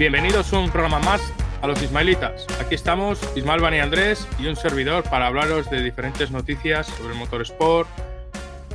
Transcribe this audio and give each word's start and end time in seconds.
Bienvenidos 0.00 0.50
a 0.54 0.58
un 0.58 0.70
programa 0.70 0.98
más 1.00 1.20
a 1.60 1.66
los 1.66 1.82
Ismaelitas. 1.82 2.46
Aquí 2.58 2.74
estamos, 2.74 3.20
Ismael 3.36 3.60
Bani 3.60 3.80
Andrés 3.80 4.26
y 4.38 4.46
un 4.46 4.56
servidor 4.56 5.04
para 5.04 5.26
hablaros 5.26 5.68
de 5.68 5.82
diferentes 5.82 6.30
noticias 6.30 6.86
sobre 6.86 7.12
el 7.12 7.18
motorsport, 7.18 7.86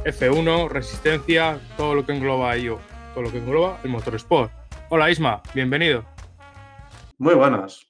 F1, 0.04 0.70
resistencia, 0.70 1.60
todo 1.78 1.96
lo 1.96 2.06
que 2.06 2.12
engloba 2.12 2.56
ello, 2.56 2.78
todo 3.16 3.24
lo 3.24 3.32
que 3.32 3.40
engloba 3.40 3.80
el 3.84 3.90
motorsport. 3.90 4.52
Hola 4.90 5.10
Isma, 5.10 5.42
bienvenido. 5.56 6.06
Muy 7.18 7.34
buenas. 7.34 7.88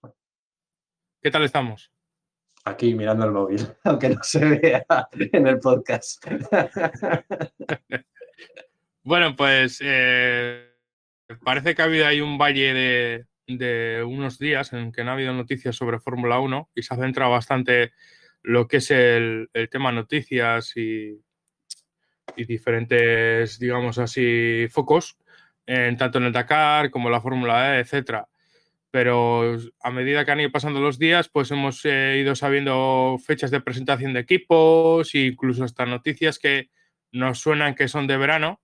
¿Qué 1.22 1.30
tal 1.30 1.44
estamos? 1.44 1.92
Aquí 2.64 2.96
mirando 2.96 3.26
el 3.26 3.34
móvil, 3.34 3.68
aunque 3.84 4.12
no 4.12 4.24
se 4.24 4.46
vea 4.46 4.86
en 5.12 5.46
el 5.46 5.60
podcast. 5.60 6.26
bueno, 9.04 9.36
pues 9.36 9.82
eh, 9.84 10.65
parece 11.44 11.76
que 11.76 11.82
ha 11.82 11.86
habido 11.86 12.08
ahí 12.08 12.22
un 12.22 12.38
valle 12.38 13.26
de, 13.48 14.04
unos 14.04 14.40
días 14.40 14.74
en 14.74 14.92
que 14.92 15.04
no 15.04 15.12
ha 15.12 15.14
habido 15.14 15.34
noticias 15.34 15.76
sobre 15.76 16.00
Fórmula 16.00 16.40
1 16.40 16.72
y 16.76 16.82
se 16.82 16.94
ha 16.94 16.98
centrado 16.98 17.32
bastante 17.32 17.94
lo 18.42 18.68
que 18.68 18.78
es 18.78 18.92
el, 18.92 19.50
tema 19.72 19.92
noticias 19.92 20.76
y, 20.78 21.20
y, 22.36 22.46
diferentes, 22.46 23.60
digamos 23.60 23.98
así, 23.98 24.68
focos, 24.70 25.18
en, 25.66 25.98
tanto 25.98 26.20
en 26.20 26.26
el 26.26 26.34
Dakar 26.34 26.92
como 26.92 27.10
la 27.10 27.22
Fórmula 27.22 27.78
E, 27.78 27.80
etcétera. 27.80 28.28
Pero 28.92 29.58
a 29.82 29.92
medida 29.92 30.24
que 30.24 30.32
han 30.32 30.40
ido 30.40 30.52
pasando 30.52 30.80
los 30.80 30.98
días, 30.98 31.28
pues 31.28 31.52
hemos 31.52 31.82
eh, 31.84 32.18
ido 32.20 32.34
sabiendo 32.36 33.18
fechas 33.24 33.52
de 33.52 33.62
presentación 33.62 34.14
de 34.14 34.22
equipos 34.22 35.14
e 35.16 35.20
incluso 35.20 35.64
hasta 35.64 35.86
noticias 35.86 36.40
que 36.40 36.70
nos 37.12 37.40
suenan 37.40 37.76
que 37.76 37.88
son 37.88 38.08
de 38.08 38.18
verano 38.18 38.62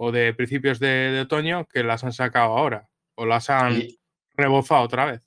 o 0.00 0.12
de 0.12 0.32
principios 0.32 0.78
de, 0.78 1.10
de 1.10 1.20
otoño 1.22 1.66
que 1.66 1.82
las 1.82 2.04
han 2.04 2.12
sacado 2.12 2.56
ahora 2.56 2.88
o 3.16 3.26
las 3.26 3.50
han 3.50 3.72
y 3.72 4.00
rebozado 4.34 4.82
otra 4.82 5.06
vez. 5.06 5.22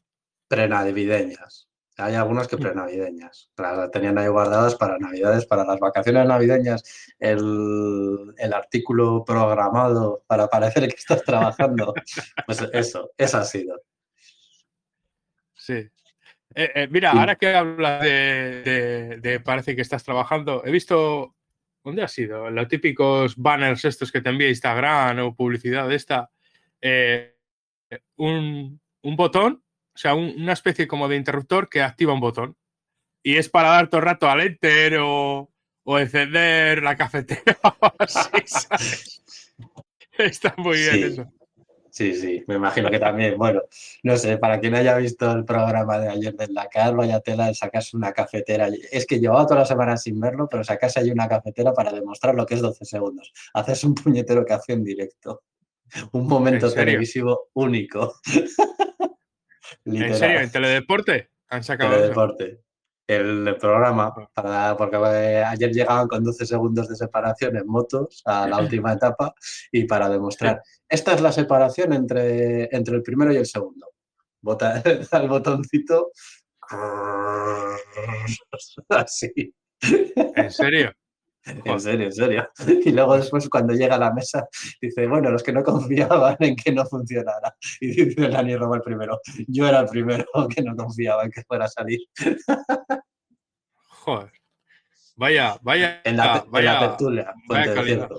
Prenavideñas. 0.47 1.67
Hay 1.97 2.15
algunas 2.15 2.47
que 2.47 2.57
prenavideñas. 2.57 3.51
Las 3.57 3.91
tenían 3.91 4.17
ahí 4.17 4.29
guardadas 4.29 4.75
para 4.75 4.97
navidades, 4.97 5.45
para 5.45 5.65
las 5.65 5.77
vacaciones 5.77 6.25
navideñas, 6.25 6.83
el, 7.19 8.33
el 8.37 8.53
artículo 8.53 9.25
programado 9.25 10.23
para 10.25 10.47
parecer 10.47 10.87
que 10.87 10.95
estás 10.95 11.21
trabajando. 11.23 11.93
pues 12.45 12.61
eso, 12.71 13.11
eso 13.17 13.37
ha 13.37 13.43
sido. 13.43 13.81
Sí. 15.53 15.89
Eh, 16.55 16.71
eh, 16.75 16.87
mira, 16.89 17.11
sí. 17.11 17.17
ahora 17.17 17.35
que 17.35 17.53
hablas 17.53 18.01
de, 18.01 18.61
de, 18.63 19.17
de, 19.17 19.39
parece 19.41 19.75
que 19.75 19.81
estás 19.81 20.03
trabajando, 20.03 20.63
he 20.65 20.71
visto, 20.71 21.35
¿dónde 21.83 22.03
ha 22.03 22.07
sido? 22.07 22.49
Los 22.49 22.67
típicos 22.67 23.35
banners 23.35 23.85
estos 23.85 24.11
que 24.11 24.21
te 24.21 24.29
envía 24.29 24.49
Instagram 24.49 25.19
o 25.19 25.35
publicidad 25.35 25.87
de 25.87 25.95
esta, 25.95 26.29
eh, 26.81 27.35
un, 28.17 28.79
un, 29.01 29.15
botón, 29.15 29.63
o 29.93 29.97
sea, 29.97 30.13
un, 30.13 30.33
una 30.37 30.53
especie 30.53 30.87
como 30.87 31.07
de 31.07 31.17
interruptor 31.17 31.69
que 31.69 31.81
activa 31.81 32.13
un 32.13 32.19
botón. 32.19 32.55
Y 33.23 33.37
es 33.37 33.49
para 33.49 33.69
dar 33.69 33.89
todo 33.89 33.99
el 33.99 34.05
rato 34.05 34.29
al 34.29 34.41
enter 34.41 34.97
o, 34.99 35.51
o 35.83 35.99
encender 35.99 36.81
la 36.81 36.95
cafetera 36.95 37.57
¿sabes? 38.07 39.23
Está 40.17 40.53
muy 40.57 40.77
bien 40.77 40.93
sí. 40.93 41.03
eso. 41.03 41.33
Sí, 41.91 42.15
sí, 42.15 42.41
me 42.47 42.55
imagino 42.55 42.89
que 42.89 42.99
también, 42.99 43.37
bueno, 43.37 43.63
no 44.03 44.15
sé, 44.15 44.37
para 44.37 44.61
quien 44.61 44.75
haya 44.75 44.95
visto 44.95 45.29
el 45.29 45.43
programa 45.43 45.99
de 45.99 46.07
ayer 46.07 46.33
del 46.33 46.53
Dakar, 46.53 46.95
vaya 46.95 47.19
tela 47.19 47.47
de 47.47 47.53
sacarse 47.53 47.97
una 47.97 48.13
cafetera. 48.13 48.69
Es 48.91 49.05
que 49.05 49.19
llevaba 49.19 49.45
toda 49.45 49.59
la 49.59 49.65
semana 49.65 49.97
sin 49.97 50.17
verlo, 50.17 50.47
pero 50.49 50.63
sacarse 50.63 51.01
ahí 51.01 51.11
una 51.11 51.27
cafetera 51.27 51.73
para 51.73 51.91
demostrar 51.91 52.33
lo 52.33 52.45
que 52.45 52.53
es 52.53 52.61
12 52.61 52.85
segundos. 52.85 53.33
Haces 53.53 53.83
un 53.83 53.93
puñetero 53.93 54.45
que 54.45 54.53
hace 54.53 54.71
en 54.71 54.85
directo. 54.85 55.43
Un 56.13 56.27
momento 56.27 56.71
televisivo 56.71 57.49
único. 57.53 58.15
¿En 59.85 60.15
serio? 60.15 60.39
¿En 60.39 60.49
Teledeporte? 60.49 61.29
Han 61.49 61.63
sacado 61.63 61.93
Teledeporte. 61.93 62.45
Eso? 62.45 62.70
El 63.11 63.57
programa, 63.59 64.13
para, 64.33 64.77
porque 64.77 64.95
eh, 64.95 65.43
ayer 65.43 65.71
llegaban 65.71 66.07
con 66.07 66.23
12 66.23 66.45
segundos 66.45 66.87
de 66.87 66.95
separación 66.95 67.57
en 67.57 67.67
motos 67.67 68.21
a 68.25 68.47
la 68.47 68.57
última 68.61 68.93
etapa 68.93 69.33
y 69.71 69.85
para 69.85 70.09
demostrar, 70.09 70.61
esta 70.87 71.13
es 71.13 71.21
la 71.21 71.31
separación 71.31 71.93
entre, 71.93 72.75
entre 72.75 72.95
el 72.95 73.03
primero 73.03 73.33
y 73.33 73.37
el 73.37 73.45
segundo. 73.45 73.87
Bota 74.41 74.81
el 75.11 75.27
botoncito 75.27 76.11
así. 78.89 79.53
¿En 80.35 80.51
serio? 80.51 80.91
En 81.65 81.79
serio, 81.79 82.05
en 82.05 82.13
serio. 82.13 82.49
Y 82.85 82.91
luego 82.91 83.17
después 83.17 83.49
cuando 83.49 83.73
llega 83.73 83.95
a 83.95 83.99
la 83.99 84.13
mesa 84.13 84.47
dice, 84.81 85.07
bueno, 85.07 85.31
los 85.31 85.43
que 85.43 85.51
no 85.51 85.63
confiaban 85.63 86.37
en 86.39 86.55
que 86.55 86.71
no 86.71 86.85
funcionara. 86.85 87.55
Y 87.79 88.05
dice 88.05 88.29
Dani 88.29 88.55
Roma 88.55 88.77
el 88.77 88.81
primero, 88.81 89.19
yo 89.47 89.67
era 89.67 89.81
el 89.81 89.87
primero 89.87 90.25
que 90.53 90.61
no 90.61 90.75
confiaba 90.75 91.23
en 91.23 91.31
que 91.31 91.43
fuera 91.43 91.65
a 91.65 91.69
salir. 91.69 91.99
Joder. 93.87 94.31
Vaya, 95.15 95.57
vaya. 95.61 96.01
En 96.03 96.17
la, 96.17 96.43
vaya, 96.47 96.73
en 96.73 96.79
la 96.79 96.87
tertulia, 96.87 97.33
vaya 97.47 97.73
calidad, 97.75 98.09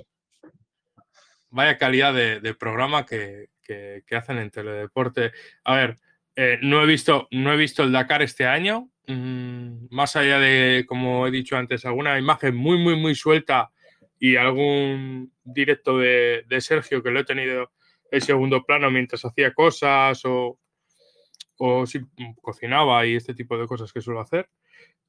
vaya 1.50 1.78
calidad 1.78 2.14
de, 2.14 2.38
de 2.38 2.54
programa 2.54 3.06
que, 3.06 3.48
que, 3.62 4.04
que, 4.06 4.14
hacen 4.16 4.38
en 4.38 4.50
Teledeporte. 4.50 5.32
A 5.64 5.74
ver, 5.74 5.96
eh, 6.36 6.58
no, 6.62 6.82
he 6.82 6.86
visto, 6.86 7.26
no 7.32 7.52
he 7.52 7.56
visto 7.56 7.82
el 7.82 7.92
Dakar 7.92 8.22
este 8.22 8.46
año, 8.46 8.91
mmm, 9.06 9.86
más 9.90 10.16
allá 10.16 10.38
de, 10.38 10.84
como 10.86 11.26
he 11.26 11.30
dicho 11.30 11.56
antes, 11.56 11.84
alguna 11.84 12.18
imagen 12.18 12.56
muy, 12.56 12.78
muy, 12.78 12.96
muy 12.96 13.14
suelta 13.14 13.70
y 14.18 14.36
algún 14.36 15.32
directo 15.44 15.98
de, 15.98 16.44
de 16.48 16.60
Sergio 16.60 17.02
que 17.02 17.10
lo 17.10 17.20
he 17.20 17.24
tenido 17.24 17.72
en 18.10 18.20
segundo 18.20 18.62
plano 18.64 18.90
mientras 18.90 19.24
hacía 19.24 19.52
cosas 19.52 20.22
o, 20.24 20.58
o 21.58 21.86
si 21.86 22.00
cocinaba 22.40 23.04
y 23.06 23.16
este 23.16 23.34
tipo 23.34 23.58
de 23.58 23.66
cosas 23.66 23.92
que 23.92 24.00
suelo 24.00 24.20
hacer. 24.20 24.48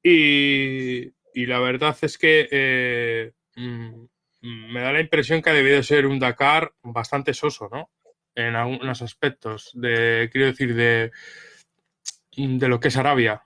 Y, 0.02 1.14
y 1.34 1.46
la 1.46 1.60
verdad 1.60 1.96
es 2.02 2.18
que 2.18 2.48
eh, 2.52 3.32
mmm, 3.56 4.06
me 4.42 4.82
da 4.82 4.92
la 4.92 5.00
impresión 5.02 5.42
que 5.42 5.50
ha 5.50 5.54
debido 5.54 5.82
ser 5.84 6.06
un 6.06 6.20
Dakar 6.20 6.74
bastante 6.82 7.34
soso, 7.34 7.70
¿no? 7.72 7.92
En 8.36 8.56
algunos 8.56 9.02
aspectos, 9.02 9.72
de, 9.74 10.28
quiero 10.32 10.48
decir, 10.48 10.74
de, 10.76 11.12
de 12.36 12.68
lo 12.68 12.80
que 12.80 12.88
es 12.88 12.98
Arabia. 12.98 13.44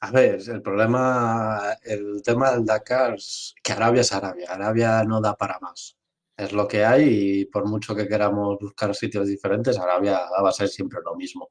A 0.00 0.10
ver, 0.12 0.40
el 0.48 0.62
problema, 0.62 1.76
el 1.82 2.22
tema 2.22 2.52
del 2.52 2.64
Dakar 2.64 3.16
que 3.62 3.72
Arabia 3.72 4.02
es 4.02 4.12
Arabia. 4.12 4.52
Arabia 4.52 5.02
no 5.04 5.20
da 5.20 5.34
para 5.34 5.58
más. 5.60 5.96
Es 6.36 6.52
lo 6.52 6.68
que 6.68 6.84
hay 6.84 7.40
y 7.40 7.44
por 7.46 7.66
mucho 7.66 7.96
que 7.96 8.06
queramos 8.06 8.58
buscar 8.60 8.94
sitios 8.94 9.26
diferentes, 9.26 9.76
Arabia 9.76 10.20
va 10.42 10.48
a 10.50 10.52
ser 10.52 10.68
siempre 10.68 11.00
lo 11.04 11.16
mismo. 11.16 11.50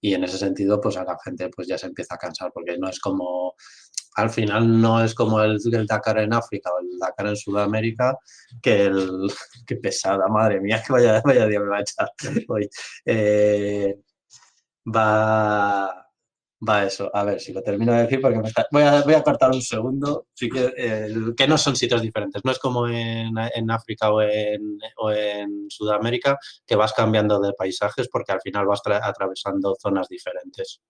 Y 0.00 0.12
en 0.12 0.24
ese 0.24 0.36
sentido, 0.36 0.78
pues 0.78 0.98
a 0.98 1.04
la 1.04 1.16
gente 1.24 1.48
pues 1.48 1.68
ya 1.68 1.78
se 1.78 1.86
empieza 1.86 2.16
a 2.16 2.18
cansar 2.18 2.52
porque 2.52 2.76
no 2.76 2.88
es 2.88 3.00
como, 3.00 3.54
al 4.16 4.28
final 4.30 4.80
no 4.80 5.02
es 5.02 5.14
como 5.14 5.40
el, 5.40 5.58
el 5.72 5.86
Dakar 5.86 6.18
en 6.18 6.34
África 6.34 6.70
o 6.72 6.80
el 6.80 6.98
Dakar 6.98 7.28
en 7.28 7.36
Sudamérica, 7.36 8.18
que 8.62 8.84
el, 8.86 9.26
que 9.66 9.76
pesada, 9.76 10.28
madre 10.28 10.60
mía, 10.60 10.82
que 10.86 10.92
vaya, 10.92 11.22
vaya 11.24 11.46
día 11.46 11.60
me 11.60 11.68
va 11.68 11.78
a 11.78 11.80
echar 11.80 12.10
hoy. 12.48 12.68
Eh, 13.06 13.96
va 14.86 16.05
Va 16.58 16.84
eso, 16.84 17.10
a 17.14 17.22
ver 17.22 17.38
si 17.38 17.52
lo 17.52 17.62
termino 17.62 17.92
de 17.92 18.02
decir 18.02 18.18
porque 18.18 18.38
está... 18.48 18.66
voy, 18.72 18.82
a, 18.82 19.02
voy, 19.02 19.12
a, 19.12 19.22
cortar 19.22 19.50
un 19.50 19.60
segundo. 19.60 20.28
Sí 20.32 20.48
que, 20.48 20.72
eh, 20.74 21.14
que 21.36 21.46
no 21.46 21.58
son 21.58 21.76
sitios 21.76 22.00
diferentes, 22.00 22.42
no 22.44 22.50
es 22.50 22.58
como 22.58 22.88
en, 22.88 23.34
en 23.54 23.70
África 23.70 24.10
o 24.10 24.22
en, 24.22 24.78
o 24.96 25.10
en, 25.10 25.66
Sudamérica 25.68 26.38
que 26.66 26.76
vas 26.76 26.94
cambiando 26.94 27.40
de 27.40 27.52
paisajes 27.52 28.08
porque 28.08 28.32
al 28.32 28.40
final 28.40 28.66
vas 28.66 28.80
atravesando 28.86 29.76
zonas 29.78 30.08
diferentes. 30.08 30.80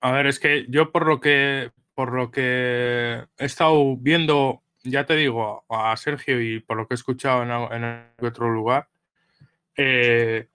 A 0.00 0.12
ver, 0.12 0.26
es 0.26 0.38
que 0.38 0.66
yo 0.68 0.92
por 0.92 1.06
lo 1.06 1.20
que 1.20 1.70
por 1.94 2.12
lo 2.12 2.30
que 2.30 3.24
he 3.38 3.44
estado 3.44 3.96
viendo, 3.96 4.62
ya 4.84 5.04
te 5.04 5.16
digo, 5.16 5.64
a 5.68 5.96
Sergio 5.96 6.40
y 6.40 6.60
por 6.60 6.76
lo 6.76 6.86
que 6.86 6.94
he 6.94 6.96
escuchado 6.96 7.42
en, 7.42 7.50
en 7.50 8.12
otro 8.22 8.48
lugar, 8.50 8.88
eh, 9.76 10.48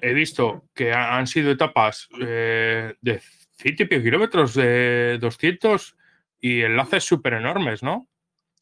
he 0.00 0.12
visto 0.12 0.64
que 0.74 0.92
han 0.92 1.26
sido 1.26 1.50
etapas 1.50 2.08
eh, 2.20 2.94
de 3.00 3.20
ciento 3.56 3.82
y 3.82 3.86
pico 3.86 4.02
kilómetros, 4.02 4.54
de 4.54 5.18
200 5.20 5.96
y 6.40 6.62
enlaces 6.62 7.04
súper 7.04 7.34
enormes, 7.34 7.82
¿no? 7.82 8.08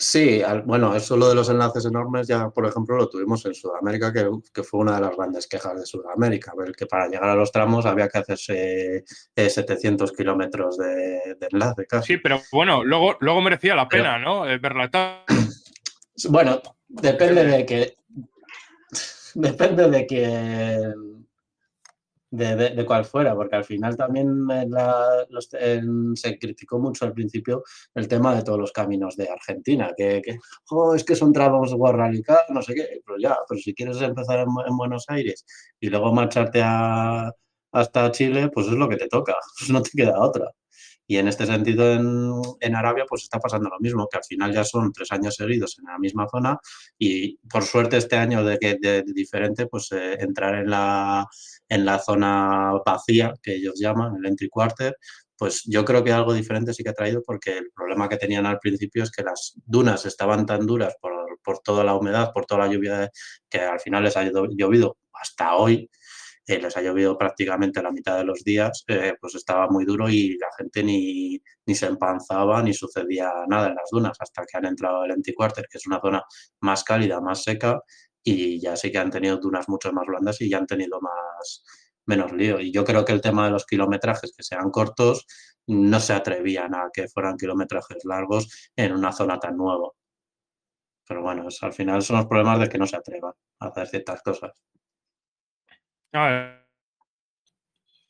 Sí, 0.00 0.42
bueno, 0.64 0.94
eso 0.94 1.16
lo 1.16 1.28
de 1.28 1.34
los 1.34 1.50
enlaces 1.50 1.84
enormes 1.84 2.28
ya, 2.28 2.50
por 2.50 2.64
ejemplo, 2.64 2.96
lo 2.96 3.08
tuvimos 3.08 3.44
en 3.46 3.54
Sudamérica, 3.54 4.12
que, 4.12 4.62
fue 4.62 4.78
una 4.78 4.94
de 4.94 5.00
las 5.00 5.16
grandes 5.16 5.48
quejas 5.48 5.80
de 5.80 5.86
Sudamérica, 5.86 6.52
ver 6.56 6.70
que 6.70 6.86
para 6.86 7.08
llegar 7.08 7.28
a 7.30 7.34
los 7.34 7.50
tramos 7.50 7.84
había 7.84 8.08
que 8.08 8.18
hacerse 8.18 9.04
700 9.34 10.10
eh, 10.10 10.14
kilómetros 10.16 10.78
de, 10.78 11.36
enlace 11.50 11.84
casi. 11.86 12.14
Sí, 12.14 12.20
pero 12.22 12.40
bueno, 12.52 12.84
luego, 12.84 13.16
luego 13.18 13.40
merecía 13.40 13.74
la 13.74 13.88
pena, 13.88 14.20
¿no? 14.20 14.48
Eh, 14.48 14.58
verla 14.58 14.88
Bueno, 16.28 16.62
depende 16.86 17.44
de 17.44 17.66
que... 17.66 17.96
Depende 19.46 19.88
de 19.88 20.04
que 20.04 20.92
de, 22.30 22.84
cuál 22.84 23.04
fuera, 23.04 23.36
porque 23.36 23.54
al 23.54 23.64
final 23.64 23.96
también 23.96 24.46
se 26.14 26.38
criticó 26.38 26.80
mucho 26.80 27.04
al 27.04 27.12
principio 27.12 27.62
el 27.94 28.08
tema 28.08 28.34
de 28.34 28.42
todos 28.42 28.58
los 28.58 28.72
caminos 28.72 29.16
de 29.16 29.28
Argentina, 29.28 29.92
que, 29.96 30.20
oh, 30.70 30.92
es 30.94 31.04
que 31.04 31.14
son 31.14 31.32
tramos 31.32 31.72
guarralicar, 31.72 32.46
no 32.48 32.62
sé 32.62 32.74
qué, 32.74 33.00
pero 33.06 33.16
ya, 33.18 33.36
pero 33.48 33.60
si 33.60 33.72
quieres 33.74 34.00
empezar 34.02 34.40
en, 34.40 34.76
Buenos 34.76 35.04
Aires 35.08 35.46
y 35.78 35.88
luego 35.88 36.12
marcharte 36.12 36.60
hasta 37.72 38.10
Chile, 38.10 38.50
pues 38.52 38.66
es 38.66 38.72
lo 38.72 38.88
que 38.88 38.96
te 38.96 39.06
toca, 39.08 39.36
no 39.70 39.82
te 39.82 39.90
queda 39.90 40.20
otra. 40.20 40.52
Y 41.10 41.16
en 41.16 41.26
este 41.26 41.46
sentido, 41.46 41.94
en, 42.60 42.76
Arabia, 42.76 43.06
pues 43.08 43.22
está 43.22 43.38
pasando 43.38 43.70
lo 43.70 43.80
mismo, 43.80 44.06
que 44.10 44.18
al 44.18 44.24
final 44.24 44.52
ya 44.52 44.62
son 44.62 44.92
tres 44.92 45.10
años 45.10 45.34
seguidos 45.36 45.78
en 45.78 45.86
la 45.86 45.98
misma 45.98 46.28
zona 46.30 46.60
y 46.98 47.38
por 47.50 47.64
suerte 47.64 47.96
este 47.96 48.16
año 48.16 48.44
de, 48.44 48.58
que 48.58 48.76
de, 48.78 49.02
diferente, 49.02 49.66
pues 49.66 49.90
eh, 49.92 50.18
entrar 50.20 50.54
en 50.56 50.68
la, 50.68 51.26
en 51.66 51.86
la 51.86 51.98
zona 51.98 52.72
vacía, 52.84 53.32
que 53.42 53.54
ellos 53.54 53.80
llaman, 53.80 54.16
el 54.16 54.26
entry 54.26 54.50
quarter, 54.50 54.98
pues 55.38 55.62
yo 55.64 55.82
creo 55.86 56.04
que 56.04 56.12
algo 56.12 56.34
diferente 56.34 56.74
sí 56.74 56.82
que 56.82 56.90
ha 56.90 56.94
traído 56.94 57.22
porque 57.24 57.56
el 57.56 57.70
problema 57.74 58.08
que 58.08 58.18
tenían 58.18 58.44
al 58.44 58.58
principio 58.58 59.02
es 59.02 59.10
que 59.10 59.22
las 59.22 59.54
dunas 59.64 60.04
estaban 60.04 60.44
tan 60.44 60.66
duras 60.66 60.94
por, 61.00 61.12
por 61.42 61.60
toda 61.60 61.84
la 61.84 61.94
humedad, 61.94 62.32
por 62.34 62.44
toda 62.44 62.66
la 62.66 62.72
lluvia 62.72 63.10
que 63.48 63.60
al 63.60 63.80
final 63.80 64.04
les 64.04 64.16
ha 64.18 64.24
llovido 64.24 64.98
hasta 65.14 65.56
hoy, 65.56 65.88
les 66.48 66.76
ha 66.76 66.80
llovido 66.80 67.18
prácticamente 67.18 67.82
la 67.82 67.90
mitad 67.92 68.16
de 68.16 68.24
los 68.24 68.42
días, 68.42 68.84
eh, 68.88 69.14
pues 69.20 69.34
estaba 69.34 69.68
muy 69.68 69.84
duro 69.84 70.08
y 70.08 70.38
la 70.38 70.48
gente 70.56 70.82
ni, 70.82 71.38
ni, 71.66 71.74
se 71.74 71.86
empanzaba 71.86 72.62
ni 72.62 72.72
sucedía 72.72 73.30
nada 73.48 73.68
en 73.68 73.74
las 73.74 73.90
dunas 73.90 74.16
hasta 74.18 74.44
que 74.46 74.56
han 74.56 74.64
entrado 74.64 75.04
el 75.04 75.14
Quarter, 75.36 75.66
que 75.70 75.78
es 75.78 75.86
una 75.86 76.00
zona 76.00 76.22
más 76.60 76.84
cálida, 76.84 77.20
más 77.20 77.42
seca 77.42 77.82
y 78.22 78.60
ya 78.60 78.76
sí 78.76 78.90
que 78.90 78.98
han 78.98 79.10
tenido 79.10 79.36
dunas 79.38 79.68
mucho 79.68 79.92
más 79.92 80.06
blandas 80.06 80.40
y 80.40 80.48
ya 80.48 80.58
han 80.58 80.66
tenido 80.66 81.00
más 81.00 81.64
menos 82.06 82.32
lío. 82.32 82.60
Y 82.60 82.72
yo 82.72 82.84
creo 82.84 83.04
que 83.04 83.12
el 83.12 83.20
tema 83.20 83.44
de 83.46 83.52
los 83.52 83.66
kilometrajes 83.66 84.32
que 84.36 84.42
sean 84.42 84.70
cortos 84.70 85.26
no 85.66 86.00
se 86.00 86.14
atrevían 86.14 86.74
a 86.74 86.90
que 86.92 87.08
fueran 87.08 87.36
kilometrajes 87.36 88.04
largos 88.04 88.70
en 88.76 88.92
una 88.92 89.12
zona 89.12 89.38
tan 89.38 89.56
nueva. 89.56 89.90
Pero 91.06 91.22
bueno, 91.22 91.48
al 91.62 91.72
final 91.72 92.02
son 92.02 92.16
los 92.16 92.26
problemas 92.26 92.60
de 92.60 92.68
que 92.68 92.78
no 92.78 92.86
se 92.86 92.96
atrevan 92.96 93.32
a 93.60 93.66
hacer 93.68 93.88
ciertas 93.88 94.22
cosas. 94.22 94.52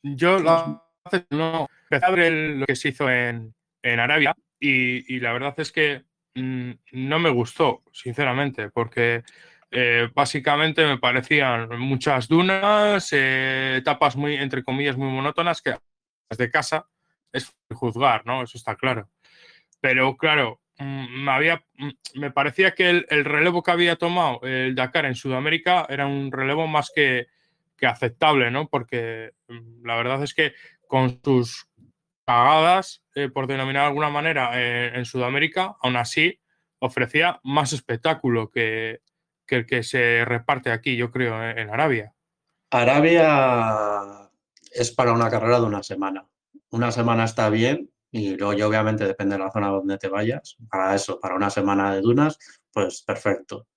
Yo 0.03 0.39
lo, 0.39 0.83
no, 1.29 1.67
empecé 1.83 2.05
a 2.05 2.11
ver 2.11 2.31
lo 2.31 2.65
que 2.65 2.75
se 2.75 2.89
hizo 2.89 3.09
en, 3.09 3.53
Arabia 3.83 4.35
y, 4.59 5.19
la 5.19 5.33
verdad 5.33 5.53
es 5.57 5.71
que 5.71 6.03
mm, 6.35 6.71
no 6.93 7.19
me 7.19 7.29
gustó, 7.29 7.83
sinceramente, 7.91 8.69
porque 8.69 9.23
eh, 9.71 10.09
básicamente 10.13 10.85
me 10.85 10.97
parecían 10.97 11.79
muchas 11.79 12.27
dunas, 12.27 13.09
eh, 13.13 13.77
etapas 13.77 14.15
muy, 14.15 14.35
entre 14.35 14.63
comillas, 14.63 14.97
muy 14.97 15.09
monótonas 15.09 15.61
que 15.61 15.75
desde 16.29 16.51
casa 16.51 16.87
es 17.31 17.53
juzgar, 17.71 18.25
¿no? 18.25 18.43
Eso 18.43 18.57
está 18.57 18.75
claro. 18.75 19.09
Pero 19.81 20.17
claro, 20.17 20.61
mm, 20.77 21.23
me, 21.23 21.31
había, 21.31 21.63
mm, 21.77 21.89
me 22.15 22.31
parecía 22.31 22.75
que 22.75 22.89
el, 22.89 23.05
el, 23.09 23.25
relevo 23.25 23.63
que 23.63 23.71
había 23.71 23.95
tomado 23.95 24.41
el 24.43 24.75
Dakar 24.75 25.05
en 25.05 25.15
Sudamérica 25.15 25.85
era 25.89 26.07
un 26.07 26.31
relevo 26.31 26.67
más 26.67 26.91
que, 26.93 27.27
que 27.79 27.87
aceptable, 27.87 28.51
¿no? 28.51 28.67
Porque 28.69 29.31
mm, 29.47 29.85
la 29.85 29.95
verdad 29.95 30.23
es 30.23 30.33
que 30.33 30.53
con 30.87 31.19
sus 31.23 31.67
cagadas, 32.25 33.03
eh, 33.15 33.29
por 33.29 33.47
denominar 33.47 33.83
de 33.83 33.87
alguna 33.87 34.09
manera, 34.09 34.51
eh, 34.53 34.91
en 34.93 35.05
Sudamérica, 35.05 35.77
aún 35.81 35.95
así 35.95 36.39
ofrecía 36.79 37.39
más 37.43 37.73
espectáculo 37.73 38.49
que, 38.49 39.01
el 39.47 39.65
que 39.65 39.81
se 39.81 40.23
reparte 40.25 40.71
aquí, 40.71 40.95
yo 40.95 41.09
creo, 41.09 41.43
en 41.43 41.69
Arabia. 41.71 42.13
Arabia 42.69 44.29
es 44.71 44.91
para 44.91 45.11
una 45.11 45.29
carrera 45.29 45.59
de 45.59 45.65
una 45.65 45.81
semana. 45.81 46.27
Una 46.69 46.91
semana 46.91 47.23
está 47.23 47.49
bien 47.49 47.89
y 48.11 48.35
luego 48.35 48.67
obviamente 48.67 49.05
depende 49.05 49.35
de 49.35 49.43
la 49.43 49.51
zona 49.51 49.69
donde 49.69 49.97
te 49.97 50.07
vayas. 50.07 50.55
Para 50.69 50.93
eso, 50.93 51.19
para 51.19 51.35
una 51.35 51.49
semana 51.49 51.95
de 51.95 52.01
dunas, 52.01 52.37
pues 52.71 53.01
perfecto 53.01 53.67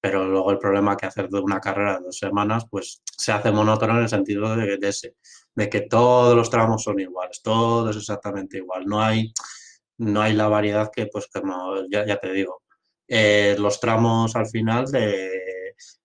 pero 0.00 0.26
luego 0.26 0.50
el 0.52 0.58
problema 0.58 0.96
que 0.96 1.06
hacer 1.06 1.28
de 1.28 1.40
una 1.40 1.60
carrera 1.60 1.98
de 1.98 2.04
dos 2.04 2.18
semanas, 2.18 2.66
pues 2.70 3.02
se 3.04 3.32
hace 3.32 3.50
monótono 3.50 3.96
en 3.96 4.02
el 4.04 4.08
sentido 4.08 4.56
de, 4.56 4.78
ese, 4.82 5.16
de 5.54 5.68
que 5.68 5.82
todos 5.82 6.36
los 6.36 6.50
tramos 6.50 6.82
son 6.82 7.00
iguales, 7.00 7.42
todo 7.42 7.90
es 7.90 7.96
exactamente 7.96 8.58
igual, 8.58 8.86
no 8.86 9.02
hay, 9.02 9.32
no 9.98 10.22
hay 10.22 10.34
la 10.34 10.48
variedad 10.48 10.90
que, 10.94 11.06
pues, 11.06 11.26
como 11.28 11.86
ya, 11.90 12.06
ya 12.06 12.18
te 12.18 12.32
digo, 12.32 12.62
eh, 13.08 13.56
los 13.58 13.80
tramos 13.80 14.36
al 14.36 14.46
final 14.46 14.86
de, 14.90 15.30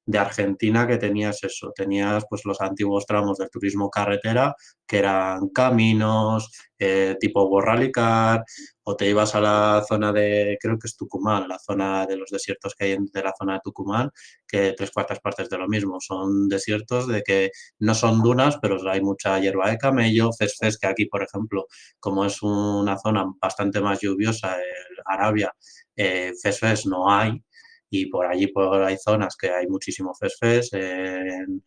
de 0.05 0.17
Argentina 0.17 0.87
que 0.87 0.97
tenías 0.97 1.43
eso, 1.43 1.71
tenías 1.75 2.25
pues 2.29 2.43
los 2.45 2.59
antiguos 2.61 3.05
tramos 3.05 3.37
del 3.37 3.49
turismo 3.49 3.89
carretera 3.89 4.55
que 4.87 4.97
eran 4.99 5.49
caminos 5.49 6.51
eh, 6.79 7.15
tipo 7.19 7.47
Borralicar 7.47 8.43
o 8.83 8.95
te 8.95 9.07
ibas 9.07 9.35
a 9.35 9.41
la 9.41 9.85
zona 9.87 10.11
de, 10.11 10.57
creo 10.59 10.77
que 10.79 10.87
es 10.87 10.97
Tucumán, 10.97 11.47
la 11.47 11.59
zona 11.59 12.05
de 12.07 12.17
los 12.17 12.29
desiertos 12.31 12.75
que 12.75 12.85
hay 12.85 12.97
de 12.99 13.23
la 13.23 13.33
zona 13.37 13.53
de 13.53 13.59
Tucumán, 13.63 14.09
que 14.47 14.73
tres 14.75 14.91
cuartas 14.91 15.19
partes 15.19 15.49
de 15.49 15.57
lo 15.57 15.67
mismo, 15.67 15.99
son 16.01 16.49
desiertos 16.49 17.07
de 17.07 17.21
que 17.21 17.51
no 17.79 17.93
son 17.93 18.21
dunas, 18.23 18.57
pero 18.61 18.77
hay 18.89 19.01
mucha 19.01 19.39
hierba 19.39 19.69
de 19.69 19.77
camello, 19.77 20.31
Fesfes, 20.33 20.77
que 20.79 20.87
aquí, 20.87 21.05
por 21.05 21.23
ejemplo, 21.23 21.67
como 21.99 22.25
es 22.25 22.41
una 22.41 22.97
zona 22.97 23.25
bastante 23.39 23.79
más 23.81 24.01
lluviosa, 24.01 24.57
Arabia, 25.05 25.53
eh, 25.95 26.33
Fesfes 26.41 26.85
no 26.87 27.11
hay, 27.11 27.43
y 27.91 28.07
por 28.07 28.25
allí 28.25 28.47
por 28.47 28.81
hay 28.81 28.97
zonas 28.97 29.35
que 29.35 29.51
hay 29.51 29.67
muchísimo 29.67 30.15
fesfes 30.15 30.73
en, 30.73 31.63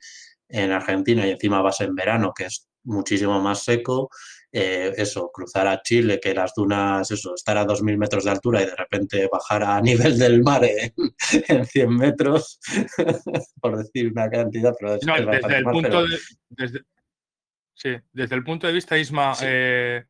en 0.48 0.72
Argentina 0.72 1.26
y 1.26 1.30
encima 1.30 1.62
vas 1.62 1.80
en 1.82 1.94
verano 1.94 2.32
que 2.34 2.46
es 2.46 2.68
muchísimo 2.84 3.40
más 3.40 3.64
seco. 3.64 4.10
Eh, 4.56 4.92
eso, 4.96 5.32
cruzar 5.32 5.66
a 5.66 5.82
Chile, 5.82 6.20
que 6.22 6.32
las 6.32 6.54
dunas, 6.54 7.10
eso, 7.10 7.34
estar 7.34 7.58
a 7.58 7.66
2.000 7.66 7.98
metros 7.98 8.22
de 8.22 8.30
altura 8.30 8.62
y 8.62 8.66
de 8.66 8.76
repente 8.76 9.28
bajar 9.30 9.64
a 9.64 9.80
nivel 9.82 10.16
del 10.16 10.42
mar 10.42 10.62
en, 10.64 11.66
100 11.66 11.96
metros, 11.96 12.60
por 13.60 13.76
decir 13.78 14.12
una 14.12 14.30
cantidad, 14.30 14.72
pero 14.78 14.96
no, 15.04 15.31
desde 15.32 15.56
el 15.56 15.64
punto 15.64 16.06
de, 16.06 16.19
desde, 16.50 16.82
sí, 17.74 17.96
desde 18.12 18.36
el 18.36 18.44
punto 18.44 18.69
de 18.69 18.72
vista, 18.72 18.96
Isma, 18.96 19.34
eh, 19.43 20.04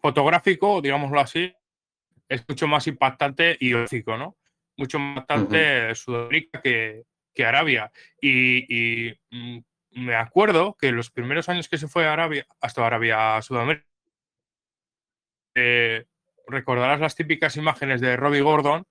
fotográfico, 0.00 0.80
digámoslo 0.80 1.18
así, 1.18 1.52
es 2.28 2.48
mucho 2.48 2.68
más 2.68 2.86
impactante 2.86 3.56
y 3.58 3.74
óptico, 3.74 4.16
¿no? 4.16 4.36
Mucho 4.80 4.98
más 4.98 5.16
bastante 5.16 5.94
Sudamérica 5.94 6.62
que, 6.62 7.04
Arabia. 7.44 7.90
Y, 8.20 9.14
mm, 9.30 9.58
me 9.92 10.14
acuerdo 10.14 10.76
que 10.78 10.92
los 10.92 11.10
primeros 11.10 11.48
años 11.48 11.68
que 11.68 11.78
se 11.78 11.88
fue 11.88 12.06
a 12.06 12.12
Arabia, 12.12 12.46
hasta 12.60 12.86
Arabia 12.86 13.36
a 13.36 13.42
Sudamérica, 13.42 13.86
eh, 15.54 16.06
recordarás 16.46 17.00
las 17.00 17.14
típicas 17.16 17.56
imágenes 17.56 18.00
de 18.00 18.16
Robbie 18.16 18.42
Gordon 18.42 18.84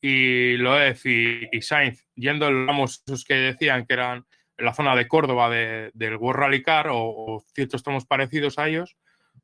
y 0.00 0.56
Loeb 0.58 0.98
y, 1.04 1.60
Sainz 1.62 2.06
yendo 2.14 2.48
en 2.48 2.66
los 2.66 3.02
esos 3.06 3.24
que 3.24 3.34
decían 3.34 3.86
que 3.86 3.94
eran 3.94 4.26
en 4.58 4.64
la 4.64 4.74
zona 4.74 4.94
de 4.94 5.08
Córdoba 5.08 5.50
del 5.50 6.16
World 6.16 6.40
Rally 6.40 6.62
Car 6.62 6.88
o, 6.90 7.42
ciertos 7.54 7.82
tramos 7.82 8.06
parecidos 8.06 8.58
a 8.58 8.68
ellos 8.68 8.96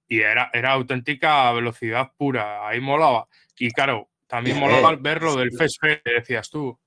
y 0.07 0.21
era, 0.21 0.51
era 0.53 0.73
auténtica 0.73 1.51
velocidad 1.53 2.13
pura, 2.17 2.69
ahí 2.69 2.81
molaba. 2.81 3.27
Y 3.59 3.71
claro, 3.71 4.10
también 4.31 4.59
molaba 4.59 4.95
ver 4.97 5.23
lo 5.23 5.35
del 5.35 5.51
FSP 5.51 6.03
que 6.05 6.13
decías 6.19 6.49
tú. 6.49 6.79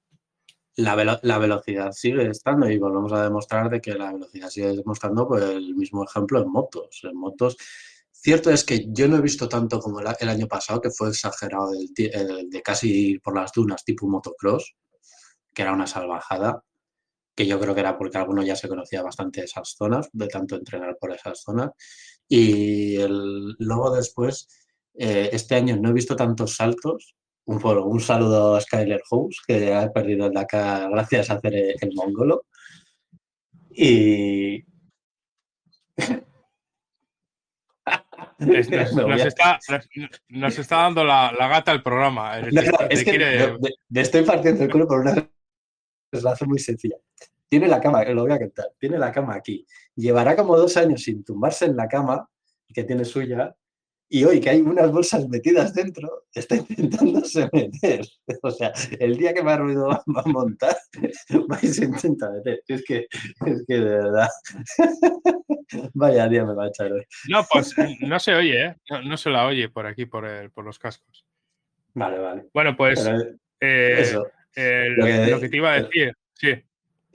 La, 0.78 0.96
velocidad 0.96 1.92
sigue 1.92 2.30
estando 2.30 2.68
y 2.68 2.80
volvemos 2.80 3.12
a 3.14 3.24
demostrar 3.24 3.70
de 3.70 3.80
que 3.80 3.94
la 3.94 4.12
velocidad 4.12 4.50
sigue 4.50 4.76
demostrando 4.78 5.28
pues, 5.28 5.44
el 5.44 5.76
mismo 5.76 6.04
ejemplo 6.04 6.42
en 6.42 6.50
motos. 6.50 7.02
En 7.04 7.16
motos, 7.16 7.58
cierto 8.12 8.50
es 8.50 8.64
que 8.64 8.88
yo 8.88 9.08
no 9.08 9.18
he 9.18 9.22
visto 9.22 9.48
tanto 9.48 9.80
como 9.80 10.00
el, 10.00 10.30
año 10.30 10.48
pasado, 10.48 10.82
que 10.82 10.90
fue 10.90 11.10
exagerado 11.10 11.72
el, 11.74 12.50
de 12.50 12.62
casi 12.64 13.12
ir 13.12 13.22
por 13.22 13.36
las 13.36 13.52
dunas 13.52 13.84
tipo 13.84 14.08
motocross, 14.08 14.74
que 15.54 15.62
era 15.62 15.74
una 15.74 15.86
salvajada, 15.86 16.64
que 17.36 17.46
yo 17.46 17.60
creo 17.60 17.76
que 17.76 17.82
era 17.82 17.98
porque 17.98 18.18
alguno 18.18 18.42
ya 18.42 18.56
se 18.56 18.70
conocía 18.70 19.04
bastante 19.04 19.44
esas 19.44 19.76
zonas, 19.78 20.10
de 20.14 20.28
tanto 20.28 20.56
entrenar 20.56 20.98
por 21.00 21.12
esas 21.12 21.42
zonas. 21.42 21.72
Y 22.28 22.98
luego 23.60 23.96
después, 23.96 24.48
eh, 24.96 25.30
este 25.34 25.56
año 25.56 25.78
no 25.78 25.90
he 25.90 25.94
visto 25.94 26.16
tantos 26.16 26.56
saltos 26.56 27.16
un, 27.46 27.64
un 27.66 28.00
saludo 28.00 28.56
a 28.56 28.62
Skyler 28.62 29.02
House, 29.10 29.42
que 29.48 29.74
ha 29.74 29.92
perdido 29.92 30.28
el 30.28 30.34
Dakar 30.34 30.90
gracias 30.90 31.30
a 31.30 31.34
hacer 31.36 31.54
el, 31.56 31.92
mongolo. 31.96 32.46
Y. 33.72 34.64
Nos, 38.40 38.58
está, 39.26 39.60
nos- 39.70 39.90
nos 40.30 40.60
está 40.60 40.78
dando 40.78 41.04
la, 41.04 41.32
la 41.38 41.48
gata 41.48 41.72
el 41.72 41.82
programa. 41.84 42.40
No, 42.42 42.62
que 42.62 42.68
no, 42.72 42.78
te 42.78 42.94
es 42.94 43.04
que 43.04 43.12
quiere- 43.12 43.48
me, 43.54 43.60
me- 43.60 43.70
me 43.90 44.02
estoy 44.02 44.24
partiendo 44.24 44.64
el 44.64 44.72
culo 44.72 44.88
por 44.88 45.00
una 45.00 45.30
razón 46.12 46.50
muy 46.50 46.60
sencilla. 46.60 46.98
Tiene 47.48 47.68
la 47.68 47.80
cama, 47.80 48.04
lo 48.06 48.24
voy 48.24 48.32
a 48.34 48.40
contar, 48.40 48.66
tiene 48.80 48.98
la 48.98 49.12
cama 49.12 49.36
aquí. 49.36 49.66
Llevará 49.96 50.36
como 50.36 50.58
dos 50.58 50.76
años 50.78 51.04
sin 51.04 51.24
tumbarse 51.24 51.66
en 51.66 51.76
la 51.78 51.88
cama, 51.88 52.28
que 52.74 52.84
tiene 52.84 53.06
suya, 53.06 53.56
y 54.14 54.24
hoy 54.26 54.40
que 54.40 54.52
hay 54.52 54.62
unas 54.62 54.92
bolsas 54.92 55.28
metidas 55.28 55.74
dentro, 55.74 56.26
está 56.36 56.56
intentándose 56.56 57.50
meter. 57.52 58.02
O 58.44 58.52
sea, 58.52 58.72
el 59.00 59.18
día 59.18 59.34
que 59.34 59.40
ha 59.42 59.58
ruido 59.58 59.88
va 59.88 60.04
a 60.24 60.30
montar, 60.30 60.76
va 61.52 61.58
y 61.64 61.68
se 61.68 61.86
intenta 61.86 62.30
meter. 62.30 62.62
Es 62.68 62.84
que, 62.86 63.08
es 63.48 63.66
que 63.68 63.74
de 63.74 63.90
verdad. 63.90 64.30
Vaya 65.96 66.28
día 66.28 66.46
me 66.46 66.54
va 66.54 66.66
a 66.66 66.68
echar 66.68 66.92
hoy. 66.92 67.04
No, 67.28 67.44
pues 67.52 67.74
no 68.02 68.20
se 68.20 68.36
oye, 68.36 68.66
¿eh? 68.66 68.76
No, 68.92 69.02
no 69.02 69.18
se 69.18 69.32
la 69.32 69.48
oye 69.48 69.68
por 69.70 69.88
aquí, 69.88 70.06
por, 70.06 70.26
el- 70.28 70.52
por 70.52 70.64
los 70.64 70.78
cascos. 70.78 71.26
Vale, 71.96 72.20
vale. 72.20 72.46
Bueno, 72.54 72.78
pues 72.78 73.04
Pero 73.04 73.18
eh, 73.62 74.02
eso. 74.02 74.28
eh, 74.56 74.90
lo 74.96 75.06
que- 75.06 75.26
lo 75.28 75.40
que 75.40 75.50
te 75.50 75.58
iba 75.58 75.72
a 75.74 75.82
decir, 75.82 76.14
sí. 76.34 76.54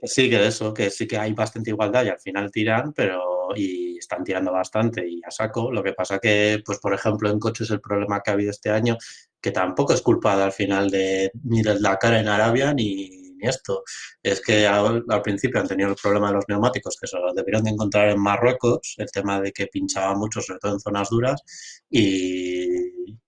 Sí, 0.03 0.29
que 0.29 0.47
eso, 0.47 0.73
que 0.73 0.89
sí 0.89 1.07
que 1.07 1.17
hay 1.17 1.33
bastante 1.33 1.71
igualdad 1.71 2.05
y 2.05 2.09
al 2.09 2.19
final 2.19 2.49
tiran, 2.51 2.93
pero 2.93 3.49
y 3.55 3.97
están 3.97 4.23
tirando 4.23 4.51
bastante 4.51 5.05
y 5.07 5.21
a 5.25 5.31
saco. 5.31 5.71
Lo 5.71 5.83
que 5.83 5.91
pasa 5.93 6.19
que, 6.19 6.61
pues 6.65 6.79
por 6.79 6.93
ejemplo, 6.93 7.29
en 7.29 7.37
coches 7.39 7.69
el 7.71 7.81
problema 7.81 8.21
que 8.21 8.31
ha 8.31 8.33
habido 8.33 8.51
este 8.51 8.69
año, 8.69 8.95
que 9.41 9.51
tampoco 9.51 9.93
es 9.93 10.01
culpa 10.01 10.41
al 10.41 10.53
final 10.53 10.89
de 10.89 11.31
ni 11.43 11.61
del 11.61 11.81
Dakar 11.81 12.13
en 12.13 12.29
Arabia 12.29 12.73
ni, 12.73 13.09
esto. 13.41 13.83
Es 14.23 14.41
que 14.41 14.67
al, 14.67 15.03
principio 15.23 15.59
han 15.61 15.67
tenido 15.67 15.89
el 15.89 15.95
problema 16.01 16.27
de 16.29 16.33
los 16.35 16.45
neumáticos, 16.49 16.97
que 16.99 17.07
se 17.07 17.17
los 17.17 17.33
debieron 17.35 17.63
de 17.63 17.71
encontrar 17.71 18.09
en 18.09 18.19
Marruecos, 18.21 18.95
el 18.97 19.09
tema 19.11 19.39
de 19.41 19.51
que 19.53 19.67
pinchaba 19.67 20.13
mucho, 20.15 20.41
sobre 20.41 20.59
todo 20.59 20.73
en 20.73 20.79
zonas 20.81 21.09
duras, 21.09 21.41
y, 21.89 22.65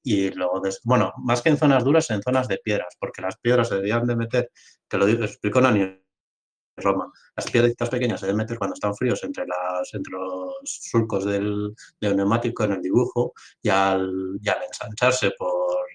y 0.03 0.29
luego, 0.31 0.59
des- 0.61 0.81
bueno, 0.83 1.13
más 1.23 1.41
que 1.41 1.49
en 1.49 1.57
zonas 1.57 1.83
duras, 1.85 2.09
en 2.11 2.21
zonas 2.21 2.47
de 2.49 2.57
piedras, 2.57 2.95
porque 2.99 3.21
las 3.21 3.37
piedras 3.37 3.69
se 3.69 3.75
debían 3.75 4.05
de 4.05 4.15
meter, 4.17 4.51
que 4.89 4.97
lo 4.97 5.07
explicó 5.07 5.61
Nani 5.61 5.97
Roma. 6.81 7.11
Las 7.35 7.49
piedritas 7.49 7.89
pequeñas 7.89 8.19
se 8.19 8.25
deben 8.27 8.37
meter 8.37 8.57
cuando 8.57 8.73
están 8.73 8.95
fríos 8.95 9.23
entre, 9.23 9.45
las, 9.45 9.93
entre 9.93 10.11
los 10.13 10.53
surcos 10.63 11.25
del, 11.25 11.73
del 11.99 12.15
neumático 12.15 12.63
en 12.63 12.73
el 12.73 12.81
dibujo 12.81 13.33
y 13.61 13.69
al, 13.69 14.39
y 14.41 14.49
al 14.49 14.63
ensancharse 14.63 15.31
por, 15.37 15.85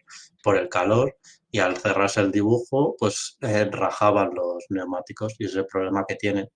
por 0.43 0.57
el 0.57 0.69
calor 0.69 1.17
y 1.51 1.59
al 1.59 1.77
cerrarse 1.77 2.21
el 2.21 2.31
dibujo, 2.33 2.97
pues 2.99 3.37
eh, 3.41 3.69
rajaban 3.71 4.31
los 4.35 4.65
neumáticos 4.71 5.35
y 5.39 5.45
ese 5.45 5.53
es 5.53 5.59
el 5.59 5.67
problema 5.67 6.05
que 6.07 6.17
tienen. 6.17 6.49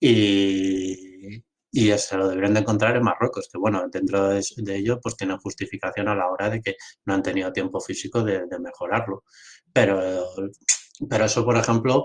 Y, 0.00 1.42
y 1.72 1.92
se 1.98 2.16
lo 2.16 2.28
deberían 2.28 2.54
de 2.54 2.60
encontrar 2.60 2.96
en 2.96 3.04
Marruecos, 3.04 3.48
que 3.52 3.58
bueno, 3.58 3.84
dentro 3.90 4.28
de, 4.28 4.44
de 4.56 4.76
ello 4.76 4.98
pues 5.00 5.16
tienen 5.16 5.38
justificación 5.38 6.08
a 6.08 6.16
la 6.16 6.28
hora 6.28 6.50
de 6.50 6.60
que 6.60 6.74
no 7.04 7.14
han 7.14 7.22
tenido 7.22 7.52
tiempo 7.52 7.80
físico 7.80 8.24
de, 8.24 8.46
de 8.46 8.58
mejorarlo. 8.58 9.24
Pero, 9.72 10.26
pero 11.08 11.24
eso, 11.24 11.44
por 11.44 11.56
ejemplo, 11.56 12.04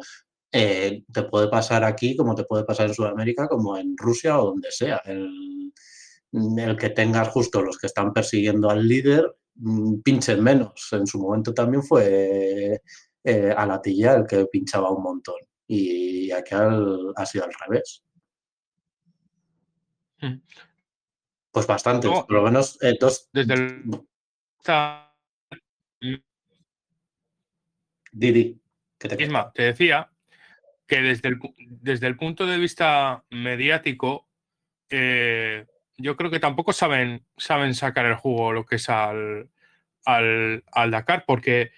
eh, 0.58 1.04
te 1.12 1.24
puede 1.24 1.50
pasar 1.50 1.84
aquí 1.84 2.16
como 2.16 2.34
te 2.34 2.46
puede 2.46 2.64
pasar 2.64 2.88
en 2.88 2.94
Sudamérica, 2.94 3.48
como 3.50 3.78
en 3.78 3.98
Rusia 3.98 4.40
o 4.40 4.46
donde 4.52 4.72
sea. 4.72 5.02
El, 5.06 5.74
el 6.58 6.78
que 6.78 6.90
tengas 6.92 7.28
justo 7.28 7.62
los 7.62 7.78
que 7.78 7.88
están 7.88 8.14
persiguiendo 8.14 8.70
al 8.70 8.88
líder 8.88 9.36
mm, 9.56 10.00
pinchen 10.02 10.42
menos. 10.42 10.88
En 10.94 11.06
su 11.08 11.20
momento 11.20 11.54
también 11.54 11.84
fue 11.84 12.82
eh, 13.24 13.54
a 13.58 13.66
la 13.66 13.82
tilla 13.82 14.16
el 14.16 14.26
que 14.26 14.46
pinchaba 14.46 14.92
un 14.92 15.04
montón. 15.04 15.36
Y 15.68 16.32
aquí 16.32 16.56
al- 16.56 17.12
ha 17.18 17.26
sido 17.26 17.44
al 17.44 17.54
revés. 17.68 18.04
Mm. 20.22 20.36
Pues 21.52 21.68
bastante, 21.68 22.08
No, 22.08 22.26
por 22.26 22.32
lo 22.32 22.44
menos 22.44 22.78
eh, 22.82 22.96
dos. 23.00 23.30
Desde 23.34 23.54
el 23.56 23.84
Didi, 28.12 28.62
que 28.98 29.10
te 29.10 29.18
misma, 29.18 29.52
te 29.52 29.64
decía 29.64 30.10
que 30.88 31.02
desde 31.02 31.30
el, 31.30 31.40
desde 31.58 32.08
el 32.08 32.16
punto 32.18 32.46
de 32.46 32.58
vista 32.58 33.24
mediático, 33.30 34.28
eh, 34.90 35.66
yo 35.98 36.16
creo 36.16 36.30
que 36.30 36.40
tampoco 36.40 36.74
saben, 36.74 37.26
saben 37.38 37.74
sacar 37.74 38.06
el 38.06 38.16
jugo 38.16 38.52
lo 38.54 38.66
que 38.66 38.76
es 38.76 38.90
al, 38.90 39.50
al, 40.06 40.64
al 40.72 40.92
Dakar, 40.92 41.24
porque 41.26 41.72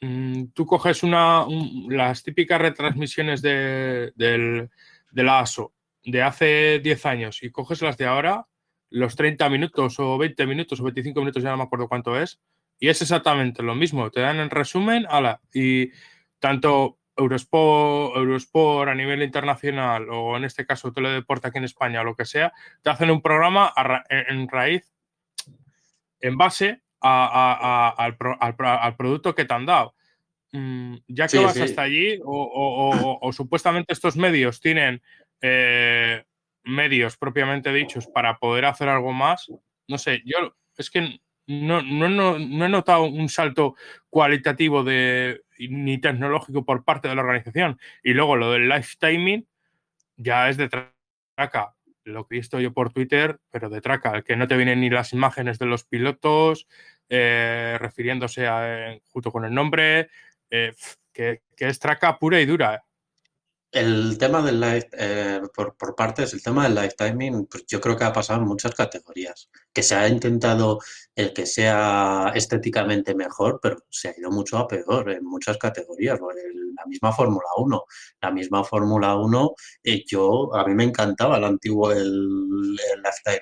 mm, 0.00 0.46
tú 0.54 0.66
coges 0.66 1.02
una, 1.02 1.44
un- 1.46 1.86
las 1.96 2.22
típicas 2.22 2.60
retransmisiones 2.60 3.40
de, 3.42 4.12
del, 4.16 4.70
de 5.10 5.22
la 5.22 5.40
ASO 5.40 5.72
de 6.04 6.22
hace 6.22 6.78
10 6.80 7.04
años 7.06 7.42
y 7.42 7.50
coges 7.50 7.82
las 7.82 7.96
de 7.96 8.06
ahora, 8.06 8.46
los 8.90 9.16
30 9.16 9.48
minutos 9.48 9.98
o 9.98 10.16
20 10.18 10.46
minutos 10.46 10.78
o 10.80 10.84
25 10.84 11.18
minutos, 11.20 11.42
ya 11.42 11.50
no 11.50 11.56
me 11.56 11.62
acuerdo 11.64 11.88
cuánto 11.88 12.20
es, 12.20 12.40
y 12.78 12.88
es 12.88 13.00
exactamente 13.02 13.62
lo 13.62 13.74
mismo. 13.74 14.10
Te 14.10 14.20
dan 14.20 14.38
en 14.38 14.50
resumen, 14.50 15.06
ala, 15.08 15.40
y 15.52 15.90
tanto 16.38 16.98
Eurosport, 17.16 18.16
Eurosport 18.16 18.90
a 18.90 18.94
nivel 18.94 19.22
internacional 19.22 20.08
o 20.10 20.36
en 20.36 20.44
este 20.44 20.66
caso 20.66 20.92
Teledeporte 20.92 21.48
aquí 21.48 21.58
en 21.58 21.64
España 21.64 22.00
o 22.00 22.04
lo 22.04 22.14
que 22.16 22.24
sea, 22.24 22.52
te 22.82 22.90
hacen 22.90 23.10
un 23.10 23.22
programa 23.22 23.72
ra- 23.76 24.04
en, 24.08 24.48
raíz, 24.48 24.92
en 26.20 26.36
base 26.36 26.82
a- 27.00 27.26
a- 27.26 27.88
a- 27.88 28.04
al, 28.04 28.16
pro- 28.16 28.36
al 28.40 28.56
pro- 28.56 28.68
al 28.80 28.96
producto 28.96 29.34
que 29.34 29.44
te 29.44 29.54
han 29.54 29.66
dado. 29.66 29.94
Mm, 30.52 30.96
ya 31.08 31.24
que 31.26 31.38
Sí, 31.38 31.44
vas 31.44 31.54
sí. 31.54 31.62
hasta 31.62 31.82
allí 31.82 32.18
o, 32.24 32.30
o- 32.30 32.90
o- 32.90 33.12
o- 33.12 33.18
o 33.20 33.32
supuestamente 33.32 33.92
estos 33.92 34.16
medios 34.16 34.60
tienen 34.60 35.02
eh, 35.42 36.24
medios 36.64 37.16
propiamente 37.16 37.72
dichos 37.72 38.06
para 38.06 38.38
poder 38.38 38.64
hacer 38.64 38.88
algo 38.88 39.12
más, 39.12 39.46
no 39.88 39.98
sé, 39.98 40.22
yo 40.24 40.54
es 40.78 40.90
que 40.90 41.20
no, 41.46 41.82
no, 41.82 42.08
no, 42.08 42.38
no 42.38 42.64
he 42.64 42.68
notado 42.68 43.04
un 43.04 43.28
salto 43.28 43.74
cualitativo 44.10 44.82
de, 44.84 45.42
ni 45.58 45.98
tecnológico 45.98 46.64
por 46.64 46.84
parte 46.84 47.08
de 47.08 47.14
la 47.14 47.22
organización. 47.22 47.78
Y 48.02 48.14
luego 48.14 48.36
lo 48.36 48.52
del 48.52 48.68
live 48.68 48.86
timing 48.98 49.46
ya 50.16 50.48
es 50.48 50.56
de 50.56 50.68
traca. 50.68 51.74
Lo 52.04 52.26
que 52.26 52.36
he 52.36 52.38
visto 52.38 52.60
yo 52.60 52.72
por 52.72 52.92
Twitter, 52.92 53.38
pero 53.50 53.68
de 53.68 53.80
traca, 53.80 54.12
el 54.16 54.24
que 54.24 54.36
no 54.36 54.46
te 54.46 54.56
vienen 54.56 54.80
ni 54.80 54.90
las 54.90 55.12
imágenes 55.12 55.58
de 55.58 55.66
los 55.66 55.84
pilotos, 55.84 56.68
eh, 57.08 57.76
refiriéndose 57.80 58.46
a, 58.46 58.96
junto 59.08 59.32
con 59.32 59.44
el 59.44 59.54
nombre, 59.54 60.08
eh, 60.50 60.72
que, 61.12 61.42
que 61.56 61.68
es 61.68 61.78
traca 61.78 62.18
pura 62.18 62.40
y 62.40 62.46
dura. 62.46 62.84
El 63.76 64.16
tema 64.16 64.40
del 64.40 64.58
live, 64.58 64.88
eh, 64.92 65.40
por, 65.54 65.76
por 65.76 65.94
partes, 65.94 66.32
el 66.32 66.42
tema 66.42 66.64
del 66.64 66.74
live 66.74 66.94
timing, 66.96 67.46
pues 67.46 67.66
yo 67.66 67.78
creo 67.78 67.94
que 67.94 68.04
ha 68.04 68.12
pasado 68.12 68.40
en 68.40 68.48
muchas 68.48 68.74
categorías. 68.74 69.50
Que 69.70 69.82
se 69.82 69.94
ha 69.94 70.08
intentado 70.08 70.78
el 71.14 71.34
que 71.34 71.44
sea 71.44 72.32
estéticamente 72.34 73.14
mejor, 73.14 73.60
pero 73.62 73.76
se 73.90 74.08
ha 74.08 74.14
ido 74.18 74.30
mucho 74.30 74.56
a 74.56 74.66
peor 74.66 75.10
en 75.10 75.24
muchas 75.26 75.58
categorías. 75.58 76.18
La 76.74 76.86
misma 76.86 77.12
Fórmula 77.12 77.46
1. 77.58 77.84
La 78.22 78.30
misma 78.30 78.64
Fórmula 78.64 79.14
1, 79.16 79.54
eh, 79.84 80.02
yo, 80.06 80.54
a 80.54 80.66
mí 80.66 80.74
me 80.74 80.84
encantaba 80.84 81.36
el 81.36 81.44
antiguo, 81.44 81.92
el, 81.92 82.78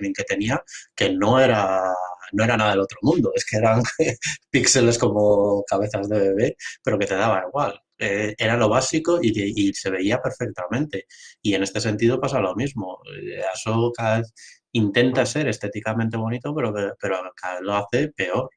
el 0.00 0.12
que 0.12 0.24
tenía, 0.24 0.60
que 0.96 1.10
no 1.10 1.38
era, 1.38 1.94
no 2.32 2.42
era 2.44 2.56
nada 2.56 2.70
del 2.72 2.80
otro 2.80 2.98
mundo. 3.02 3.30
Es 3.36 3.44
que 3.44 3.58
eran 3.58 3.82
píxeles 4.50 4.98
como 4.98 5.62
cabezas 5.64 6.08
de 6.08 6.18
bebé, 6.18 6.56
pero 6.82 6.98
que 6.98 7.06
te 7.06 7.14
daba 7.14 7.44
igual. 7.46 7.83
Eh, 7.98 8.34
era 8.38 8.56
lo 8.56 8.68
básico 8.68 9.18
y, 9.22 9.30
y 9.68 9.72
se 9.74 9.90
veía 9.90 10.20
perfectamente. 10.20 11.06
Y 11.42 11.54
en 11.54 11.62
este 11.62 11.80
sentido 11.80 12.20
pasa 12.20 12.40
lo 12.40 12.54
mismo. 12.56 13.00
Eh, 13.16 13.42
Eso 13.54 13.92
cada 13.96 14.18
vez 14.18 14.32
intenta 14.72 15.24
ser 15.26 15.48
estéticamente 15.48 16.16
bonito, 16.16 16.54
pero, 16.54 16.72
pero 17.00 17.18
cada 17.36 17.54
vez 17.56 17.62
lo 17.64 17.74
hace 17.76 18.08
peor. 18.08 18.50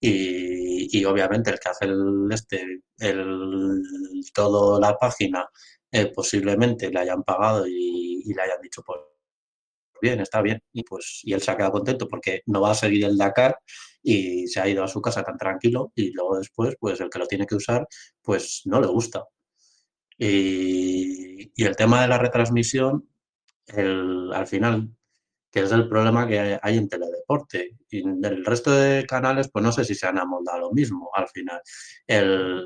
Y, 0.00 0.98
y 0.98 1.04
obviamente 1.04 1.50
el 1.50 1.60
que 1.60 1.68
hace 1.70 1.84
el, 1.86 2.28
este, 2.32 2.64
el, 2.98 3.82
todo 4.34 4.80
la 4.80 4.96
página, 4.96 5.46
eh, 5.92 6.10
posiblemente 6.14 6.90
le 6.90 7.00
hayan 7.00 7.22
pagado 7.22 7.66
y, 7.68 8.22
y 8.24 8.34
le 8.34 8.42
hayan 8.42 8.60
dicho, 8.62 8.82
pues 8.84 9.00
bien, 10.00 10.20
está 10.20 10.42
bien. 10.42 10.60
Y 10.72 10.82
pues 10.84 11.20
y 11.24 11.32
él 11.32 11.40
se 11.42 11.50
ha 11.50 11.56
quedado 11.56 11.72
contento 11.72 12.08
porque 12.08 12.42
no 12.46 12.60
va 12.60 12.72
a 12.72 12.74
seguir 12.74 13.04
el 13.04 13.16
Dakar 13.16 13.56
y 14.02 14.46
se 14.48 14.60
ha 14.60 14.68
ido 14.68 14.84
a 14.84 14.88
su 14.88 15.00
casa 15.02 15.22
tan 15.24 15.36
tranquilo 15.38 15.92
y 15.94 16.12
luego 16.12 16.38
después, 16.38 16.76
pues 16.80 17.00
el 17.00 17.10
que 17.10 17.18
lo 17.20 17.26
tiene 17.26 17.46
que 17.46 17.56
usar, 17.56 17.86
pues 18.22 18.62
no 18.66 18.80
le 18.80 18.86
gusta. 18.88 19.24
Y, 20.18 21.52
el 21.64 21.76
tema 21.76 22.02
de 22.02 22.08
la 22.08 22.18
retransmisión, 22.18 23.08
el- 23.68 24.32
al 24.34 24.46
final, 24.46 24.90
que 25.52 25.60
es 25.62 25.72
el 25.72 25.88
problema 25.88 26.28
que 26.28 26.58
hay 26.62 26.78
en 26.78 26.88
teledeporte. 26.88 27.78
Y 27.90 28.00
en 28.02 28.24
el 28.24 28.44
resto 28.44 28.72
de 28.72 29.06
canales, 29.06 29.50
pues 29.52 29.64
no 29.64 29.72
sé 29.72 29.84
si 29.84 29.94
se 29.96 30.06
han 30.06 30.18
amoldado 30.18 30.60
lo 30.60 30.72
mismo 30.72 31.10
al 31.14 31.28
final. 31.28 31.60
El, 32.06 32.62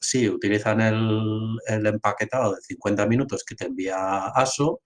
sí, 0.00 0.28
utilizan 0.28 0.80
el, 0.80 1.56
el 1.68 1.86
empaquetado 1.86 2.54
de 2.54 2.60
50 2.62 3.06
minutos 3.06 3.44
que 3.44 3.54
te 3.56 3.66
envía 3.66 4.26
ASO 4.28 4.80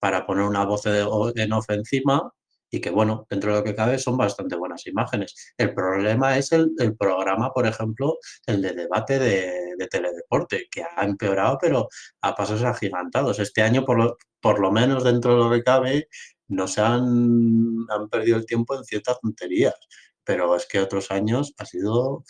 para 0.00 0.26
poner 0.26 0.44
una 0.44 0.64
voz 0.64 0.82
de- 0.84 1.06
en 1.42 1.52
off 1.52 1.70
encima 1.70 2.32
y 2.74 2.80
que, 2.80 2.90
bueno, 2.90 3.26
dentro 3.28 3.52
de 3.52 3.58
lo 3.58 3.64
que 3.64 3.74
cabe 3.74 3.98
son 3.98 4.16
bastante 4.16 4.56
buenas 4.56 4.86
imágenes. 4.86 5.52
El 5.58 5.74
problema 5.74 6.38
es 6.38 6.52
el, 6.52 6.70
el 6.78 6.96
programa, 6.96 7.52
por 7.52 7.66
ejemplo, 7.66 8.16
el 8.46 8.62
de 8.62 8.72
debate 8.72 9.18
de, 9.18 9.74
de 9.76 9.86
teledeporte, 9.88 10.68
que 10.70 10.82
ha 10.82 11.04
empeorado, 11.04 11.58
pero 11.60 11.88
a 12.22 12.34
pasos 12.34 12.62
agigantados. 12.62 13.38
Este 13.38 13.62
año, 13.62 13.84
por 13.84 13.98
lo, 13.98 14.16
por 14.40 14.58
lo 14.58 14.72
menos 14.72 15.04
dentro 15.04 15.34
de 15.34 15.44
lo 15.44 15.50
que 15.50 15.62
cabe, 15.62 16.08
no 16.48 16.66
se 16.66 16.80
han, 16.80 17.86
han 17.90 18.08
perdido 18.10 18.38
el 18.38 18.46
tiempo 18.46 18.74
en 18.74 18.84
ciertas 18.84 19.20
tonterías, 19.20 19.74
pero 20.24 20.56
es 20.56 20.66
que 20.66 20.80
otros 20.80 21.10
años 21.10 21.54
ha 21.58 21.66
sido, 21.66 22.24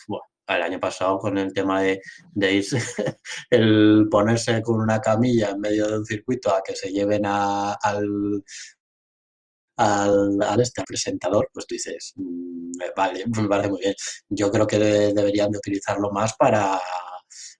el 0.49 0.63
año 0.63 0.81
pasado 0.81 1.19
con 1.19 1.39
el 1.39 1.53
tema 1.53 1.83
de, 1.83 2.01
de 2.33 2.53
irse, 2.53 2.79
el 3.51 4.09
ponerse 4.11 4.61
con 4.63 4.81
una 4.81 5.01
camilla 5.01 5.51
en 5.51 5.61
medio 5.61 5.89
de 5.89 5.99
un 5.99 6.05
circuito 6.05 6.55
a 6.55 6.63
que 6.63 6.75
se 6.75 6.91
lleven 6.91 7.25
a, 7.27 7.75
al, 7.75 8.45
al, 9.77 10.61
este 10.61 10.83
presentador, 10.87 11.49
pues 11.53 11.67
tú 11.67 11.75
dices, 11.75 12.13
mm, 12.17 12.73
vale, 12.97 13.25
parece 13.49 13.71
muy 13.71 13.81
bien. 13.81 13.95
Yo 14.29 14.51
creo 14.51 14.67
que 14.67 14.79
deberían 14.79 15.51
de 15.51 15.59
utilizarlo 15.59 16.11
más 16.11 16.35
para, 16.35 16.81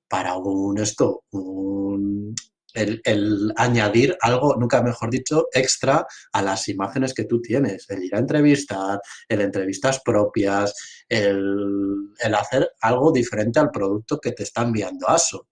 para 0.09 0.37
un 0.37 0.79
esto, 0.79 1.25
un, 1.31 2.35
el, 2.75 3.53
añadir 3.57 4.17
algo, 4.21 4.57
nunca 4.57 4.83
mejor 4.83 5.11
dicho, 5.11 5.47
extra 5.53 6.07
a 6.33 6.43
las 6.43 6.69
imágenes 6.69 7.15
que 7.15 7.25
tú 7.25 7.41
tienes, 7.41 7.89
el 7.91 8.05
ir 8.05 8.15
a 8.15 8.19
entrevistar, 8.19 9.01
el 9.29 9.41
entrevistas 9.41 10.01
propias, 10.05 10.75
el, 11.09 12.13
hacer 12.35 12.71
algo 12.81 13.13
diferente 13.13 13.61
al 13.61 13.71
producto 13.71 14.19
que 14.19 14.33
te 14.33 14.43
está 14.43 14.63
enviando 14.63 15.09
ASO. 15.09 15.49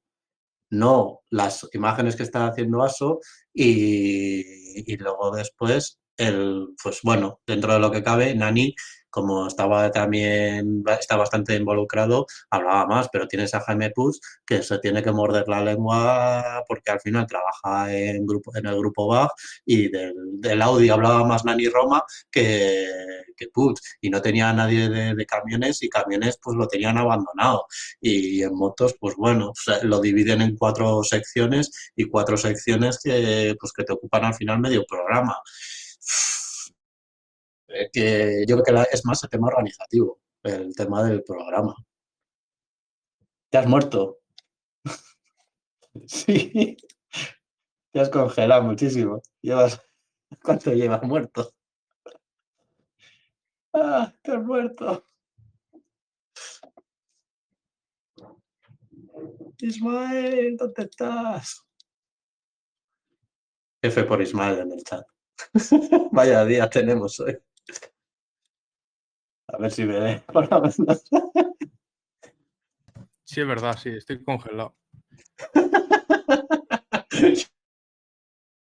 No 0.71 1.21
las 1.31 1.67
imágenes 1.73 2.17
que 2.17 2.23
está 2.23 2.47
haciendo 2.47 2.83
ASO 2.83 3.21
y, 3.53 4.93
y 4.93 4.97
luego 4.97 5.35
después, 5.35 6.00
el, 6.17 6.69
pues 6.83 7.01
bueno, 7.03 7.41
dentro 7.47 7.73
de 7.73 7.81
lo 7.81 7.91
que 7.91 8.03
cabe, 8.03 8.35
Nani 8.35 8.75
como 9.11 9.47
estaba 9.47 9.91
también, 9.91 10.85
está 10.99 11.17
bastante 11.17 11.57
involucrado, 11.57 12.27
hablaba 12.51 12.87
más, 12.87 13.09
pero 13.13 13.27
tienes 13.27 13.55
a 13.55 13.61
Jaime 13.61 13.91
Puig 13.91 14.17
que 14.47 14.63
se 14.63 14.79
tiene 14.79 15.03
que 15.03 15.13
morder 15.13 15.49
la 15.49 15.63
lengua 15.63 16.65
porque 16.67 16.93
al 16.93 17.01
final 17.01 17.27
trabaja 17.27 17.93
en, 17.93 18.25
grupo, 18.25 18.57
en 18.57 18.67
el 18.67 18.77
grupo 18.79 19.09
BAG 19.09 19.31
y 19.67 19.89
del, 19.89 20.15
del 20.41 20.63
Audi 20.63 20.89
hablaba 20.89 21.25
más 21.25 21.45
Nani 21.45 21.69
Roma 21.69 22.03
que, 22.31 22.87
que 23.37 23.49
Puig 23.49 23.77
y 24.01 24.11
no 24.11 24.23
tenía 24.23 24.53
nadie 24.53 24.89
de, 24.89 25.27
camiones 25.27 25.83
y 25.83 25.89
camiones 25.89 26.39
pues 26.43 26.57
lo 26.57 26.67
tenían 26.67 26.99
abandonado. 26.99 27.67
Y 28.01 28.43
en 28.43 28.55
motos 28.55 28.95
pues 28.99 29.15
bueno, 29.17 29.53
lo 29.83 30.01
dividen 30.01 30.43
en 30.43 30.57
cuatro 30.57 31.03
secciones 31.03 31.71
y 31.97 32.05
cuatro 32.05 32.37
secciones 32.37 32.99
que 33.03 33.55
pues 33.59 33.73
que 33.73 33.85
te 33.85 33.93
ocupan 33.93 34.25
al 34.25 34.35
final 34.35 34.61
medio 34.61 34.85
programa 34.87 35.37
que 37.93 38.45
yo 38.47 38.63
creo 38.63 38.85
que 38.85 38.89
es 38.93 39.05
más 39.05 39.23
el 39.23 39.31
tema 39.31 39.49
organizativo, 39.49 40.21
el 40.43 40.75
tema 40.75 41.03
del 41.05 41.23
programa. 41.23 41.75
¿Te 43.51 43.59
has 43.59 43.67
muerto? 43.67 44.19
sí. 46.07 46.77
Te 47.93 48.01
has 48.01 48.09
congelado 48.09 48.63
muchísimo. 48.63 49.21
¿Cuánto 50.43 50.73
llevas 50.73 51.03
muerto? 51.03 51.53
Ah, 53.73 54.13
te 54.23 54.33
has 54.33 54.43
muerto. 54.43 55.05
Ismael, 59.59 60.57
¿dónde 60.57 60.83
estás? 60.83 61.67
F 63.83 64.05
por 64.05 64.23
Ismael 64.23 64.61
en 64.61 64.73
el 64.73 64.85
chat. 64.85 65.07
Vaya 66.13 66.45
día 66.45 66.69
tenemos 66.69 67.19
hoy. 67.21 67.39
A 69.49 69.59
ver 69.59 69.71
si 69.71 69.85
me 69.85 70.21
por 70.33 70.49
Sí, 73.25 73.41
es 73.41 73.47
verdad, 73.47 73.77
sí, 73.77 73.91
estoy 73.91 74.25
congelado. 74.25 74.77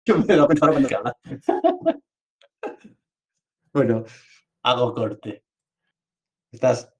Yo 0.07 0.19
me 0.19 0.37
lo 0.37 0.47
cuenta 0.47 0.69
cuando 0.69 0.89
habla. 0.97 1.17
Bueno, 3.73 4.05
hago 4.63 4.95
corte. 4.95 5.45
¿Estás? 6.53 6.94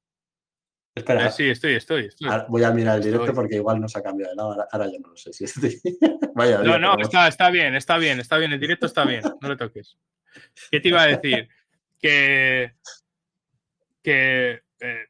Espera. 0.95 1.27
Eh, 1.27 1.31
sí, 1.33 1.49
estoy, 1.49 1.75
estoy. 1.75 2.11
voy 2.49 2.63
a 2.63 2.71
mirar 2.71 2.99
el 2.99 3.05
directo 3.05 3.35
porque 3.35 3.57
igual 3.57 3.81
no 3.81 3.89
se 3.89 3.99
ha 3.99 4.03
cambiado 4.03 4.31
de 4.31 4.37
lado. 4.37 4.67
Ahora, 4.71 4.87
yo 4.87 4.99
no 5.01 5.09
lo 5.09 5.17
sé 5.17 5.33
si 5.33 5.45
estoy. 5.45 5.81
Vaya, 6.35 6.59
no, 6.59 6.79
no, 6.79 6.97
está, 6.99 7.27
está 7.29 7.51
bien, 7.51 7.75
está 7.75 7.99
bien, 7.99 8.21
está 8.21 8.39
bien. 8.39 8.53
El 8.53 8.61
directo 8.61 8.87
está 8.87 9.05
bien. 9.05 9.23
No 9.41 9.49
le 9.49 9.57
toques. 9.57 9.97
¿Qué 10.71 10.81
te 10.81 10.89
iba 10.89 11.03
a 11.03 11.07
decir? 11.07 11.49
que, 12.05 12.75
que 14.03 14.61
eh, 14.81 15.07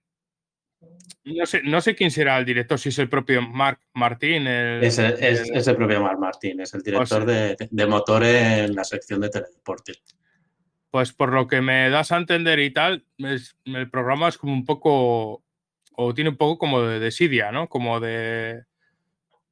no, 1.24 1.44
sé, 1.44 1.60
no 1.64 1.80
sé 1.80 1.96
quién 1.96 2.12
será 2.12 2.38
el 2.38 2.44
director, 2.44 2.78
si 2.78 2.90
es 2.90 2.98
el 3.00 3.08
propio 3.08 3.42
Marc 3.42 3.80
Martín. 3.94 4.46
es, 4.46 4.98
el, 5.00 5.76
propio 5.76 6.00
Marc 6.00 6.20
Martín, 6.20 6.60
es 6.60 6.72
el 6.72 6.82
director 6.82 7.26
de, 7.26 7.56
de, 7.68 7.86
motor 7.86 8.22
en 8.22 8.76
la 8.76 8.84
sección 8.84 9.20
de 9.22 9.28
teledeporte. 9.28 9.94
Pues 10.92 11.12
por 11.12 11.32
lo 11.32 11.48
que 11.48 11.60
me 11.60 11.90
das 11.90 12.12
a 12.12 12.16
entender 12.16 12.60
y 12.60 12.72
tal, 12.72 13.04
el 13.18 13.90
programa 13.90 14.28
es 14.28 14.38
como 14.38 14.52
un 14.52 14.64
poco, 14.64 15.42
o 15.96 16.14
tiene 16.14 16.30
un 16.30 16.36
poco 16.36 16.58
como 16.58 16.82
de 16.82 17.00
desidia, 17.00 17.52
¿no? 17.52 17.68
Como 17.68 18.00
de 18.00 18.64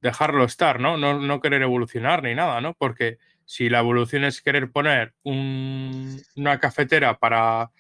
dejarlo 0.01 0.45
estar, 0.45 0.81
¿no? 0.81 0.97
No, 0.97 1.21
no 1.21 1.41
querer 1.41 1.63
evolucionar 1.63 2.23
ni 2.23 2.35
nada, 2.35 2.61
¿no? 2.61 2.75
Porque 2.75 3.19
si 3.45 3.69
la 3.69 3.81
evolución 3.81 4.25
es 4.25 4.43
querer 4.43 4.71
poner 4.71 5.15
una 5.25 6.59
cafetera 6.59 7.19
para 7.19 7.71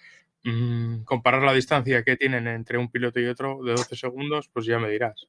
mm, 0.44 1.02
comparar 1.04 1.42
la 1.42 1.52
distancia 1.52 2.02
que 2.04 2.16
tienen 2.16 2.46
entre 2.46 2.78
un 2.78 2.90
piloto 2.90 3.20
y 3.20 3.26
otro 3.26 3.62
de 3.64 3.72
12 3.72 3.96
segundos, 3.96 4.48
pues 4.52 4.66
ya 4.66 4.78
me 4.78 4.90
dirás. 4.90 5.28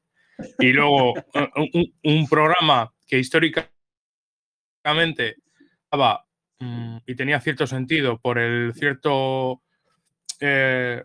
Y 0.59 0.73
luego 0.73 1.13
un, 2.03 2.27
programa 2.27 2.93
que 3.07 3.19
históricamente 3.19 3.69
estaba 5.83 6.25
mm, 6.59 6.97
y 7.05 7.15
tenía 7.15 7.39
cierto 7.39 7.67
sentido 7.67 8.19
por 8.19 8.37
el 8.37 8.73
cierto, 8.73 9.61
eh, 10.39 11.03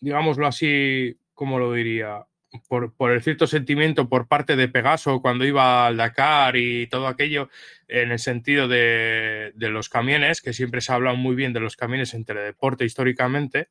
digámoslo 0.00 0.46
así, 0.46 1.18
¿cómo 1.34 1.58
lo 1.58 1.72
diría? 1.72 2.28
por, 2.68 3.12
el 3.12 3.22
cierto 3.22 3.46
sentimiento 3.46 4.08
por 4.08 4.28
parte 4.28 4.56
de 4.56 4.68
Pegaso 4.68 5.20
cuando 5.20 5.44
iba 5.44 5.86
al 5.86 5.96
Dakar 5.96 6.56
y 6.56 6.86
todo 6.86 7.06
aquello, 7.06 7.50
en 7.88 8.10
el 8.10 8.18
sentido 8.18 8.68
de, 8.68 9.52
los 9.56 9.88
camiones, 9.88 10.40
que 10.40 10.52
siempre 10.52 10.80
se 10.80 10.92
ha 10.92 10.96
hablado 10.96 11.16
muy 11.16 11.34
bien 11.34 11.52
de 11.52 11.60
los 11.60 11.76
camiones 11.76 12.14
en 12.14 12.24
teledeporte 12.24 12.84
históricamente. 12.84 13.68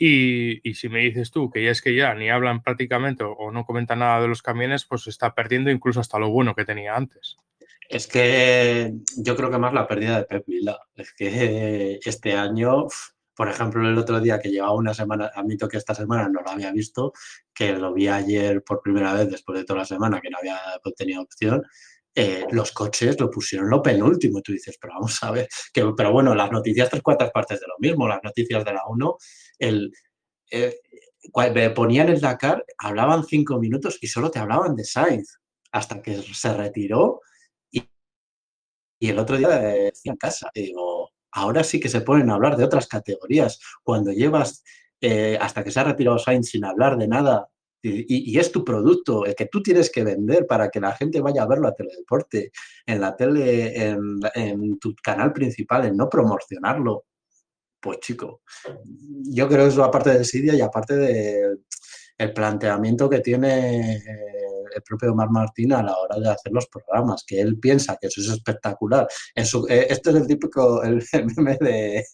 Y, 0.00 0.60
si 0.74 0.88
me 0.88 1.00
dices 1.00 1.30
tú 1.32 1.50
que 1.50 1.64
ya 1.64 1.70
es 1.70 1.82
que 1.82 1.94
ya 1.94 2.14
ni 2.14 2.30
hablan 2.30 2.62
prácticamente 2.62 3.24
o, 3.24 3.50
no 3.50 3.64
comentan 3.64 4.00
nada 4.00 4.20
de 4.20 4.28
los 4.28 4.42
camiones, 4.42 4.84
pues 4.84 5.06
está 5.06 5.34
perdiendo 5.34 5.70
incluso 5.70 6.00
hasta 6.00 6.18
lo 6.18 6.30
bueno 6.30 6.54
que 6.54 6.64
tenía 6.64 6.94
antes. 6.94 7.36
Es 7.88 8.06
que 8.06 8.92
yo 9.16 9.34
creo 9.34 9.50
que 9.50 9.58
más 9.58 9.72
la 9.72 9.88
pérdida 9.88 10.18
de 10.18 10.24
Pep 10.24 10.44
Vila. 10.46 10.78
Es 10.94 11.12
que 11.14 11.98
este 12.04 12.34
año 12.34 12.86
por 13.38 13.48
ejemplo, 13.48 13.88
el 13.88 13.96
otro 13.96 14.20
día 14.20 14.40
que 14.40 14.50
llevaba 14.50 14.74
una 14.74 14.92
semana, 14.92 15.30
admito 15.32 15.68
que 15.68 15.76
esta 15.76 15.94
semana 15.94 16.28
no 16.28 16.40
lo 16.42 16.50
había 16.50 16.72
visto, 16.72 17.12
que 17.54 17.72
lo 17.72 17.94
vi 17.94 18.08
ayer 18.08 18.64
por 18.64 18.82
primera 18.82 19.12
vez 19.14 19.30
después 19.30 19.56
de 19.56 19.64
toda 19.64 19.78
la 19.78 19.84
semana 19.84 20.20
que 20.20 20.28
no 20.28 20.38
había 20.38 20.58
tenido 20.96 21.22
opción, 21.22 21.62
eh, 22.16 22.46
los 22.50 22.72
coches 22.72 23.20
lo 23.20 23.30
pusieron 23.30 23.70
lo 23.70 23.80
penúltimo. 23.80 24.40
Y 24.40 24.42
tú 24.42 24.50
dices, 24.50 24.76
pero 24.80 24.94
vamos 24.94 25.22
a 25.22 25.30
ver, 25.30 25.48
pero 25.72 26.10
bueno, 26.10 26.34
las 26.34 26.50
noticias 26.50 26.90
tres 26.90 27.00
cuartas 27.00 27.30
partes 27.30 27.60
de 27.60 27.68
lo 27.68 27.76
mismo, 27.78 28.08
las 28.08 28.24
noticias 28.24 28.64
de 28.64 28.72
la 28.72 28.82
1, 28.88 29.16
el, 29.60 29.92
eh, 30.50 30.74
ponían 31.76 32.08
el 32.08 32.20
Dakar, 32.20 32.64
hablaban 32.78 33.24
cinco 33.24 33.60
minutos 33.60 33.98
y 34.00 34.08
solo 34.08 34.32
te 34.32 34.40
hablaban 34.40 34.74
de 34.74 34.82
Sainz, 34.82 35.38
hasta 35.70 36.02
que 36.02 36.20
se 36.22 36.54
retiró 36.54 37.20
y, 37.70 37.88
y 38.98 39.10
el 39.10 39.18
otro 39.20 39.36
día 39.36 39.48
decía 39.48 40.10
en 40.10 40.16
casa, 40.16 40.50
digo, 40.52 40.87
ahora 41.38 41.64
sí 41.64 41.80
que 41.80 41.88
se 41.88 42.00
ponen 42.00 42.30
a 42.30 42.34
hablar 42.34 42.56
de 42.56 42.64
otras 42.64 42.86
categorías. 42.86 43.60
Cuando 43.82 44.12
llevas 44.12 44.62
eh, 45.00 45.38
hasta 45.40 45.62
que 45.62 45.70
se 45.70 45.80
ha 45.80 45.84
retirado 45.84 46.18
Sainz 46.18 46.50
sin 46.50 46.64
hablar 46.64 46.98
de 46.98 47.08
nada 47.08 47.48
y, 47.80 48.36
es 48.38 48.50
tu 48.50 48.64
producto, 48.64 49.24
el 49.24 49.36
que 49.36 49.46
tú 49.46 49.62
tienes 49.62 49.90
que 49.90 50.02
vender 50.02 50.46
para 50.46 50.68
que 50.68 50.80
la 50.80 50.96
gente 50.96 51.20
vaya 51.20 51.42
a 51.42 51.46
verlo 51.46 51.68
a 51.68 51.74
Teledeporte, 51.74 52.50
en 52.84 53.00
la 53.00 53.14
tele, 53.14 53.90
en, 54.34 54.78
tu 54.80 54.94
canal 54.96 55.32
principal, 55.32 55.86
en 55.86 55.96
no 55.96 56.08
promocionarlo. 56.08 57.04
Pues 57.80 58.00
chico, 58.00 58.42
yo 59.30 59.48
creo 59.48 59.64
que 59.64 59.68
eso 59.68 59.84
aparte 59.84 60.10
de 60.10 60.24
Sidia 60.24 60.54
y 60.56 60.60
aparte 60.60 60.96
del 60.96 62.32
planteamiento 62.34 63.08
que 63.08 63.20
tiene 63.20 64.02
el 64.74 64.82
propio 64.82 65.12
Omar 65.12 65.30
Martín 65.30 65.72
a 65.72 65.82
la 65.82 65.96
hora 65.96 66.18
de 66.18 66.30
hacer 66.30 66.52
los 66.52 66.66
programas, 66.66 67.24
que 67.26 67.40
él 67.40 67.58
piensa 67.58 67.96
que 68.00 68.08
eso 68.08 68.20
es 68.20 68.28
espectacular. 68.28 69.06
En 69.34 69.44
eh, 69.68 69.86
es 69.90 70.00
el 70.04 70.26
típico 70.26 70.82
el 70.82 71.02
meme 71.36 71.56
de, 71.60 72.04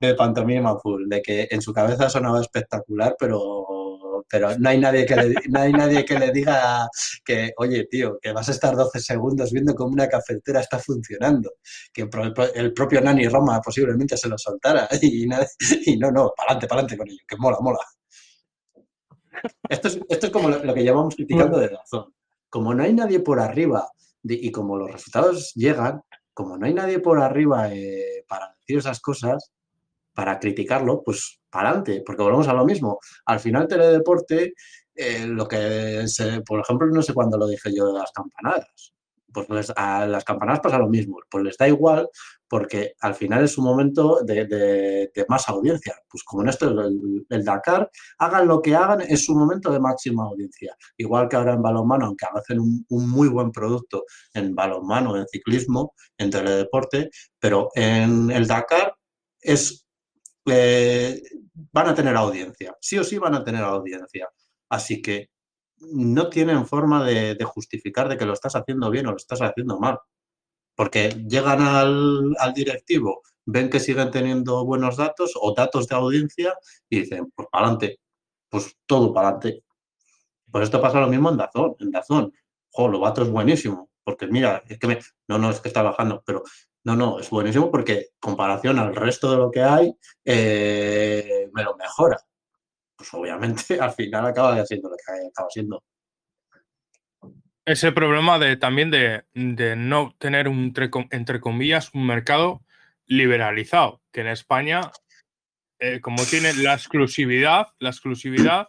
de, 0.00 0.14
Pantomima 0.14 0.78
Full, 0.78 1.08
de 1.08 1.22
que 1.22 1.48
en 1.50 1.60
su 1.60 1.72
cabeza 1.72 2.08
sonaba 2.08 2.40
espectacular, 2.40 3.16
pero, 3.18 4.22
pero 4.28 4.56
no, 4.58 4.68
hay 4.68 4.78
nadie 4.78 5.06
que 5.06 5.16
le, 5.16 5.34
no 5.48 5.60
hay 5.60 5.72
nadie 5.72 6.04
que 6.04 6.18
le 6.18 6.30
diga 6.30 6.88
que, 7.24 7.52
oye, 7.58 7.86
tío, 7.90 8.18
que 8.20 8.32
vas 8.32 8.48
a 8.48 8.52
estar 8.52 8.76
12 8.76 9.00
segundos 9.00 9.52
viendo 9.52 9.74
cómo 9.74 9.92
una 9.92 10.08
cafetera 10.08 10.60
está 10.60 10.78
funcionando, 10.78 11.52
que 11.92 12.08
el 12.54 12.72
propio 12.72 13.00
Nani 13.00 13.28
Roma 13.28 13.60
posiblemente 13.60 14.16
se 14.16 14.28
lo 14.28 14.38
soltara 14.38 14.88
y, 15.00 15.24
y 15.86 15.96
no, 15.96 16.10
no, 16.10 16.32
para 16.36 16.52
adelante, 16.52 16.66
para 16.68 16.80
adelante 16.80 16.96
con 16.96 17.08
ello, 17.08 17.24
que 17.26 17.36
mola, 17.36 17.58
mola. 17.60 17.78
Esto 19.68 19.88
es, 20.08 20.30
como 20.30 20.48
lo, 20.48 20.74
que 20.74 20.84
llamamos 20.84 21.14
criticando 21.14 21.58
de 21.58 21.68
razón. 21.68 22.14
Como 22.48 22.74
no 22.74 22.82
hay 22.82 22.92
nadie 22.92 23.20
por 23.20 23.40
arriba 23.40 23.88
y 24.22 24.50
como 24.50 24.76
los 24.76 24.90
resultados 24.90 25.52
llegan, 25.54 26.02
como 26.32 26.56
no 26.56 26.66
hay 26.66 26.74
nadie 26.74 26.98
por 26.98 27.20
arriba 27.20 27.72
eh, 27.72 28.24
para 28.28 28.54
decir 28.58 28.78
esas 28.78 29.00
cosas, 29.00 29.52
para 30.14 30.38
criticarlo, 30.38 31.02
pues 31.02 31.40
para 31.50 31.68
adelante, 31.70 32.02
porque 32.06 32.22
volvemos 32.22 32.48
a 32.48 32.54
lo 32.54 32.64
mismo. 32.64 32.98
Al 33.26 33.40
final, 33.40 33.68
Teledeporte, 33.68 34.54
eh, 34.94 35.26
lo 35.26 35.46
que, 35.48 36.06
se, 36.06 36.40
por 36.42 36.60
ejemplo, 36.60 36.86
no 36.86 37.02
sé 37.02 37.12
cuándo 37.12 37.36
lo 37.36 37.48
dije 37.48 37.74
yo 37.74 37.86
de 37.88 37.98
las 37.98 38.12
campanadas, 38.12 38.93
pues 39.34 39.72
a 39.76 40.06
las 40.06 40.24
campanadas 40.24 40.60
pasa 40.60 40.78
lo 40.78 40.88
mismo, 40.88 41.18
pues 41.28 41.44
les 41.44 41.56
da 41.58 41.68
igual 41.68 42.08
porque 42.48 42.94
al 43.00 43.16
final 43.16 43.42
es 43.42 43.58
un 43.58 43.64
momento 43.64 44.20
de, 44.22 45.10
más 45.28 45.48
audiencia. 45.48 45.94
Pues 46.08 46.22
como 46.22 46.42
en 46.42 46.50
esto 46.50 46.70
el, 47.28 47.44
Dakar, 47.44 47.90
hagan 48.18 48.46
lo 48.46 48.62
que 48.62 48.76
hagan, 48.76 49.00
es 49.00 49.28
un 49.28 49.38
momento 49.38 49.72
de 49.72 49.80
máxima 49.80 50.24
audiencia. 50.24 50.76
Igual 50.96 51.28
que 51.28 51.34
ahora 51.34 51.54
en 51.54 51.62
balonmano, 51.62 52.06
aunque 52.06 52.26
hacen 52.32 52.60
un, 52.60 52.84
muy 52.88 53.28
buen 53.28 53.50
producto 53.50 54.04
en 54.34 54.54
balonmano, 54.54 55.16
en 55.16 55.26
ciclismo, 55.26 55.94
en 56.16 56.30
teledeporte, 56.30 57.10
pero 57.40 57.70
en 57.74 58.30
el 58.30 58.46
Dakar 58.46 58.94
es 59.40 59.84
eh, 60.46 61.20
van 61.72 61.88
a 61.88 61.94
tener 61.94 62.14
audiencia, 62.16 62.76
sí 62.80 62.98
o 62.98 63.04
sí 63.04 63.18
van 63.18 63.34
a 63.34 63.44
tener 63.44 63.62
audiencia. 63.62 64.28
Así 64.68 65.02
que 65.02 65.30
no 65.92 66.28
tienen 66.28 66.66
forma 66.66 67.04
de, 67.04 67.36
justificar 67.44 68.08
de 68.08 68.16
que 68.16 68.26
lo 68.26 68.32
estás 68.32 68.56
haciendo 68.56 68.90
bien 68.90 69.06
o 69.06 69.10
lo 69.10 69.16
estás 69.16 69.40
haciendo 69.42 69.78
mal. 69.78 69.98
Porque 70.74 71.10
llegan 71.28 71.62
al, 71.62 72.54
directivo, 72.54 73.22
ven 73.46 73.70
que 73.70 73.80
siguen 73.80 74.10
teniendo 74.10 74.64
buenos 74.64 74.96
datos 74.96 75.32
o 75.40 75.54
datos 75.54 75.86
de 75.88 75.94
audiencia 75.96 76.54
y 76.88 77.00
dicen, 77.00 77.30
pues 77.34 77.48
para 77.50 77.66
adelante, 77.66 78.00
pues 78.48 78.76
todo 78.86 79.12
para 79.12 79.28
adelante. 79.28 79.64
Pues 80.50 80.64
esto 80.64 80.80
pasa 80.80 81.00
lo 81.00 81.08
mismo 81.08 81.30
en 81.30 81.36
Dazón. 81.36 81.76
En 81.78 81.90
Dazón, 81.90 82.32
jo, 82.70 82.88
lo 82.88 83.00
vato 83.00 83.22
es 83.22 83.30
buenísimo, 83.30 83.90
porque 84.02 84.26
mira, 84.26 84.62
es 84.68 84.78
que 84.78 84.86
me, 84.86 84.98
no, 85.28 85.38
no, 85.38 85.50
es 85.50 85.60
que 85.60 85.68
está 85.68 85.82
bajando, 85.82 86.22
pero 86.26 86.42
no, 86.84 86.96
no, 86.96 87.18
es 87.18 87.30
buenísimo 87.30 87.70
porque 87.70 88.08
comparación 88.20 88.78
al 88.78 88.94
resto 88.94 89.30
de 89.30 89.36
lo 89.36 89.50
que 89.50 89.62
hay, 89.62 89.96
eh, 90.24 91.48
me 91.52 91.62
lo 91.62 91.76
mejora 91.76 92.18
pues 92.96 93.12
obviamente 93.14 93.78
al 93.80 93.92
final 93.92 94.26
acaba 94.26 94.64
siendo 94.66 94.88
lo 94.88 94.96
que 94.96 95.28
acaba 95.28 95.48
siendo. 95.50 95.82
Ese 97.66 97.92
problema 97.92 98.38
de 98.38 98.56
también 98.56 98.90
de, 98.90 99.24
no 99.34 100.14
tener 100.18 100.48
un 100.48 100.74
entre 101.10 101.40
comillas 101.40 101.90
un 101.94 102.06
mercado 102.06 102.62
liberalizado, 103.06 104.02
que 104.12 104.20
en 104.20 104.28
España, 104.28 104.92
eh, 105.78 106.00
como 106.00 106.22
tiene 106.24 106.52
la 106.54 106.74
exclusividad, 106.74 107.68
la 107.78 107.88
exclusividad, 107.88 108.68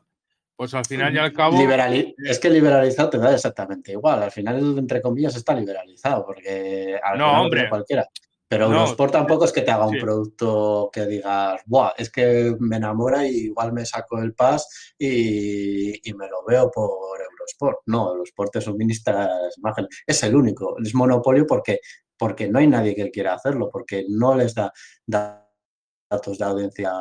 pues 0.56 0.74
al 0.74 0.86
final 0.86 1.14
y 1.14 1.18
al 1.18 1.34
cabo. 1.34 1.58
es 1.60 2.40
que 2.40 2.50
liberalizado 2.50 3.10
te 3.10 3.18
da 3.18 3.34
exactamente 3.34 3.92
igual. 3.92 4.24
Al 4.24 4.32
final, 4.32 4.78
entre 4.78 5.02
comillas, 5.02 5.36
está 5.36 5.54
liberalizado, 5.54 6.26
porque 6.26 6.98
al 7.04 7.18
no, 7.18 7.42
hombre. 7.42 7.68
cualquiera. 7.68 8.08
Pero 8.56 8.70
no, 8.70 8.76
Eurosport 8.76 9.12
tampoco 9.12 9.44
es 9.44 9.52
que 9.52 9.64
te 9.64 9.72
haga 9.72 9.86
un 9.86 10.00
producto 10.00 10.90
que 10.94 11.06
digas, 11.06 11.62
Buah, 11.66 11.92
es 11.98 12.10
que 12.10 12.56
me 12.58 12.78
enamora 12.78 13.28
y 13.28 13.48
igual 13.48 13.74
me 13.74 13.86
saco 13.86 14.18
el 14.20 14.34
pass 14.34 14.94
y, 14.98 16.00
me 16.18 16.30
lo 16.30 16.46
veo 16.48 16.72
por 16.72 17.20
Eurosport. 17.22 17.80
No, 17.88 18.14
Eurosport 18.14 18.54
te 18.54 18.62
suministra 18.62 19.30
imágenes. 19.58 20.04
Es 20.08 20.24
el 20.24 20.38
único, 20.38 20.78
es 20.82 20.96
monopolio 20.96 21.46
porque, 21.46 21.82
porque 22.18 22.48
no 22.48 22.60
hay 22.60 22.68
nadie 22.68 22.96
que 22.96 23.12
quiera 23.12 23.34
hacerlo, 23.34 23.70
porque 23.70 24.06
no 24.08 24.36
les 24.36 24.56
da, 24.56 24.72
datos 25.06 26.38
de 26.38 26.46
audiencia. 26.46 26.94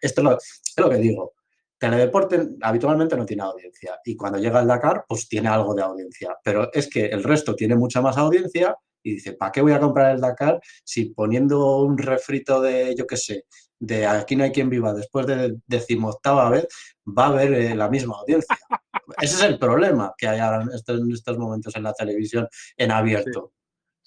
Esto 0.00 0.20
es 0.20 0.24
lo, 0.24 0.36
es 0.36 0.74
lo 0.76 0.90
que 0.90 0.96
digo. 0.98 1.32
Teledeporte 1.76 2.50
habitualmente 2.62 3.16
no 3.16 3.26
tiene 3.26 3.42
audiencia 3.42 3.98
y 4.04 4.14
cuando 4.14 4.38
llega 4.38 4.60
el 4.60 4.68
Dakar, 4.68 5.06
pues 5.08 5.28
tiene 5.28 5.48
algo 5.48 5.74
de 5.74 5.82
audiencia. 5.82 6.38
Pero 6.44 6.72
es 6.72 6.88
que 6.88 7.06
el 7.06 7.24
resto 7.24 7.56
tiene 7.56 7.74
mucha 7.74 8.00
más 8.00 8.16
audiencia 8.16 8.76
y 9.02 9.14
dice, 9.14 9.32
¿para 9.32 9.52
qué 9.52 9.60
voy 9.60 9.72
a 9.72 9.80
comprar 9.80 10.14
el 10.14 10.20
Dakar 10.20 10.60
si 10.84 11.06
poniendo 11.06 11.78
un 11.82 11.98
refrito 11.98 12.60
de, 12.60 12.94
yo 12.96 13.06
qué 13.06 13.16
sé, 13.16 13.44
de 13.80 14.06
Aquí 14.06 14.36
no 14.36 14.44
hay 14.44 14.52
quien 14.52 14.68
viva 14.68 14.92
después 14.92 15.26
de 15.26 15.56
decimoctava 15.66 16.50
vez, 16.50 16.68
va 17.06 17.24
a 17.24 17.28
haber 17.28 17.54
eh, 17.54 17.74
la 17.74 17.88
misma 17.88 18.16
audiencia? 18.18 18.56
Ese 19.20 19.34
es 19.36 19.42
el 19.42 19.58
problema 19.58 20.14
que 20.16 20.28
hay 20.28 20.38
ahora 20.38 20.62
en 20.62 20.70
estos, 20.72 21.38
momentos 21.38 21.74
en 21.74 21.82
la 21.82 21.94
televisión 21.94 22.46
en 22.76 22.92
abierto. 22.92 23.52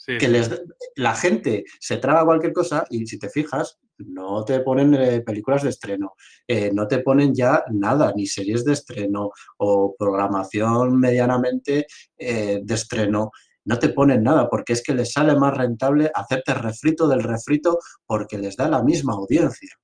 que 0.06 0.27
les, 0.27 0.49
la 0.95 1.15
gente 1.15 1.65
se 1.79 1.97
traga 1.97 2.25
cualquier 2.25 2.53
cosa 2.53 2.86
y 2.89 3.06
si 3.08 3.17
te 3.17 3.29
fijas, 3.29 3.79
no 3.97 4.43
te 4.45 4.60
ponen 4.60 4.93
eh, 4.95 5.21
películas 5.21 5.63
de 5.63 5.69
estreno, 5.69 6.13
eh, 6.47 6.71
no 6.73 6.88
te 6.88 6.99
ponen 6.99 7.34
ya 7.34 7.63
nada, 7.71 8.13
ni 8.15 8.27
series 8.27 8.63
de 8.65 8.73
estreno 8.73 9.32
o 9.58 9.95
programación 9.97 10.99
medianamente 10.99 11.88
de 12.17 12.73
estreno 12.73 13.32
no 13.65 13.80
te 13.80 13.89
ponen 13.89 14.23
nada 14.23 14.49
porque 14.49 14.73
es 14.73 14.84
que 14.84 14.93
les 14.93 15.13
sale 15.13 15.36
más 15.36 15.56
rentable 15.56 16.12
hacerte 16.13 16.54
refrito 16.54 17.08
del 17.08 17.23
refrito 17.23 17.80
porque 18.06 18.38
les 18.38 18.56
da 18.58 18.67
la 18.67 18.84
misma 18.84 19.13
audiencia 19.13 19.76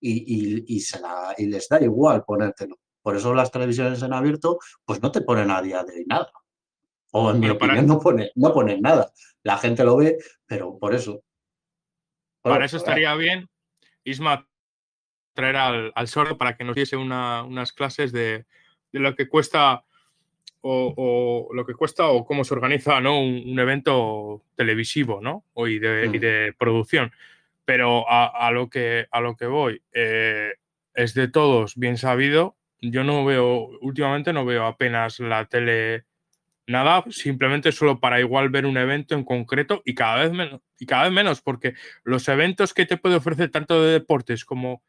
y, 0.00 0.80
se 0.80 1.00
la, 1.00 1.34
y 1.36 1.46
les 1.46 1.68
da 1.68 1.80
igual 1.80 2.24
ponértelo. 2.24 2.78
Por 3.02 3.16
eso 3.16 3.34
las 3.34 3.50
televisiones 3.50 4.02
en 4.02 4.12
abierto 4.12 4.58
pues 4.84 5.02
no 5.02 5.10
te 5.10 5.20
ponen 5.20 5.50
a 5.50 5.62
día 5.62 5.82
de 5.82 6.04
nada. 6.06 6.30
O 7.12 7.30
en 7.30 7.40
mi 7.40 7.48
opinión 7.48 7.86
no, 7.86 7.98
pone, 7.98 8.30
no 8.34 8.52
ponen 8.52 8.82
nada. 8.82 9.10
La 9.42 9.58
gente 9.58 9.84
lo 9.84 9.96
ve, 9.96 10.18
pero 10.44 10.78
por 10.78 10.94
eso. 10.94 11.22
para 12.42 12.66
eso 12.66 12.76
estaría 12.76 13.14
bien, 13.14 13.48
Isma, 14.04 14.48
traer 15.32 15.56
al, 15.56 15.92
al 15.94 16.08
sordo 16.08 16.36
para 16.36 16.56
que 16.56 16.64
nos 16.64 16.74
diese 16.74 16.96
unas 16.96 17.72
clases 17.72 18.12
de, 18.12 18.46
de 18.92 19.00
lo 19.00 19.14
que 19.14 19.28
cuesta 19.28 19.85
o, 20.68 21.48
lo 21.52 21.66
que 21.66 21.74
cuesta 21.74 22.08
o 22.08 22.24
cómo 22.24 22.44
se 22.44 22.54
organiza 22.54 23.00
¿no? 23.00 23.20
un, 23.20 23.58
evento 23.58 24.42
televisivo 24.54 25.20
¿no? 25.20 25.44
o 25.54 25.68
y, 25.68 25.78
de, 25.78 26.08
mm. 26.08 26.12
de 26.12 26.54
producción. 26.58 27.12
Pero 27.64 28.04
a, 28.08 28.50
lo 28.52 28.70
que, 28.70 29.06
a 29.10 29.20
lo 29.20 29.36
que 29.36 29.46
voy, 29.46 29.82
eh, 29.92 30.52
es 30.94 31.14
de 31.14 31.26
todos 31.26 31.74
bien 31.74 31.96
sabido. 31.96 32.56
Yo 32.80 33.02
no 33.02 33.24
veo, 33.24 33.70
últimamente 33.80 34.32
no 34.32 34.44
veo 34.44 34.66
apenas 34.66 35.18
la 35.18 35.46
tele 35.46 36.04
nada, 36.68 37.04
simplemente 37.10 37.72
solo 37.72 37.98
para 37.98 38.20
igual 38.20 38.50
ver 38.50 38.66
un 38.66 38.76
evento 38.76 39.14
en 39.14 39.24
concreto 39.24 39.82
y 39.84 39.94
cada 39.94 40.22
vez 40.22 40.32
menos, 40.32 40.60
y 40.78 40.86
cada 40.86 41.04
vez 41.04 41.12
menos, 41.12 41.40
porque 41.40 41.74
los 42.04 42.28
eventos 42.28 42.72
que 42.72 42.86
te 42.86 42.96
puede 42.96 43.16
ofrecer 43.16 43.50
tanto 43.50 43.82
de 43.82 43.92
deportes 43.92 44.44
como, 44.44 44.82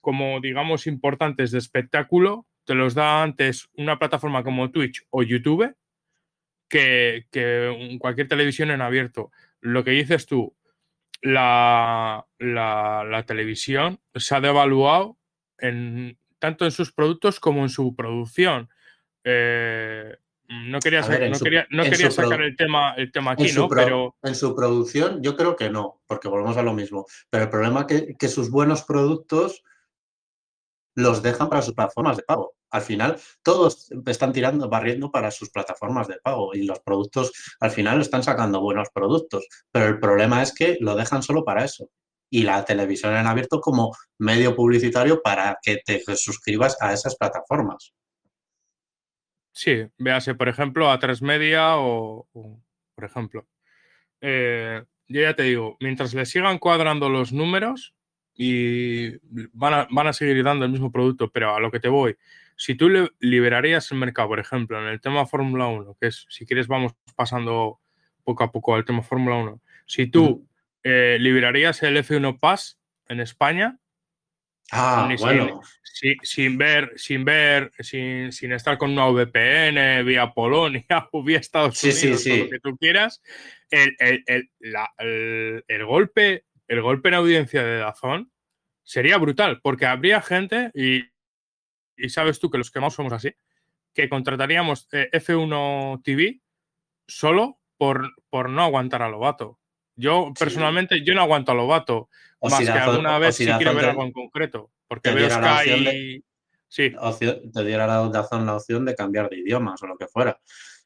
como 0.00 0.40
digamos, 0.40 0.86
importantes 0.86 1.50
de 1.50 1.58
espectáculo, 1.58 2.46
te 2.66 2.74
los 2.74 2.94
da 2.94 3.22
antes 3.22 3.70
una 3.76 3.98
plataforma 3.98 4.42
como 4.42 4.70
Twitch 4.70 5.06
o 5.10 5.22
YouTube 5.22 5.74
que, 6.68 7.26
cualquier 8.00 8.28
televisión 8.28 8.70
en 8.70 8.82
abierto. 8.82 9.30
Lo 9.60 9.84
que 9.84 9.92
dices 9.92 10.26
tú, 10.26 10.54
la, 11.22 12.26
televisión 13.26 14.00
se 14.14 14.34
ha 14.34 14.40
devaluado 14.40 15.16
en, 15.58 16.18
tanto 16.38 16.64
en 16.64 16.72
sus 16.72 16.92
productos 16.92 17.40
como 17.40 17.62
en 17.62 17.68
su 17.68 17.94
producción. 17.94 18.68
Eh, 19.24 20.16
no 20.48 20.78
quería, 20.78 21.02
sacar 21.02 21.22
el 22.42 22.56
tema, 22.56 22.94
el 22.96 23.10
tema 23.10 23.32
aquí, 23.32 23.52
¿no? 23.52 23.68
Pero... 23.68 24.16
En 24.22 24.34
su 24.34 24.54
producción 24.54 25.22
yo 25.22 25.36
creo 25.36 25.56
que 25.56 25.70
no, 25.70 26.00
porque 26.06 26.28
volvemos 26.28 26.56
a 26.56 26.62
lo 26.62 26.72
mismo. 26.72 27.06
Pero 27.30 27.44
el 27.44 27.50
problema 27.50 27.80
es 27.80 27.86
que, 27.86 28.16
que 28.16 28.28
sus 28.28 28.50
buenos 28.50 28.82
productos 28.82 29.64
los 30.96 31.22
dejan 31.22 31.48
para 31.48 31.62
sus 31.62 31.74
plataformas 31.74 32.16
de 32.16 32.24
pago. 32.24 32.54
Al 32.70 32.82
final, 32.82 33.20
todos 33.42 33.90
están 34.06 34.32
tirando, 34.32 34.68
barriendo 34.68 35.10
para 35.10 35.30
sus 35.30 35.50
plataformas 35.50 36.08
de 36.08 36.16
pago 36.16 36.52
y 36.54 36.64
los 36.64 36.80
productos, 36.80 37.32
al 37.60 37.70
final, 37.70 38.00
están 38.00 38.22
sacando 38.22 38.60
buenos 38.60 38.88
productos. 38.92 39.46
Pero 39.70 39.86
el 39.86 40.00
problema 40.00 40.42
es 40.42 40.52
que 40.52 40.78
lo 40.80 40.96
dejan 40.96 41.22
solo 41.22 41.44
para 41.44 41.64
eso. 41.64 41.88
Y 42.28 42.42
la 42.42 42.64
televisión 42.64 43.14
en 43.14 43.26
abierto 43.26 43.60
como 43.60 43.94
medio 44.18 44.56
publicitario 44.56 45.22
para 45.22 45.56
que 45.62 45.78
te 45.84 46.02
suscribas 46.16 46.76
a 46.80 46.92
esas 46.92 47.14
plataformas. 47.16 47.94
Sí, 49.52 49.86
véase, 49.96 50.34
por 50.34 50.48
ejemplo, 50.48 50.90
a 50.90 50.98
tres 50.98 51.22
media 51.22 51.78
o, 51.78 52.28
por 52.94 53.04
ejemplo. 53.04 53.46
Eh, 54.20 54.82
yo 55.08 55.22
ya 55.22 55.34
te 55.34 55.44
digo, 55.44 55.76
mientras 55.80 56.12
le 56.12 56.26
sigan 56.26 56.58
cuadrando 56.58 57.08
los 57.08 57.32
números, 57.32 57.95
y 58.36 59.16
van 59.52 59.74
a, 59.74 59.88
van 59.90 60.06
a 60.08 60.12
seguir 60.12 60.42
dando 60.44 60.66
el 60.66 60.72
mismo 60.72 60.92
producto, 60.92 61.30
pero 61.30 61.54
a 61.54 61.60
lo 61.60 61.70
que 61.70 61.80
te 61.80 61.88
voy, 61.88 62.16
si 62.56 62.74
tú 62.74 63.10
liberarías 63.20 63.90
el 63.92 63.98
mercado, 63.98 64.28
por 64.28 64.40
ejemplo, 64.40 64.80
en 64.80 64.88
el 64.88 65.00
tema 65.00 65.26
Fórmula 65.26 65.66
1, 65.66 65.96
que 66.00 66.08
es, 66.08 66.26
si 66.28 66.46
quieres, 66.46 66.66
vamos 66.66 66.94
pasando 67.14 67.80
poco 68.24 68.44
a 68.44 68.50
poco 68.50 68.74
al 68.74 68.84
tema 68.84 69.02
Fórmula 69.02 69.36
1, 69.36 69.60
si 69.86 70.06
tú 70.06 70.48
eh, 70.82 71.18
liberarías 71.20 71.82
el 71.82 71.96
F1 71.98 72.38
Pass 72.40 72.78
en 73.08 73.20
España, 73.20 73.78
ah, 74.72 75.08
bueno. 75.18 75.60
sin, 76.22 76.56
ver, 76.56 76.92
sin 76.96 77.24
ver, 77.24 77.70
sin, 77.78 78.32
sin, 78.32 78.52
estar 78.52 78.78
con 78.78 78.90
una 78.90 79.06
VPN 79.06 80.04
vía 80.04 80.32
Polonia 80.32 80.86
o 81.12 81.22
vía 81.22 81.38
Estados 81.38 81.82
Unidos, 81.84 82.26
lo 82.26 82.48
que 82.48 82.60
tú 82.60 82.76
quieras, 82.78 83.22
el, 83.70 83.94
el, 83.98 84.24
el, 84.26 85.64
el 85.68 85.84
golpe 85.84 86.45
el 86.68 86.82
golpe 86.82 87.08
en 87.08 87.14
audiencia 87.14 87.62
de 87.62 87.78
Dazón 87.78 88.32
sería 88.82 89.18
brutal, 89.18 89.60
porque 89.62 89.86
habría 89.86 90.20
gente, 90.22 90.70
y, 90.74 91.02
sabes 92.08 92.38
tú 92.38 92.50
que 92.50 92.58
los 92.58 92.70
que 92.70 92.80
más 92.80 92.94
somos 92.94 93.12
así, 93.12 93.34
que 93.92 94.08
contrataríamos 94.08 94.88
eh, 94.92 95.08
F1 95.12 96.02
TV 96.02 96.40
solo 97.06 97.58
por, 97.76 98.10
por 98.30 98.50
no 98.50 98.62
aguantar 98.62 99.02
a 99.02 99.08
Lobato. 99.08 99.58
Yo 99.96 100.32
personalmente, 100.38 101.02
yo 101.02 101.14
no 101.14 101.22
aguanto 101.22 101.52
a 101.52 101.54
Lobato, 101.54 102.10
O 102.38 102.50
más 102.50 102.58
si 102.58 102.66
que 102.66 102.72
alguna 102.72 103.18
vez 103.18 103.36
si 103.36 103.46
quiero 103.46 103.74
ver 103.74 103.86
algo 103.86 104.04
en 104.04 104.12
concreto. 104.12 104.70
Porque 104.86 105.10
veo 105.10 105.30
Sky. 105.30 106.22
Sí, 106.68 106.92
opción- 106.98 107.50
te 107.52 107.64
diera 107.64 107.86
la 107.86 108.08
Dazón 108.08 108.44
la 108.44 108.56
opción 108.56 108.84
de 108.84 108.94
cambiar 108.94 109.30
de 109.30 109.38
idiomas 109.38 109.82
o 109.82 109.86
lo 109.86 109.96
que 109.96 110.06
fuera. 110.06 110.38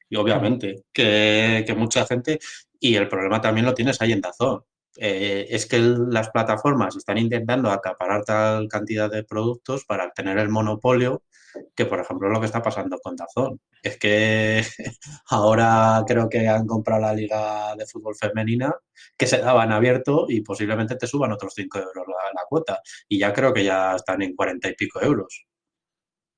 Y 0.08 0.16
obviamente 0.16 0.84
que, 0.92 1.64
que 1.66 1.74
mucha 1.74 2.06
gente, 2.06 2.38
y 2.78 2.94
el 2.94 3.08
problema 3.08 3.40
también 3.40 3.66
lo 3.66 3.74
tienes 3.74 4.00
ahí 4.00 4.12
en 4.12 4.20
Dazón. 4.20 4.64
Eh, 5.02 5.46
es 5.48 5.66
que 5.66 5.78
las 5.78 6.28
plataformas 6.28 6.94
están 6.94 7.16
intentando 7.16 7.70
acaparar 7.70 8.22
tal 8.22 8.68
cantidad 8.68 9.10
de 9.10 9.24
productos 9.24 9.86
para 9.86 10.10
tener 10.10 10.36
el 10.38 10.50
monopolio 10.50 11.22
que, 11.74 11.86
por 11.86 12.00
ejemplo, 12.00 12.28
lo 12.28 12.38
que 12.38 12.46
está 12.46 12.62
pasando 12.62 12.98
con 12.98 13.16
Dazón. 13.16 13.60
Es 13.82 13.98
que 13.98 14.62
ahora 15.30 16.04
creo 16.06 16.28
que 16.28 16.46
han 16.48 16.66
comprado 16.66 17.00
la 17.00 17.14
liga 17.14 17.74
de 17.76 17.86
fútbol 17.86 18.14
femenina 18.14 18.74
que 19.16 19.26
se 19.26 19.38
daban 19.38 19.72
abierto 19.72 20.26
y 20.28 20.42
posiblemente 20.42 20.96
te 20.96 21.06
suban 21.06 21.32
otros 21.32 21.54
5 21.56 21.78
euros 21.78 22.06
la, 22.06 22.32
la 22.34 22.42
cuota. 22.48 22.80
Y 23.08 23.18
ya 23.18 23.32
creo 23.32 23.54
que 23.54 23.64
ya 23.64 23.96
están 23.96 24.20
en 24.22 24.36
40 24.36 24.68
y 24.68 24.74
pico 24.74 25.00
euros. 25.02 25.46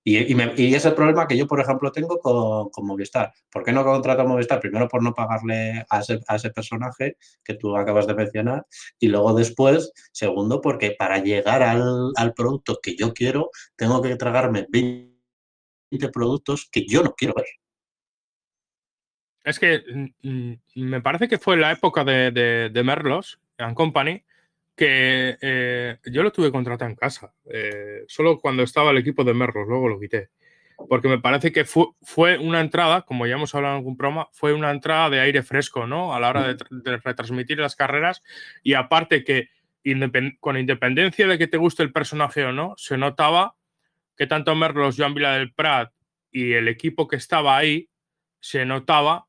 Y, 0.05 0.33
y, 0.33 0.35
me- 0.35 0.53
y 0.57 0.75
es 0.75 0.85
el 0.85 0.95
problema 0.95 1.27
que 1.29 1.37
yo, 1.37 1.47
por 1.47 1.61
ejemplo, 1.61 1.93
tengo 1.93 2.19
con, 2.19 2.71
con 2.71 2.87
Movistar. 2.87 3.33
¿Por 3.51 3.63
qué 3.65 3.73
no 3.73 3.85
contrato 3.85 4.23
a 4.23 4.25
Movistar? 4.27 4.61
Primero 4.61 4.89
por 4.89 5.03
no 5.03 5.15
pagarle 5.15 5.85
a 5.89 6.01
ese, 6.01 6.21
a 6.29 6.37
ese 6.37 6.51
personaje 6.51 7.17
que 7.45 7.55
tú 7.55 7.77
acabas 7.77 8.07
de 8.07 8.15
mencionar. 8.15 8.67
Y 8.99 9.09
luego 9.09 9.35
después, 9.35 9.93
segundo, 10.13 10.61
porque 10.61 10.95
para 10.99 11.19
llegar 11.19 11.63
al, 11.63 12.13
al 12.17 12.35
producto 12.35 12.79
que 12.83 12.97
yo 12.97 13.13
quiero, 13.15 13.51
tengo 13.77 14.03
que 14.03 14.17
tragarme 14.17 14.67
20 14.71 15.13
productos 16.13 16.69
que 16.71 16.85
yo 16.87 17.03
no 17.03 17.15
quiero 17.15 17.35
ver. 17.37 17.47
es 19.45 19.59
que 19.59 19.83
mm, 19.93 20.29
mm, 20.29 20.61
me 20.89 21.01
parece 21.01 21.29
que 21.29 21.39
fue 21.39 21.57
la 21.57 21.73
época 21.73 22.05
de, 22.05 22.31
de, 22.31 22.71
de 22.71 22.85
Merlos 22.85 23.41
and 23.59 23.75
Company 23.75 24.25
que 24.77 25.37
eh, 25.41 25.99
yo 26.07 26.23
lo 26.23 26.33
tuve 26.33 26.51
contratado 26.51 26.91
en 26.91 26.97
casa. 26.97 27.35
eh, 27.45 28.05
solo 28.09 28.39
cuando 28.41 28.63
estaba 28.63 28.91
el 28.91 28.99
equipo 28.99 29.23
de 29.25 29.35
Merlos, 29.35 29.69
luego 29.69 29.89
lo 29.89 30.01
quité. 30.01 30.31
Porque 30.89 31.09
me 31.09 31.19
parece 31.19 31.53
que 31.53 31.65
fu- 31.65 31.95
fue 32.03 32.39
una 32.39 32.61
entrada, 32.61 33.03
como 33.03 33.27
ya 33.27 33.35
hemos 33.35 33.55
hablado 33.55 33.75
en 33.75 33.79
algún 33.79 33.97
programa, 33.97 34.29
fue 34.33 34.53
una 34.53 34.71
entrada 34.71 35.11
de 35.11 35.21
aire 35.21 35.43
fresco, 35.43 35.87
¿no? 35.87 36.15
A 36.15 36.19
la 36.21 36.31
hora 36.31 36.49
de, 36.49 36.57
de 36.71 36.97
retransmitir 36.97 37.59
las 37.59 37.77
carreras. 37.77 38.23
Y 38.63 38.75
aparte 38.75 39.23
que 39.23 39.51
independ- 39.85 40.39
con 40.41 40.57
independencia 40.59 41.27
de 41.29 41.39
que 41.39 41.47
te 41.47 41.59
guste 41.59 41.83
el 41.83 41.93
personaje 41.93 42.45
o 42.45 42.53
no, 42.53 42.75
se 42.77 42.97
notaba 42.99 43.55
que 44.17 44.27
tanto 44.27 44.55
Merlos, 44.55 44.97
Joan 44.97 45.15
Vila 45.15 45.35
del 45.35 45.53
Prat 45.53 45.93
y 46.33 46.53
el 46.55 46.67
equipo 46.69 47.07
que 47.07 47.17
estaba 47.17 47.57
ahí, 47.57 47.89
se 48.41 48.65
notaba 48.65 49.27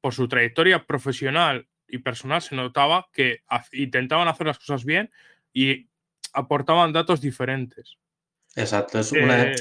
por 0.00 0.14
su 0.14 0.26
trayectoria 0.26 0.84
profesional 0.84 1.68
y 1.88 1.98
personal, 1.98 2.42
se 2.42 2.54
notaba 2.56 3.08
que 3.12 3.40
intentaban 3.72 4.28
hacer 4.28 4.46
las 4.46 4.58
cosas 4.58 4.84
bien 4.84 5.10
y 5.52 5.88
aportaban 6.32 6.92
datos 6.92 7.20
diferentes. 7.20 7.96
Exacto, 8.56 8.98
es 8.98 9.12
una... 9.12 9.44
Eh, 9.52 9.54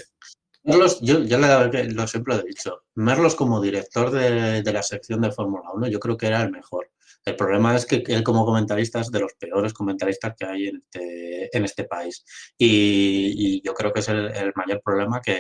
Merlos, 0.66 1.02
yo, 1.02 1.24
yo 1.26 1.38
le- 1.40 1.92
lo 1.92 2.08
siempre 2.08 2.36
lo 2.36 2.42
he 2.42 2.46
dicho, 2.46 2.84
Merlos 2.96 3.36
como 3.36 3.60
director 3.62 4.12
de, 4.12 4.62
de 4.62 4.74
la 4.74 4.82
sección 4.82 5.20
de 5.22 5.32
Fórmula 5.32 5.70
1 5.74 5.88
yo 5.90 6.00
creo 6.00 6.16
que 6.16 6.28
era 6.28 6.42
el 6.42 6.52
mejor. 6.52 6.90
El 7.26 7.36
problema 7.36 7.76
es 7.76 7.86
que 7.86 8.02
él 8.08 8.24
como 8.24 8.46
comentarista 8.46 9.02
es 9.02 9.12
de 9.12 9.20
los 9.20 9.34
peores 9.34 9.74
comentaristas 9.74 10.36
que 10.38 10.46
hay 10.46 10.68
en 10.68 10.78
este, 10.78 11.58
en 11.58 11.66
este 11.66 11.84
país. 11.84 12.24
Y, 12.58 13.58
y 13.58 13.62
yo 13.62 13.74
creo 13.74 13.92
que 13.92 14.00
es 14.00 14.08
el, 14.10 14.28
el 14.36 14.54
mayor 14.56 14.82
problema 14.82 15.22
que, 15.22 15.36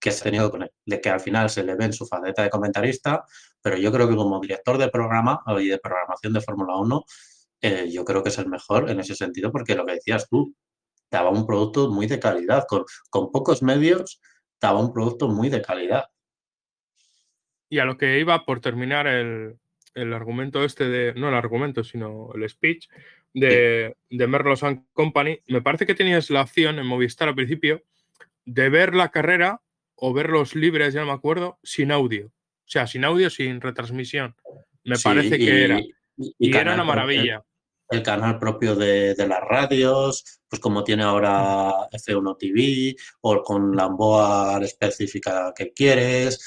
que 0.00 0.08
has 0.08 0.22
tenido 0.22 0.50
con 0.50 0.62
él, 0.62 0.70
de 0.86 1.00
que 1.00 1.10
al 1.10 1.20
final 1.20 1.50
se 1.50 1.62
le 1.62 1.76
ve 1.76 1.84
en 1.84 1.92
su 1.92 2.06
faceta 2.06 2.42
de 2.42 2.50
comentarista, 2.50 3.24
pero 3.60 3.76
yo 3.76 3.92
creo 3.92 4.08
que 4.08 4.16
como 4.16 4.40
director 4.40 4.78
de 4.78 4.88
programa 4.88 5.42
y 5.60 5.68
de 5.68 5.78
programación 5.78 6.32
de 6.32 6.40
Fórmula 6.40 6.76
1, 6.76 7.04
eh, 7.62 7.90
yo 7.92 8.04
creo 8.04 8.22
que 8.22 8.30
es 8.30 8.38
el 8.38 8.48
mejor 8.48 8.90
en 8.90 9.00
ese 9.00 9.14
sentido, 9.14 9.52
porque 9.52 9.74
lo 9.74 9.84
que 9.84 9.94
decías 9.94 10.28
tú, 10.28 10.54
daba 11.10 11.30
un 11.30 11.46
producto 11.46 11.90
muy 11.90 12.06
de 12.06 12.18
calidad, 12.18 12.64
con, 12.66 12.84
con 13.10 13.30
pocos 13.30 13.62
medios, 13.62 14.20
daba 14.60 14.80
un 14.80 14.92
producto 14.92 15.28
muy 15.28 15.48
de 15.48 15.60
calidad. 15.60 16.06
y 17.68 17.78
a 17.78 17.84
lo 17.84 17.96
que 17.98 18.18
iba 18.18 18.44
por 18.44 18.60
terminar 18.60 19.06
el, 19.06 19.58
el 19.94 20.12
argumento 20.12 20.64
este 20.64 20.88
de, 20.88 21.14
no 21.14 21.28
el 21.28 21.34
argumento, 21.34 21.84
sino 21.84 22.30
el 22.34 22.48
speech 22.48 22.88
de, 23.34 23.96
de 24.08 24.26
Merlos 24.26 24.62
and 24.62 24.86
Company, 24.92 25.40
me 25.46 25.62
parece 25.62 25.86
que 25.86 25.94
tenías 25.94 26.30
la 26.30 26.42
opción 26.42 26.78
en 26.78 26.86
Movistar 26.86 27.28
al 27.28 27.34
principio 27.34 27.82
de 28.44 28.68
ver 28.70 28.94
la 28.94 29.10
carrera 29.10 29.60
o 30.00 30.12
ver 30.12 30.30
los 30.30 30.54
libres, 30.54 30.94
ya 30.94 31.00
no 31.00 31.06
me 31.06 31.12
acuerdo, 31.12 31.58
sin 31.62 31.92
audio. 31.92 32.26
O 32.26 32.32
sea, 32.72 32.86
sin 32.86 33.04
audio, 33.04 33.30
sin 33.30 33.60
retransmisión. 33.60 34.34
Me 34.84 34.96
Sí, 34.96 35.04
parece 35.04 35.36
y- 35.36 35.44
que 35.44 35.64
era. 35.64 35.78
y- 35.80 35.94
Y, 36.38 36.50
era 36.50 36.58
canal 36.60 36.74
una 36.74 36.84
maravilla. 36.84 37.42
El, 37.90 37.98
el 37.98 38.04
canal 38.04 38.38
propio 38.38 38.74
de, 38.76 39.14
de 39.14 39.26
las 39.26 39.40
radios, 39.40 40.40
pues 40.48 40.60
como 40.60 40.84
tiene 40.84 41.02
ahora 41.02 41.88
F1 41.92 42.36
TV, 42.38 42.94
o 43.22 43.42
con 43.42 43.74
la 43.74 43.86
BOA 43.86 44.58
específica 44.62 45.52
que 45.56 45.72
quieres, 45.72 46.44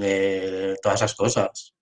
eh, 0.00 0.74
todas 0.80 1.00
esas 1.00 1.14
cosas. 1.16 1.74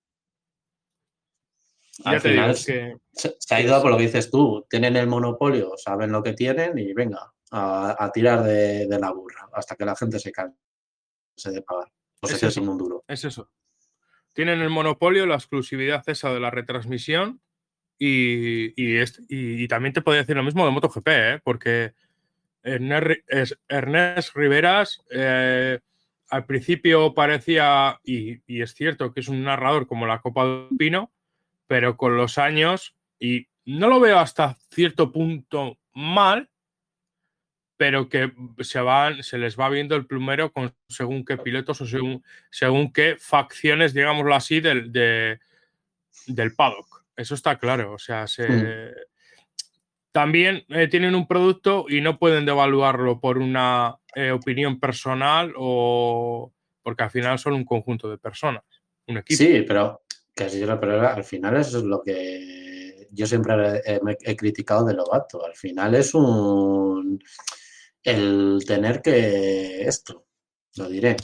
Ya 2.04 2.18
digo, 2.18 2.44
es 2.46 2.64
que 2.64 2.96
se, 3.12 3.36
se 3.38 3.54
ha 3.54 3.60
ido 3.60 3.76
a 3.76 3.82
por 3.82 3.90
lo 3.90 3.98
que 3.98 4.04
dices 4.04 4.30
tú, 4.30 4.64
tienen 4.70 4.96
el 4.96 5.06
monopolio, 5.06 5.72
saben 5.76 6.10
lo 6.12 6.22
que 6.22 6.32
tienen 6.32 6.78
y 6.78 6.94
venga, 6.94 7.30
a, 7.50 8.02
a 8.02 8.10
tirar 8.10 8.42
de, 8.42 8.86
de 8.86 8.98
la 8.98 9.12
burra 9.12 9.48
hasta 9.52 9.76
que 9.76 9.84
la 9.84 9.94
gente 9.94 10.18
se 10.18 10.32
canse 10.32 10.56
de 11.36 11.62
pagar. 11.62 11.90
O 12.20 12.26
se 12.26 12.34
Es 12.34 12.40
quede 12.40 12.48
eso. 12.50 12.60
sin 12.60 12.68
un 12.68 12.78
duro. 12.78 13.04
es 13.08 13.24
eso. 13.24 13.50
Tienen 14.32 14.60
el 14.60 14.70
monopolio, 14.70 15.26
la 15.26 15.34
exclusividad 15.36 16.02
esa 16.08 16.32
de 16.32 16.40
la 16.40 16.50
retransmisión 16.50 17.40
y, 17.98 18.72
y, 18.80 18.96
es- 18.98 19.20
y- 19.28 19.62
y 19.64 19.68
también 19.68 19.92
te 19.92 20.02
podría 20.02 20.22
decir 20.22 20.36
lo 20.36 20.42
mismo 20.42 20.64
de 20.64 20.70
MotoGP, 20.72 21.08
¿eh? 21.08 21.40
porque 21.42 21.92
Ernest, 22.62 23.06
Ri- 23.06 23.24
es- 23.28 23.58
Ernest 23.68 24.36
Riveras 24.36 25.02
eh, 25.10 25.80
al 26.28 26.46
principio 26.46 27.12
parecía, 27.14 27.98
y, 28.04 28.40
y 28.46 28.62
es 28.62 28.74
cierto 28.74 29.12
que 29.12 29.20
es 29.20 29.28
un 29.28 29.42
narrador 29.42 29.86
como 29.86 30.06
la 30.06 30.20
Copa 30.20 30.46
de 30.46 30.68
Pino, 30.78 31.10
pero 31.66 31.96
con 31.96 32.16
los 32.16 32.38
años, 32.38 32.94
y 33.18 33.48
no 33.64 33.88
lo 33.88 33.98
veo 33.98 34.18
hasta 34.18 34.56
cierto 34.70 35.10
punto 35.10 35.78
mal, 35.94 36.48
pero 37.80 38.10
que 38.10 38.30
se, 38.58 38.78
van, 38.78 39.22
se 39.22 39.38
les 39.38 39.58
va 39.58 39.70
viendo 39.70 39.96
el 39.96 40.04
plumero 40.04 40.52
con 40.52 40.70
según 40.86 41.24
qué 41.24 41.38
pilotos 41.38 41.80
o 41.80 41.86
según, 41.86 42.22
según 42.50 42.92
qué 42.92 43.16
facciones, 43.18 43.94
digámoslo 43.94 44.34
así, 44.34 44.60
del, 44.60 44.92
de- 44.92 45.40
del 46.26 46.54
paddock. 46.54 47.06
Eso 47.16 47.34
está 47.34 47.58
claro. 47.58 47.94
O 47.94 47.98
sea, 47.98 48.26
se, 48.26 48.92
también 50.12 50.62
eh, 50.68 50.88
tienen 50.88 51.14
un 51.14 51.26
producto 51.26 51.86
y 51.88 52.02
no 52.02 52.18
pueden 52.18 52.44
devaluarlo 52.44 53.18
por 53.18 53.38
una 53.38 53.96
eh, 54.14 54.30
opinión 54.30 54.78
personal 54.78 55.54
o 55.56 56.52
porque 56.82 57.04
al 57.04 57.10
final 57.10 57.38
son 57.38 57.54
un 57.54 57.64
conjunto 57.64 58.10
de 58.10 58.18
personas, 58.18 58.62
un 59.06 59.16
equipo. 59.16 59.38
Sí, 59.38 59.64
pero, 59.66 60.02
al 60.36 61.24
final 61.24 61.56
eso 61.56 61.78
es 61.78 61.84
lo 61.84 62.02
que 62.02 63.08
yo 63.10 63.26
siempre 63.26 63.80
he, 63.86 63.98
he 64.20 64.36
criticado 64.36 64.84
de 64.84 64.92
Lobato. 64.92 65.46
Al 65.46 65.54
final 65.54 65.94
es 65.94 66.12
un 66.12 67.18
el 68.04 68.62
tener 68.66 69.02
que 69.02 69.82
esto, 69.82 70.26
lo 70.76 70.88
diré. 70.88 71.16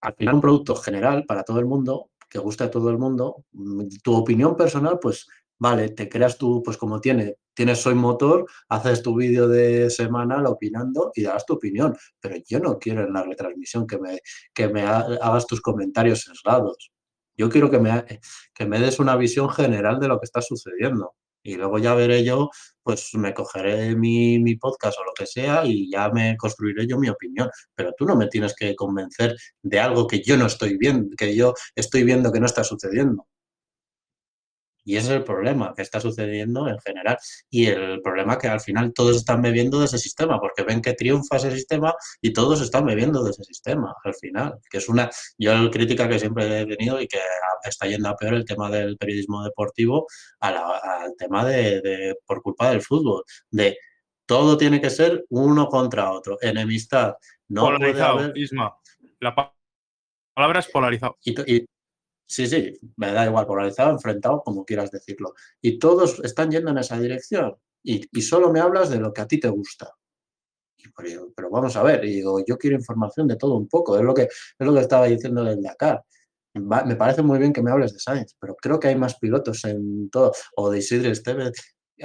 Al 0.00 0.14
final 0.14 0.34
un 0.36 0.40
producto 0.40 0.74
general 0.76 1.24
para 1.26 1.42
todo 1.42 1.58
el 1.58 1.66
mundo, 1.66 2.10
que 2.30 2.38
gusta 2.38 2.64
a 2.64 2.70
todo 2.70 2.90
el 2.90 2.98
mundo. 2.98 3.44
mm, 3.52 3.88
Tu 4.02 4.14
opinión 4.14 4.56
personal, 4.56 4.98
pues 5.00 5.26
vale, 5.58 5.88
te 5.90 6.08
creas 6.08 6.38
tú, 6.38 6.62
pues 6.64 6.76
como 6.76 7.00
tiene, 7.00 7.36
tienes 7.54 7.80
Soy 7.80 7.94
Motor, 7.94 8.46
haces 8.68 9.02
tu 9.02 9.14
vídeo 9.16 9.48
de 9.48 9.90
semanal 9.90 10.46
opinando 10.46 11.10
y 11.14 11.22
das 11.22 11.44
tu 11.46 11.54
opinión. 11.54 11.96
Pero 12.20 12.36
yo 12.48 12.60
no 12.60 12.78
quiero 12.78 13.02
en 13.04 13.12
la 13.12 13.22
retransmisión 13.24 13.86
que 13.86 13.98
me, 13.98 14.20
que 14.54 14.68
me 14.68 14.82
ha- 14.82 15.00
hagas 15.22 15.46
tus 15.46 15.60
comentarios 15.60 16.20
sesgados. 16.22 16.92
Yo 17.36 17.48
quiero 17.50 17.70
que 17.70 17.78
me, 17.80 18.04
que 18.54 18.66
me 18.66 18.78
des 18.80 18.98
una 19.00 19.16
visión 19.16 19.50
general 19.50 19.98
de 20.00 20.08
lo 20.08 20.18
que 20.20 20.26
está 20.26 20.40
sucediendo. 20.42 21.14
Y 21.42 21.54
luego 21.54 21.78
ya 21.78 21.94
veré 21.94 22.24
yo, 22.24 22.50
pues 22.82 23.10
me 23.14 23.32
cogeré 23.32 23.94
mi, 23.94 24.38
mi 24.40 24.56
podcast 24.56 24.98
o 24.98 25.04
lo 25.04 25.12
que 25.16 25.26
sea 25.26 25.64
y 25.64 25.90
ya 25.90 26.10
me 26.10 26.36
construiré 26.36 26.86
yo 26.86 26.98
mi 26.98 27.08
opinión. 27.08 27.48
Pero 27.74 27.92
tú 27.96 28.04
no 28.04 28.16
me 28.16 28.26
tienes 28.26 28.54
que 28.56 28.74
convencer 28.74 29.36
de 29.62 29.78
algo 29.80 30.06
que 30.06 30.22
yo 30.22 30.36
no 30.36 30.46
estoy 30.46 30.76
viendo, 30.76 31.14
que 31.16 31.36
yo 31.36 31.54
estoy 31.74 32.02
viendo 32.02 32.32
que 32.32 32.40
no 32.40 32.46
está 32.46 32.64
sucediendo. 32.64 33.27
Y 34.88 34.96
ese 34.96 35.08
es 35.08 35.12
el 35.18 35.24
problema 35.24 35.74
que 35.76 35.82
está 35.82 36.00
sucediendo 36.00 36.66
en 36.66 36.78
general. 36.80 37.18
Y 37.50 37.66
el 37.66 38.00
problema 38.00 38.38
que 38.38 38.48
al 38.48 38.60
final 38.60 38.92
todos 38.94 39.16
están 39.16 39.42
bebiendo 39.42 39.78
de 39.78 39.84
ese 39.84 39.98
sistema, 39.98 40.40
porque 40.40 40.62
ven 40.62 40.80
que 40.80 40.94
triunfa 40.94 41.36
ese 41.36 41.50
sistema 41.50 41.94
y 42.22 42.32
todos 42.32 42.62
están 42.62 42.86
bebiendo 42.86 43.22
de 43.22 43.30
ese 43.32 43.44
sistema 43.44 43.94
al 44.02 44.14
final. 44.14 44.54
Que 44.70 44.78
es 44.78 44.88
una, 44.88 45.10
yo 45.36 45.54
la 45.54 45.70
crítica 45.70 46.08
que 46.08 46.18
siempre 46.18 46.60
he 46.62 46.66
tenido 46.66 46.98
y 47.02 47.06
que 47.06 47.18
está 47.64 47.86
yendo 47.86 48.08
a 48.08 48.16
peor 48.16 48.32
el 48.32 48.46
tema 48.46 48.70
del 48.70 48.96
periodismo 48.96 49.44
deportivo 49.44 50.06
a 50.40 50.50
la- 50.52 50.78
al 51.04 51.14
tema 51.18 51.44
de, 51.44 51.82
de- 51.82 52.16
por 52.24 52.40
culpa 52.42 52.70
del 52.70 52.80
fútbol, 52.80 53.24
de 53.50 53.76
todo 54.24 54.56
tiene 54.56 54.80
que 54.80 54.88
ser 54.88 55.26
uno 55.28 55.68
contra 55.68 56.12
otro, 56.12 56.38
enemistad. 56.40 57.14
No 57.48 57.62
polarizado, 57.66 58.18
haber- 58.20 58.38
Isma. 58.38 58.74
La 59.20 59.34
pa- 59.34 59.54
palabra 60.34 60.60
es 60.60 60.68
polarizado. 60.68 61.18
y- 61.22 61.66
Sí, 62.28 62.46
sí, 62.46 62.78
me 62.96 63.12
da 63.12 63.24
igual, 63.26 63.46
polarizado, 63.46 63.90
enfrentado, 63.90 64.42
como 64.44 64.64
quieras 64.64 64.90
decirlo. 64.90 65.34
Y 65.62 65.78
todos 65.78 66.20
están 66.22 66.50
yendo 66.50 66.70
en 66.70 66.78
esa 66.78 66.98
dirección. 67.00 67.56
Y, 67.82 68.06
y 68.12 68.22
solo 68.22 68.52
me 68.52 68.60
hablas 68.60 68.90
de 68.90 69.00
lo 69.00 69.12
que 69.14 69.22
a 69.22 69.26
ti 69.26 69.40
te 69.40 69.48
gusta. 69.48 69.90
pero, 70.96 71.32
pero, 71.34 71.50
vamos 71.50 71.74
a 71.76 71.82
ver, 71.82 72.04
y 72.04 72.16
digo, 72.16 72.44
yo 72.46 72.58
quiero 72.58 72.76
información 72.76 73.26
de 73.28 73.36
todo 73.36 73.56
un 73.56 73.68
poco, 73.68 73.96
es 73.96 74.04
lo 74.04 74.14
que, 74.14 74.22
es 74.24 74.66
lo 74.66 74.74
que 74.74 74.80
estaba 74.80 75.06
diciendo 75.06 75.42
del 75.44 75.62
Dakar. 75.62 76.04
Me 76.54 76.96
parece 76.96 77.22
muy 77.22 77.38
bien 77.38 77.52
que 77.52 77.62
me 77.62 77.70
hables 77.70 77.92
de 77.92 78.00
Sainz, 78.00 78.34
pero 78.40 78.56
creo 78.56 78.80
que 78.80 78.88
hay 78.88 78.96
más 78.96 79.18
pilotos 79.18 79.64
en 79.64 80.10
todo, 80.10 80.32
o 80.56 80.70
de 80.70 80.78
Isidre 80.78 81.10
Estevez, 81.12 81.52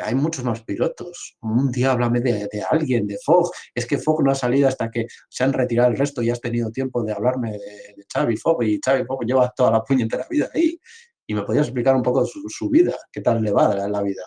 hay 0.01 0.15
muchos 0.15 0.43
más 0.43 0.63
pilotos. 0.63 1.37
Un 1.41 1.71
día 1.71 1.91
háblame 1.91 2.19
de, 2.21 2.47
de, 2.51 2.63
alguien, 2.69 3.07
de 3.07 3.17
Fogg. 3.23 3.51
Es 3.73 3.85
que 3.85 3.97
Fogg 3.97 4.23
no 4.23 4.31
ha 4.31 4.35
salido 4.35 4.67
hasta 4.67 4.89
que 4.89 5.07
se 5.29 5.43
han 5.43 5.53
retirado 5.53 5.89
el 5.91 5.97
resto 5.97 6.21
y 6.21 6.29
has 6.29 6.41
tenido 6.41 6.71
tiempo 6.71 7.03
de 7.03 7.13
hablarme 7.13 7.51
de, 7.51 7.57
de 7.57 8.05
Xavi 8.11 8.37
Fogg. 8.37 8.63
Y 8.63 8.79
Xavi 8.83 9.05
Fogg 9.05 9.25
lleva 9.25 9.51
toda 9.55 9.71
la 9.71 9.83
puñetera 9.83 10.25
vida 10.29 10.49
ahí. 10.53 10.79
Y 11.25 11.33
me 11.33 11.43
podías 11.43 11.67
explicar 11.67 11.95
un 11.95 12.03
poco 12.03 12.25
su, 12.25 12.49
su 12.49 12.69
vida, 12.69 12.95
qué 13.11 13.21
tal 13.21 13.41
le 13.41 13.51
va 13.51 13.73
la, 13.75 13.87
la 13.87 14.01
vida. 14.01 14.23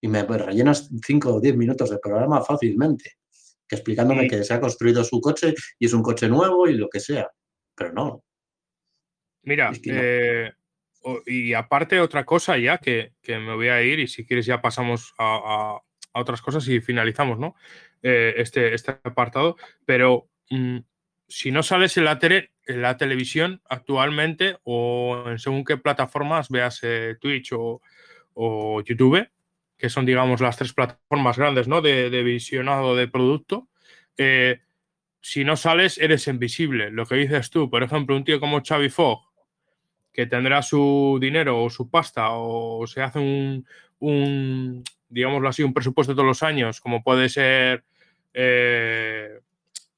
Y 0.00 0.08
me 0.08 0.24
pues, 0.24 0.40
rellenas 0.40 0.90
5 1.06 1.34
o 1.34 1.40
10 1.40 1.56
minutos 1.56 1.90
de 1.90 1.98
programa 1.98 2.42
fácilmente, 2.42 3.18
que 3.68 3.76
explicándome 3.76 4.22
sí. 4.22 4.28
que 4.30 4.44
se 4.44 4.54
ha 4.54 4.60
construido 4.60 5.04
su 5.04 5.20
coche 5.20 5.54
y 5.78 5.86
es 5.86 5.92
un 5.92 6.02
coche 6.02 6.28
nuevo 6.28 6.66
y 6.66 6.74
lo 6.74 6.88
que 6.88 6.98
sea. 6.98 7.30
Pero 7.74 7.92
no. 7.92 8.24
Mira, 9.44 9.70
es 9.70 9.80
que 9.80 9.92
no. 9.92 10.00
eh, 10.02 10.52
y 11.26 11.54
aparte 11.54 12.00
otra 12.00 12.24
cosa 12.24 12.58
ya 12.58 12.78
que, 12.78 13.12
que, 13.22 13.38
me 13.38 13.54
voy 13.54 13.68
a 13.68 13.82
ir 13.82 13.98
y 14.00 14.06
si 14.06 14.24
quieres 14.24 14.46
ya 14.46 14.60
pasamos 14.60 15.14
a, 15.18 15.80
a, 16.14 16.20
otras 16.20 16.42
cosas 16.42 16.66
y 16.68 16.80
finalizamos 16.80 17.38
¿no? 17.38 17.54
Eh, 18.02 18.34
este, 18.36 18.74
este 18.74 18.98
apartado, 19.04 19.56
pero 19.86 20.28
mmm, 20.50 20.78
si 21.28 21.50
no 21.50 21.62
sales 21.62 21.96
en 21.96 22.04
la, 22.04 22.18
tele, 22.18 22.50
en 22.66 22.82
la 22.82 22.96
televisión 22.96 23.62
actualmente 23.68 24.58
o 24.64 25.24
en 25.28 25.38
según 25.38 25.64
qué 25.64 25.78
plataformas 25.78 26.50
veas 26.50 26.80
eh, 26.82 27.16
Twitch 27.20 27.52
o, 27.52 27.80
o, 28.34 28.82
YouTube, 28.82 29.28
que 29.78 29.88
son 29.88 30.04
digamos 30.04 30.40
las 30.40 30.58
tres 30.58 30.74
plataformas 30.74 31.38
grandes 31.38 31.68
¿no? 31.68 31.80
de, 31.80 32.10
de 32.10 32.22
visionado 32.22 32.94
de 32.96 33.08
producto, 33.08 33.68
eh, 34.18 34.60
si 35.22 35.44
no 35.44 35.56
sales 35.56 35.96
eres 35.98 36.26
invisible. 36.26 36.90
Lo 36.90 37.06
que 37.06 37.14
dices 37.14 37.48
tú, 37.48 37.70
por 37.70 37.82
ejemplo, 37.82 38.16
un 38.16 38.24
tío 38.24 38.40
como 38.40 38.60
Xavi 38.62 38.90
Fogg, 38.90 39.31
que 40.12 40.26
tendrá 40.26 40.62
su 40.62 41.18
dinero 41.20 41.62
o 41.62 41.70
su 41.70 41.88
pasta 41.88 42.30
o 42.30 42.86
se 42.86 43.02
hace 43.02 43.18
un, 43.18 43.66
un 43.98 44.84
digámoslo 45.12 45.48
así, 45.48 45.62
un 45.62 45.74
presupuesto 45.74 46.14
todos 46.14 46.26
los 46.26 46.42
años, 46.42 46.80
como 46.80 47.02
puede 47.02 47.28
ser 47.28 47.84
eh, 48.32 49.40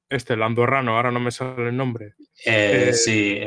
este, 0.08 0.34
el 0.34 0.42
andorrano, 0.42 0.96
ahora 0.96 1.12
no 1.12 1.20
me 1.20 1.30
sale 1.30 1.68
el 1.68 1.76
nombre. 1.76 2.14
Eh, 2.44 2.88
eh, 2.88 2.92
sí, 2.92 3.40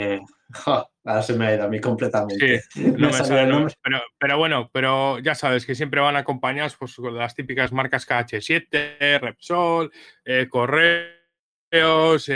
oh, 0.66 0.90
ahora 1.04 1.22
se 1.22 1.34
me 1.34 1.48
ha 1.48 1.56
ido 1.56 1.66
a 1.66 1.68
mí 1.68 1.82
completamente. 1.82 2.62
Sí, 2.70 2.86
no 2.98 3.08
me 3.08 3.14
sale 3.14 3.44
el 3.44 3.50
nombre. 3.50 3.74
Pero, 3.84 4.02
pero, 4.18 4.38
bueno, 4.38 4.70
pero 4.72 5.20
ya 5.20 5.36
sabes 5.36 5.66
que 5.66 5.76
siempre 5.76 6.00
van 6.00 6.16
acompañados 6.16 6.78
pues, 6.78 6.96
con 6.96 7.18
las 7.18 7.36
típicas 7.36 7.74
marcas 7.74 8.08
KH7, 8.08 9.20
Repsol, 9.20 9.92
Correos, 10.50 12.32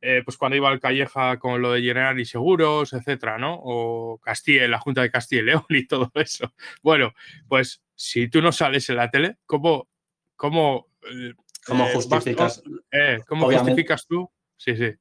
eh, 0.00 0.22
pues 0.24 0.36
cuando 0.36 0.56
iba 0.56 0.68
al 0.68 0.80
Calleja 0.80 1.38
con 1.38 1.62
lo 1.62 1.72
de 1.72 1.82
General 1.82 2.18
y 2.18 2.24
Seguros, 2.24 2.92
etcétera, 2.92 3.38
¿no? 3.38 3.58
O 3.62 4.18
Castilla, 4.18 4.68
la 4.68 4.78
Junta 4.78 5.02
de 5.02 5.10
Castilla 5.10 5.42
y 5.42 5.44
León 5.46 5.64
y 5.68 5.86
todo 5.86 6.10
eso. 6.14 6.52
Bueno, 6.82 7.12
pues 7.48 7.82
si 7.94 8.28
tú 8.28 8.42
no 8.42 8.52
sales 8.52 8.88
en 8.90 8.96
la 8.96 9.10
tele, 9.10 9.38
¿cómo, 9.46 9.88
cómo, 10.36 10.88
eh, 11.10 11.32
¿Cómo 11.66 11.86
justificas? 11.86 12.62
Eh, 12.92 13.20
¿Cómo 13.26 13.46
Obviamente. 13.46 13.72
justificas 13.72 14.06
tú? 14.06 14.30
Sí, 14.56 14.76
sí. 14.76 14.94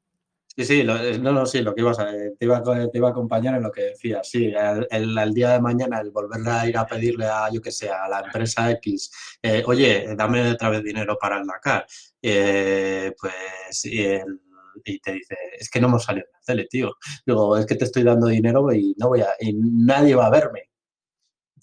Sí, 0.58 0.63
sí, 0.63 0.84
lo, 0.84 0.97
no, 1.19 1.34
no, 1.34 1.45
sí, 1.45 1.62
lo 1.62 1.75
que 1.75 1.81
ibas 1.81 1.99
a, 1.99 2.10
te, 2.10 2.45
iba, 2.45 2.63
te 2.63 2.97
iba 2.97 3.10
a 3.10 3.12
acompañar 3.12 3.55
en 3.55 3.63
lo 3.63 3.71
que 3.71 3.81
decías. 3.81 4.29
Sí, 4.29 4.53
el, 4.55 4.88
el, 4.89 5.17
el, 5.17 5.34
día 5.34 5.49
de 5.49 5.60
mañana, 5.60 5.99
el 5.99 6.12
volver 6.12 6.47
a 6.47 6.65
ir 6.65 6.77
a 6.77 6.86
pedirle 6.86 7.25
a, 7.25 7.49
yo 7.51 7.62
que 7.62 7.71
sé, 7.71 7.89
a 7.89 8.08
la 8.08 8.21
empresa 8.21 8.71
X, 8.71 9.12
eh, 9.41 9.63
oye, 9.65 10.15
dame 10.15 10.51
otra 10.51 10.69
vez 10.69 10.81
dinero 10.81 11.17
para 11.19 11.39
el 11.39 11.45
Dakar. 11.45 11.86
Eh, 12.21 13.13
pues 13.19 13.84
el, 13.84 14.39
y 14.84 15.00
te 15.00 15.14
dice, 15.14 15.36
es 15.58 15.70
que 15.70 15.80
no 15.80 15.88
hemos 15.88 16.04
salido 16.04 16.26
en 16.28 16.34
la 16.34 16.40
tele, 16.46 16.68
tío. 16.70 16.94
Digo, 17.26 17.58
es 17.58 17.66
que 17.66 17.76
te 17.76 17.86
estoy 17.86 18.04
dando 18.04 18.28
dinero 18.28 18.72
y 18.74 18.96
no 18.98 19.10
voy 19.10 19.22
a, 19.22 19.30
y 19.40 19.54
nadie 19.54 20.16
va 20.16 20.28
a 20.28 20.32
verme. 20.32 20.70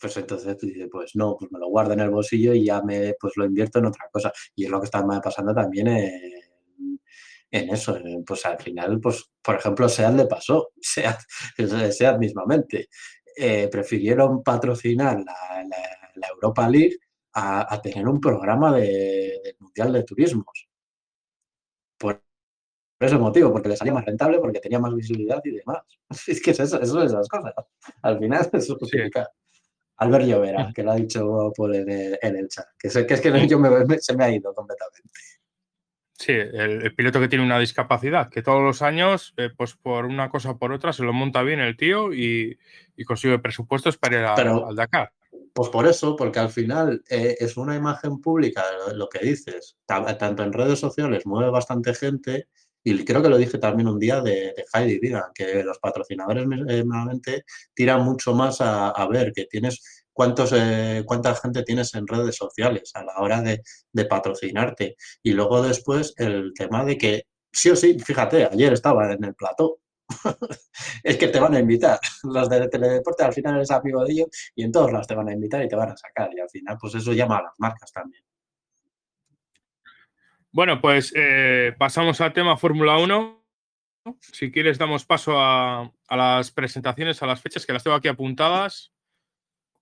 Pues 0.01 0.17
entonces 0.17 0.57
tú 0.59 0.67
dices, 0.67 0.89
pues 0.91 1.15
no, 1.15 1.37
pues 1.39 1.51
me 1.53 1.61
lo 1.61 1.69
guardo 1.69 1.93
en 1.93 2.01
el 2.01 2.11
bolsillo 2.11 2.55
y 2.55 2.67
ya 2.67 2.83
me, 2.83 3.15
pues 3.21 3.35
lo 3.37 3.45
invierto 3.45 3.79
en 3.79 3.87
otra 3.87 4.09
cosa. 4.13 4.33
Y 4.55 4.65
es 4.65 4.71
lo 4.71 4.81
que 4.81 4.87
está 4.87 5.05
pasando 5.23 5.55
también 5.55 5.89
en, 5.89 6.43
en 7.53 7.71
eso. 7.71 7.99
Pues 8.27 8.45
al 8.47 8.59
final, 8.59 9.01
pues, 9.01 9.31
por 9.41 9.57
ejemplo, 9.57 9.89
SEAT 9.89 10.15
le 10.15 10.27
pasó, 10.27 10.73
SEAT, 10.81 11.21
SEAT 11.93 12.19
mismamente. 12.19 12.89
Eh, 13.37 13.69
prefirieron 13.69 14.43
patrocinar 14.43 15.23
la, 15.25 16.29
Europa 16.35 16.69
League 16.69 16.99
a, 17.35 17.81
tener 17.83 18.07
un 18.07 18.21
programa 18.21 18.77
de, 18.77 19.57
Mundial 19.59 19.93
de 19.93 20.05
Turismos. 20.05 20.69
Por 21.99 22.23
por 23.03 23.09
ese 23.09 23.19
motivo, 23.19 23.51
porque 23.51 23.69
le 23.69 23.77
salía 23.77 23.93
más 23.93 24.05
rentable, 24.05 24.39
porque 24.39 24.61
tenía 24.61 24.79
más 24.79 24.95
visibilidad 24.95 25.41
y 25.45 25.51
demás. 25.51 25.83
Es 26.29 26.41
que 26.41 26.53
es 26.53 26.61
eso, 26.61 26.81
eso 26.81 27.03
es 27.03 27.11
las 27.11 27.29
cosas. 27.29 27.53
Al 28.03 28.17
final 28.21 28.49
eso 28.53 28.77
justifica. 28.79 29.29
Albert 29.97 30.25
Llovera, 30.25 30.71
que 30.75 30.85
lo 30.85 30.93
ha 30.93 30.95
dicho 30.95 31.53
por 31.57 31.75
en, 31.75 31.91
el, 31.91 32.19
en 32.23 32.37
el 32.37 32.49
chat, 32.49 32.67
que, 32.79 32.89
sé, 32.89 33.05
que 33.05 33.15
es 33.15 33.21
que 33.21 33.49
yo 33.49 33.59
me, 33.59 33.71
me, 33.85 33.99
se 33.99 34.17
me 34.17 34.25
ha 34.25 34.31
ido 34.31 34.55
completamente. 34.55 35.11
Sí, 36.13 36.31
el, 36.31 36.83
el, 36.83 36.95
piloto 36.95 37.19
que 37.19 37.27
tiene 37.27 37.45
una 37.45 37.59
discapacidad, 37.59 38.31
que 38.31 38.43
todos 38.43 38.63
los 38.63 38.83
años, 38.83 39.35
eh, 39.37 39.51
pues 39.57 39.75
por 39.75 40.05
una 40.07 40.31
cosa 40.31 40.51
o 40.51 40.59
por 40.59 40.71
otra, 40.71 40.93
se 40.93 41.03
lo 41.03 41.13
monta 41.13 41.43
bien 41.43 41.59
el 41.59 41.77
tío 41.77 42.13
y, 42.13 42.57
y 42.97 43.05
consigue 43.05 43.41
presupuestos 43.41 43.99
para 43.99 44.21
ir 44.21 44.25
a, 44.27 44.35
Pero, 44.37 44.69
al 44.69 44.77
Dakar. 44.77 45.13
Pues 45.53 45.71
por 45.71 45.89
eso, 45.89 46.15
porque 46.15 46.39
al 46.39 46.51
final 46.51 47.03
eh, 47.11 47.37
es 47.41 47.57
una 47.57 47.75
imagen 47.75 48.21
pública 48.21 48.63
de 48.87 48.95
lo 48.95 49.09
que 49.09 49.27
dices, 49.27 49.77
tanto 49.87 50.45
en 50.45 50.53
redes 50.53 50.79
sociales 50.79 51.27
mueve 51.27 51.51
bastante 51.51 51.95
gente 51.95 52.47
y 52.85 53.05
creo 53.05 53.23
que 53.23 53.29
lo 53.29 53.39
dije 53.39 53.59
también 53.59 53.89
un 53.89 53.99
día 53.99 54.21
de, 54.21 54.55
de 54.57 54.65
Heidi 54.73 54.99
Diga, 54.99 55.31
que 55.35 55.63
los 55.63 55.79
patrocinadores 55.79 56.45
eh, 56.45 56.85
normalmente 56.85 57.45
tiran 57.75 58.05
mucho 58.05 58.35
más 58.35 58.61
a, 58.61 59.07
ver 59.09 59.33
que 59.33 59.47
tienes 59.47 60.05
cuántos, 60.13 60.53
eh, 60.55 61.03
cuánta 61.07 61.35
gente 61.35 61.63
tienes 61.63 61.95
en 61.95 62.07
redes 62.07 62.37
sociales 62.37 62.91
a 62.95 63.05
la 63.05 63.19
hora 63.19 63.41
de, 63.41 63.63
de, 63.93 64.05
patrocinarte. 64.07 64.97
Y 65.23 65.33
luego 65.33 65.63
después 65.63 66.15
el 66.17 66.53
tema 66.55 66.85
de 66.85 66.99
que, 66.99 67.27
sí 67.53 67.71
o 67.71 67.77
sí, 67.77 67.99
fíjate, 67.99 68.47
ayer 68.47 68.73
estaba 68.73 69.13
en 69.13 69.25
el 69.25 69.35
plató. 69.35 69.79
es 71.05 71.17
que 71.17 71.29
te 71.29 71.41
van 71.41 71.55
a 71.55 71.61
invitar. 71.61 71.99
Los 72.25 72.49
de 72.49 72.69
teledeporte 72.69 73.25
al 73.25 73.33
final 73.33 73.57
eres 73.57 73.71
amigo 73.71 74.05
de 74.05 74.13
ellos 74.13 74.29
y 74.55 74.65
en 74.65 74.73
todos 74.73 74.93
los 74.93 75.07
te 75.07 75.15
van 75.15 75.29
a 75.29 75.33
invitar 75.33 75.63
y 75.65 75.69
te 75.69 75.77
van 75.77 75.91
a 75.91 75.97
sacar. 75.97 76.31
Y 76.35 76.41
al 76.41 76.51
final, 76.51 76.77
pues 76.81 76.95
eso 76.97 77.13
llama 77.13 77.39
a 77.39 77.43
las 77.45 77.55
marcas 77.59 77.93
también. 77.93 78.23
Bueno, 80.53 80.83
pues 80.83 81.13
eh, 81.17 81.75
pasamos 81.79 82.21
al 82.21 82.35
tema 82.35 82.59
Fórmula 82.59 82.99
1. 82.99 83.43
Si 84.21 84.53
quieres, 84.53 84.77
damos 84.77 85.07
paso 85.07 85.39
a, 85.39 85.91
a, 86.09 86.17
las 86.17 86.51
presentaciones, 86.51 87.23
a 87.23 87.27
las 87.27 87.41
fechas 87.41 87.65
que 87.65 87.73
las 87.73 87.83
tengo 87.83 87.97
aquí 87.97 88.09
apuntadas. 88.09 88.93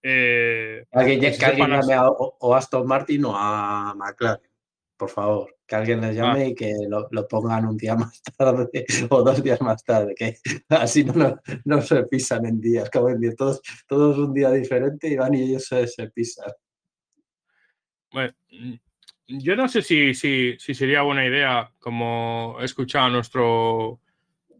Eh, 0.02 0.86
alguien, 0.92 1.20
que, 1.20 1.36
que 1.36 1.44
alguien 1.44 1.70
llame 1.70 1.94
a, 1.94 2.08
o, 2.08 2.54
a 2.54 2.58
Aston 2.58 2.86
Martin 2.86 3.24
o 3.24 3.32
a 3.36 3.94
McLaren, 3.96 4.48
por 4.96 5.10
favor. 5.10 5.56
Que 5.66 5.74
alguien 5.74 6.00
les 6.00 6.14
llame 6.14 6.42
ah. 6.42 6.46
y 6.46 6.54
que 6.54 6.72
lo, 6.88 7.08
lo, 7.10 7.26
pongan 7.26 7.66
un 7.66 7.76
día 7.76 7.96
más 7.96 8.22
tarde 8.38 8.86
o 9.08 9.22
dos 9.22 9.42
días 9.42 9.60
más 9.60 9.84
tarde, 9.84 10.14
que 10.14 10.36
así 10.68 11.02
no, 11.04 11.14
no, 11.14 11.40
no 11.64 11.82
se 11.82 12.04
pisan 12.04 12.46
en 12.46 12.60
días. 12.60 12.88
Como 12.90 13.08
en 13.08 13.34
todos, 13.34 13.60
todos 13.88 14.18
un 14.18 14.32
día 14.32 14.50
diferente 14.52 15.08
y 15.08 15.16
van 15.16 15.34
y 15.34 15.42
ellos 15.42 15.66
se, 15.66 15.86
se 15.88 16.08
pisan. 16.10 16.52
Bueno, 18.12 18.34
yo 19.38 19.56
no 19.56 19.68
sé 19.68 19.82
si, 19.82 20.14
si, 20.14 20.56
si, 20.58 20.74
sería 20.74 21.02
buena 21.02 21.24
idea, 21.24 21.70
como 21.78 22.56
he 22.60 22.64
escuchado 22.64 23.06
a 23.06 23.10
nuestro 23.10 24.00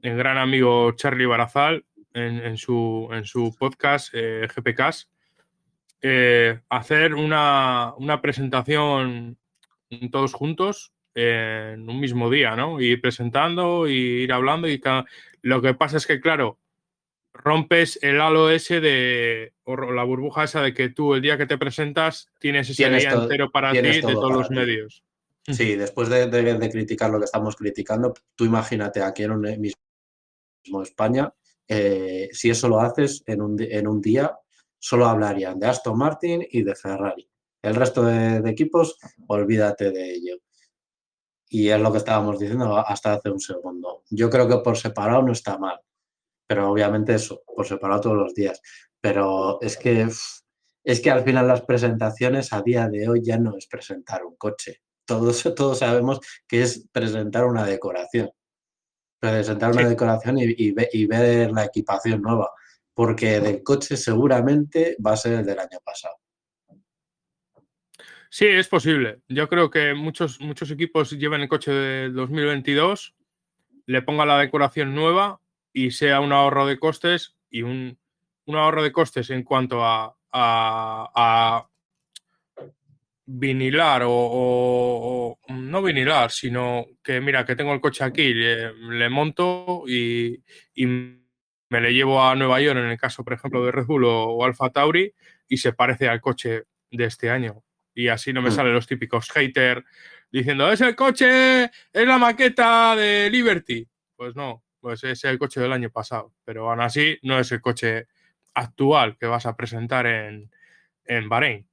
gran 0.02 0.38
amigo 0.38 0.92
Charlie 0.92 1.26
Barazal 1.26 1.84
en, 2.14 2.56
su, 2.56 3.08
en 3.12 3.24
su 3.24 3.54
podcast 3.58 4.10
eh, 4.14 4.48
GPCast, 4.54 5.10
eh, 6.02 6.60
hacer 6.68 7.14
una, 7.14 7.94
una, 7.98 8.20
presentación 8.22 9.36
todos 10.10 10.32
juntos 10.32 10.92
en 11.14 11.88
un 11.88 12.00
mismo 12.00 12.30
día, 12.30 12.56
¿no? 12.56 12.80
Ir 12.80 13.00
presentando 13.00 13.88
y 13.88 14.22
ir 14.22 14.32
hablando 14.32 14.68
y 14.68 14.80
lo 15.42 15.60
que 15.60 15.74
pasa 15.74 15.96
es 15.96 16.06
que, 16.06 16.20
claro, 16.20 16.58
rompes 17.32 17.98
el 18.02 18.20
halo 18.20 18.50
ese 18.50 18.80
de, 18.80 19.54
o 19.64 19.76
la 19.76 20.04
burbuja 20.04 20.44
esa 20.44 20.62
de 20.62 20.74
que 20.74 20.88
tú 20.88 21.14
el 21.14 21.22
día 21.22 21.38
que 21.38 21.46
te 21.46 21.58
presentas 21.58 22.30
tienes 22.38 22.68
ese 22.68 22.82
tienes 22.82 23.02
día 23.02 23.12
todo, 23.12 23.22
entero 23.22 23.50
para 23.50 23.72
ti 23.72 23.78
de 23.80 24.02
todos 24.02 24.32
los 24.32 24.48
ti. 24.48 24.54
medios. 24.54 25.04
Sí, 25.46 25.74
después 25.74 26.08
de, 26.08 26.26
de, 26.26 26.58
de, 26.58 26.70
criticar 26.70 27.10
lo 27.10 27.18
que 27.18 27.24
estamos 27.24 27.56
criticando, 27.56 28.12
tú 28.34 28.44
imagínate 28.44 29.02
aquí 29.02 29.22
en 29.22 29.32
un 29.32 29.40
mismo 29.60 30.82
España, 30.82 31.32
eh, 31.66 32.28
si 32.32 32.50
eso 32.50 32.68
lo 32.68 32.80
haces 32.80 33.22
en 33.26 33.40
un, 33.40 33.56
en 33.58 33.88
un 33.88 34.00
día, 34.00 34.36
solo 34.78 35.06
hablarían 35.06 35.58
de 35.58 35.66
Aston 35.66 35.96
Martin 35.96 36.46
y 36.50 36.62
de 36.62 36.74
Ferrari. 36.74 37.28
El 37.62 37.74
resto 37.74 38.02
de, 38.04 38.40
de 38.40 38.50
equipos, 38.50 38.98
olvídate 39.26 39.90
de 39.90 40.12
ello. 40.12 40.36
Y 41.48 41.68
es 41.68 41.80
lo 41.80 41.90
que 41.90 41.98
estábamos 41.98 42.38
diciendo 42.38 42.76
hasta 42.76 43.14
hace 43.14 43.30
un 43.30 43.40
segundo. 43.40 44.04
Yo 44.10 44.30
creo 44.30 44.46
que 44.46 44.58
por 44.58 44.76
separado 44.76 45.22
no 45.22 45.32
está 45.32 45.58
mal 45.58 45.80
pero 46.50 46.68
obviamente 46.68 47.14
eso, 47.14 47.44
por 47.46 47.64
separado 47.64 48.00
todos 48.00 48.16
los 48.16 48.34
días. 48.34 48.60
Pero 49.00 49.60
es 49.62 49.76
que, 49.76 50.08
es 50.82 51.00
que 51.00 51.08
al 51.08 51.22
final 51.22 51.46
las 51.46 51.60
presentaciones 51.60 52.52
a 52.52 52.60
día 52.60 52.88
de 52.88 53.08
hoy 53.08 53.22
ya 53.22 53.38
no 53.38 53.56
es 53.56 53.68
presentar 53.68 54.24
un 54.24 54.34
coche. 54.34 54.82
Todos, 55.04 55.44
todos 55.56 55.78
sabemos 55.78 56.18
que 56.48 56.62
es 56.62 56.88
presentar 56.90 57.44
una 57.44 57.64
decoración. 57.64 58.32
Presentar 59.20 59.70
una 59.70 59.88
decoración 59.88 60.38
y, 60.38 60.56
y 60.56 61.06
ver 61.06 61.52
la 61.52 61.66
equipación 61.66 62.20
nueva. 62.20 62.50
Porque 62.94 63.38
del 63.38 63.62
coche 63.62 63.96
seguramente 63.96 64.96
va 65.06 65.12
a 65.12 65.18
ser 65.18 65.34
el 65.34 65.46
del 65.46 65.60
año 65.60 65.78
pasado. 65.84 66.16
Sí, 68.28 68.46
es 68.46 68.66
posible. 68.66 69.20
Yo 69.28 69.48
creo 69.48 69.70
que 69.70 69.94
muchos, 69.94 70.40
muchos 70.40 70.68
equipos 70.72 71.12
llevan 71.12 71.42
el 71.42 71.48
coche 71.48 71.70
de 71.70 72.10
2022, 72.10 73.14
le 73.86 74.02
pongan 74.02 74.26
la 74.26 74.38
decoración 74.40 74.96
nueva 74.96 75.40
y 75.72 75.90
sea 75.90 76.20
un 76.20 76.32
ahorro 76.32 76.66
de 76.66 76.78
costes 76.78 77.36
y 77.50 77.62
un, 77.62 77.98
ahorro 78.46 78.82
de 78.82 78.92
costes 78.92 79.30
en 79.30 79.44
cuanto 79.44 79.84
a, 79.84 80.16
a, 80.32 81.66
vinilar 83.26 84.02
o, 84.04 85.38
no 85.48 85.82
vinilar, 85.82 86.30
sino 86.32 86.86
que 87.02 87.20
mira, 87.20 87.44
que 87.44 87.54
tengo 87.54 87.72
el 87.72 87.80
coche 87.80 88.02
aquí, 88.02 88.34
le, 88.34 89.08
monto 89.08 89.84
y, 89.86 90.42
me 90.76 91.80
le 91.80 91.94
llevo 91.94 92.22
a 92.22 92.34
Nueva 92.34 92.60
York 92.60 92.78
en 92.78 92.90
el 92.90 92.98
caso, 92.98 93.22
por 93.22 93.32
ejemplo, 93.32 93.64
de 93.64 93.70
Red 93.70 93.86
Bull 93.86 94.04
o, 94.04 94.24
o 94.24 94.44
Alfa 94.44 94.70
Tauri 94.70 95.14
y 95.48 95.58
se 95.58 95.72
parece 95.72 96.08
al 96.08 96.20
coche 96.20 96.64
de 96.90 97.04
este 97.04 97.30
año 97.30 97.62
y 97.94 98.08
así 98.08 98.32
no 98.32 98.42
me 98.42 98.50
mm. 98.50 98.52
salen 98.52 98.74
los 98.74 98.86
típicos 98.86 99.30
haters 99.30 99.84
diciendo, 100.30 100.70
es 100.70 100.80
el 100.80 100.94
coche, 100.94 101.64
es 101.64 102.06
la 102.06 102.18
maqueta 102.18 102.94
de 102.96 103.28
Liberty. 103.30 103.86
Pues 104.16 104.34
no, 104.36 104.62
pues 104.80 105.04
es 105.04 105.24
el 105.24 105.38
coche 105.38 105.60
del 105.60 105.72
año 105.72 105.90
pasado, 105.90 106.32
pero 106.44 106.70
aún 106.70 106.80
así 106.80 107.18
no 107.22 107.38
es 107.38 107.52
el 107.52 107.60
coche 107.60 108.08
actual 108.54 109.16
que 109.18 109.26
vas 109.26 109.46
a 109.46 109.56
presentar 109.56 110.06
en, 110.06 110.50
en 111.06 111.28
Bahrein. 111.30 111.69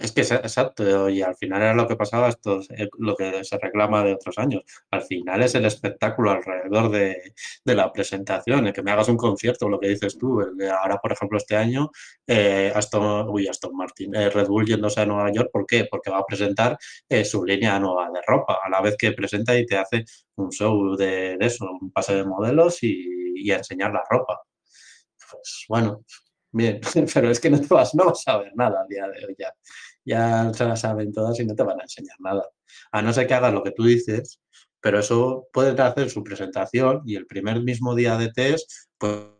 Es 0.00 0.12
que 0.12 0.22
exacto, 0.22 1.10
y 1.10 1.20
al 1.20 1.36
final 1.36 1.60
era 1.60 1.74
lo 1.74 1.86
que 1.86 1.94
pasaba, 1.94 2.30
esto 2.30 2.60
es 2.60 2.88
lo 2.98 3.14
que 3.14 3.44
se 3.44 3.58
reclama 3.58 4.02
de 4.02 4.14
otros 4.14 4.38
años. 4.38 4.62
Al 4.90 5.02
final 5.02 5.42
es 5.42 5.54
el 5.54 5.66
espectáculo 5.66 6.30
alrededor 6.30 6.90
de, 6.90 7.34
la 7.64 7.92
presentación, 7.92 8.66
el 8.66 8.72
que 8.72 8.82
me 8.82 8.92
hagas 8.92 9.08
un 9.10 9.18
concierto, 9.18 9.68
lo 9.68 9.78
que 9.78 9.88
dices 9.88 10.16
tú. 10.16 10.40
ahora, 10.72 10.96
por 11.02 11.12
ejemplo, 11.12 11.36
este 11.36 11.54
año, 11.54 11.90
eh, 12.26 12.72
Aston, 12.74 13.28
Aston 13.50 13.76
Martin, 13.76 14.14
eh, 14.14 14.30
Red 14.30 14.46
Bull 14.48 14.66
yéndose 14.66 15.02
a 15.02 15.06
Nueva 15.06 15.30
York, 15.32 15.50
¿por 15.52 15.66
qué? 15.66 15.84
Porque 15.84 16.10
va 16.10 16.18
a 16.20 16.24
presentar 16.24 16.78
eh, 17.06 17.24
su 17.24 17.44
línea 17.44 17.78
nueva 17.78 18.10
de 18.10 18.20
ropa, 18.26 18.58
a 18.64 18.70
la 18.70 18.80
vez 18.80 18.96
que 18.96 19.12
presenta 19.12 19.58
y 19.58 19.66
te 19.66 19.76
hace 19.76 20.06
un 20.36 20.50
show 20.50 20.96
de, 20.96 21.36
eso, 21.40 21.66
un 21.78 21.92
pase 21.92 22.14
de 22.14 22.24
modelos 22.24 22.78
y, 22.82 23.50
a 23.52 23.56
enseñar 23.58 23.92
la 23.92 24.02
ropa. 24.08 24.40
Pues 25.30 25.64
bueno, 25.68 26.04
Bien, 26.52 26.80
pero 27.14 27.30
es 27.30 27.40
que 27.40 27.50
no 27.50 27.60
vas, 27.68 27.94
no 27.94 28.06
vas 28.06 28.26
a 28.26 28.38
ver 28.38 28.52
nada 28.56 28.82
al 28.82 28.88
día 28.88 29.06
de 29.08 29.24
hoy 29.26 29.36
ya. 29.38 29.54
Ya 30.04 30.52
se 30.54 30.64
la 30.64 30.76
saben 30.76 31.12
todas 31.12 31.38
y 31.40 31.46
no 31.46 31.54
te 31.54 31.62
van 31.62 31.80
a 31.80 31.82
enseñar 31.84 32.16
nada. 32.20 32.44
A 32.92 33.02
no 33.02 33.12
ser 33.12 33.26
que 33.26 33.34
hagas 33.34 33.52
lo 33.52 33.62
que 33.62 33.72
tú 33.72 33.84
dices, 33.84 34.40
pero 34.80 34.98
eso 34.98 35.48
pueden 35.52 35.80
hacer 35.80 36.10
su 36.10 36.24
presentación 36.24 37.02
y 37.04 37.16
el 37.16 37.26
primer 37.26 37.62
mismo 37.62 37.94
día 37.94 38.16
de 38.16 38.32
test, 38.32 38.70
pues 38.98 39.39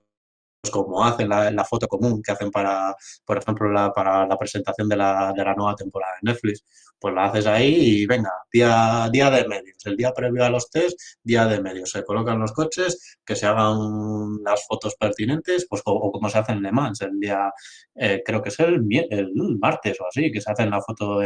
como 0.69 1.03
hacen 1.05 1.29
la, 1.29 1.51
la, 1.51 1.65
foto 1.65 1.89
común 1.89 2.23
que 2.23 2.33
hacen 2.33 2.51
para, 2.51 2.95
por 3.25 3.39
ejemplo, 3.39 3.71
la, 3.73 3.93
para 3.93 4.27
la 4.27 4.37
presentación 4.37 4.89
de 4.89 4.97
la, 4.97 5.33
de 5.35 5.45
la 5.45 5.55
nueva 5.55 5.75
temporada 5.75 6.13
de 6.21 6.33
Netflix, 6.33 6.65
pues 6.99 7.15
la 7.15 7.25
haces 7.25 7.47
ahí 7.47 8.03
y 8.03 8.07
venga, 8.07 8.31
día, 8.53 9.09
día 9.11 9.31
de 9.31 9.49
medios, 9.49 9.79
el 9.87 9.97
día 9.97 10.13
previo 10.13 10.45
a 10.45 10.51
los 10.51 10.71
test, 10.71 11.01
día 11.23 11.47
de 11.47 11.63
medios, 11.63 11.91
se 11.91 12.05
colocan 12.05 12.39
los 12.39 12.53
coches, 12.53 13.19
que 13.25 13.35
se 13.35 13.47
hagan 13.47 14.43
las 14.45 14.67
fotos 14.67 14.97
pertinentes, 14.97 15.67
pues 15.69 15.81
o, 15.87 16.13
como 16.13 16.29
se 16.29 16.39
hace 16.39 16.53
en 16.53 16.63
Le 16.63 16.73
Mans, 16.73 17.01
el 17.01 17.19
día, 17.19 17.51
eh, 17.95 18.23
creo 18.25 18.43
que 18.43 18.51
es 18.51 18.61
el, 18.61 18.87
el, 19.11 19.33
martes 19.59 19.99
o 20.01 20.07
así, 20.07 20.31
que 20.31 20.43
se 20.43 20.53
hacen 20.53 20.71
la 20.71 20.83
foto 20.83 21.21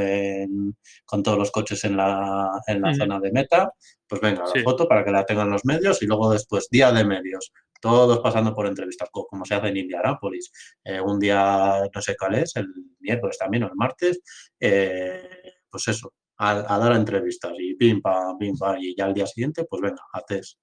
con 1.04 1.22
todos 1.22 1.38
los 1.38 1.50
coches 1.50 1.82
en 1.84 1.96
la, 1.96 2.50
en 2.68 2.80
la 2.80 2.94
zona 2.94 3.18
de 3.18 3.32
meta, 3.32 3.72
pues 4.06 4.20
venga, 4.20 4.44
la 4.54 4.62
foto 4.62 4.86
para 4.86 5.04
que 5.04 5.10
la 5.10 5.24
tengan 5.24 5.50
los 5.50 5.64
medios 5.64 6.00
y 6.02 6.06
luego 6.06 6.30
después, 6.30 6.68
día 6.70 6.92
de 6.92 7.04
medios, 7.04 7.52
todos 7.84 8.20
pasando 8.20 8.54
por 8.54 8.66
entrevistas, 8.66 9.10
como 9.12 9.44
se 9.44 9.54
hace 9.54 9.68
en 9.68 9.76
Indianápolis. 9.76 10.50
Eh, 10.82 11.02
un 11.02 11.20
día, 11.20 11.82
no 11.94 12.00
sé 12.00 12.16
cuál 12.18 12.36
es, 12.36 12.56
el 12.56 12.66
miércoles 12.98 13.36
también 13.36 13.64
o 13.64 13.66
el 13.66 13.74
martes, 13.74 14.22
eh, 14.58 15.52
pues 15.68 15.88
eso, 15.88 16.14
a, 16.38 16.78
dar 16.78 16.96
entrevistas 16.96 17.52
y 17.58 17.74
pim, 17.74 18.00
pam, 18.00 18.38
pim, 18.38 18.56
pam, 18.56 18.78
y 18.80 18.96
ya 18.96 19.04
al 19.04 19.12
día 19.12 19.26
siguiente, 19.26 19.66
pues 19.68 19.82
venga, 19.82 20.00
a 20.14 20.22
test. 20.22 20.58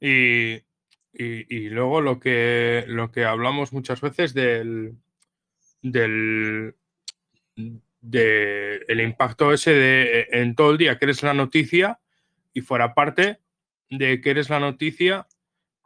Y, 0.00 0.62
y, 1.12 1.68
luego 1.70 2.00
lo 2.00 2.20
que, 2.20 2.84
lo 2.86 3.10
que 3.10 3.24
hablamos 3.24 3.72
muchas 3.72 4.00
veces 4.00 4.34
del, 4.34 4.94
del 5.82 6.76
de 7.56 9.02
impacto 9.02 9.52
ese 9.52 9.72
de 9.72 10.28
en 10.30 10.54
todo 10.54 10.70
el 10.70 10.78
día 10.78 10.96
que 10.96 11.06
eres 11.06 11.24
la 11.24 11.34
noticia 11.34 11.98
y 12.52 12.60
fuera 12.60 12.94
parte 12.94 13.40
de 13.90 14.20
que 14.20 14.30
eres 14.30 14.48
la 14.48 14.60
noticia 14.60 15.26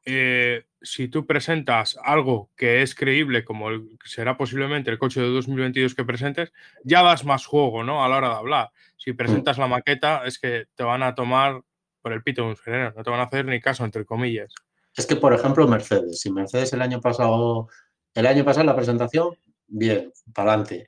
eh, 0.05 0.65
si 0.83 1.09
tú 1.09 1.27
presentas 1.27 1.99
algo 2.03 2.51
que 2.57 2.83
es 2.83 2.95
creíble, 2.95 3.45
como 3.45 3.69
será 4.05 4.37
posiblemente 4.37 4.91
el 4.91 4.99
coche 4.99 5.21
de 5.21 5.29
2022 5.29 5.95
que 5.95 6.05
presentes, 6.05 6.53
ya 6.85 7.03
das 7.03 7.25
más 7.25 7.47
juego, 7.47 7.85
¿no? 7.85 8.05
A 8.05 8.09
la 8.09 8.17
hora 8.17 8.29
de 8.31 8.35
hablar. 8.35 8.71
Si 8.97 9.13
presentas 9.13 9.59
la 9.59 9.69
maqueta, 9.69 10.23
es 10.25 10.39
que 10.39 10.67
te 10.75 10.85
van 10.85 11.03
a 11.03 11.15
tomar 11.15 11.61
por 12.03 12.13
el 12.13 12.23
pito 12.23 12.43
de 12.43 12.49
un 12.49 12.57
sereno, 12.57 12.93
no 12.97 13.03
te 13.03 13.11
van 13.11 13.21
a 13.21 13.25
hacer 13.25 13.45
ni 13.45 13.61
caso, 13.61 13.85
entre 13.85 14.05
comillas. 14.05 14.55
Es 14.97 15.07
que, 15.07 15.17
por 15.17 15.35
ejemplo, 15.35 15.69
Mercedes, 15.69 16.21
si 16.21 16.33
Mercedes 16.33 16.73
el 16.73 16.83
año 16.83 17.01
pasado, 17.01 17.69
el 18.15 18.27
año 18.27 18.45
pasado 18.45 18.67
la 18.67 18.77
presentación, 18.77 19.37
bien, 19.67 20.13
para 20.35 20.53
adelante. 20.53 20.87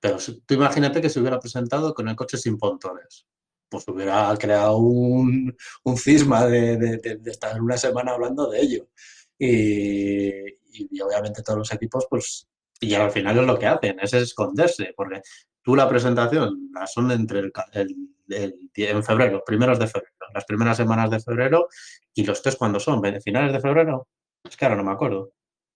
Pero 0.00 0.18
tú 0.46 0.54
imagínate 0.54 1.00
que 1.00 1.10
se 1.10 1.20
hubiera 1.20 1.38
presentado 1.38 1.94
con 1.94 2.08
el 2.08 2.16
coche 2.16 2.36
sin 2.36 2.58
pontones 2.58 3.26
pues 3.74 3.88
hubiera 3.88 4.32
creado 4.36 4.76
un, 4.76 5.56
un 5.82 5.96
cisma 5.96 6.46
de, 6.46 6.76
de, 6.76 7.30
estar 7.30 7.60
una 7.60 7.76
semana 7.76 8.12
hablando 8.12 8.48
de 8.48 8.60
ello. 8.60 8.88
Y, 9.36 10.30
y, 10.72 11.00
obviamente 11.00 11.42
todos 11.42 11.58
los 11.58 11.72
equipos, 11.72 12.06
pues, 12.08 12.48
y 12.80 12.94
al 12.94 13.10
final 13.10 13.38
es 13.38 13.46
lo 13.46 13.58
que 13.58 13.66
hacen, 13.66 13.98
es 14.00 14.12
esconderse, 14.12 14.92
porque 14.96 15.22
tú 15.60 15.74
la 15.74 15.88
presentación 15.88 16.70
la 16.72 16.86
son 16.86 17.10
entre 17.10 17.40
el, 17.40 17.52
el, 17.72 18.70
en 18.76 19.02
febrero, 19.02 19.42
primeros 19.44 19.78
de 19.78 19.88
febrero, 19.88 20.14
las 20.32 20.44
primeras 20.44 20.76
semanas 20.76 21.10
de 21.10 21.20
febrero, 21.20 21.68
y 22.14 22.24
los 22.24 22.42
tres 22.42 22.54
cuando 22.56 22.78
son, 22.78 23.02
finales 23.22 23.52
de 23.52 23.60
febrero, 23.60 24.08
es 24.44 24.56
que 24.56 24.64
ahora 24.64 24.76
no 24.76 24.84
me 24.84 24.92
acuerdo, 24.92 25.32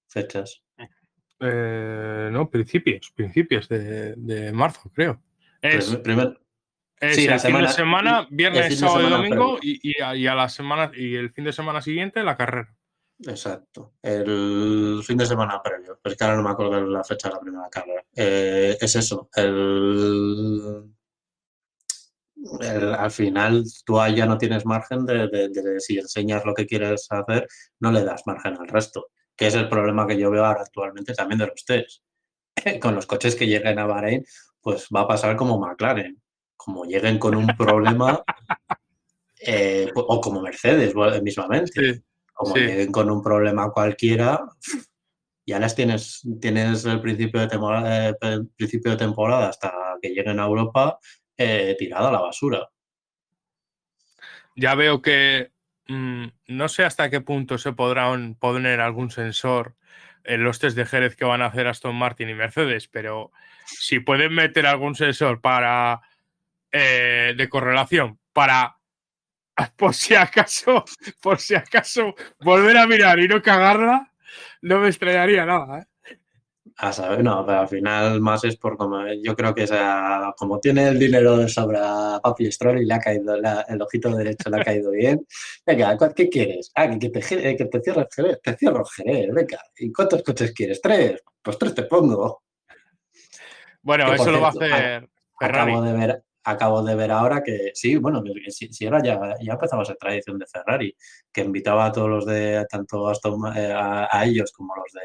fechas. 0.07 0.62
Eh, 1.40 2.28
no, 2.30 2.49
principios, 2.49 3.11
principios 3.14 3.68
de, 3.68 4.14
de 4.16 4.53
marzo, 4.53 4.90
creo. 4.94 5.20
Es, 5.61 5.96
primer, 5.96 6.38
sí, 7.01 7.26
el 7.26 7.40
fin 7.40 7.61
de 7.61 7.68
semana, 7.68 8.26
viernes, 8.30 8.78
sábado 8.78 9.07
y 9.07 9.11
domingo, 9.11 9.59
y, 9.62 10.01
a, 10.01 10.34
la 10.34 10.49
semana 10.49 10.90
y 10.94 11.14
el 11.14 11.30
fin 11.30 11.44
de 11.44 11.53
semana 11.53 11.80
siguiente 11.80 12.22
la 12.22 12.36
carrera. 12.36 12.74
Exacto. 13.26 13.94
El 14.03 15.03
fin 15.05 15.18
de 15.18 15.26
semana 15.26 15.61
previo. 15.62 15.99
Pero 16.03 16.12
es 16.12 16.18
que 16.18 16.24
ahora 16.24 16.36
no 16.36 16.42
me 16.42 16.51
acuerdo 16.51 16.76
de 16.76 16.86
la 16.86 17.03
fecha 17.03 17.28
de 17.28 17.34
la 17.34 17.40
primera 17.40 17.68
carrera. 17.68 18.05
Eh, 18.14 18.76
es 18.80 18.94
eso. 18.94 19.28
El, 19.34 20.94
al 22.96 23.11
final 23.11 23.64
tú 23.84 23.99
ya 24.14 24.26
no 24.26 24.38
tienes 24.38 24.64
margen 24.64 25.05
de, 25.05 25.80
si 25.80 25.99
enseñas 25.99 26.44
lo 26.44 26.55
que 26.55 26.66
quieres 26.66 27.09
hacer, 27.11 27.49
no 27.80 27.90
le 27.90 28.05
das 28.05 28.22
margen 28.26 28.57
al 28.59 28.68
resto. 28.68 29.09
Que 29.36 29.49
es 29.49 29.55
el 29.55 29.68
problema 29.68 30.07
que 30.07 30.18
yo 30.18 30.30
veo 30.30 30.44
ahora 30.44 30.62
actualmente 30.62 31.14
también 31.14 31.38
de 31.38 31.46
los 31.49 31.64
test. 31.64 32.03
Con 32.80 32.94
los 32.94 33.07
coches 33.07 33.34
que 33.34 33.46
lleguen 33.46 33.78
a 33.78 33.86
Bahrein, 33.86 34.24
pues 34.61 34.88
va 34.94 35.03
a 35.03 35.09
pasar 35.09 35.36
como 35.36 35.59
McLaren 35.59 36.20
como 36.59 36.85
lleguen 36.85 37.19
con 37.19 37.35
un 37.35 37.47
problema, 37.57 38.23
eh, 39.41 39.91
o 39.95 40.21
como 40.21 40.43
Mercedes 40.43 40.95
mismamente, 41.23 42.03
como 42.35 42.55
lleguen 42.57 42.93
con 42.93 43.11
un 43.11 43.23
problema 43.23 43.71
cualquiera, 43.71 44.45
ya 45.47 45.59
les 45.59 45.75
tienes, 45.75 46.23
tienes 46.43 46.85
el 46.85 47.01
principio 47.01 47.41
de, 47.41 47.49
temporada, 47.49 48.11
eh, 48.11 48.15
principio 48.55 48.91
de 48.91 48.99
temporada 48.99 49.49
hasta 49.49 49.73
que 50.03 50.11
lleguen 50.11 50.41
a 50.41 50.45
Europa 50.45 50.99
eh, 51.39 51.75
tirado 51.79 52.09
a 52.09 52.13
la 52.13 52.21
basura. 52.21 52.69
Ya 54.57 54.75
veo 54.75 55.01
que 55.01 55.53
mm, 55.87 56.27
no 56.49 56.69
sé 56.69 56.85
hasta 56.85 57.09
qué 57.09 57.23
punto 57.23 57.57
se 57.57 57.73
podrán 57.73 58.35
poner 58.35 58.81
algún 58.81 59.11
sensor 59.11 59.77
en 60.25 60.45
los 60.45 60.59
test 60.59 60.77
de 60.77 60.85
Jerez 60.85 61.17
que 61.17 61.25
van 61.25 61.41
a 61.41 61.47
hacer 61.47 61.67
Aston 61.67 61.97
Martin 61.97 62.29
y 62.29 62.35
Mercedes, 62.35 62.89
pero 62.89 63.33
si 63.65 64.01
pueden 64.01 64.35
meter 64.35 64.67
algún 64.67 64.97
sensor 64.97 65.41
para 65.41 66.03
eh, 66.73 67.35
de 67.37 67.49
correlación 67.49 68.19
para, 68.33 68.77
por 69.77 69.95
si 69.95 70.14
acaso, 70.14 70.85
por 71.21 71.39
si 71.39 71.55
acaso, 71.55 72.14
volver 72.41 72.77
a 72.77 72.87
mirar 72.87 73.19
y 73.19 73.29
no 73.29 73.43
cagarla, 73.43 74.12
no 74.62 74.81
me 74.81 74.89
extrañaría 74.89 75.45
nada. 75.45 75.81
¿eh? 75.81 75.87
A 76.81 76.93
saber, 76.93 77.25
no, 77.25 77.45
pero 77.45 77.59
al 77.59 77.69
final 77.69 78.21
más 78.21 78.45
es 78.45 78.57
por 78.57 78.77
como 78.77 79.05
yo 79.21 79.35
creo 79.35 79.53
que 79.53 79.66
sea, 79.66 80.33
como 80.37 80.61
tiene 80.61 80.87
el 80.87 80.99
dinero 80.99 81.37
de 81.37 81.49
sobra 81.49 82.21
Papi 82.23 82.53
Stroll 82.53 82.83
y 82.83 82.85
le 82.85 82.95
ha 82.95 83.01
caído 83.01 83.35
el 83.35 83.83
ojito 83.83 84.14
derecho, 84.14 84.49
le 84.49 84.61
ha 84.61 84.64
caído 84.64 84.93
bien. 84.93 85.27
Venga, 85.66 85.97
¿qué 86.14 86.29
quieres? 86.29 86.71
Ah, 86.77 86.89
que 86.89 87.09
te, 87.09 87.21
que 87.57 87.64
te 87.64 87.81
cierres 87.81 88.07
Jerez, 88.14 88.41
te 88.41 88.57
cierro 88.57 88.85
Jerez, 88.85 89.27
venga. 89.35 89.61
¿Y 89.77 89.93
cuántos 89.93 90.23
coches 90.23 90.53
quieres? 90.53 90.81
¿Tres? 90.81 91.21
Pues 91.43 91.59
tres 91.59 91.75
te 91.75 91.83
pongo. 91.83 92.45
Bueno, 93.83 94.12
eso 94.14 94.31
lo 94.31 94.41
va 94.41 94.49
a 94.49 94.51
hacer 94.51 95.09
Ferrari. 95.37 95.73
Acabo 95.73 95.83
de 95.83 95.93
ver, 95.95 96.25
acabo 96.51 96.82
de 96.82 96.94
ver 96.94 97.11
ahora 97.11 97.42
que 97.42 97.72
sí, 97.74 97.96
bueno, 97.96 98.22
si, 98.49 98.72
si 98.72 98.86
ahora 98.86 99.03
ya, 99.03 99.20
ya 99.40 99.53
empezaba 99.53 99.82
a 99.82 99.94
tradición 99.94 100.38
de 100.38 100.46
Ferrari, 100.46 100.96
que 101.32 101.42
invitaba 101.42 101.86
a 101.86 101.92
todos 101.92 102.09
los 102.09 102.26
de, 102.26 102.64
tanto 102.70 103.12
eh, 103.12 103.72
a, 103.74 104.24
ellos 104.24 104.53
como 104.53 104.74
los 104.76 104.92
de 104.92 105.01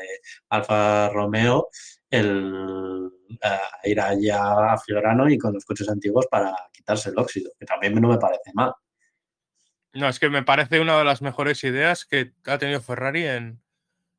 Alfa 0.49 1.09
Romeo, 1.09 1.67
el, 2.09 3.09
a 3.41 3.87
ir 3.87 3.99
allá 3.99 4.73
a 4.73 4.77
Fiorano 4.77 5.29
y 5.29 5.37
con 5.37 5.53
los 5.53 5.65
coches 5.65 5.89
antiguos 5.89 6.27
para 6.27 6.55
quitarse 6.71 7.09
el 7.09 7.19
óxido, 7.19 7.51
que 7.59 7.65
también 7.65 7.95
no 7.95 8.09
me 8.09 8.17
parece 8.17 8.51
mal. 8.53 8.73
No, 9.93 10.07
es 10.07 10.19
que 10.19 10.29
me 10.29 10.43
parece 10.43 10.79
una 10.79 10.97
de 10.97 11.03
las 11.03 11.21
mejores 11.21 11.63
ideas 11.63 12.05
que 12.05 12.33
ha 12.45 12.57
tenido 12.57 12.81
Ferrari 12.81 13.25
en, 13.25 13.61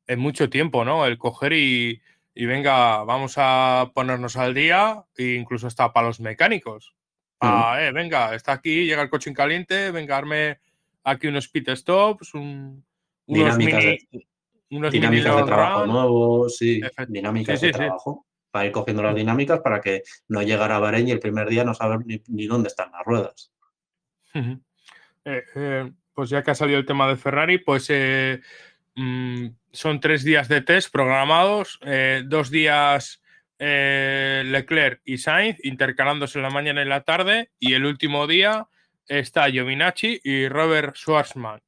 en 0.07 0.19
mucho 0.19 0.49
tiempo, 0.49 0.85
¿no? 0.85 1.05
El 1.05 1.17
coger 1.17 1.53
y, 1.53 2.01
y 2.33 2.45
venga, 2.45 3.03
vamos 3.03 3.35
a 3.37 3.91
ponernos 3.93 4.37
al 4.37 4.53
día, 4.53 5.05
e 5.17 5.33
incluso 5.33 5.67
hasta 5.67 5.91
para 5.91 6.07
los 6.07 6.19
mecánicos. 6.19 6.94
Ah, 7.39 7.77
eh, 7.81 7.91
venga, 7.91 8.33
está 8.33 8.53
aquí, 8.53 8.85
llega 8.85 9.01
el 9.01 9.09
coche 9.09 9.29
en 9.29 9.35
caliente, 9.35 9.91
venga, 9.91 10.17
arme 10.17 10.59
aquí 11.03 11.27
unos 11.27 11.47
pit 11.49 11.69
stops, 11.69 12.33
unos 12.33 12.83
dinámicas 13.27 13.83
mini, 13.83 14.07
de, 14.11 14.27
unos 14.71 14.91
dinámicas 14.91 15.35
de 15.35 15.43
trabajo 15.43 15.85
nuevos, 15.85 16.57
sí, 16.57 16.81
dinámicas 17.07 17.61
de 17.61 17.71
trabajo, 17.71 18.25
para 18.51 18.65
ir 18.65 18.71
cogiendo 18.71 19.03
las 19.03 19.15
dinámicas 19.15 19.59
para 19.59 19.81
que 19.81 20.03
no 20.29 20.41
llegara 20.41 20.77
a 20.77 20.79
Bahrein 20.79 21.07
y 21.07 21.11
el 21.11 21.19
primer 21.19 21.49
día 21.49 21.63
no 21.63 21.73
saber 21.73 21.99
ni, 22.05 22.47
dónde 22.47 22.67
están 22.67 22.91
las 22.91 23.03
ruedas. 23.05 23.51
Eh, 24.33 25.43
eh, 25.55 25.91
pues 26.13 26.29
ya 26.29 26.43
que 26.43 26.51
ha 26.51 26.55
salido 26.55 26.79
el 26.79 26.85
tema 26.85 27.07
de 27.07 27.17
Ferrari, 27.17 27.57
pues 27.57 27.89
mm, 28.95 29.47
son 29.71 29.99
tres 29.99 30.23
días 30.23 30.47
de 30.47 30.61
test 30.61 30.91
programados, 30.91 31.79
dos 32.25 32.49
días 32.49 33.21
eh, 33.59 34.43
Leclerc 34.45 35.01
y 35.05 35.17
Sainz 35.17 35.57
intercalándose 35.63 36.39
en 36.39 36.43
la 36.43 36.49
mañana 36.49 36.81
y 36.81 36.85
la 36.85 37.01
tarde. 37.01 37.51
Y 37.59 37.73
el 37.73 37.85
último 37.85 38.27
día 38.27 38.67
está 39.07 39.49
Giovinacci 39.49 40.19
y 40.23 40.47
Robert 40.47 40.95
Schwarzman. 40.95 41.61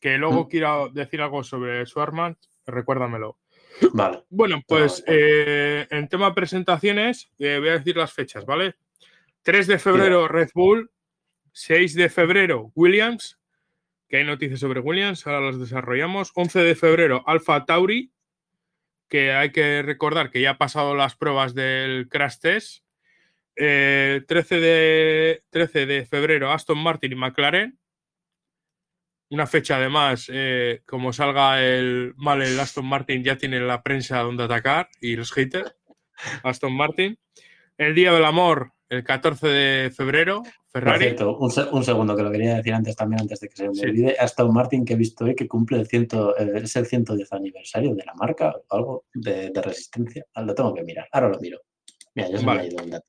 Que 0.00 0.18
luego 0.18 0.44
mm. 0.44 0.48
quiero 0.48 0.88
decir 0.88 1.20
algo 1.20 1.42
sobre 1.42 1.84
Schwarzman, 1.86 2.36
recuérdamelo. 2.66 3.38
Vale. 3.92 4.24
Bueno, 4.30 4.62
pues 4.66 5.04
eh, 5.06 5.86
en 5.90 6.08
tema 6.08 6.34
presentaciones, 6.34 7.30
eh, 7.38 7.58
voy 7.58 7.68
a 7.68 7.78
decir 7.78 7.96
las 7.96 8.12
fechas, 8.12 8.46
¿vale? 8.46 8.76
3 9.42 9.66
de 9.66 9.78
febrero 9.78 10.28
Red 10.28 10.50
Bull, 10.54 10.90
6 11.52 11.94
de 11.94 12.08
febrero 12.08 12.72
Williams, 12.74 13.38
que 14.08 14.18
hay 14.18 14.24
noticias 14.24 14.60
sobre 14.60 14.80
Williams, 14.80 15.26
ahora 15.26 15.40
las 15.40 15.58
desarrollamos. 15.58 16.32
11 16.34 16.60
de 16.60 16.74
febrero 16.74 17.22
Alfa 17.26 17.64
Tauri, 17.64 18.12
que 19.08 19.32
hay 19.32 19.52
que 19.52 19.82
recordar 19.82 20.30
que 20.30 20.40
ya 20.40 20.50
ha 20.50 20.58
pasado 20.58 20.94
las 20.94 21.16
pruebas 21.16 21.54
del 21.54 22.08
crash 22.08 22.38
test. 22.38 22.84
13, 23.56 24.26
de, 24.60 25.42
13 25.48 25.86
de 25.86 26.04
febrero 26.04 26.52
Aston 26.52 26.78
Martin 26.78 27.12
y 27.12 27.14
McLaren. 27.14 27.78
Una 29.30 29.46
fecha 29.46 29.76
además, 29.76 30.30
eh, 30.32 30.82
como 30.86 31.12
salga 31.12 31.64
el 31.64 32.12
mal 32.16 32.42
el 32.42 32.60
Aston 32.60 32.86
Martin, 32.86 33.24
ya 33.24 33.36
tiene 33.36 33.58
la 33.60 33.82
prensa 33.82 34.18
donde 34.20 34.44
atacar 34.44 34.88
y 35.00 35.16
los 35.16 35.32
haters. 35.32 35.74
Aston 36.42 36.76
Martin. 36.76 37.18
El 37.78 37.94
Día 37.94 38.12
del 38.12 38.24
Amor, 38.24 38.72
el 38.88 39.04
14 39.04 39.48
de 39.48 39.90
febrero, 39.90 40.42
Ferrari. 40.80 41.16
un, 41.72 41.84
segundo 41.84 42.16
que 42.16 42.22
lo 42.22 42.30
quería 42.30 42.56
decir 42.56 42.74
antes 42.74 42.96
también, 42.96 43.20
antes 43.22 43.40
de 43.40 43.48
que 43.48 43.56
se 43.56 43.68
me 43.68 43.80
olvide. 43.80 44.16
Aston 44.18 44.52
Martin 44.52 44.84
que 44.84 44.94
he 44.94 44.96
visto 44.96 45.24
hoy 45.24 45.34
que 45.34 45.48
cumple 45.48 45.78
el, 45.78 45.86
ciento, 45.86 46.36
eh, 46.38 46.52
es 46.62 46.76
el 46.76 46.86
110 46.86 47.32
aniversario 47.32 47.94
de 47.94 48.04
la 48.04 48.14
marca 48.14 48.54
o 48.68 48.76
algo 48.76 49.04
de, 49.14 49.50
resistencia. 49.54 50.24
Ah, 50.34 50.42
lo 50.42 50.54
tengo 50.54 50.74
que 50.74 50.82
mirar, 50.82 51.08
ahora 51.12 51.28
lo 51.28 51.40
miro. 51.40 51.60
Mira, 52.14 52.28
ya 52.28 52.38
se 52.38 52.46
me 52.46 52.52
ha 52.52 52.66
ido 52.66 52.82
un 52.82 52.90
dato. 52.90 53.06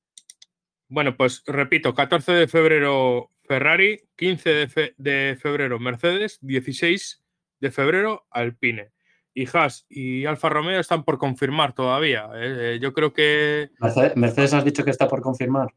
Bueno, 0.90 1.18
pues 1.18 1.44
repito, 1.46 1.94
14 1.94 2.32
de 2.32 2.48
febrero 2.48 3.32
Ferrari, 3.44 4.02
15 4.16 4.50
de, 4.50 4.96
de 4.98 5.38
febrero 5.42 5.80
Mercedes, 5.80 6.40
16 6.42 7.24
de 7.60 7.72
febrero 7.72 8.28
Alpine 8.30 8.92
y 9.38 9.48
Haas 9.54 9.86
y 9.88 10.26
Alfa 10.26 10.50
Romeo 10.50 10.80
están 10.80 11.04
por 11.04 11.20
confirmar 11.20 11.74
todavía. 11.74 12.28
¿eh? 12.34 12.76
Eh, 12.76 12.80
yo 12.82 12.92
creo 12.92 13.14
que. 13.14 13.70
Mercedes, 14.16 14.54
has 14.54 14.66
dicho 14.66 14.84
que 14.84 14.90
está 14.90 15.08
por 15.08 15.22
confirmar. 15.22 15.68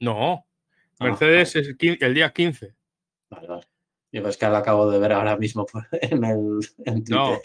No, 0.00 0.46
ah, 1.00 1.04
Mercedes 1.04 1.56
es 1.56 1.76
el, 1.78 2.14
día 2.14 2.32
15. 2.32 2.74
Vale, 3.30 3.46
vale. 3.46 3.66
Yo 4.10 4.26
es 4.26 4.36
que 4.36 4.46
lo 4.46 4.56
acabo 4.56 4.90
de 4.90 4.98
ver 4.98 5.12
ahora 5.12 5.36
mismo 5.36 5.66
en 5.92 6.24
el 6.24 6.60
en 6.84 7.04
No, 7.08 7.38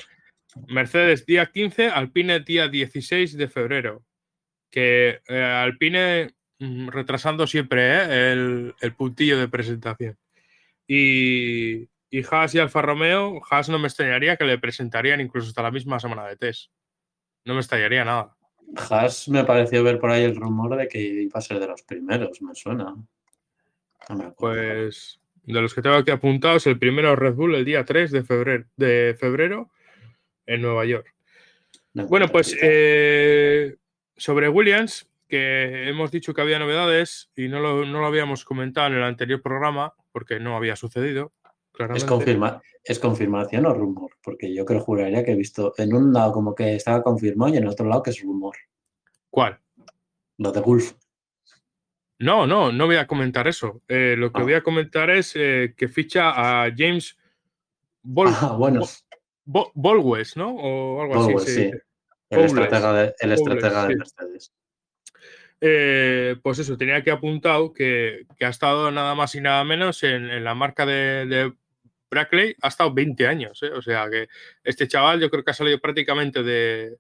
Mercedes 0.68 1.26
día 1.26 1.48
15, 1.48 1.90
Alpine 1.90 2.40
día 2.40 2.68
16 2.68 3.38
de 3.38 3.48
febrero. 3.48 4.04
Que 4.72 5.22
eh, 5.28 5.44
Alpine 5.44 6.34
mm, 6.60 6.90
retrasando 6.90 7.48
siempre 7.48 8.32
el, 8.32 8.74
el 8.80 8.96
puntillo 8.96 9.38
de 9.38 9.48
presentación. 9.48 10.18
Y, 10.88 11.90
y 12.10 12.24
Haas 12.30 12.54
y 12.56 12.60
Alfa 12.60 12.82
Romeo, 12.82 13.42
Haas 13.50 13.70
no 13.70 13.80
me 13.80 13.88
extrañaría 13.88 14.38
que 14.38 14.46
le 14.46 14.58
presentarían 14.58 15.22
incluso 15.22 15.48
hasta 15.48 15.64
la 15.64 15.72
misma 15.72 16.00
semana 16.00 16.28
de 16.28 16.36
test. 16.38 16.72
No 17.46 17.54
me 17.54 17.60
extrañaría 17.60 18.06
nada. 18.06 18.36
Haas 18.76 19.28
me 19.30 19.44
pareció 19.44 19.84
ver 19.84 20.00
por 20.00 20.12
ahí 20.12 20.24
el 20.24 20.36
rumor 20.36 20.76
de 20.78 20.88
que 20.88 21.00
iba 21.00 21.40
a 21.40 21.42
ser 21.42 21.60
de 21.60 21.68
los 21.68 21.84
primeros, 21.84 22.42
me 22.42 22.56
suena. 22.56 22.96
Pues 24.38 25.20
de 25.44 25.62
los 25.62 25.74
que 25.74 25.82
tengo 25.82 25.96
aquí 25.96 26.12
apuntados, 26.12 26.68
el 26.68 26.80
primero 26.80 27.16
Red 27.16 27.34
Bull 27.34 27.56
el 27.56 27.66
día 27.66 27.84
3 27.84 28.12
de 28.12 28.24
febrero, 28.24 28.66
de 28.78 29.16
febrero 29.20 29.70
en 30.46 30.62
Nueva 30.62 30.86
York. 30.86 31.14
bueno, 31.94 32.28
pues 32.30 32.56
eh, 32.62 33.76
sobre 34.16 34.50
Williams, 34.50 35.10
que 35.28 35.90
hemos 35.90 36.12
dicho 36.12 36.34
que 36.34 36.42
había 36.42 36.60
novedades 36.60 37.30
y 37.36 37.48
no 37.48 37.60
lo, 37.60 37.86
no 37.86 38.00
lo 38.00 38.06
habíamos 38.06 38.46
comentado 38.46 38.88
en 38.88 38.94
el 38.94 39.04
anterior 39.04 39.42
programa 39.42 39.94
porque 40.12 40.40
no 40.40 40.56
había 40.56 40.76
sucedido. 40.76 41.34
Es, 41.96 42.06
confirma 42.06 42.62
¿Es 42.84 43.00
confirmación 43.00 43.66
o 43.66 43.74
rumor? 43.74 44.12
Porque 44.24 44.54
yo 44.54 44.64
creo, 44.64 44.80
juraría 44.80 45.24
que 45.24 45.32
he 45.32 45.36
visto 45.36 45.74
en 45.78 45.94
un 45.94 46.14
lado 46.14 46.32
como 46.32 46.54
que 46.54 46.76
estaba 46.76 47.02
confirmado 47.02 47.54
y 47.54 47.58
en 47.58 47.68
otro 47.68 47.88
lado 47.88 48.04
que 48.04 48.12
es 48.12 48.22
rumor. 48.22 48.56
¿Cuál? 49.30 49.60
Lo 50.38 50.52
de 50.52 50.62
Wolf. 50.62 50.94
No, 52.24 52.48
no, 52.48 52.72
no 52.72 52.86
voy 52.86 52.96
a 52.96 53.06
comentar 53.06 53.48
eso. 53.48 53.82
Eh, 53.88 54.16
lo 54.18 54.32
que 54.32 54.42
ah. 54.42 54.44
voy 54.44 54.54
a 54.54 54.64
comentar 54.64 55.10
es 55.10 55.34
eh, 55.36 55.74
que 55.76 55.90
ficha 55.90 56.32
a 56.32 56.72
James 56.76 57.18
Bol 58.02 58.30
ah, 58.30 58.56
bueno. 58.58 58.82
Bolwes, 59.46 60.38
¿no? 60.38 60.56
O 60.56 61.02
algo 61.02 61.38
así. 61.40 61.54
Sí. 61.54 61.72
El 62.30 62.40
estratega 62.40 62.94
de, 62.94 63.16
el 63.20 63.32
estratega 63.34 63.88
de 63.88 63.96
Mercedes. 63.98 64.54
Eh, 65.60 66.36
pues 66.42 66.60
eso, 66.60 66.78
tenía 66.78 67.04
que 67.04 67.12
apuntado 67.12 67.74
que, 67.74 68.26
que, 68.38 68.46
ha 68.46 68.50
estado 68.50 68.92
nada 68.92 69.16
más 69.16 69.36
y 69.36 69.42
nada 69.42 69.64
menos 69.64 70.04
en, 70.04 70.30
en 70.30 70.44
la 70.44 70.56
marca 70.56 70.86
de, 70.86 71.26
de, 71.26 71.54
Brackley 72.10 72.56
ha 72.62 72.70
estado 72.70 72.94
20 72.94 73.28
años. 73.28 73.62
¿eh? 73.64 73.72
O 73.72 73.82
sea 73.82 74.10
que 74.10 74.28
este 74.64 74.88
chaval 74.88 75.20
yo 75.20 75.30
creo 75.30 75.44
que 75.44 75.52
ha 75.52 75.56
salido 75.56 75.80
prácticamente 75.80 76.44
de, 76.44 76.98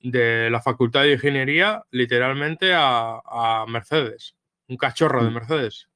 de 0.00 0.50
la 0.50 0.62
Facultad 0.62 1.02
de 1.02 1.12
Ingeniería 1.12 1.84
literalmente 1.90 2.72
a, 2.74 3.64
Mercedes. 3.68 4.35
Un 4.68 4.76
cachorro 4.76 5.22
de 5.22 5.30
mm. 5.30 5.34
Mercedes. 5.34 5.88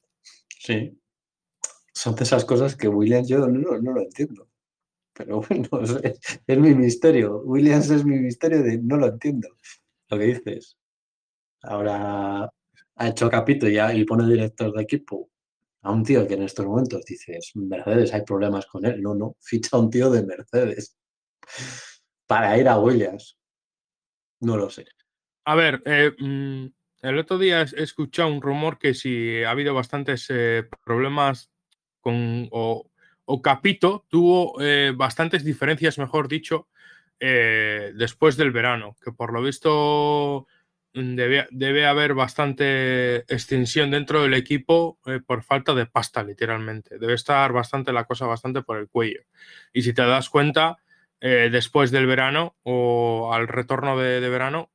Sí. 0.58 0.98
Son 1.92 2.14
de 2.14 2.24
esas 2.24 2.44
cosas 2.44 2.76
que 2.76 2.88
Williams 2.88 3.28
yo 3.28 3.46
no, 3.46 3.78
lo 3.78 4.00
entiendo. 4.00 4.48
Pero 5.12 5.42
bueno, 5.42 5.68
es, 6.02 6.18
es, 6.46 6.58
mi 6.58 6.74
misterio. 6.74 7.42
Williams 7.42 7.90
es 7.90 8.04
mi 8.04 8.18
misterio 8.18 8.62
de 8.62 8.78
no 8.78 8.96
lo 8.96 9.08
entiendo. 9.08 9.48
Lo 10.08 10.18
que 10.18 10.24
dices. 10.24 10.78
Ahora 11.62 12.50
ha 12.96 13.08
hecho 13.08 13.30
capítulo 13.30 13.70
y, 13.70 13.74
ya, 13.74 13.94
y 13.94 14.04
pone 14.04 14.26
director 14.26 14.72
de 14.72 14.82
equipo 14.82 15.30
a 15.82 15.90
un 15.90 16.04
tío 16.04 16.26
que 16.26 16.34
en 16.34 16.42
estos 16.42 16.66
momentos 16.66 17.04
dices, 17.04 17.52
Mercedes, 17.54 18.12
hay 18.12 18.22
problemas 18.22 18.66
con 18.66 18.84
él. 18.84 19.00
No, 19.00 19.14
no, 19.14 19.36
ficha 19.40 19.76
a 19.76 19.80
un 19.80 19.90
tío 19.90 20.10
de 20.10 20.24
Mercedes 20.24 20.96
para 22.26 22.56
ir 22.58 22.68
a 22.68 22.78
Williams. 22.78 23.38
No 24.40 24.56
lo 24.56 24.70
sé. 24.70 24.84
A 25.46 25.54
ver, 25.54 25.82
eh, 25.84 26.12
mm, 26.18 26.66
el 27.02 27.18
otro 27.18 27.38
día 27.38 27.62
he 27.62 27.82
escuchado 27.82 28.28
un 28.28 28.42
rumor 28.42 28.78
que 28.78 28.94
si 28.94 29.42
ha 29.42 29.50
habido 29.50 29.74
bastantes 29.74 30.26
eh, 30.30 30.68
problemas 30.84 31.50
con, 32.00 32.48
o, 32.50 32.86
Capito 33.42 34.06
tuvo 34.08 34.60
eh, 34.60 34.92
bastantes 34.94 35.44
diferencias, 35.44 35.98
mejor 35.98 36.26
dicho, 36.26 36.68
después 37.20 38.36
del 38.36 38.50
verano, 38.50 38.96
que 39.04 39.12
por 39.12 39.32
lo 39.32 39.40
visto 39.40 40.48
Mm, 40.92 41.14
debe, 41.14 41.86
haber 41.86 42.14
bastante 42.14 43.18
extensión 43.32 43.92
dentro 43.92 44.22
del 44.22 44.34
equipo 44.34 44.98
eh, 45.06 45.20
por 45.24 45.44
falta 45.44 45.72
de 45.74 45.86
pasta, 45.86 46.22
literalmente. 46.24 46.98
Debe 46.98 47.14
estar 47.14 47.52
bastante 47.52 47.92
la 47.92 48.04
cosa 48.04 48.26
bastante 48.26 48.62
por 48.62 48.78
el 48.78 48.88
cuello. 48.88 49.20
Y 49.72 49.82
si 49.82 49.92
te 49.92 50.02
das 50.02 50.28
cuenta, 50.30 50.78
eh, 51.20 51.48
después 51.52 51.90
del 51.92 52.06
verano 52.06 52.56
o 52.64 53.32
al 53.32 53.46
retorno 53.46 53.96
de, 53.98 54.20
verano, 54.28 54.70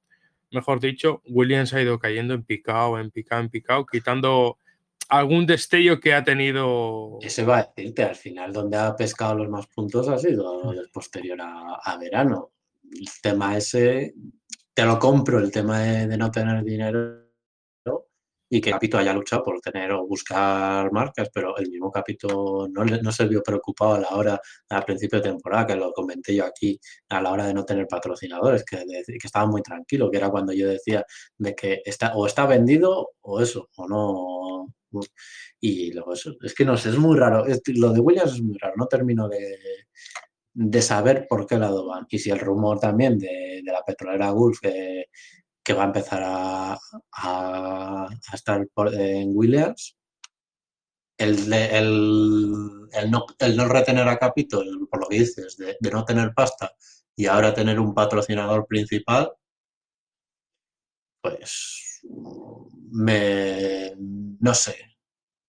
mejor 0.52 0.80
dicho, 0.80 1.22
Williams 1.28 1.74
ha 1.74 1.82
ido 1.82 2.00
cayendo 2.00 2.34
en 2.34 2.44
picado, 2.44 3.00
en 3.00 3.12
picado, 3.12 3.42
en 3.42 3.50
picado, 3.50 3.86
quitando 3.86 4.58
algún 5.10 5.46
destello 5.46 6.00
que 6.00 6.14
ha 6.14 6.24
tenido. 6.24 7.18
Eso 7.22 7.46
va 7.46 7.60
a 7.60 7.72
decirte, 7.76 8.04
al 8.04 8.16
final, 8.16 8.54
donde 8.54 8.78
ha 8.78 8.96
pescado 8.96 9.36
los 9.36 9.50
más 9.50 9.68
puntos 9.68 10.08
ha 10.08 10.18
sido 10.18 10.74
mm. 10.74 10.92
posterior 10.92 11.38
a, 11.42 11.98
verano. 11.98 12.52
El 12.84 13.08
tema 13.22 13.58
ese, 13.58 14.14
te 14.74 14.86
lo 14.86 15.00
compro, 15.00 15.40
el 15.40 15.52
tema 15.52 15.80
de 15.82 16.18
no 16.18 16.32
tener 16.32 16.64
dinero 16.64 17.25
y 18.56 18.62
que 18.62 18.72
Capito 18.72 18.98
haya 18.98 19.12
luchado 19.14 19.44
por 19.44 19.60
tener 19.60 19.92
o 19.92 20.08
buscar 20.08 20.90
marcas, 20.92 21.30
pero 21.34 21.58
el 21.58 21.70
mismo 21.70 21.92
Capito 21.92 22.68
no, 22.72 22.86
no 22.86 23.12
se 23.12 23.26
vio 23.26 23.44
preocupado 23.44 23.96
a 23.96 24.00
la 24.00 24.10
hora, 24.12 24.42
al 24.70 24.86
principio 24.86 25.20
de 25.20 25.30
temporada, 25.30 25.68
que 25.68 25.76
lo 25.76 25.92
comenté 25.92 26.34
yo 26.34 26.46
aquí, 26.46 26.80
a 27.10 27.22
la 27.22 27.32
hora 27.34 27.48
de 27.48 27.54
no 27.54 27.66
tener 27.66 27.86
patrocinadores, 27.86 28.64
que, 28.64 28.78
que 28.78 29.28
estaba 29.28 29.46
muy 29.46 29.62
tranquilo, 29.62 30.10
que 30.10 30.18
era 30.18 30.30
cuando 30.30 30.54
yo 30.54 30.70
decía 30.70 31.06
de 31.38 31.54
que 31.54 31.82
está, 31.84 32.16
o 32.16 32.26
está 32.28 32.46
vendido 32.46 33.12
o 33.22 33.42
eso, 33.42 33.70
o 33.76 33.88
no. 33.90 34.74
Y 35.60 35.92
luego 35.92 36.14
eso, 36.14 36.34
es 36.42 36.54
que 36.54 36.64
no 36.64 36.78
sé, 36.78 36.90
es 36.90 36.98
muy 36.98 37.18
raro. 37.18 37.44
lo 37.76 37.92
de 37.92 38.00
Williams 38.00 38.36
es 38.36 38.42
muy 38.42 38.58
raro, 38.58 38.76
no 38.78 38.88
termino 38.88 39.28
de, 39.28 39.58
de 40.54 40.82
saber 40.82 41.28
por 41.28 41.46
qué 41.46 41.58
lado 41.58 41.88
van. 41.88 42.06
Y 42.10 42.20
si 42.20 42.30
el 42.30 42.40
rumor 42.40 42.80
también 42.80 43.18
de, 43.18 43.62
de 43.66 43.72
la 43.74 43.84
petrolera 43.84 44.30
Gulf, 44.30 44.62
que 44.62 45.08
que 45.66 45.74
va 45.74 45.82
a 45.82 45.88
empezar 45.88 46.22
a, 46.24 48.08
estar 48.32 48.68
en 48.94 49.32
Williams. 49.36 49.98
El, 51.18 51.52
el, 51.52 53.10
no, 53.10 53.68
retener 53.68 54.08
a 54.08 54.20
Capitol, 54.20 54.88
por 54.90 55.02
lo 55.02 55.08
que 55.08 55.20
dices, 55.20 55.58
de, 55.58 55.76
no 55.90 56.06
tener 56.06 56.34
pasta 56.34 56.72
y 57.16 57.26
ahora 57.26 57.54
tener 57.54 57.80
un 57.80 57.96
patrocinador 57.96 58.68
principal, 58.68 59.32
pues 61.22 62.02
me 62.92 63.94
no 63.98 64.54
sé. 64.54 64.76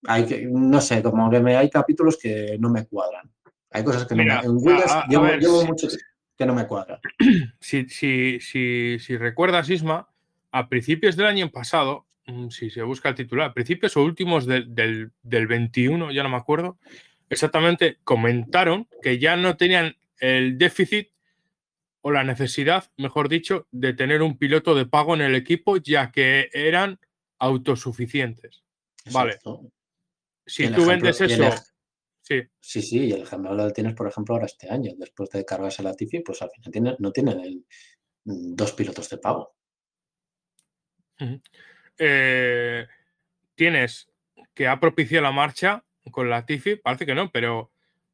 Hay 0.07 0.25
que, 0.25 0.47
no 0.47 0.81
sé, 0.81 1.03
como 1.03 1.29
que 1.29 1.41
me, 1.41 1.57
hay 1.57 1.69
capítulos 1.69 2.17
que 2.17 2.57
no 2.59 2.71
me 2.71 2.87
cuadran. 2.87 3.31
Hay 3.71 3.85
cosas 3.85 4.07
que 4.07 4.15
no 4.15 4.25
me, 4.25 4.33
en 4.33 4.57
Williams 4.57 4.95
llevo, 5.41 5.65
mucho 5.67 5.89
que 6.37 6.47
no 6.47 6.55
me 6.55 6.67
cuadra. 6.67 7.01
Si, 7.61 7.89
si, 7.89 8.39
si, 8.41 8.99
si 9.01 9.17
recuerdas, 9.17 9.69
Isma, 9.71 10.09
a 10.53 10.69
principios 10.69 11.17
del 11.17 11.27
año 11.27 11.51
pasado, 11.51 12.07
mm, 12.27 12.49
si 12.49 12.71
se 12.71 12.83
busca 12.83 13.09
el 13.09 13.15
titular, 13.15 13.51
a 13.51 13.55
principios 13.55 13.97
o 13.97 14.03
últimos 14.03 14.47
del, 14.47 14.75
del, 14.75 15.47
21, 15.47 16.13
ya 16.13 16.23
no 16.23 16.29
me 16.29 16.37
acuerdo, 16.37 16.79
exactamente 17.29 17.99
comentaron 18.05 18.89
que 19.03 19.19
ya 19.19 19.37
no 19.37 19.57
tenían 19.57 19.97
el 20.19 20.59
déficit 20.59 21.09
o 22.03 22.13
la 22.13 22.23
necesidad, 22.23 22.91
mejor 22.97 23.29
dicho, 23.29 23.67
de 23.73 23.93
tener 23.93 24.23
un 24.23 24.39
piloto 24.39 24.75
de 24.75 24.87
pago 24.87 25.15
en 25.15 25.23
el 25.23 25.35
equipo, 25.35 25.77
ya 25.77 26.13
que 26.13 26.49
eran 26.53 27.01
autosuficientes. 27.39 28.63
Vale. 29.13 29.39
Si 30.47 30.69
tú 30.69 30.87
vendes 30.87 31.21
eso. 31.21 31.51
Sí. 32.27 32.43
sí, 32.59 32.83
sí, 32.83 33.05
y 33.07 33.13
el 33.13 33.23
ejemplo 33.23 33.55
lo 33.55 33.71
tienes, 33.71 33.95
por 33.95 34.09
ejemplo, 34.09 34.35
ahora 34.35 34.47
este 34.47 34.69
año, 34.69 34.91
después 34.99 35.31
de 35.31 35.45
cargarse 35.45 35.85
la 35.85 35.95
Tifi, 35.95 36.21
pues 36.21 36.43
al 36.43 36.51
final 36.73 36.97
no 36.99 37.13
tienen 37.13 37.65
mm, 38.25 38.57
dos 38.57 38.73
pilotos 38.73 39.09
de 39.09 39.19
pago. 39.19 39.55
Eh, 41.99 42.85
tienes 43.55 44.11
que 44.55 44.67
ha 44.67 44.81
propiciado 44.81 45.23
la 45.23 45.31
marcha 45.31 45.85
con 46.11 46.29
la 46.29 46.45
Tifi, 46.45 46.75
parece 46.75 47.07
que 47.07 47.15
no, 47.15 47.31
pero 47.31 47.71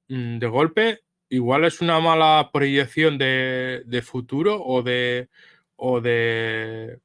mm, 0.09 0.39
de 0.39 0.47
golpe 0.47 1.01
igual 1.31 1.65
es 1.65 1.81
una 1.81 1.99
mala 1.99 2.51
proyección 2.53 3.17
de, 3.17 4.03
futuro 4.05 4.63
o 4.63 4.83
de, 4.83 5.31
o 5.77 6.03
de, 6.03 7.01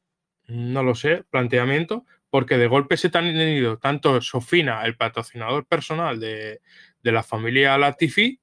no 0.48 0.84
lo 0.84 0.94
sé, 0.94 1.24
planteamiento, 1.30 2.06
porque 2.30 2.58
de 2.58 2.68
golpe 2.68 2.98
se 2.98 3.10
te 3.10 3.18
han 3.18 3.26
tenido 3.26 3.78
tanto 3.78 4.20
Sofina, 4.20 4.84
el 4.84 4.98
patrocinador 4.98 5.66
personal 5.66 6.20
de, 6.20 6.60
de 7.02 7.12
la 7.12 7.24
familia 7.24 7.78
Latifi, 7.78 8.40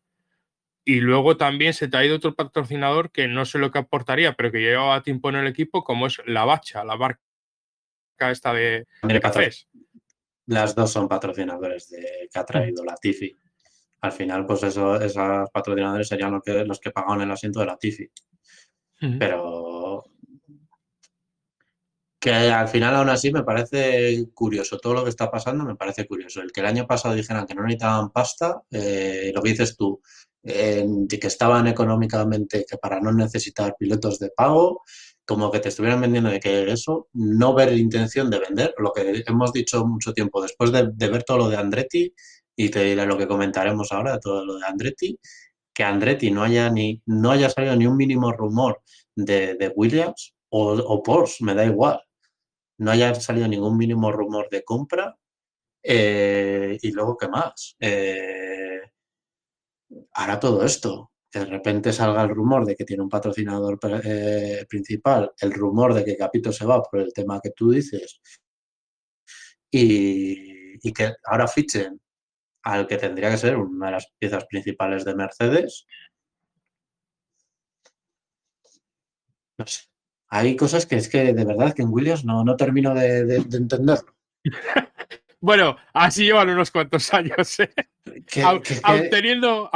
y 0.84 1.00
luego 1.00 1.36
también 1.36 1.72
se 1.72 1.88
te 1.88 1.96
ha 1.96 2.04
ido 2.04 2.16
otro 2.16 2.34
patrocinador 2.34 3.10
que 3.10 3.26
no 3.26 3.46
sé 3.46 3.58
lo 3.58 3.70
que 3.70 3.78
aportaría, 3.78 4.34
pero 4.34 4.52
que 4.52 4.60
llevaba 4.60 5.02
tiempo 5.02 5.30
en 5.30 5.36
el 5.36 5.46
equipo, 5.46 5.82
como 5.82 6.06
es 6.06 6.20
la 6.26 6.44
Bacha, 6.44 6.84
la 6.84 6.96
barca 6.96 7.20
esta 8.30 8.52
de, 8.52 8.86
cafés. 9.20 9.68
Las 10.46 10.74
dos 10.74 10.92
son 10.92 11.08
patrocinadores 11.08 11.88
de, 11.88 12.28
que 12.30 12.38
ha 12.38 12.44
traído 12.44 12.84
la 12.84 12.96
Tifi. 12.96 13.34
Al 14.02 14.12
final, 14.12 14.44
pues 14.46 14.62
eso, 14.62 15.00
esos 15.00 15.50
patrocinadores 15.50 16.06
serían 16.06 16.32
los 16.32 16.42
que, 16.42 16.64
los 16.64 16.78
que 16.78 16.90
pagaban 16.90 17.22
el 17.22 17.30
asiento 17.30 17.60
de 17.60 17.66
la 17.66 17.78
Tifi. 17.78 18.10
Pero 19.18 19.83
que 22.24 22.32
al 22.32 22.68
final 22.68 22.94
aún 22.94 23.10
así 23.10 23.30
me 23.30 23.42
parece 23.42 24.30
curioso, 24.32 24.78
todo 24.78 24.94
lo 24.94 25.04
que 25.04 25.10
está 25.10 25.30
pasando 25.30 25.62
me 25.62 25.76
parece 25.76 26.06
curioso. 26.06 26.40
El 26.40 26.52
que 26.52 26.60
el 26.60 26.66
año 26.66 26.86
pasado 26.86 27.14
dijeran 27.14 27.46
que 27.46 27.54
no 27.54 27.64
necesitaban 27.64 28.12
pasta, 28.12 28.62
eh, 28.70 29.30
lo 29.34 29.42
que 29.42 29.50
dices 29.50 29.76
tú, 29.76 30.00
de 30.42 31.18
que 31.20 31.26
estaban 31.26 31.66
económicamente, 31.66 32.64
que 32.66 32.78
para 32.78 32.98
no 32.98 33.12
necesitar 33.12 33.76
pilotos 33.78 34.18
de 34.18 34.30
pago, 34.30 34.80
como 35.26 35.50
que 35.50 35.60
te 35.60 35.68
estuvieran 35.68 36.00
vendiendo 36.00 36.30
de 36.30 36.40
que 36.40 36.72
eso, 36.72 37.08
no 37.12 37.52
ver 37.52 37.74
intención 37.74 38.30
de 38.30 38.38
vender, 38.38 38.74
lo 38.78 38.90
que 38.90 39.22
hemos 39.26 39.52
dicho 39.52 39.84
mucho 39.84 40.14
tiempo, 40.14 40.40
después 40.40 40.72
de, 40.72 40.92
ver 40.96 41.24
todo 41.24 41.36
lo 41.36 41.48
de 41.50 41.58
Andretti, 41.58 42.14
y 42.56 42.70
te 42.70 42.84
diré 42.84 43.04
lo 43.04 43.18
que 43.18 43.28
comentaremos 43.28 43.92
ahora 43.92 44.14
de 44.14 44.20
todo 44.20 44.46
lo 44.46 44.56
de 44.56 44.64
Andretti, 44.64 45.18
que 45.74 45.84
Andretti 45.84 46.30
no 46.30 46.42
haya, 46.42 46.70
ni, 46.70 47.02
no 47.04 47.32
haya 47.32 47.50
salido 47.50 47.76
ni 47.76 47.86
un 47.86 47.98
mínimo 47.98 48.32
rumor 48.32 48.80
de, 49.14 49.70
Williams 49.76 50.34
o, 50.48 51.02
Porsche, 51.02 51.44
me 51.44 51.54
da 51.54 51.66
igual, 51.66 52.00
no 52.78 52.90
haya 52.90 53.14
salido 53.14 53.48
ningún 53.48 53.76
mínimo 53.76 54.10
rumor 54.12 54.48
de 54.50 54.64
compra, 54.64 55.16
eh, 55.82 56.78
y 56.82 56.92
luego, 56.92 57.16
¿qué 57.16 57.28
más? 57.28 57.76
Eh, 57.80 58.80
todo 60.40 60.64
esto 60.64 61.12
de 61.32 61.44
repente 61.44 61.92
salga 61.92 62.22
el 62.22 62.30
rumor 62.30 62.64
de 62.64 62.76
que 62.76 62.84
tiene 62.84 63.02
un 63.02 63.08
patrocinador 63.08 63.78
eh, 64.04 64.64
principal, 64.68 65.32
el 65.40 65.52
rumor 65.52 65.94
de 65.94 66.04
que 66.04 66.16
Capito 66.16 66.52
se 66.52 66.64
va 66.66 66.82
por 66.82 67.00
el 67.00 67.12
tema 67.12 67.40
que 67.42 67.50
tú 67.50 67.70
dices, 67.70 68.20
y, 69.70 70.92
que 70.92 71.14
ahora 71.24 71.48
fichen 71.48 72.00
al 72.64 72.86
que 72.86 72.98
tendría 72.98 73.30
que 73.30 73.38
ser 73.38 73.56
una 73.56 73.86
de 73.86 73.92
las 73.92 74.06
piezas 74.18 74.44
principales 74.46 75.04
de 75.04 75.14
Mercedes. 75.16 75.86
No 79.58 79.66
sé. 79.66 79.93
Hay 80.34 80.56
cosas 80.56 80.86
que 80.86 80.96
es 80.96 81.08
que 81.08 81.32
de 81.32 81.44
verdad 81.44 81.74
que 81.74 81.82
en 81.82 81.90
Williams 81.90 82.24
no, 82.24 82.44
no 82.44 82.56
termino 82.56 82.94
de, 82.94 83.24
de 83.24 83.56
entenderlo. 83.56 84.14
Bueno, 85.44 85.76
así 85.92 86.24
llevan 86.24 86.48
unos 86.48 86.70
cuantos 86.70 87.12
años. 87.12 87.60
¿eh? 87.60 87.68
teniendo, 89.10 89.70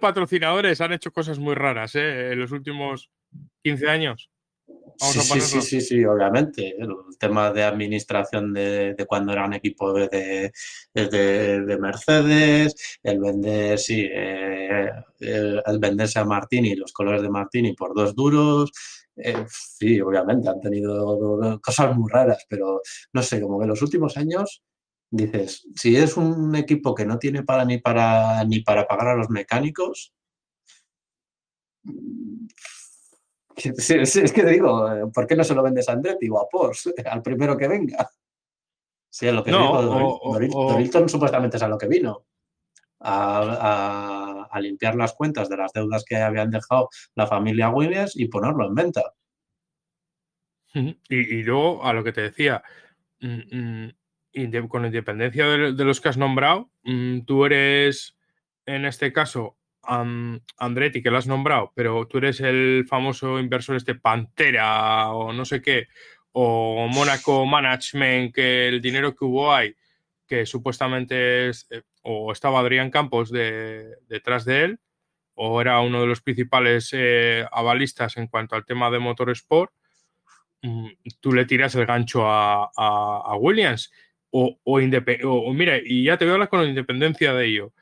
patrocinadores, 0.00 0.80
han 0.80 0.94
hecho 0.94 1.12
cosas 1.12 1.38
muy 1.38 1.54
raras 1.54 1.94
¿eh? 1.94 2.32
en 2.32 2.40
los 2.40 2.52
últimos 2.52 3.10
15 3.62 3.90
años. 3.90 4.30
sí, 4.96 5.20
sí, 5.42 5.60
sí, 5.60 5.80
sí, 5.82 6.04
obviamente. 6.06 6.74
El 6.78 6.88
tema 7.18 7.52
de 7.52 7.64
administración 7.64 8.54
de, 8.54 8.96
cuando 9.06 9.32
era 9.32 9.44
un 9.44 9.52
equipo 9.52 9.92
de, 9.92 10.52
de, 10.94 11.78
Mercedes, 11.78 12.98
el 13.02 13.20
vender, 13.20 13.78
sí, 13.78 14.08
eh, 14.10 14.90
el, 15.18 15.78
venderse 15.78 16.18
a 16.18 16.24
Martini, 16.24 16.74
los 16.76 16.94
colores 16.94 17.20
de 17.20 17.28
Martini 17.28 17.74
por 17.74 17.94
dos 17.94 18.14
duros. 18.14 18.72
Eh, 19.22 19.46
sí, 19.48 20.00
obviamente 20.00 20.48
han 20.48 20.60
tenido 20.60 21.60
cosas 21.60 21.96
muy 21.96 22.10
raras, 22.10 22.44
pero 22.48 22.80
no 23.12 23.22
sé, 23.22 23.40
como 23.40 23.58
que 23.58 23.64
en 23.64 23.70
los 23.70 23.82
últimos 23.82 24.16
años 24.16 24.62
dices, 25.10 25.66
si 25.74 25.96
es 25.96 26.16
un 26.16 26.54
equipo 26.54 26.94
que 26.94 27.04
no 27.04 27.18
tiene 27.18 27.42
para 27.42 27.64
ni 27.64 27.78
para 27.78 28.44
ni 28.44 28.60
para 28.60 28.86
pagar 28.86 29.08
a 29.08 29.16
los 29.16 29.30
mecánicos, 29.30 30.12
es, 33.56 34.32
que 34.32 34.42
te 34.42 34.50
digo, 34.50 35.10
¿por 35.12 35.26
qué 35.26 35.36
no 35.36 35.44
se 35.44 35.54
lo 35.54 35.62
vendes 35.62 35.88
a 35.88 35.92
Andretti 35.92 36.28
o 36.28 36.38
a 36.38 36.48
Porsche 36.48 36.92
al 37.04 37.22
primero 37.22 37.56
que 37.56 37.68
venga? 37.68 38.10
Sí, 39.10 39.26
a 39.26 39.32
lo 39.32 39.42
que 39.42 39.50
digo, 39.50 41.08
supuestamente 41.08 41.56
es 41.56 41.62
a 41.62 41.68
lo 41.68 41.76
que 41.76 41.88
vino. 41.88 42.26
A, 43.00 44.39
limpiar 44.58 44.96
las 44.96 45.12
cuentas 45.12 45.48
de 45.48 45.58
las 45.58 45.72
deudas 45.72 46.04
que 46.04 46.16
habían 46.16 46.50
dejado 46.50 46.88
la 47.14 47.26
familia 47.26 47.68
Williams 47.68 48.16
y 48.16 48.26
ponerlo 48.26 48.66
en 48.66 48.74
venta. 48.74 49.02
Y, 50.74 51.42
luego, 51.42 51.84
a 51.84 51.92
lo 51.92 52.02
que 52.02 52.12
te 52.12 52.22
decía, 52.22 52.62
mm, 53.20 53.88
mm, 54.42 54.68
con 54.68 54.86
independencia 54.86 55.46
de, 55.46 55.84
los 55.84 56.00
que 56.00 56.08
has 56.08 56.16
nombrado, 56.16 56.70
mm, 56.84 57.20
tú 57.20 57.44
eres, 57.44 58.16
en 58.66 58.84
este 58.84 59.12
caso, 59.12 59.56
Andretti, 59.82 61.02
que 61.02 61.10
lo 61.10 61.18
has 61.18 61.26
nombrado, 61.26 61.72
pero 61.74 62.06
tú 62.06 62.18
eres 62.18 62.40
el 62.40 62.84
famoso 62.88 63.40
inversor 63.40 63.76
este 63.76 63.94
Pantera 63.94 65.10
o 65.10 65.32
no 65.32 65.44
sé 65.44 65.60
qué, 65.60 65.88
o 66.32 66.86
Monaco 66.88 67.44
Management, 67.46 68.34
que 68.34 68.68
el 68.68 68.80
dinero 68.80 69.14
que 69.14 69.24
hubo 69.24 69.52
ahí, 69.52 69.74
que 70.26 70.46
supuestamente 70.46 71.48
es, 71.48 71.66
eh, 71.70 71.82
o 72.02 72.32
estaba 72.32 72.60
Adrián 72.60 72.90
Campos 72.90 73.30
detrás 73.30 74.44
de 74.44 74.64
él, 74.64 74.80
o 75.34 75.60
era 75.60 75.80
uno 75.80 76.02
de 76.02 76.06
los 76.06 76.20
principales 76.20 76.90
eh, 76.92 77.46
avalistas 77.50 78.16
en 78.16 78.26
cuanto 78.26 78.56
al 78.56 78.66
tema 78.66 78.90
de 78.90 78.98
motorsport, 78.98 79.72
mm, 80.62 80.88
tú 81.20 81.32
le 81.32 81.46
tiras 81.46 81.74
el 81.74 81.86
gancho 81.86 82.24
a, 82.26 83.36
Williams. 83.38 83.90
O, 84.30 84.58
o, 84.62 84.78
o, 84.78 85.52
mire, 85.54 85.82
y 85.84 86.04
ya 86.04 86.18
te 86.18 86.24
voy 86.24 86.32
a 86.32 86.34
hablar 86.34 86.48
con 86.50 86.62
la 86.62 86.68
independencia 86.68 87.32
de 87.32 87.46
ello. 87.46 87.72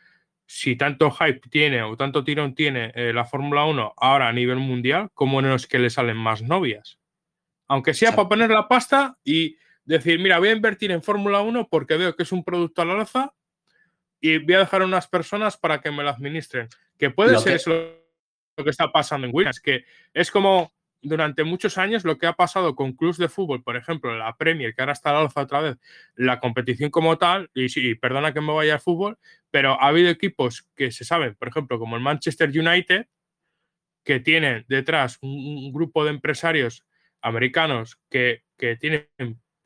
Si 0.47 0.77
tanto 0.77 1.11
hype 1.11 1.49
tiene 1.51 1.83
o 1.83 1.97
tanto 1.97 2.25
tirón 2.25 2.55
tiene 2.55 2.93
eh, 2.95 3.13
la 3.13 3.25
Fórmula 3.25 3.65
1 3.65 3.95
ahora 3.97 4.29
a 4.29 4.33
nivel 4.33 4.59
mundial, 4.59 5.11
¿cómo 5.13 5.43
no 5.43 5.55
es 5.55 5.67
que 5.67 5.79
le 5.79 5.91
salen 5.91 6.17
más 6.17 6.43
novias? 6.43 6.99
Aunque 7.67 7.93
sea 7.93 8.15
para 8.15 8.29
poner 8.29 8.51
la 8.51 8.67
pasta 8.67 9.19
y 9.25 9.57
decir, 9.85 10.21
mira, 10.21 10.39
voy 10.39 10.49
a 10.49 10.53
invertir 10.53 10.91
en 10.91 11.03
Fórmula 11.03 11.43
1 11.43 11.69
porque 11.69 11.97
veo 11.97 12.15
que 12.17 12.23
es 12.23 12.33
un 12.33 12.45
producto 12.45 12.83
al 12.83 12.93
alza 12.93 13.35
y 14.21 14.39
voy 14.39 14.55
a 14.55 14.61
dejar 14.61 14.83
a 14.83 14.87
unas 14.87 15.07
personas 15.07 15.57
para 15.57 15.81
que 15.81 15.91
me 15.91 16.03
lo 16.03 16.11
administren. 16.11 16.69
Que 16.99 17.11
puede 17.11 17.39
ser 17.39 17.57
eso 17.57 17.71
lo 18.57 18.65
que 18.65 18.71
está 18.71 18.91
pasando 18.91 19.27
en 19.27 19.35
Williams, 19.35 19.61
que 19.61 19.85
es 20.13 20.31
como 20.31 20.73
durante 21.01 21.45
muchos 21.45 21.79
años 21.79 22.05
lo 22.05 22.19
que 22.19 22.27
ha 22.27 22.33
pasado 22.33 22.75
con 22.75 22.93
clubs 22.93 23.19
de 23.19 23.29
fútbol, 23.29 23.63
por 23.63 23.77
ejemplo, 23.77 24.17
la 24.17 24.37
Premier, 24.37 24.75
que 24.75 24.83
ahora 24.83 24.93
está 24.93 25.11
al 25.11 25.17
alza 25.17 25.43
otra 25.43 25.61
vez, 25.61 25.77
la 26.17 26.41
competición 26.41 26.91
como 26.91 27.19
tal, 27.19 27.51
y 27.55 27.69
sí, 27.69 27.95
perdona 27.95 28.33
que 28.33 28.41
me 28.41 28.53
vaya 28.53 28.75
al 28.75 28.81
fútbol, 28.81 29.19
pero 29.51 29.81
ha 29.81 29.89
habido 29.89 30.11
equipos 30.11 30.69
que 30.75 30.91
se 30.91 31.05
saben, 31.05 31.37
por 31.37 31.49
ejemplo, 31.49 31.79
como 31.79 31.97
el 31.97 32.03
Manchester 32.03 32.49
United, 32.49 33.07
que 34.05 34.21
tienen 34.21 34.65
detrás 34.69 35.19
un, 35.21 35.73
grupo 35.73 36.05
de 36.05 36.11
empresarios 36.11 36.85
americanos 37.21 38.01
que, 38.11 38.43
que, 38.57 38.77
tienen 38.77 39.09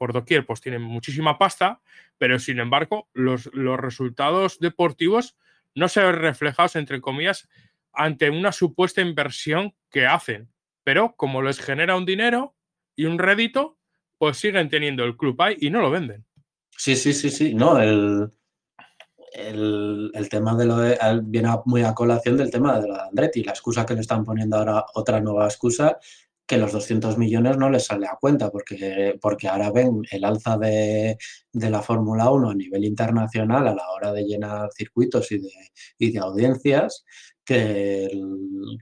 por 0.03 0.13
doquier, 0.13 0.45
pues 0.45 0.61
tienen 0.61 0.83
muchísima 0.83 1.39
pasta, 1.39 1.81
pero 2.19 2.41
sin 2.41 2.59
embargo, 2.59 3.09
los, 3.13 3.49
los 3.53 3.79
resultados 3.79 4.59
deportivos 4.59 5.37
no 5.77 5.87
se 5.87 6.03
ven 6.03 6.17
reflejados, 6.17 6.75
entre 6.75 7.01
comillas, 7.01 7.49
ante 7.93 8.29
una 8.29 8.51
supuesta 8.51 9.01
inversión 9.01 9.77
que 9.93 10.07
hacen. 10.07 10.51
Pero 10.83 11.15
como 11.15 11.41
les 11.41 11.61
genera 11.61 11.95
un 11.95 12.05
dinero 12.05 12.57
y 12.97 13.05
un 13.05 13.17
rédito, 13.17 13.79
pues 14.19 14.39
siguen 14.39 14.69
teniendo 14.69 15.05
el 15.05 15.17
club 15.17 15.41
ahí 15.41 15.55
y 15.61 15.71
no 15.71 15.81
lo 15.81 15.93
venden. 15.93 16.25
Sí, 16.77 16.97
sí, 16.97 17.13
sí, 17.13 17.31
sí. 17.31 17.55
No, 17.55 17.81
el, 17.81 18.29
el, 19.33 20.29
tema 20.29 20.57
de 20.57 20.65
lo 20.65 20.79
de, 20.79 20.99
viene 21.23 21.49
muy 21.65 21.83
a 21.85 21.95
colación 21.95 22.37
del 22.37 22.51
tema 22.51 22.81
de 22.81 22.89
lo 22.89 22.95
de 22.95 23.03
Andretti. 23.03 23.45
La 23.45 23.53
excusa 23.53 23.87
que 23.87 23.95
le 23.95 24.01
están 24.01 24.25
poniendo 24.25 24.57
ahora, 24.57 24.85
otra 24.95 25.21
nueva 25.21 25.45
excusa, 25.45 25.97
que 26.47 26.57
los 26.57 26.73
200 26.73 27.19
millones 27.19 27.57
no 27.57 27.71
les 27.71 27.87
sale 27.87 28.07
a 28.07 28.17
cuenta, 28.21 28.51
porque, 28.51 29.19
porque 29.21 29.49
ahora 29.49 29.71
ven 29.71 30.03
el 30.11 30.25
alza 30.25 30.59
de, 30.59 31.17
la 31.53 31.83
Fórmula 31.83 32.31
1 32.31 32.51
a 32.51 32.55
nivel 32.55 32.85
internacional 32.85 33.69
a 33.69 33.75
la 33.75 33.91
hora 33.91 34.13
de 34.13 34.25
llenar 34.25 34.69
circuitos 34.77 35.31
y 35.33 35.39
de, 35.39 35.51
y 35.99 36.13
de 36.13 36.19
audiencias, 36.19 37.05
que, 37.45 38.11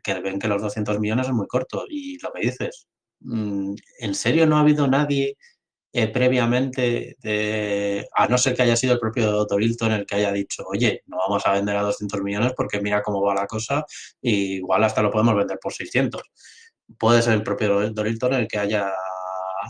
que, 0.03 0.21
ven 0.21 0.39
que 0.39 0.49
los 0.49 0.63
200 0.63 0.99
millones 1.01 1.27
es 1.29 1.33
muy 1.33 1.47
corto. 1.47 1.85
Y 1.89 2.19
lo 2.23 2.33
que 2.33 2.41
dices, 2.43 2.89
mm, 3.21 3.75
¿en 4.01 4.15
serio 4.15 4.47
no 4.47 4.57
ha 4.57 4.61
habido 4.61 4.87
nadie 4.89 5.37
eh, 5.93 6.07
previamente, 6.09 7.17
a 8.15 8.29
no 8.29 8.39
ser 8.39 8.55
que 8.55 8.63
haya 8.63 8.77
sido 8.77 8.93
el 8.95 9.01
propio 9.01 9.45
Dorilton 9.45 9.91
el 9.93 10.07
que 10.07 10.15
haya 10.17 10.31
dicho, 10.31 10.63
oye, 10.69 11.03
no 11.07 11.17
vamos 11.19 11.45
a 11.47 11.53
vender 11.53 11.77
a 11.77 11.83
200 11.83 12.23
millones 12.23 12.53
porque 12.57 12.81
mira 12.81 13.03
cómo 13.03 13.21
va 13.23 13.35
la 13.35 13.47
cosa 13.49 13.85
y 14.23 14.57
igual 14.57 14.85
hasta 14.85 15.03
lo 15.03 15.11
podemos 15.11 15.35
vender 15.35 15.59
por 15.61 15.73
600? 15.73 16.23
Puede 16.99 17.23
ser 17.23 17.35
el 17.35 17.43
propio 17.43 17.91
Dorilton 17.91 18.35
el 18.35 18.49
que 18.49 18.59
haya 18.59 18.93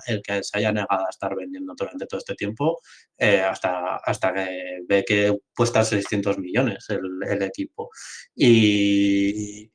el 0.07 0.23
que 0.23 0.43
se 0.43 0.59
haya 0.59 0.73
negado 0.73 1.07
a 1.07 1.11
estar 1.11 1.35
vendiendo 1.35 1.75
durante 1.77 2.07
todo 2.07 2.19
este 2.19 2.35
tiempo 2.35 2.81
eh, 3.19 3.41
hasta, 3.41 3.97
hasta 3.97 4.33
que 4.33 4.81
ve 4.89 5.05
que 5.07 5.37
cuesta 5.55 5.85
600 5.85 6.39
millones 6.39 6.87
el, 6.89 7.43
equipo. 7.43 7.91
Y, 8.35 9.71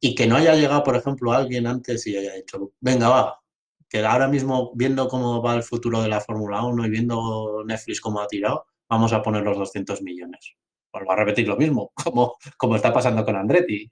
y 0.00 0.14
que 0.14 0.26
no 0.26 0.36
haya 0.36 0.54
llegado, 0.54 0.82
por 0.82 0.96
ejemplo, 0.96 1.32
alguien 1.32 1.66
antes 1.66 2.06
y 2.06 2.16
haya 2.16 2.34
dicho, 2.34 2.72
venga, 2.80 3.08
va, 3.08 3.40
que 3.88 4.04
ahora 4.04 4.28
mismo 4.28 4.72
viendo 4.74 5.08
cómo 5.08 5.40
va 5.42 5.54
el 5.54 5.62
futuro 5.62 6.02
de 6.02 6.08
la 6.08 6.20
Fórmula 6.20 6.64
1 6.64 6.86
y 6.86 6.90
viendo 6.90 7.62
Netflix 7.64 8.00
cómo 8.00 8.20
ha 8.20 8.26
tirado, 8.26 8.66
vamos 8.88 9.12
a 9.12 9.22
poner 9.22 9.42
los 9.42 9.56
200 9.56 10.02
millones. 10.02 10.56
Va 10.94 11.12
a 11.12 11.16
repetir 11.16 11.48
lo 11.48 11.56
mismo, 11.56 11.92
como, 12.04 12.36
como 12.56 12.76
está 12.76 12.92
pasando 12.92 13.24
con 13.24 13.36
Andretti. 13.36 13.90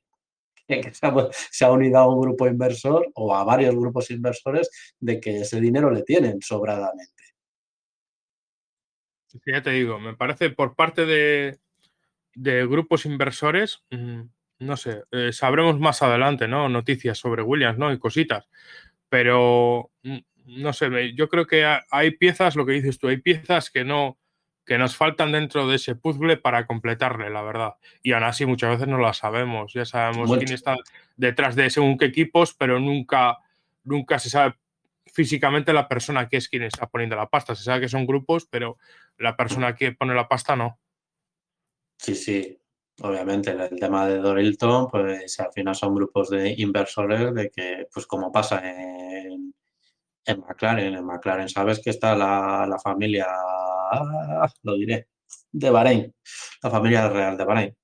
que 0.68 0.92
se 0.92 1.64
ha, 1.64 1.70
unido 1.70 1.98
a 1.98 2.08
un 2.08 2.20
grupo 2.20 2.46
inversor 2.46 3.10
o 3.14 3.34
a 3.34 3.44
varios 3.44 3.74
grupos 3.74 4.10
inversores 4.10 4.70
de 4.98 5.20
que 5.20 5.40
ese 5.40 5.60
dinero 5.60 5.90
le 5.90 6.02
tienen 6.02 6.40
sobradamente. 6.40 7.10
Ya 9.46 9.62
te 9.62 9.70
digo, 9.70 9.98
me 9.98 10.14
parece 10.14 10.50
por 10.50 10.74
parte 10.74 11.06
de, 11.06 11.58
grupos 12.34 13.06
inversores, 13.06 13.82
mm, 13.90 14.22
no 14.60 14.76
sé, 14.76 15.04
eh, 15.10 15.32
sabremos 15.32 15.78
más 15.80 16.02
adelante, 16.02 16.46
¿no? 16.48 16.68
Noticias 16.68 17.18
sobre 17.18 17.42
Williams, 17.42 17.78
¿no? 17.78 17.92
Y 17.92 17.98
cositas. 17.98 18.46
Pero, 19.08 19.90
mm, 20.02 20.18
no 20.46 20.72
sé, 20.72 21.14
yo 21.14 21.28
creo 21.28 21.46
que 21.46 21.64
hay 21.90 22.10
piezas, 22.12 22.56
lo 22.56 22.66
que 22.66 22.72
dices 22.72 22.98
tú, 22.98 23.08
hay 23.08 23.18
piezas 23.18 23.70
que 23.70 23.84
no, 23.84 24.18
que 24.64 24.78
nos 24.78 24.96
faltan 24.96 25.32
dentro 25.32 25.66
de 25.66 25.76
ese 25.76 25.96
puzzle 25.96 26.36
para 26.36 26.66
completarle, 26.66 27.30
la 27.30 27.42
verdad. 27.42 27.74
Y 28.02 28.12
aún 28.12 28.24
así 28.24 28.46
muchas 28.46 28.70
veces 28.70 28.88
no 28.88 28.98
la 28.98 29.12
sabemos. 29.12 29.72
Ya 29.72 29.84
sabemos 29.84 30.30
quién 30.38 30.52
está 30.52 30.76
detrás 31.16 31.56
de 31.56 31.68
según 31.70 31.98
qué 31.98 32.06
equipos, 32.06 32.54
pero 32.54 32.78
nunca, 32.78 33.38
nunca 33.84 34.18
se 34.18 34.30
sabe 34.30 34.54
físicamente 35.06 35.72
la 35.72 35.88
persona 35.88 36.28
que 36.28 36.36
es 36.36 36.48
quien 36.48 36.62
está 36.62 36.86
poniendo 36.86 37.16
la 37.16 37.28
pasta. 37.28 37.54
Se 37.54 37.64
sabe 37.64 37.82
que 37.82 37.88
son 37.88 38.06
grupos, 38.06 38.46
pero 38.46 38.78
la 39.18 39.36
persona 39.36 39.74
que 39.74 39.92
pone 39.92 40.14
la 40.14 40.28
pasta 40.28 40.54
no. 40.54 40.78
Sí, 41.98 42.14
sí. 42.14 42.58
Obviamente, 43.00 43.50
el 43.50 43.80
tema 43.80 44.06
de 44.06 44.18
Dorilton, 44.18 44.88
pues 44.88 45.40
al 45.40 45.52
final 45.52 45.74
son 45.74 45.94
grupos 45.94 46.30
de 46.30 46.54
inversores 46.58 47.34
de 47.34 47.50
que, 47.50 47.88
pues 47.92 48.06
como 48.06 48.30
pasa 48.30 48.60
en, 48.68 49.54
en 50.24 50.40
McLaren, 50.40 50.94
en 50.94 51.04
McLaren 51.04 51.48
sabes 51.48 51.80
que 51.80 51.90
está 51.90 52.14
la, 52.14 52.66
la 52.68 52.78
familia 52.78 53.26
lo 54.62 54.74
diré, 54.74 55.09
de 55.53 55.70
Bahrein, 55.70 56.14
la 56.62 56.70
familia 56.70 57.09
real 57.09 57.36
de 57.36 57.45
Bahrein. 57.45 57.76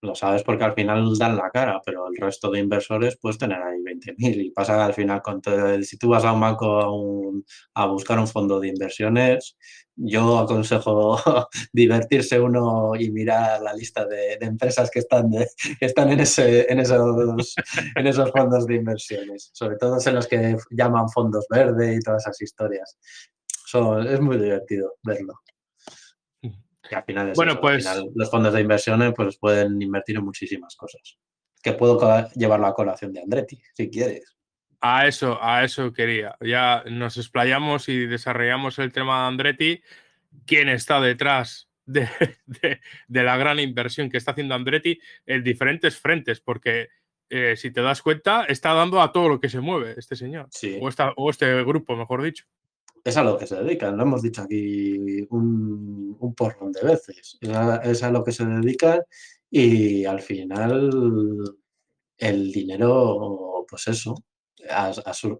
Lo 0.00 0.14
sabes 0.14 0.44
porque 0.44 0.62
al 0.62 0.74
final 0.74 1.18
dan 1.18 1.36
la 1.36 1.50
cara, 1.50 1.82
pero 1.84 2.06
el 2.06 2.16
resto 2.16 2.52
de 2.52 2.60
inversores 2.60 3.18
puedes 3.20 3.36
tener 3.36 3.60
ahí 3.60 3.78
20.000 3.80 4.44
y 4.44 4.50
pasa 4.50 4.84
al 4.84 4.94
final 4.94 5.20
si 5.82 5.98
tú 5.98 6.10
vas 6.10 6.24
a 6.24 6.32
un 6.32 6.40
banco 6.40 7.32
a, 7.74 7.86
buscar 7.86 8.16
un 8.20 8.28
fondo 8.28 8.60
de 8.60 8.68
inversiones, 8.68 9.56
yo 9.96 10.38
aconsejo 10.38 11.18
divertirse 11.72 12.38
uno 12.38 12.92
y 12.96 13.10
mirar 13.10 13.60
la 13.60 13.74
lista 13.74 14.06
de, 14.06 14.34
empresas 14.40 14.88
que 14.88 15.00
están, 15.00 15.32
están 15.80 16.12
en, 16.12 16.20
ese, 16.20 16.70
en, 16.70 16.78
esos, 16.78 17.56
en 17.96 18.06
esos 18.06 18.30
fondos 18.30 18.66
de 18.68 18.76
inversiones, 18.76 19.50
sobre 19.52 19.78
todo 19.78 19.98
en 20.06 20.14
los 20.14 20.28
que 20.28 20.56
llaman 20.70 21.08
fondos 21.08 21.44
verde 21.50 21.96
y 21.96 21.98
todas 21.98 22.22
esas 22.22 22.40
historias 22.40 22.96
es 23.74 24.20
muy 24.20 24.38
divertido 24.38 24.96
verlo. 25.02 25.40
Y 26.90 26.94
al 26.94 27.04
final, 27.04 27.32
bueno, 27.34 27.60
pues, 27.60 27.86
los 28.14 28.30
fondos 28.30 28.54
de 28.54 28.60
inversiones 28.60 29.12
pues, 29.14 29.36
pueden 29.36 29.80
invertir 29.80 30.16
en 30.16 30.24
muchísimas 30.24 30.74
cosas. 30.76 31.18
Que 31.62 31.72
puedo 31.72 32.28
llevarlo 32.34 32.66
a 32.66 32.74
colación 32.74 33.12
de 33.12 33.20
Andretti, 33.20 33.60
si 33.74 33.90
quieres. 33.90 34.36
A 34.80 35.06
eso, 35.06 35.38
a 35.42 35.64
eso 35.64 35.92
quería. 35.92 36.36
Ya 36.40 36.84
nos 36.86 37.16
explayamos 37.16 37.88
y 37.88 38.06
desarrollamos 38.06 38.78
el 38.78 38.92
tema 38.92 39.22
de 39.22 39.28
Andretti. 39.28 39.82
¿Quién 40.46 40.68
está 40.68 41.00
detrás 41.00 41.68
de, 41.84 42.08
la 43.08 43.36
gran 43.36 43.58
inversión 43.58 44.08
que 44.08 44.16
está 44.16 44.30
haciendo 44.30 44.54
Andretti 44.54 45.00
en 45.26 45.42
diferentes 45.42 45.98
frentes? 45.98 46.40
Porque 46.40 46.88
eh, 47.28 47.56
si 47.56 47.70
te 47.72 47.82
das 47.82 48.02
cuenta, 48.02 48.44
está 48.44 48.72
dando 48.72 49.02
a 49.02 49.12
todo 49.12 49.28
lo 49.28 49.40
que 49.40 49.48
se 49.48 49.60
mueve 49.60 49.94
este 49.98 50.14
señor. 50.16 50.48
O, 50.80 50.88
o 51.16 51.30
este 51.30 51.64
grupo, 51.64 51.96
mejor 51.96 52.22
dicho 52.22 52.46
es 53.04 53.16
a 53.16 53.22
lo 53.22 53.38
que 53.38 53.46
se 53.46 53.56
dedican, 53.56 53.96
lo 53.96 54.02
hemos 54.02 54.22
dicho 54.22 54.42
aquí 54.42 55.26
un, 55.30 56.16
un 56.18 56.34
porrón 56.34 56.72
de 56.72 56.82
veces, 56.82 57.38
es 57.40 58.02
a, 58.02 58.10
lo 58.10 58.24
que 58.24 58.32
se 58.32 58.44
dedican 58.44 59.00
y 59.50 60.04
al 60.04 60.20
final 60.20 60.90
el 62.18 62.52
dinero, 62.52 63.64
pues 63.68 63.88
eso, 63.88 64.14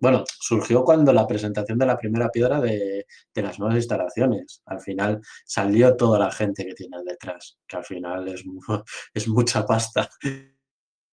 bueno, 0.01 0.25
surgió 0.41 0.85
cuando 0.85 1.13
la 1.13 1.27
presentación 1.27 1.79
de 1.79 1.87
la 1.87 1.99
primera 1.99 2.29
piedra 2.31 2.61
de, 2.61 3.07
las 3.35 3.59
nuevas 3.59 3.77
instalaciones. 3.77 4.63
Al 4.67 4.81
final 4.81 5.21
salió 5.45 5.97
toda 5.97 6.19
la 6.19 6.31
gente 6.31 6.65
que 6.65 6.75
tiene 6.75 6.99
detrás, 7.05 7.59
que 7.67 7.77
al 7.77 7.85
final 7.85 8.29
es, 8.29 8.45
es 9.15 9.29
mucha 9.29 9.67
pasta. 9.67 10.09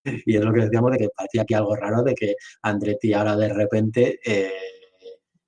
Y 0.03 0.37
es 0.37 0.43
lo 0.43 0.53
que 0.53 0.61
decíamos 0.61 0.91
de 0.91 0.97
que 0.99 1.09
parecía 1.09 1.41
aquí 1.41 1.55
algo 1.55 1.75
raro 1.75 2.03
de 2.03 2.13
que 2.13 2.35
Andretti 2.61 3.13
ahora 3.13 3.35
de 3.35 3.51
repente 3.51 4.19
eh, 4.23 4.51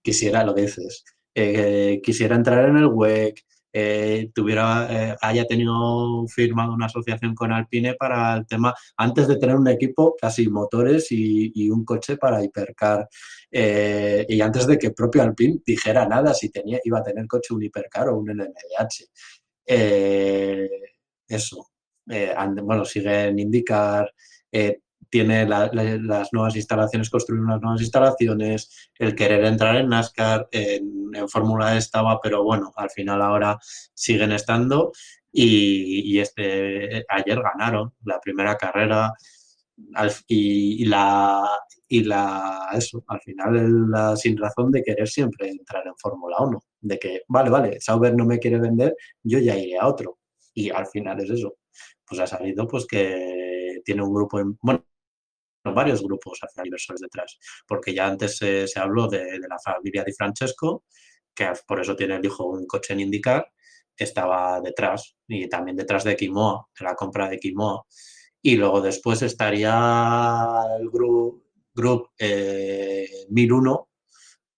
quisiera, 0.08 0.42
lo 0.46 0.54
dices, 0.54 1.04
eh, 1.36 2.00
quisiera 2.02 2.34
entrar 2.34 2.70
en 2.70 2.78
el 2.78 2.86
WEC, 2.86 3.44
eh, 3.74 4.32
tuviera, 4.34 4.88
eh, 4.90 5.16
haya 5.22 5.44
tenido 5.46 6.26
firmado 6.30 6.74
una 6.74 6.86
asociación 6.86 7.36
con 7.36 7.52
Alpine 7.52 7.96
para 7.96 8.38
el 8.38 8.48
tema, 8.48 8.74
antes 8.96 9.28
de 9.28 9.36
tener 9.38 9.58
un 9.58 9.68
equipo, 9.68 10.16
casi 10.20 10.48
motores 10.48 11.08
y, 11.12 11.70
un 11.70 11.84
coche 11.84 12.16
para 12.16 12.42
hipercar. 12.42 13.10
y 13.52 14.42
antes 14.42 14.66
de 14.68 14.78
que 14.78 14.92
propio 14.92 15.24
Alpine 15.24 15.60
dijera 15.66 16.08
nada 16.08 16.34
si 16.34 16.50
tenía, 16.50 16.80
iba 16.86 17.00
a 17.00 17.04
tener 17.04 17.28
coche 17.28 17.54
un 17.54 17.64
hipercar 17.64 18.08
o 18.08 18.18
un 18.18 18.30
NMDH. 18.30 19.10
eso. 21.28 21.68
bueno, 22.64 22.86
siguen 22.86 23.40
indicar, 23.40 24.10
tiene 25.10 25.48
las 25.48 26.34
nuevas 26.34 26.56
instalaciones, 26.56 27.10
construir 27.10 27.42
unas 27.42 27.62
nuevas 27.62 27.82
instalaciones, 27.82 28.92
el 28.98 29.16
querer 29.16 29.46
entrar 29.46 29.78
en 29.78 29.90
NASCAR, 29.90 30.48
en, 30.52 30.98
Fórmula 31.30 31.74
E 31.74 31.78
estaba, 31.78 32.20
pero 32.22 32.44
bueno, 32.44 32.72
al 32.76 32.92
final 32.92 33.22
ahora 33.22 33.58
siguen 33.94 34.32
estando 34.34 34.92
y, 35.32 36.20
este, 36.20 37.06
ayer 37.10 37.42
ganaron 37.42 37.94
la 38.04 38.20
primera 38.20 38.56
carrera 38.56 39.14
y, 40.28 40.86
la, 40.86 41.48
y 41.88 42.04
la, 42.04 42.70
eso, 42.74 43.04
al 43.08 43.20
final 43.22 43.90
la 43.90 44.16
sin 44.16 44.38
razón 44.38 44.72
de 44.72 44.84
querer 44.84 45.08
siempre 45.08 45.50
entrar 45.50 45.88
en 45.88 45.96
Fórmula 45.98 46.38
1, 46.40 46.60
de 46.82 47.00
que, 47.00 47.22
vale, 47.28 47.50
vale, 47.50 47.82
Sauber 47.82 48.16
no 48.16 48.26
me 48.26 48.40
quiere 48.40 48.60
vender, 48.60 48.96
yo 49.24 49.40
ya 49.40 49.58
iré 49.58 49.78
a 49.78 49.88
otro. 49.88 50.20
Y 50.54 50.72
al 50.72 50.88
final 50.88 51.20
es 51.22 51.30
eso. 51.30 51.58
Pues 52.08 52.20
ha 52.20 52.26
salido 52.26 52.68
pues 52.68 52.88
que 52.88 53.82
tiene 53.86 54.02
un 54.02 54.14
grupo, 54.14 54.40
en, 54.40 54.58
bueno, 54.62 54.84
varios 55.74 56.02
grupos 56.04 56.40
hacia 56.42 56.66
inversores 56.66 57.02
detrás, 57.02 57.38
porque 57.68 57.94
ya 57.94 58.08
antes 58.08 58.38
se, 58.38 58.68
habló 58.76 59.08
de, 59.08 59.40
la 59.40 59.60
familia 59.60 60.04
Di 60.04 60.14
Francesco, 60.14 60.86
que 61.34 61.52
por 61.68 61.80
eso 61.82 61.96
tiene 61.96 62.16
el 62.16 62.26
hijo 62.26 62.46
un 62.46 62.66
coche 62.66 62.94
en 62.94 63.02
IndyCar, 63.02 63.48
estaba 63.96 64.62
detrás 64.62 65.16
y 65.28 65.48
también 65.48 65.78
detrás 65.78 66.04
de 66.04 66.16
Quimoa, 66.16 66.68
de 66.78 66.86
la 66.86 66.96
compra 66.96 67.30
de 67.30 67.40
Quimoa. 67.40 67.84
Y 68.42 68.56
luego 68.56 68.82
después 68.82 69.22
estaría 69.24 70.62
el 70.80 70.90
grupo 70.90 71.48
Group 71.78 72.10
1001, 73.30 73.90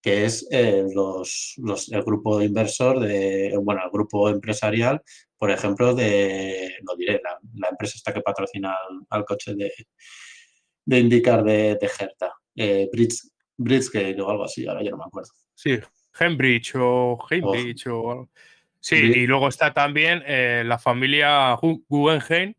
que 0.01 0.23
es 0.23 0.47
eh, 0.51 0.85
los, 0.93 1.57
el 1.91 2.03
grupo 2.03 2.41
inversor, 2.41 3.01
de, 3.01 3.53
bueno, 3.61 3.81
el 3.83 3.91
grupo 3.91 4.29
empresarial, 4.29 5.01
por 5.37 5.51
ejemplo, 5.51 5.93
de, 5.93 6.75
no 6.83 6.95
diré, 6.95 7.21
la, 7.21 7.67
empresa 7.67 7.95
esta 7.97 8.13
que 8.13 8.21
patrocina 8.21 8.73
al, 9.09 9.25
coche 9.25 9.53
de, 9.53 9.69
de 10.89 10.99
indicar 10.99 11.43
de, 11.43 11.77
de 11.79 11.91
Herta, 11.99 12.33
eh, 12.55 12.89
Bridgegate 13.57 14.19
o 14.21 14.29
algo 14.29 14.45
así, 14.45 14.67
ahora 14.67 14.83
ya 14.83 14.89
no 14.89 14.97
me 14.97 15.03
acuerdo. 15.05 15.29
Sí, 15.53 15.77
Hembridge 16.19 16.73
o 16.75 17.19
Hembridge 17.29 17.87
o... 17.87 18.27
Sí, 18.79 18.95
y 18.95 19.27
luego 19.27 19.49
está 19.49 19.73
también 19.73 20.23
eh, 20.25 20.63
la 20.65 20.79
familia 20.79 21.55
Guggenheim, 21.87 22.55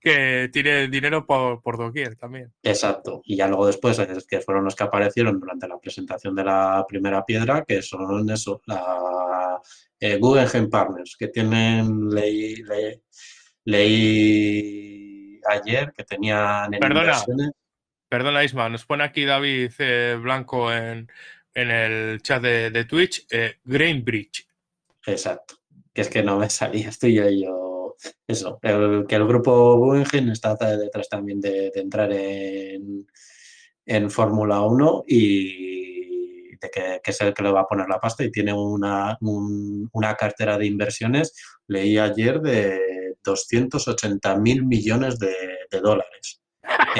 que, 0.00 0.50
tiene 0.52 0.88
dinero 0.88 1.24
por, 1.24 1.62
por 1.62 1.78
doquier 1.78 2.16
también. 2.16 2.52
Exacto. 2.64 3.22
Y 3.24 3.36
ya 3.36 3.46
luego 3.46 3.66
después, 3.66 3.96
es 4.00 4.26
que 4.26 4.40
fueron 4.40 4.64
los 4.64 4.74
que 4.74 4.82
aparecieron 4.82 5.38
durante 5.38 5.68
la 5.68 5.78
presentación 5.78 6.34
de 6.34 6.42
la 6.42 6.84
primera 6.88 7.24
piedra, 7.24 7.64
que 7.64 7.80
son 7.80 8.28
eso, 8.28 8.60
la 8.66 9.60
eh, 10.00 10.18
Guggenheim 10.18 10.68
Partners, 10.68 11.16
que 11.16 11.28
tienen, 11.28 12.08
leí, 12.08 12.56
leí, 13.66 15.01
ayer 15.48 15.92
que 15.92 16.04
tenían... 16.04 16.74
En 16.74 16.80
perdona, 16.80 17.22
perdona 18.08 18.44
Isma, 18.44 18.68
nos 18.68 18.84
pone 18.84 19.04
aquí 19.04 19.24
David 19.24 19.72
eh, 19.78 20.18
Blanco 20.20 20.72
en, 20.72 21.08
el 21.54 22.20
chat 22.22 22.42
de, 22.42 22.84
Twitch, 22.84 23.26
eh, 23.30 23.56
Greenbridge. 23.64 24.46
Exacto. 25.06 25.56
Que 25.92 26.02
es 26.02 26.08
que 26.08 26.22
no 26.22 26.38
me 26.38 26.48
salía, 26.48 26.88
estoy 26.88 27.14
yo, 27.14 27.28
yo 27.28 27.96
eso, 28.26 28.58
el, 28.62 29.06
que 29.06 29.16
el 29.16 29.26
grupo 29.26 29.76
Guggenheim 29.76 30.30
está 30.30 30.54
detrás 30.54 31.08
también 31.08 31.40
de, 31.40 31.70
entrar 31.74 32.12
en, 32.12 33.06
en 33.86 34.10
Fórmula 34.10 34.62
1 34.62 35.04
y 35.06 36.56
de 36.56 36.70
que, 36.70 37.00
es 37.04 37.20
el 37.20 37.34
que 37.34 37.42
le 37.42 37.50
va 37.50 37.60
a 37.62 37.66
poner 37.66 37.88
la 37.88 38.00
pasta 38.00 38.24
y 38.24 38.30
tiene 38.30 38.52
una, 38.52 39.18
una 39.20 40.14
cartera 40.14 40.56
de 40.56 40.66
inversiones, 40.66 41.34
leí 41.66 41.98
ayer, 41.98 42.40
de 42.40 43.01
280 43.24 44.36
mil 44.36 44.64
millones 44.64 45.18
de, 45.18 45.36
dólares 45.82 46.42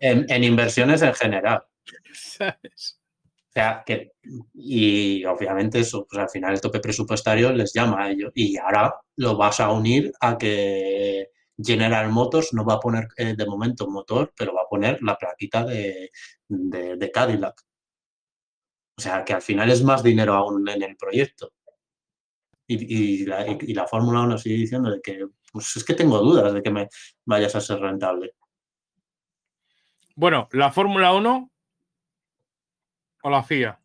en, 0.00 0.26
en, 0.28 0.44
inversiones 0.44 1.02
en 1.02 1.14
general. 1.14 1.64
¿Sabes? 2.12 3.00
O 3.48 3.52
sea, 3.54 3.84
que, 3.86 4.14
y 4.52 5.24
obviamente 5.26 5.78
eso, 5.78 6.04
pues 6.10 6.20
al 6.20 6.28
final 6.28 6.54
el 6.54 6.60
tope 6.60 6.80
presupuestario 6.80 7.52
les 7.52 7.72
llama 7.72 8.02
a 8.02 8.10
ellos. 8.10 8.32
Y 8.34 8.56
ahora 8.56 8.96
lo 9.14 9.36
vas 9.36 9.60
a 9.60 9.70
unir 9.70 10.12
a 10.20 10.36
que 10.36 11.30
General 11.56 12.10
Motors 12.10 12.52
no 12.52 12.64
va 12.64 12.74
a 12.74 12.80
poner 12.80 13.06
eh, 13.16 13.34
de 13.36 13.46
momento 13.46 13.88
motor, 13.88 14.32
pero 14.36 14.54
va 14.54 14.62
a 14.62 14.68
poner 14.68 15.00
la 15.02 15.16
plaquita 15.16 15.64
de, 15.64 16.10
de, 16.48 17.10
Cadillac. 17.12 17.54
O 18.98 19.00
sea, 19.00 19.24
que 19.24 19.34
al 19.34 19.42
final 19.42 19.70
es 19.70 19.84
más 19.84 20.02
dinero 20.02 20.34
aún 20.34 20.68
en 20.68 20.82
el 20.82 20.96
proyecto. 20.96 21.52
Y, 22.66 23.22
y 23.22 23.26
la, 23.26 23.46
y 23.46 23.72
la 23.72 23.86
Fórmula 23.86 24.22
1 24.22 24.38
sigue 24.38 24.56
diciendo 24.56 24.90
de 24.90 25.00
que, 25.00 25.26
pues 25.54 25.76
es 25.76 25.84
que 25.84 25.94
tengo 25.94 26.18
dudas 26.18 26.52
de 26.52 26.62
que 26.62 26.70
me 26.70 26.88
vayas 27.24 27.54
a 27.54 27.60
ser 27.60 27.78
rentable. 27.78 28.32
Bueno, 30.16 30.48
la 30.50 30.72
Fórmula 30.72 31.12
1 31.12 31.50
o 33.22 33.30
la 33.30 33.42
FIA? 33.44 33.80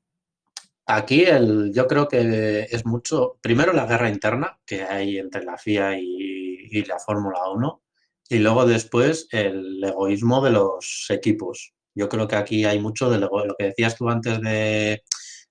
Aquí 0.88 1.26
el, 1.26 1.72
yo 1.72 1.86
creo 1.86 2.07
que 2.07 2.67
es 2.72 2.88
mucho, 2.88 3.38
primero 3.39 3.72
la 3.72 3.86
guerra 3.86 4.09
interna 4.09 4.59
que 4.65 4.82
hay 4.82 5.20
entre 5.20 5.43
la 5.43 5.59
FIA 5.59 5.99
y, 5.99 6.84
la 6.86 6.97
Fórmula 6.97 7.39
1 7.51 7.82
y 8.30 8.39
luego 8.39 8.65
después 8.65 9.28
el 9.32 9.84
egoísmo 9.84 10.43
de 10.43 10.51
los 10.51 11.05
equipos. 11.09 11.74
Yo 11.93 12.09
creo 12.09 12.28
que 12.28 12.36
aquí 12.36 12.65
hay 12.65 12.80
mucho 12.80 13.11
de 13.11 13.20
lo 13.20 13.30
que 13.57 13.65
decías 13.65 13.95
tú 13.95 14.09
antes 14.09 14.41
de, 14.41 15.03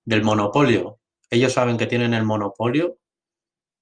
del 0.05 0.25
monopolio. 0.25 0.99
Ellos 1.31 1.53
saben 1.53 1.77
que 1.77 1.87
tienen 1.87 2.15
el 2.15 2.25
monopolio 2.25 2.98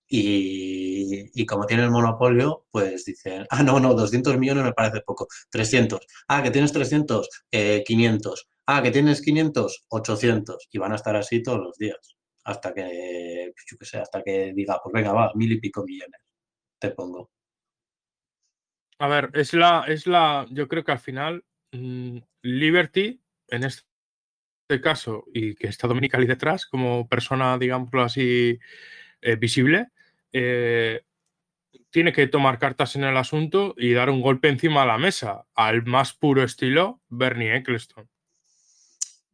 y, 0.09 1.31
y, 1.41 1.47
como 1.47 1.67
tienen 1.67 1.87
el 1.87 1.91
monopolio, 1.91 2.67
pues 2.71 3.05
dicen, 3.05 3.47
ah, 3.51 3.63
no, 3.63 3.81
no, 3.81 3.95
200 3.95 4.39
millones 4.39 4.65
me 4.65 4.73
parece 4.73 5.01
poco, 5.01 5.27
300, 5.51 6.07
ah, 6.29 6.43
que 6.43 6.51
tienes 6.51 6.73
300, 6.73 7.29
eh, 7.51 7.83
500, 7.85 8.49
ah, 8.67 8.83
que 8.83 8.91
tienes 8.93 9.21
500, 9.21 9.87
800, 9.89 10.69
y 10.71 10.79
van 10.79 10.93
a 10.93 10.97
estar 10.97 11.17
así 11.17 11.43
todos 11.43 11.59
los 11.59 11.77
días, 11.77 12.17
hasta 12.45 12.73
que, 12.73 13.53
yo 13.69 13.79
qué 13.79 13.85
sé, 13.85 13.99
hasta 13.99 14.23
que 14.23 14.53
diga, 14.55 14.81
pues 14.83 14.93
venga, 14.93 15.13
va, 15.13 15.33
mil 15.35 15.53
y 15.53 15.61
pico 15.61 15.85
millones, 15.85 16.21
te 16.79 16.91
pongo. 16.91 17.31
A 18.99 19.09
ver, 19.09 19.31
es 19.35 19.53
la, 19.53 19.85
es 19.89 20.07
la, 20.07 20.47
yo 20.51 20.69
creo 20.69 20.85
que 20.85 20.93
al 20.93 21.01
final, 21.01 21.45
mm, 21.73 22.19
Liberty, 22.43 23.21
en 23.49 23.65
este 23.65 23.85
caso, 24.81 25.25
y 25.35 25.55
que 25.57 25.67
está 25.67 25.89
Dominicali 25.89 26.27
detrás, 26.27 26.65
como 26.67 27.09
persona, 27.09 27.59
digámoslo 27.59 28.03
así, 28.03 28.59
eh, 29.21 29.37
visible, 29.37 29.89
eh, 30.39 31.03
tiene 31.91 32.13
que 32.13 32.27
tomar 32.27 32.59
cartas 32.59 32.97
en 32.97 33.05
el 33.05 33.17
asunto 33.17 33.75
y 33.77 33.93
dar 33.93 34.11
un 34.11 34.21
golpe 34.21 34.49
encima 34.49 34.83
de 34.83 34.87
la 34.89 34.99
mesa, 34.99 35.47
al 35.55 35.85
más 35.85 36.13
puro 36.13 36.43
estilo 36.43 37.01
Bernie 37.09 37.57
Eccleston 37.57 38.09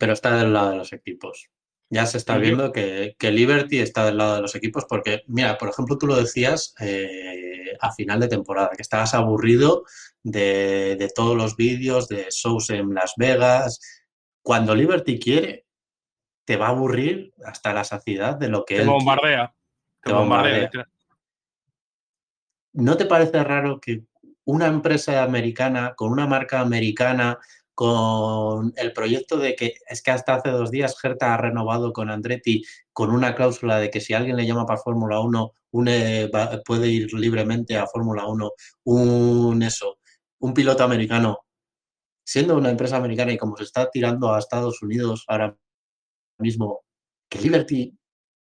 pero 0.02 0.14
está 0.14 0.36
del 0.36 0.52
lado 0.52 0.70
de 0.70 0.78
los 0.78 0.92
equipos. 0.92 1.48
Ya 1.88 2.06
se 2.06 2.18
está 2.18 2.36
viendo 2.36 2.72
que, 2.72 3.14
Liberty 3.20 3.78
está 3.78 4.04
del 4.04 4.18
lado 4.18 4.34
de 4.34 4.40
los 4.40 4.56
equipos 4.56 4.84
porque, 4.88 5.22
mira, 5.28 5.56
por 5.58 5.68
ejemplo, 5.68 5.96
tú 5.96 6.08
lo 6.08 6.16
decías 6.16 6.74
eh, 6.80 7.76
a 7.80 7.92
final 7.92 8.18
de 8.18 8.26
temporada, 8.26 8.72
que 8.74 8.82
estabas 8.82 9.14
aburrido 9.14 9.84
de, 10.24 11.08
todos 11.14 11.36
los 11.36 11.54
vídeos 11.54 12.08
de 12.08 12.26
shows 12.32 12.70
en 12.70 12.92
Las 12.92 13.12
Vegas. 13.16 13.78
Cuando 14.42 14.74
Liberty 14.74 15.20
quiere, 15.20 15.66
te 16.44 16.56
va 16.56 16.66
a 16.66 16.70
aburrir 16.70 17.32
hasta 17.46 17.72
la 17.72 17.84
saciedad 17.84 18.34
de 18.34 18.48
lo 18.48 18.64
que 18.64 18.78
te 18.78 18.84
bombardea. 18.84 19.54
Te, 20.02 20.12
bombardea. 20.12 20.68
¿No 22.72 22.96
te 22.96 23.06
parece 23.06 23.42
raro 23.44 23.80
que 23.80 24.04
una 24.44 24.66
empresa 24.66 25.22
americana 25.22 25.94
con 25.94 26.10
una 26.10 26.26
marca 26.26 26.60
americana 26.60 27.38
con 27.74 28.72
el 28.76 28.92
proyecto 28.92 29.38
de 29.38 29.54
que 29.56 29.74
es 29.88 30.02
que 30.02 30.10
hasta 30.10 30.34
hace 30.34 30.50
dos 30.50 30.70
días 30.70 30.98
Gerta 31.00 31.34
ha 31.34 31.36
renovado 31.38 31.92
con 31.92 32.10
Andretti 32.10 32.62
con 32.92 33.10
una 33.10 33.34
cláusula 33.34 33.78
de 33.78 33.90
que 33.90 34.00
si 34.00 34.14
alguien 34.14 34.36
le 34.36 34.46
llama 34.46 34.66
para 34.66 34.80
Fórmula 34.80 35.20
1 35.20 35.52
puede 36.64 36.88
ir 36.88 37.12
libremente 37.14 37.76
a 37.78 37.86
Fórmula 37.86 38.26
1 38.26 38.50
un 38.84 39.62
eso, 39.62 39.98
un 40.40 40.54
piloto 40.54 40.84
americano, 40.84 41.40
siendo 42.24 42.56
una 42.56 42.70
empresa 42.70 42.96
americana 42.96 43.32
y 43.32 43.38
como 43.38 43.56
se 43.56 43.64
está 43.64 43.90
tirando 43.90 44.34
a 44.34 44.38
Estados 44.38 44.82
Unidos 44.82 45.24
ahora 45.28 45.56
mismo, 46.38 46.82
que 47.28 47.40
Liberty 47.40 47.96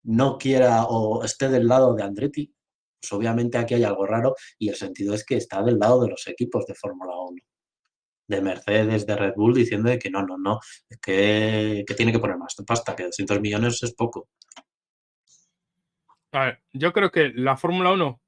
no 0.04 0.38
quiera 0.38 0.84
o 0.84 1.24
esté 1.24 1.48
del 1.48 1.68
lado 1.68 1.94
de 1.94 2.02
Andretti, 2.02 2.54
pues 3.00 3.12
obviamente 3.12 3.58
aquí 3.58 3.74
hay 3.74 3.84
algo 3.84 4.06
raro 4.06 4.34
y 4.58 4.68
el 4.68 4.74
sentido 4.74 5.14
es 5.14 5.24
que 5.24 5.36
está 5.36 5.62
del 5.62 5.78
lado 5.78 6.02
de 6.02 6.08
los 6.10 6.26
equipos 6.26 6.66
de 6.66 6.74
Fórmula 6.74 7.12
1 7.16 7.42
de 8.28 8.42
Mercedes, 8.42 9.06
de 9.06 9.16
Red 9.16 9.34
Bull, 9.34 9.54
diciendo 9.54 9.90
que 9.98 10.10
no, 10.10 10.22
no, 10.22 10.36
no, 10.36 10.60
que, 11.00 11.84
tiene 11.96 12.12
que 12.12 12.18
poner 12.18 12.36
más 12.36 12.54
pasta, 12.66 12.94
que 12.94 13.04
200 13.04 13.40
millones 13.40 13.82
es 13.82 13.94
poco. 13.94 14.28
A 16.32 16.44
ver, 16.44 16.60
yo 16.74 16.92
creo 16.92 17.10
que 17.10 17.32
la 17.34 17.56
Fórmula 17.56 17.90
1, 17.92 18.20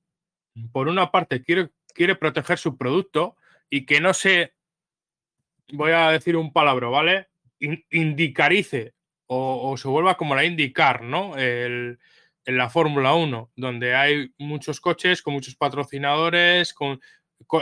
por 0.72 0.88
una 0.88 1.10
parte, 1.10 1.44
quiere, 1.44 1.70
quiere 1.94 2.16
proteger 2.16 2.58
su 2.58 2.78
producto 2.78 3.36
y 3.68 3.84
que 3.84 4.00
no 4.00 4.14
se, 4.14 4.54
voy 5.70 5.92
a 5.92 6.10
decir 6.10 6.36
un 6.36 6.52
palabra, 6.52 6.88
¿vale? 6.88 7.28
indicarice 7.90 8.94
o, 9.26 9.76
se 9.76 9.86
vuelva 9.86 10.16
como 10.16 10.34
la 10.34 10.44
indicar, 10.44 11.02
¿no? 11.02 11.36
En 12.44 12.56
la 12.56 12.70
Fórmula 12.70 13.14
1, 13.14 13.52
donde 13.56 13.94
hay 13.94 14.32
muchos 14.38 14.80
coches 14.80 15.22
con 15.22 15.34
muchos 15.34 15.56
patrocinadores, 15.56 16.72
con 16.74 17.00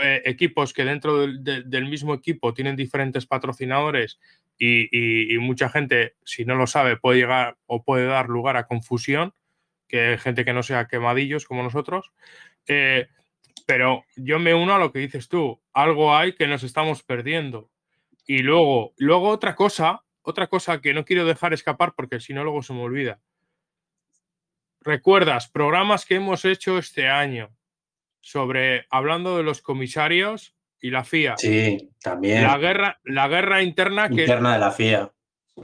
eh, 0.02 0.22
equipos 0.24 0.72
que 0.72 0.84
dentro 0.84 1.26
del, 1.26 1.88
mismo 1.88 2.12
equipo 2.14 2.52
tienen 2.52 2.76
diferentes 2.76 3.26
patrocinadores 3.26 4.18
y, 4.58 5.36
mucha 5.38 5.68
gente, 5.68 6.16
si 6.24 6.44
no 6.44 6.56
lo 6.56 6.66
sabe, 6.66 6.96
puede 6.96 7.20
llegar 7.20 7.56
o 7.66 7.84
puede 7.84 8.06
dar 8.06 8.28
lugar 8.28 8.56
a 8.56 8.66
confusión, 8.66 9.34
que 9.86 10.18
gente 10.18 10.44
que 10.44 10.52
no 10.52 10.62
sea 10.62 10.88
quemadillos 10.88 11.46
como 11.46 11.62
nosotros. 11.62 12.12
Eh, 12.66 13.06
pero 13.66 14.04
yo 14.16 14.38
me 14.38 14.54
uno 14.54 14.74
a 14.74 14.78
lo 14.78 14.92
que 14.92 14.98
dices 14.98 15.28
tú, 15.28 15.60
algo 15.72 16.14
hay 16.14 16.34
que 16.34 16.46
nos 16.46 16.62
estamos 16.64 17.02
perdiendo. 17.02 17.70
Y 18.26 18.38
luego, 18.38 18.94
luego 18.96 19.28
otra 19.28 19.54
cosa, 19.54 20.04
otra 20.22 20.48
cosa 20.48 20.80
que 20.80 20.92
no 20.92 21.04
quiero 21.04 21.24
dejar 21.24 21.54
escapar 21.54 21.94
porque 21.96 22.20
si 22.20 22.34
no 22.34 22.42
luego 22.44 22.62
se 22.62 22.74
me 22.74 22.82
olvida. 22.82 23.20
¿Recuerdas 24.80 25.48
programas 25.48 26.04
que 26.04 26.16
hemos 26.16 26.44
hecho 26.44 26.78
este 26.78 27.08
año 27.08 27.54
sobre 28.20 28.86
hablando 28.90 29.36
de 29.36 29.42
los 29.42 29.60
comisarios 29.60 30.54
y 30.80 30.90
la 30.90 31.04
FIA? 31.04 31.36
Sí, 31.36 31.90
también. 32.00 32.42
La 32.42 32.58
guerra, 32.58 33.00
la 33.04 33.28
guerra 33.28 33.62
interna, 33.62 34.08
que, 34.08 34.26
de 34.26 34.40
la 34.40 34.70
FIA. 34.70 35.12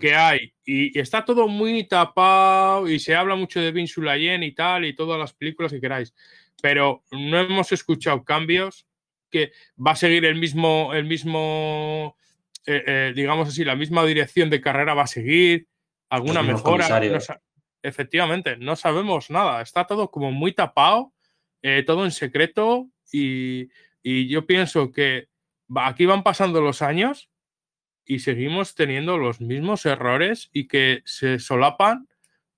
Que 0.00 0.14
hay. 0.14 0.52
Y, 0.64 0.98
está 0.98 1.24
todo 1.24 1.46
muy 1.46 1.84
tapado 1.86 2.88
y 2.88 2.98
se 2.98 3.14
habla 3.14 3.36
mucho 3.36 3.60
de 3.60 3.72
Vin 3.72 3.86
Sulayen 3.86 4.42
y 4.42 4.52
tal 4.52 4.84
y 4.84 4.94
todas 4.94 5.18
las 5.18 5.32
películas 5.32 5.72
que 5.72 5.80
queráis. 5.80 6.14
Pero 6.60 7.04
no 7.10 7.38
hemos 7.38 7.70
escuchado 7.72 8.24
cambios 8.24 8.86
que 9.30 9.52
va 9.84 9.92
a 9.92 9.96
seguir 9.96 10.24
el 10.24 10.36
mismo, 10.36 10.92
el 10.94 11.04
mismo 11.04 12.16
eh, 12.66 12.82
eh, 12.86 13.12
digamos 13.14 13.48
así, 13.48 13.64
la 13.64 13.76
misma 13.76 14.04
dirección 14.06 14.48
de 14.48 14.60
carrera 14.60 14.94
va 14.94 15.02
a 15.02 15.06
seguir, 15.06 15.68
alguna 16.08 16.42
mejora 16.42 16.86
efectivamente, 17.84 18.56
no 18.56 18.74
sabemos 18.76 19.30
nada. 19.30 19.60
Está 19.60 19.86
todo 19.86 20.10
como 20.10 20.32
muy 20.32 20.52
tapado, 20.52 21.12
eh, 21.62 21.84
todo 21.86 22.04
en 22.04 22.10
secreto 22.10 22.88
y, 23.12 23.68
yo 24.02 24.46
pienso 24.46 24.92
que 24.92 25.28
aquí 25.76 26.04
van 26.04 26.22
pasando 26.22 26.60
los 26.60 26.82
años 26.82 27.30
y 28.04 28.18
seguimos 28.18 28.74
teniendo 28.74 29.16
los 29.16 29.40
mismos 29.40 29.86
errores 29.86 30.50
y 30.52 30.68
que 30.68 31.00
se 31.06 31.38
solapan 31.38 32.06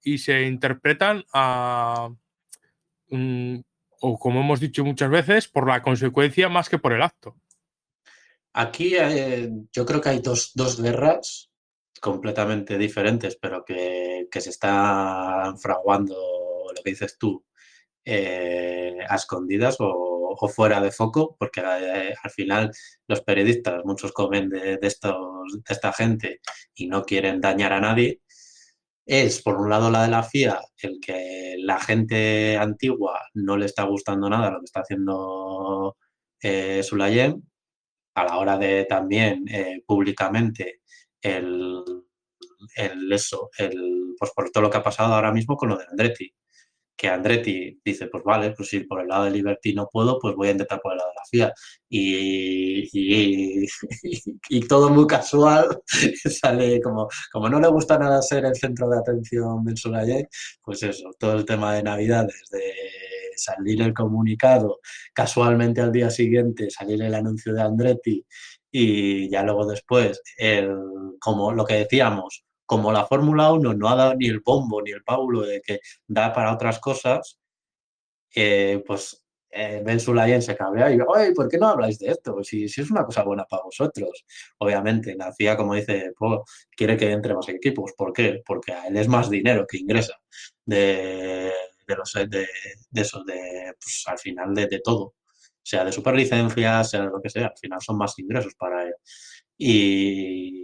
y 0.02 0.18
se 0.18 0.42
interpretan 0.42 1.24
a, 1.32 2.08
mm, 3.10 3.58
o 4.00 4.18
como 4.18 4.40
hemos 4.40 4.58
dicho 4.58 4.84
muchas 4.84 5.08
veces, 5.08 5.46
por 5.46 5.68
la 5.68 5.82
consecuencia 5.82 6.48
más 6.48 6.68
que 6.68 6.78
por 6.78 6.92
el 6.92 7.02
acto. 7.02 7.36
Aquí 8.54 8.96
eh, 8.96 9.50
yo 9.72 9.86
creo 9.86 10.00
que 10.00 10.08
hay 10.08 10.18
dos, 10.18 10.50
dos 10.54 10.82
guerras 10.82 11.52
completamente 12.00 12.76
diferentes, 12.76 13.36
pero 13.36 13.64
que, 13.64 14.05
se 14.32 14.50
están 14.50 15.58
fraguando 15.58 16.14
lo 16.74 16.82
que 16.82 16.90
dices 16.90 17.16
tú 17.18 17.44
eh, 18.04 18.96
a 19.08 19.16
escondidas 19.16 19.76
o, 19.80 20.36
fuera 20.54 20.80
de 20.80 20.92
foco, 20.92 21.34
porque 21.38 21.60
eh, 21.60 22.14
al 22.22 22.30
final 22.30 22.70
los 23.08 23.22
periodistas, 23.22 23.82
muchos 23.84 24.12
comen 24.12 24.50
de, 24.50 24.78
estos, 24.82 25.16
de 25.54 25.74
esta 25.74 25.92
gente 25.92 26.40
y 26.74 26.88
no 26.88 27.04
quieren 27.04 27.40
dañar 27.40 27.72
a 27.72 27.80
nadie. 27.80 28.20
Es, 29.06 29.42
por 29.42 29.56
un 29.56 29.70
lado, 29.70 29.90
la 29.90 30.02
de 30.02 30.10
la 30.10 30.22
FIA, 30.22 30.60
el 30.82 30.98
que 31.00 31.56
la 31.60 31.80
gente 31.80 32.56
antigua 32.58 33.20
no 33.34 33.56
le 33.56 33.66
está 33.66 33.84
gustando 33.84 34.28
nada 34.28 34.50
lo 34.50 34.58
que 34.60 34.64
está 34.66 34.80
haciendo 34.80 35.96
eh, 36.42 36.82
Sulayem, 36.82 37.40
a 38.14 38.24
la 38.24 38.38
hora 38.38 38.58
de 38.58 38.84
también 38.86 39.44
eh, 39.48 39.82
públicamente 39.86 40.80
el, 41.20 41.82
el, 42.76 43.12
eso, 43.12 43.50
el, 43.58 44.05
pues 44.18 44.32
por 44.34 44.50
todo 44.50 44.64
lo 44.64 44.70
que 44.70 44.78
ha 44.78 44.82
pasado 44.82 45.14
ahora 45.14 45.32
mismo 45.32 45.56
con 45.56 45.70
lo 45.70 45.76
de 45.76 45.84
Andretti. 45.90 46.32
Que 46.96 47.08
Andretti 47.08 47.78
dice, 47.84 48.06
pues 48.06 48.24
vale, 48.24 48.52
pues 48.52 48.68
si 48.70 48.80
por 48.80 49.00
el 49.02 49.08
lado 49.08 49.24
de 49.24 49.30
Liberty 49.32 49.74
no 49.74 49.88
puedo, 49.92 50.18
pues 50.18 50.34
voy 50.34 50.48
a 50.48 50.52
intentar 50.52 50.80
por 50.80 50.92
el 50.92 50.98
lado 50.98 51.10
de 51.10 51.14
la 51.14 51.22
FIA. 51.30 51.54
Y, 51.90 53.66
y, 54.48 54.60
todo 54.68 54.88
muy 54.88 55.06
casual, 55.06 55.66
sale 56.40 56.80
como, 56.80 57.08
como 57.30 57.48
no 57.50 57.60
le 57.60 57.68
gusta 57.68 57.98
nada 57.98 58.22
ser 58.22 58.46
el 58.46 58.56
centro 58.56 58.88
de 58.88 58.98
atención 58.98 59.62
mensual 59.62 60.26
pues 60.62 60.82
eso, 60.82 61.10
todo 61.18 61.34
el 61.34 61.44
tema 61.44 61.74
de 61.74 61.82
Navidades, 61.82 62.48
de 62.50 62.72
salir 63.36 63.82
el 63.82 63.94
comunicado, 63.94 64.80
casualmente 65.12 65.80
al 65.80 65.92
día 65.92 66.10
siguiente 66.10 66.70
salir 66.70 67.02
el 67.02 67.14
anuncio 67.14 67.52
de 67.52 67.62
Andretti 67.62 68.24
y 68.70 69.30
ya 69.30 69.42
luego 69.42 69.66
después, 69.66 70.20
el, 70.36 70.70
como 71.20 71.52
lo 71.52 71.64
que 71.64 71.74
decíamos, 71.74 72.44
como 72.66 72.92
la 72.92 73.06
Fórmula 73.06 73.52
1 73.52 73.74
no 73.74 73.88
ha 73.88 73.96
dado 73.96 74.14
ni 74.16 74.26
el 74.26 74.40
bombo 74.40 74.82
ni 74.82 74.90
el 74.90 75.02
paulo 75.02 75.42
de 75.42 75.62
que 75.62 75.80
da 76.06 76.32
para 76.32 76.52
otras 76.52 76.78
cosas, 76.80 77.38
eh, 78.34 78.82
pues 78.86 79.24
eh, 79.50 79.82
Ben 79.84 80.00
Sulayen 80.00 80.42
se 80.42 80.56
cabrea 80.56 80.92
y 80.92 80.98
oye, 81.00 81.32
¿por 81.32 81.48
qué 81.48 81.58
no 81.58 81.68
habláis 81.68 81.98
de 81.98 82.08
esto? 82.08 82.42
Si, 82.44 82.68
si 82.68 82.82
es 82.82 82.90
una 82.90 83.04
cosa 83.04 83.22
buena 83.22 83.44
para 83.44 83.62
vosotros. 83.62 84.24
Obviamente, 84.58 85.14
la 85.16 85.32
CIA, 85.32 85.56
como 85.56 85.74
dice, 85.74 86.12
quiere 86.76 86.96
que 86.96 87.10
entre 87.10 87.34
más 87.34 87.48
equipos. 87.48 87.92
¿Por 87.96 88.12
qué? 88.12 88.42
Porque 88.44 88.72
a 88.72 88.86
él 88.88 88.96
es 88.96 89.08
más 89.08 89.30
dinero 89.30 89.66
que 89.66 89.78
ingresa 89.78 90.14
de, 90.64 91.52
de, 91.86 91.96
los, 91.96 92.12
de, 92.12 92.46
de 92.90 93.00
esos, 93.00 93.24
de, 93.24 93.72
pues, 93.80 94.04
al 94.06 94.18
final 94.18 94.54
de, 94.54 94.66
de 94.66 94.80
todo 94.80 95.14
sea 95.66 95.84
de 95.84 95.90
superlicencias, 95.90 96.90
sea 96.90 97.02
de 97.02 97.10
lo 97.10 97.20
que 97.20 97.28
sea, 97.28 97.46
al 97.46 97.58
final 97.58 97.80
son 97.80 97.98
más 97.98 98.16
ingresos 98.20 98.54
para 98.54 98.84
él. 98.84 98.94
Y, 99.58 100.54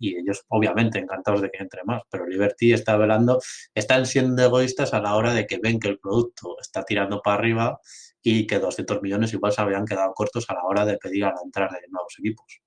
ellos 0.00 0.44
obviamente 0.48 0.98
encantados 0.98 1.42
de 1.42 1.50
que 1.50 1.60
entre 1.60 1.82
más, 1.84 2.02
pero 2.08 2.26
Liberty 2.26 2.72
está 2.72 2.96
velando, 2.96 3.40
están 3.74 4.06
siendo 4.06 4.42
egoístas 4.42 4.94
a 4.94 5.00
la 5.00 5.16
hora 5.16 5.34
de 5.34 5.46
que 5.46 5.58
ven 5.58 5.80
que 5.80 5.88
el 5.88 5.98
producto 5.98 6.56
está 6.60 6.84
tirando 6.84 7.20
para 7.20 7.38
arriba 7.38 7.80
y 8.22 8.46
que 8.46 8.60
200 8.60 9.02
millones 9.02 9.32
igual 9.32 9.52
se 9.52 9.60
habrían 9.60 9.84
quedado 9.84 10.12
cortos 10.14 10.48
a 10.48 10.54
la 10.54 10.62
hora 10.64 10.84
de 10.84 10.96
pedir 10.96 11.24
a 11.24 11.32
la 11.34 11.40
entrada 11.44 11.76
de 11.80 11.88
nuevos 11.88 12.14
equipos. 12.18 12.60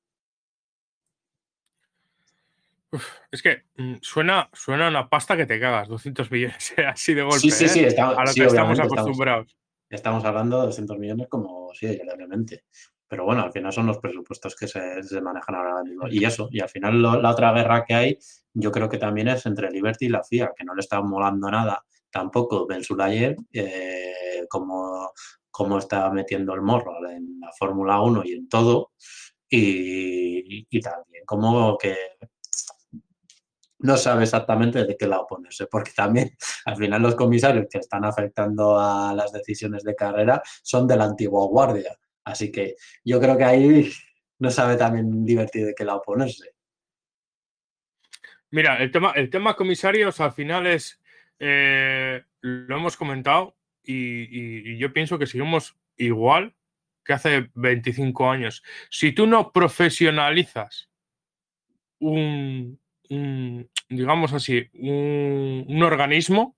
es 3.32 3.42
que 3.42 3.64
mm, 3.78 3.96
suena, 4.02 4.50
suena 4.54 4.90
una 4.90 5.10
pasta 5.10 5.38
que 5.38 5.46
te 5.46 5.60
cagas, 5.60 5.88
200 5.88 6.30
millones 6.30 6.74
así 6.88 7.14
de 7.14 7.24
golpe. 7.24 7.40
Sí, 7.40 7.52
sí, 7.52 7.70
sí, 7.70 7.80
¿eh? 7.86 7.96
a 7.98 8.26
lo 8.26 8.34
que 8.34 8.46
estamos 8.46 8.80
acostumbrados 8.80 9.58
estamos 9.90 10.24
hablando 10.26 10.60
de 10.60 10.66
200 10.68 10.98
millones 10.98 11.28
como, 11.30 11.74
sí, 11.74 11.88
realmente. 11.98 12.64
Pero 13.08 13.26
bueno, 13.26 13.44
al 13.44 13.52
final 13.52 13.72
son 13.72 13.88
los 13.88 14.00
presupuestos 14.00 14.56
que 14.56 14.68
se, 14.68 15.22
manejan 15.22 15.56
ahora 15.56 15.84
mismo. 15.84 16.08
Y 16.10 16.26
eso, 16.26 16.50
y 16.52 16.60
al 16.60 16.70
final 16.70 17.02
la 17.02 17.32
otra 17.32 17.54
guerra 17.54 17.86
que 17.86 17.94
hay, 17.94 18.18
yo 18.54 18.72
creo 18.72 18.90
que 18.90 18.98
también 18.98 19.30
es 19.30 19.46
entre 19.46 19.72
Liberty 19.72 20.06
y 20.06 20.10
la 20.10 20.24
FIA, 20.24 20.52
que 20.56 20.66
no 20.66 20.76
le 20.76 20.82
está 20.82 21.02
molando 21.02 21.50
nada 21.50 21.84
tampoco 22.12 22.66
Ben 22.66 22.84
Sulayer, 22.84 23.36
eh, 23.54 24.46
como, 24.50 25.12
como 25.52 25.78
está 25.78 26.10
metiendo 26.10 26.54
el 26.54 26.62
morro 26.62 27.08
en 27.10 27.40
la 27.40 27.52
Fórmula 27.58 28.02
1 28.02 28.24
y 28.26 28.34
en 28.34 28.50
todo. 28.50 28.92
Y, 29.50 30.68
y, 30.70 30.82
también 30.82 31.24
como 31.26 31.78
que 31.78 31.96
no 33.80 33.96
sabe 33.96 34.24
exactamente 34.24 34.84
de 34.84 34.98
qué 34.98 35.08
lado 35.08 35.26
ponerse, 35.28 35.68
porque 35.68 35.92
también 35.96 36.32
al 36.66 36.76
final 36.76 37.02
los 37.02 37.16
comisarios 37.16 37.68
que 37.70 37.78
están 37.78 38.04
afectando 38.04 38.80
a 38.80 39.14
las 39.14 39.32
decisiones 39.32 39.84
de 39.84 39.96
carrera 39.96 40.42
son 40.64 40.88
de 40.88 40.98
la 40.98 41.06
antigua 41.06 41.46
guardia. 41.48 41.98
Así 42.28 42.52
que 42.52 42.76
yo 43.04 43.20
creo 43.20 43.38
que 43.38 43.44
ahí 43.44 43.92
no 44.40 44.52
sabe 44.52 44.78
también 44.78 45.26
divertir 45.26 45.66
de 45.66 45.76
qué 45.76 45.86
lado 45.86 46.02
ponerse. 46.06 46.52
Mira, 48.50 48.78
el 48.78 48.92
tema, 48.92 49.12
el 49.12 49.30
tema 49.30 49.56
comisarios 49.56 50.22
al 50.22 50.32
final 50.32 50.68
es, 50.68 51.02
eh, 51.40 52.24
lo 52.42 52.78
hemos 52.78 52.96
comentado 52.96 53.58
y, 53.84 54.74
y 54.74 54.78
yo 54.78 54.94
pienso 54.94 55.20
que 55.20 55.28
seguimos 55.28 55.76
igual 55.98 56.56
que 57.04 57.14
hace 57.14 57.50
25 57.56 58.30
años. 58.30 58.64
Si 58.90 59.12
tú 59.12 59.28
no 59.28 59.52
profesionalizas 59.52 60.90
un, 62.00 62.80
digamos 63.90 64.34
así, 64.34 64.70
un, 64.74 65.82
organismo, 65.82 66.56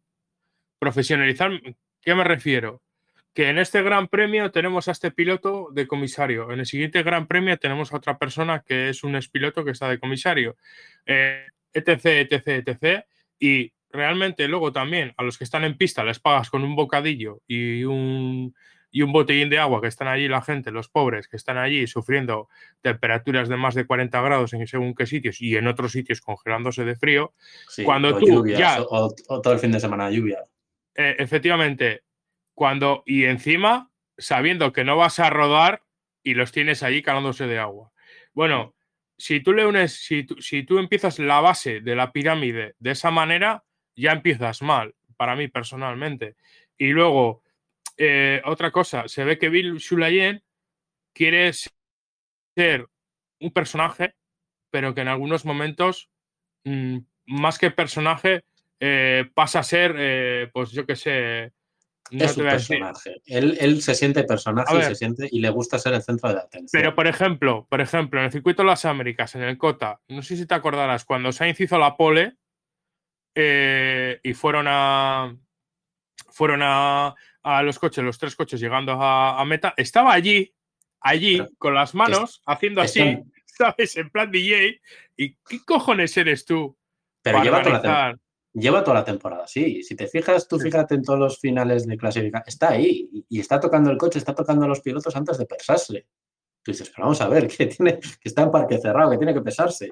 profesionalizar, 0.79 1.51
¿qué 2.01 2.15
me 2.15 2.23
refiero? 2.23 2.81
Que 3.33 3.49
en 3.49 3.57
este 3.57 3.81
gran 3.83 4.07
premio 4.07 4.51
tenemos 4.51 4.87
a 4.87 4.91
este 4.91 5.11
piloto 5.11 5.69
de 5.71 5.87
comisario, 5.87 6.51
en 6.51 6.59
el 6.59 6.65
siguiente 6.65 7.03
gran 7.03 7.27
premio 7.27 7.57
tenemos 7.57 7.93
a 7.93 7.97
otra 7.97 8.17
persona 8.17 8.63
que 8.65 8.89
es 8.89 9.03
un 9.03 9.15
expiloto 9.15 9.63
que 9.63 9.71
está 9.71 9.87
de 9.87 9.99
comisario, 9.99 10.57
eh, 11.05 11.45
etc, 11.71 12.05
etc, 12.05 12.67
etc. 12.67 13.05
Y 13.39 13.71
realmente 13.91 14.47
luego 14.47 14.71
también 14.71 15.13
a 15.17 15.23
los 15.23 15.37
que 15.37 15.43
están 15.43 15.63
en 15.63 15.77
pista 15.77 16.03
les 16.03 16.19
pagas 16.19 16.49
con 16.49 16.63
un 16.63 16.75
bocadillo 16.75 17.41
y 17.47 17.83
un, 17.83 18.53
y 18.91 19.01
un 19.01 19.11
botellín 19.11 19.49
de 19.49 19.59
agua 19.59 19.81
que 19.81 19.87
están 19.87 20.07
allí 20.07 20.27
la 20.27 20.41
gente, 20.41 20.71
los 20.71 20.89
pobres, 20.89 21.27
que 21.27 21.37
están 21.37 21.57
allí 21.57 21.85
sufriendo 21.87 22.49
temperaturas 22.81 23.49
de 23.49 23.57
más 23.57 23.75
de 23.75 23.85
40 23.85 24.21
grados 24.21 24.53
en 24.53 24.65
según 24.67 24.95
qué 24.95 25.05
sitios 25.05 25.41
y 25.41 25.55
en 25.55 25.67
otros 25.67 25.91
sitios 25.91 26.21
congelándose 26.21 26.85
de 26.85 26.95
frío, 26.95 27.33
cuando 27.83 28.17
tú 28.17 28.47
ya... 28.47 28.81
O, 28.81 29.13
todo 29.41 29.53
el 29.53 29.59
fin 29.59 29.71
de 29.71 29.79
semana 29.79 30.09
lluvia. 30.09 30.43
Eh, 30.95 31.15
efectivamente, 31.19 32.03
cuando... 32.59 33.03
Y 33.05 33.23
encima, 33.23 33.89
sabiendo 34.17 34.73
que 34.73 34.83
no 34.83 34.97
vas 34.97 35.21
a 35.21 35.29
rodar 35.29 35.81
y 36.23 36.33
los 36.33 36.51
tienes 36.51 36.83
allí 36.83 37.01
calándose 37.01 37.47
de 37.47 37.57
agua. 37.57 37.93
Bueno, 38.33 38.75
si 39.17 39.39
tú 39.39 39.53
le 39.53 39.65
unes, 39.65 39.93
si 39.93 40.27
si 40.39 40.63
tú 40.63 40.77
empiezas 40.77 41.19
la 41.19 41.39
base 41.39 41.79
de 41.79 41.95
la 41.95 42.11
pirámide 42.11 42.75
de 42.79 42.91
esa 42.91 43.11
manera, 43.11 43.63
ya 43.95 44.11
empiezas 44.11 44.61
mal, 44.61 44.93
para 45.15 45.37
mí 45.37 45.47
personalmente. 45.47 46.35
Y 46.77 46.89
luego 46.89 47.43
eh, 47.95 48.41
otra 48.43 48.71
cosa, 48.71 49.07
se 49.07 49.23
ve 49.23 49.37
que 49.37 49.47
Bill 49.47 49.77
Shulayen 49.77 50.43
quiere 51.13 51.49
ser 51.53 52.89
un 53.39 53.51
personaje, 53.53 54.15
pero 54.69 54.93
que 54.93 54.99
en 54.99 55.07
algunos 55.07 55.45
momentos, 55.45 56.09
mm, 56.65 56.97
más 57.27 57.57
que 57.57 57.71
personaje, 57.71 58.43
eh, 58.81 59.29
pasa 59.33 59.59
a 59.59 59.63
ser, 59.63 59.95
eh, 59.97 60.49
pues 60.51 60.71
yo 60.71 60.85
qué 60.85 60.97
sé. 60.97 61.53
Es 62.11 62.37
un 62.37 62.43
personaje. 62.43 63.21
Él, 63.25 63.81
se 63.81 63.95
siente 63.95 64.23
personaje 64.23 64.77
y 64.77 64.83
se 64.83 64.95
siente 64.95 65.27
y 65.31 65.39
le 65.39 65.49
gusta 65.49 65.79
ser 65.79 65.93
el 65.93 66.01
centro 66.01 66.29
de 66.29 66.35
la 66.35 66.41
atención. 66.41 66.69
Pero 66.71 66.95
por 66.95 67.07
ejemplo, 67.07 67.67
por 67.69 67.81
ejemplo, 67.81 68.19
en 68.19 68.25
el 68.27 68.31
circuito 68.31 68.63
de 68.63 68.67
las 68.67 68.85
Américas, 68.85 69.35
en 69.35 69.43
el 69.43 69.57
Cota, 69.57 70.01
no 70.07 70.21
sé 70.21 70.37
si 70.37 70.45
te 70.45 70.55
acordarás, 70.55 71.05
cuando 71.05 71.31
Sainz 71.31 71.59
hizo 71.59 71.77
la 71.77 71.95
pole 71.95 72.37
eh, 73.35 74.19
y 74.23 74.33
fueron 74.33 74.65
a 74.67 75.35
fueron 76.31 76.61
a, 76.63 77.15
los 77.63 77.79
coches, 77.79 78.03
los 78.03 78.17
tres 78.17 78.35
coches 78.35 78.59
llegando 78.59 78.97
a, 79.01 79.43
meta, 79.45 79.73
estaba 79.75 80.13
allí, 80.13 80.53
allí, 81.01 81.41
con 81.57 81.73
las 81.73 81.95
manos, 81.95 82.41
haciendo 82.45 82.81
así, 82.81 83.19
¿sabes? 83.45 83.97
En 83.97 84.09
plan 84.09 84.31
DJ. 84.31 84.79
¿Y 85.17 85.35
qué 85.35 85.63
cojones 85.65 86.15
eres 86.15 86.45
tú? 86.45 86.77
Pero 87.21 87.43
lleva 87.43 87.61
toda, 87.61 87.81
la 87.81 88.19
lleva 88.59 88.83
toda, 88.83 88.99
la 88.99 89.03
temporada, 89.05 89.47
sí. 89.47 89.83
Si 89.83 89.95
te 89.95 90.07
fijas, 90.07 90.47
tú 90.47 90.59
fíjate 90.59 90.95
en 90.95 91.03
todos 91.03 91.19
los 91.19 91.39
finales 91.39 91.85
de 91.87 91.97
clasificación, 91.97 92.43
está 92.47 92.69
ahí 92.71 93.09
y, 93.29 93.39
está 93.39 93.59
tocando 93.59 93.91
el 93.91 93.97
coche, 93.97 94.19
está 94.19 94.35
tocando 94.35 94.65
a 94.65 94.67
los 94.67 94.81
pilotos 94.81 95.15
antes 95.15 95.37
de 95.37 95.45
pesarse. 95.45 96.07
Tú 96.63 96.71
dices, 96.71 96.89
pero 96.89 97.05
vamos 97.05 97.21
a 97.21 97.27
ver, 97.29 97.47
que, 97.57 97.67
tiene, 97.67 97.99
que 97.99 98.29
está 98.29 98.43
en 98.43 98.51
parque 98.51 98.77
cerrado, 98.79 99.11
que 99.11 99.17
tiene 99.17 99.33
que 99.33 99.41
pesarse 99.41 99.91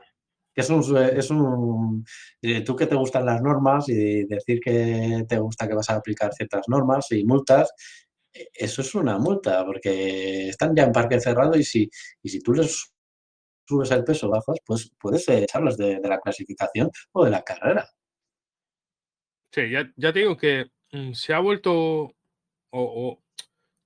que 0.58 0.62
es 0.62 0.70
un, 0.72 0.98
es 0.98 1.30
un 1.30 2.04
eh, 2.42 2.62
tú 2.62 2.76
que 2.76 2.88
te 2.88 2.96
gustan 2.96 3.28
las 3.28 3.44
normas 3.44 3.88
y 3.90 4.24
decir 4.26 4.60
que 4.60 5.24
te 5.30 5.38
gusta 5.38 5.68
que 5.68 5.76
vas 5.76 5.88
a 5.92 5.98
aplicar 5.98 6.34
ciertas 6.34 6.68
normas 6.68 7.12
y 7.12 7.24
multas, 7.26 7.72
eh, 8.34 8.50
eso 8.54 8.82
es 8.82 8.96
una 8.96 9.20
multa, 9.20 9.64
porque 9.66 10.50
están 10.50 10.76
ya 10.76 10.84
en 10.84 10.92
parque 10.92 11.20
cerrado 11.20 11.56
y 11.56 11.64
si, 11.64 11.90
y 12.24 12.30
si 12.30 12.40
tú 12.40 12.54
les 12.54 12.92
subes 13.68 13.92
el 13.92 14.04
peso 14.04 14.30
bajos, 14.30 14.60
pues 14.66 14.92
puedes 15.00 15.28
echarlos 15.30 15.78
de, 15.78 16.00
la 16.00 16.20
clasificación 16.20 16.90
o 17.12 17.26
de 17.26 17.32
la 17.32 17.44
carrera. 17.44 17.88
Sí, 19.58 19.72
ya, 19.72 19.92
ya 19.96 20.14
te 20.14 20.20
digo 20.20 20.38
que 20.38 20.70
mm, 20.92 21.14
se 21.14 21.34
ha 21.34 21.40
vuelto 21.40 22.14
o, 22.70 23.20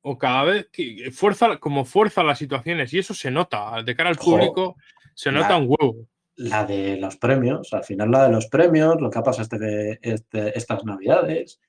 o, 0.02 0.18
cada 0.18 0.44
vez 0.44 0.70
que 0.70 1.12
fuerza, 1.12 1.58
como 1.60 1.86
fuerza 1.86 2.24
las 2.24 2.40
situaciones 2.40 2.94
y 2.94 3.00
eso 3.00 3.14
se 3.14 3.32
nota 3.32 3.82
de 3.82 3.96
cara 3.96 4.10
al 4.10 4.18
público, 4.18 4.76
se 5.16 5.32
nota 5.32 5.56
un 5.56 5.68
huevo 5.70 6.08
la 6.36 6.66
de 6.66 6.98
los 6.98 7.18
premios, 7.18 7.72
al 7.72 7.84
final 7.84 8.12
la 8.12 8.24
de 8.24 8.34
los 8.34 8.48
premios, 8.48 9.00
lo 9.00 9.10
que 9.10 9.20
ha 9.20 9.24
pasado 9.24 9.44
este, 9.44 10.00
este, 10.02 10.58
estas 10.58 10.84
navidades, 10.84 11.62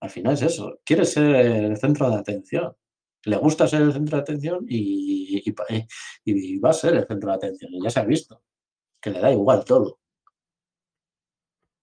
al 0.00 0.10
final 0.10 0.34
es 0.34 0.42
eso, 0.42 0.80
quiere 0.84 1.04
ser 1.04 1.36
el 1.36 1.76
centro 1.76 2.10
de 2.10 2.16
atención, 2.16 2.74
le 3.24 3.36
gusta 3.36 3.68
ser 3.68 3.82
el 3.82 3.92
centro 3.92 4.16
de 4.16 4.22
atención 4.22 4.66
y, 4.68 5.42
y, 5.44 6.58
va 6.58 6.70
a 6.70 6.72
ser 6.72 6.94
el 6.94 7.06
centro 7.06 7.30
de 7.30 7.36
atención, 7.36 7.72
y 7.72 7.82
ya 7.82 7.90
se 7.90 8.00
ha 8.00 8.04
visto, 8.04 8.42
que 9.00 9.10
le 9.10 9.20
da 9.20 9.30
igual 9.30 9.64
todo. 9.64 10.00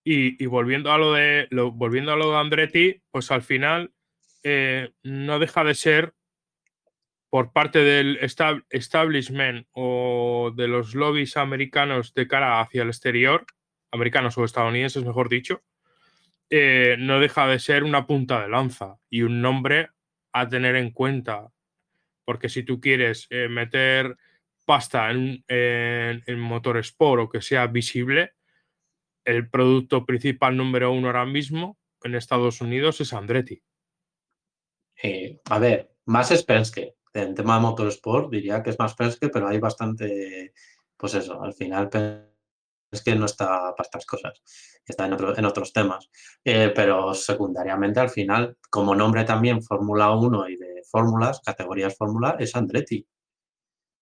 Y, 0.03 0.43
volviendo 0.47 0.91
a 0.91 0.97
lo 0.97 1.13
de 1.13 1.47
volviendo 1.51 2.11
a 2.11 2.15
lo 2.15 2.31
de 2.31 2.37
Andretti, 2.37 3.03
pues 3.11 3.29
al 3.29 3.43
final 3.43 3.93
eh, 4.43 4.91
no 5.03 5.37
deja 5.37 5.63
de 5.63 5.75
ser 5.75 6.15
por 7.29 7.53
parte 7.53 7.79
del 7.79 8.19
establishment 8.69 9.67
o 9.71 10.51
de 10.55 10.67
los 10.67 10.95
lobbies 10.95 11.37
americanos 11.37 12.13
de 12.13 12.27
cara 12.27 12.59
hacia 12.59 12.81
el 12.81 12.89
exterior, 12.89 13.45
americanos 13.91 14.37
o 14.37 14.43
estadounidenses, 14.43 15.05
mejor 15.05 15.29
dicho, 15.29 15.63
eh, 16.49 16.97
no 16.99 17.19
deja 17.21 17.47
de 17.47 17.59
ser 17.59 17.83
una 17.83 18.05
punta 18.05 18.41
de 18.41 18.49
lanza 18.49 18.97
y 19.09 19.21
un 19.21 19.41
nombre 19.41 19.91
a 20.33 20.49
tener 20.49 20.75
en 20.75 20.91
cuenta. 20.91 21.47
Porque 22.25 22.49
si 22.49 22.63
tú 22.63 22.81
quieres 22.81 23.27
eh, 23.29 23.47
meter 23.47 24.17
pasta 24.65 25.11
en, 25.11 25.43
en, 25.47 26.23
en 26.25 26.39
motorsport 26.39 27.21
o 27.23 27.29
que 27.29 27.41
sea 27.41 27.67
visible, 27.67 28.33
el 29.25 29.49
producto 29.49 30.05
principal 30.05 30.57
número 30.57 30.91
uno 30.91 31.07
ahora 31.07 31.25
mismo 31.25 31.77
en 32.03 32.15
Estados 32.15 32.61
Unidos 32.61 33.01
es 33.01 33.13
Andretti. 33.13 33.61
Eh, 35.03 35.39
a 35.45 35.59
ver, 35.59 35.95
más 36.05 36.31
es 36.31 36.43
Penske 36.43 36.95
en 37.13 37.35
tema 37.35 37.55
de 37.55 37.61
motorsport 37.61 38.31
diría 38.31 38.63
que 38.63 38.69
es 38.69 38.79
más 38.79 38.95
fresco, 38.95 39.29
pero 39.31 39.47
hay 39.47 39.59
bastante, 39.59 40.53
pues 40.97 41.13
eso, 41.15 41.41
al 41.41 41.53
final 41.53 41.89
que 41.89 43.15
no 43.15 43.25
está 43.25 43.73
para 43.75 43.83
estas 43.83 44.05
cosas, 44.05 44.41
está 44.85 45.05
en, 45.05 45.15
en 45.37 45.45
otros 45.45 45.71
temas. 45.71 46.09
Eh, 46.43 46.71
pero 46.75 47.13
secundariamente 47.13 47.99
al 47.99 48.09
final, 48.09 48.57
como 48.69 48.95
nombre 48.95 49.23
también 49.23 49.61
Fórmula 49.61 50.11
1 50.11 50.49
y 50.49 50.57
de 50.57 50.83
fórmulas, 50.89 51.41
categorías 51.45 51.97
Fórmula, 51.97 52.35
es 52.39 52.55
Andretti. 52.55 53.05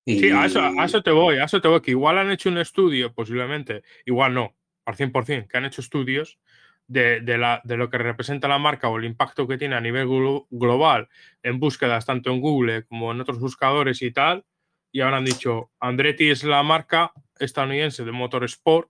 Sí, 0.05 0.31
a 0.31 0.45
eso, 0.45 0.59
a 0.59 0.85
eso 0.85 1.03
te 1.03 1.11
voy, 1.11 1.37
a 1.37 1.43
eso 1.43 1.61
te 1.61 1.67
voy, 1.67 1.81
que 1.81 1.91
igual 1.91 2.17
han 2.17 2.31
hecho 2.31 2.49
un 2.49 2.57
estudio, 2.57 3.13
posiblemente, 3.13 3.83
igual 4.05 4.33
no, 4.33 4.55
al 4.89 4.97
100%, 4.97 5.47
que 5.47 5.57
han 5.57 5.65
hecho 5.65 5.81
estudios 5.81 6.39
de, 6.87 7.21
de, 7.21 7.77
lo 7.77 7.89
que 7.89 7.97
representa 7.99 8.47
la 8.47 8.57
marca 8.57 8.89
o 8.89 8.97
el 8.97 9.05
impacto 9.05 9.47
que 9.47 9.57
tiene 9.57 9.75
a 9.75 9.81
nivel 9.81 10.07
global 10.49 11.07
en 11.43 11.59
búsquedas 11.59 12.05
tanto 12.05 12.31
en 12.31 12.41
Google 12.41 12.85
como 12.85 13.11
en 13.11 13.21
otros 13.21 13.39
buscadores 13.39 14.01
y 14.01 14.11
tal. 14.11 14.43
Y 14.91 15.01
ahora 15.01 15.17
han 15.17 15.25
dicho, 15.25 15.71
Andretti 15.79 16.31
es 16.31 16.43
la 16.43 16.63
marca 16.63 17.13
estadounidense 17.37 18.03
de 18.03 18.11
motorsport 18.11 18.89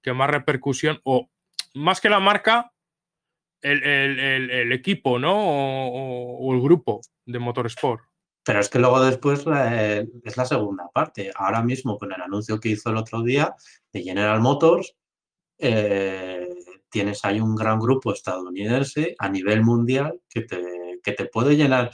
que 0.00 0.12
más 0.12 0.30
repercusión, 0.30 1.00
o 1.02 1.28
más 1.74 2.00
que 2.00 2.10
la 2.10 2.20
marca, 2.20 2.72
el, 3.62 4.70
equipo, 4.70 5.18
¿no? 5.18 5.34
O, 5.34 6.54
el 6.54 6.60
grupo 6.60 7.00
de 7.24 7.38
motorsport. 7.38 8.04
Pero 8.44 8.60
es 8.60 8.68
que 8.68 8.78
luego 8.78 9.02
después 9.02 9.40
es 9.40 10.36
la 10.36 10.44
segunda 10.44 10.88
parte. 10.92 11.32
Ahora 11.34 11.62
mismo, 11.62 11.98
con 11.98 12.12
el 12.12 12.20
anuncio 12.20 12.60
que 12.60 12.68
hizo 12.68 12.90
el 12.90 12.98
otro 12.98 13.22
día 13.22 13.54
de 13.92 14.02
General 14.02 14.40
Motors, 14.40 14.94
eh, 15.58 16.48
tienes 16.88 17.24
ahí 17.24 17.40
un 17.40 17.54
gran 17.54 17.78
grupo 17.78 18.12
estadounidense 18.12 19.14
a 19.18 19.28
nivel 19.28 19.62
mundial 19.62 20.20
que 20.28 20.42
te, 20.42 21.00
que 21.02 21.12
te 21.12 21.26
puede 21.26 21.56
llenar, 21.56 21.90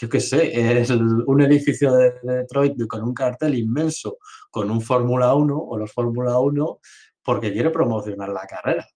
yo 0.00 0.08
qué 0.08 0.20
sé, 0.20 0.80
es 0.80 0.90
un 0.90 1.40
edificio 1.40 1.92
de, 1.94 2.12
Detroit 2.22 2.86
con 2.86 3.02
un 3.02 3.14
cartel 3.14 3.54
inmenso 3.54 4.18
con 4.50 4.70
un 4.70 4.80
Fórmula 4.80 5.34
1 5.34 5.56
o 5.56 5.76
los 5.76 5.92
Fórmula 5.92 6.38
1 6.38 6.80
porque 7.22 7.52
quiere 7.52 7.70
promocionar 7.70 8.28
la 8.28 8.46
carrera. 8.46 8.86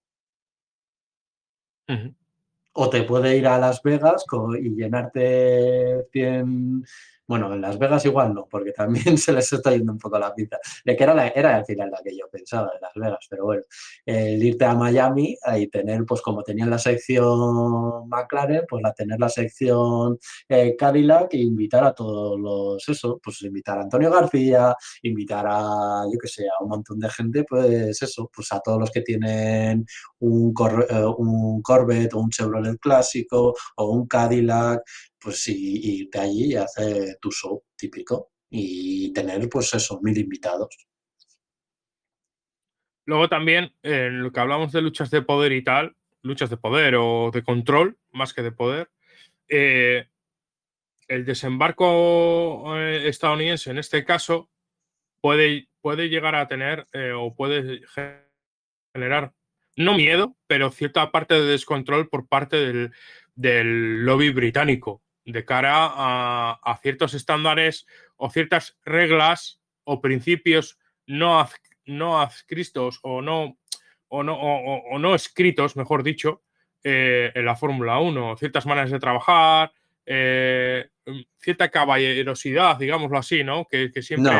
O 2.73 2.89
te 2.89 3.03
puede 3.03 3.35
ir 3.37 3.47
a 3.47 3.59
Las 3.59 3.83
Vegas 3.83 4.25
y 4.59 4.69
llenarte 4.75 6.07
100, 6.11 6.85
bueno, 7.31 7.53
en 7.53 7.61
Las 7.61 7.79
Vegas 7.79 8.03
igual 8.03 8.33
no, 8.33 8.45
porque 8.49 8.73
también 8.73 9.17
se 9.17 9.31
les 9.31 9.53
está 9.53 9.71
yendo 9.71 9.93
un 9.93 9.97
poco 9.97 10.19
la 10.19 10.35
pinta. 10.35 10.59
De 10.83 10.97
que 10.97 11.03
era, 11.03 11.13
la, 11.13 11.29
era 11.29 11.55
al 11.55 11.65
final 11.65 11.89
la 11.89 11.99
que 12.03 12.11
yo 12.13 12.27
pensaba 12.29 12.69
de 12.73 12.81
Las 12.81 12.91
Vegas, 12.93 13.25
pero 13.29 13.45
bueno, 13.45 13.63
el 14.05 14.43
irte 14.43 14.65
a 14.65 14.75
Miami 14.75 15.37
y 15.57 15.67
tener, 15.67 16.03
pues 16.03 16.21
como 16.21 16.43
tenían 16.43 16.69
la 16.69 16.77
sección 16.77 18.09
McLaren, 18.09 18.65
pues 18.67 18.83
la 18.83 18.91
tener 18.91 19.17
la 19.17 19.29
sección 19.29 20.19
eh, 20.49 20.75
Cadillac 20.77 21.33
e 21.33 21.37
invitar 21.37 21.85
a 21.85 21.93
todos 21.93 22.37
los, 22.37 22.89
eso, 22.89 23.17
pues 23.23 23.41
invitar 23.43 23.77
a 23.77 23.83
Antonio 23.83 24.11
García, 24.11 24.75
invitar 25.03 25.45
a, 25.47 26.03
yo 26.11 26.19
que 26.19 26.27
sé, 26.27 26.43
a 26.49 26.61
un 26.61 26.69
montón 26.69 26.99
de 26.99 27.09
gente, 27.09 27.45
pues 27.47 28.01
eso, 28.01 28.29
pues 28.35 28.51
a 28.51 28.59
todos 28.59 28.77
los 28.77 28.91
que 28.91 29.03
tienen 29.03 29.85
un, 30.19 30.53
eh, 30.89 31.05
un 31.17 31.61
Corvette 31.61 32.13
o 32.13 32.19
un 32.19 32.29
Chevrolet 32.29 32.77
clásico 32.77 33.55
o 33.77 33.85
un 33.89 34.05
Cadillac, 34.05 34.81
pues 35.21 35.47
y, 35.47 36.09
de 36.09 36.19
allí 36.19 36.55
hacer 36.55 37.17
tu 37.21 37.31
show 37.31 37.63
típico 37.75 38.31
y 38.49 39.13
tener 39.13 39.47
pues 39.49 39.73
esos 39.73 40.01
mil 40.01 40.17
invitados. 40.17 40.87
Luego 43.05 43.29
también, 43.29 43.73
en 43.83 44.23
lo 44.23 44.31
que 44.31 44.39
hablamos 44.39 44.71
de 44.71 44.81
luchas 44.81 45.11
de 45.11 45.21
poder 45.21 45.51
y 45.51 45.63
tal, 45.63 45.95
luchas 46.23 46.49
de 46.49 46.57
poder 46.57 46.95
o 46.95 47.31
de 47.31 47.43
control, 47.43 47.97
más 48.11 48.33
que 48.33 48.41
de 48.41 48.51
poder, 48.51 48.89
eh, 49.47 50.07
el 51.07 51.25
desembarco 51.25 52.77
eh, 52.77 53.07
estadounidense 53.07 53.69
en 53.69 53.77
este 53.77 54.05
caso 54.05 54.49
puede, 55.19 55.67
puede 55.81 56.09
llegar 56.09 56.35
a 56.35 56.47
tener 56.47 56.87
eh, 56.93 57.11
o 57.11 57.35
puede 57.35 57.81
generar, 58.93 59.33
no 59.75 59.95
miedo, 59.95 60.37
pero 60.47 60.71
cierta 60.71 61.11
parte 61.11 61.35
de 61.35 61.45
descontrol 61.45 62.07
por 62.07 62.27
parte 62.27 62.91
del 63.35 64.05
lobby 64.05 64.31
británico 64.31 65.01
de 65.25 65.45
cara 65.45 65.73
a, 65.75 66.79
ciertos 66.81 67.13
estándares 67.13 67.85
o 68.17 68.29
ciertas 68.29 68.77
reglas 68.83 69.59
o 69.83 70.01
principios 70.01 70.79
no, 71.05 71.47
no 71.85 72.21
adscritos 72.21 72.99
o 73.03 73.21
no, 73.21 73.57
o 74.07 74.23
no, 74.23 74.35
o, 74.39 74.99
no 74.99 75.15
escritos, 75.15 75.75
mejor 75.75 76.03
dicho, 76.03 76.43
eh, 76.83 77.31
en 77.33 77.45
la 77.45 77.55
Fórmula 77.55 77.99
1. 77.99 78.37
Ciertas 78.37 78.65
maneras 78.65 78.91
de 78.91 78.99
trabajar, 78.99 79.71
eh, 80.05 80.89
cierta 81.39 81.69
caballerosidad, 81.69 82.77
digámoslo 82.77 83.17
así, 83.17 83.43
¿no? 83.43 83.65
Que, 83.69 83.91
siempre 84.01 84.31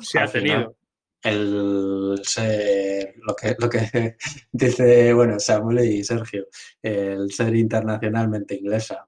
se 0.00 0.18
ha 0.18 0.26
tenido. 0.26 0.76
el 1.22 2.20
ser, 2.22 3.14
lo 3.22 3.34
que, 3.34 3.56
lo 3.58 3.68
que 3.68 4.16
dice, 4.52 5.12
bueno, 5.12 5.38
Samuel 5.38 5.84
y 5.84 6.04
Sergio, 6.04 6.46
el 6.82 7.30
ser 7.32 7.54
internacionalmente 7.54 8.54
inglesa 8.54 9.06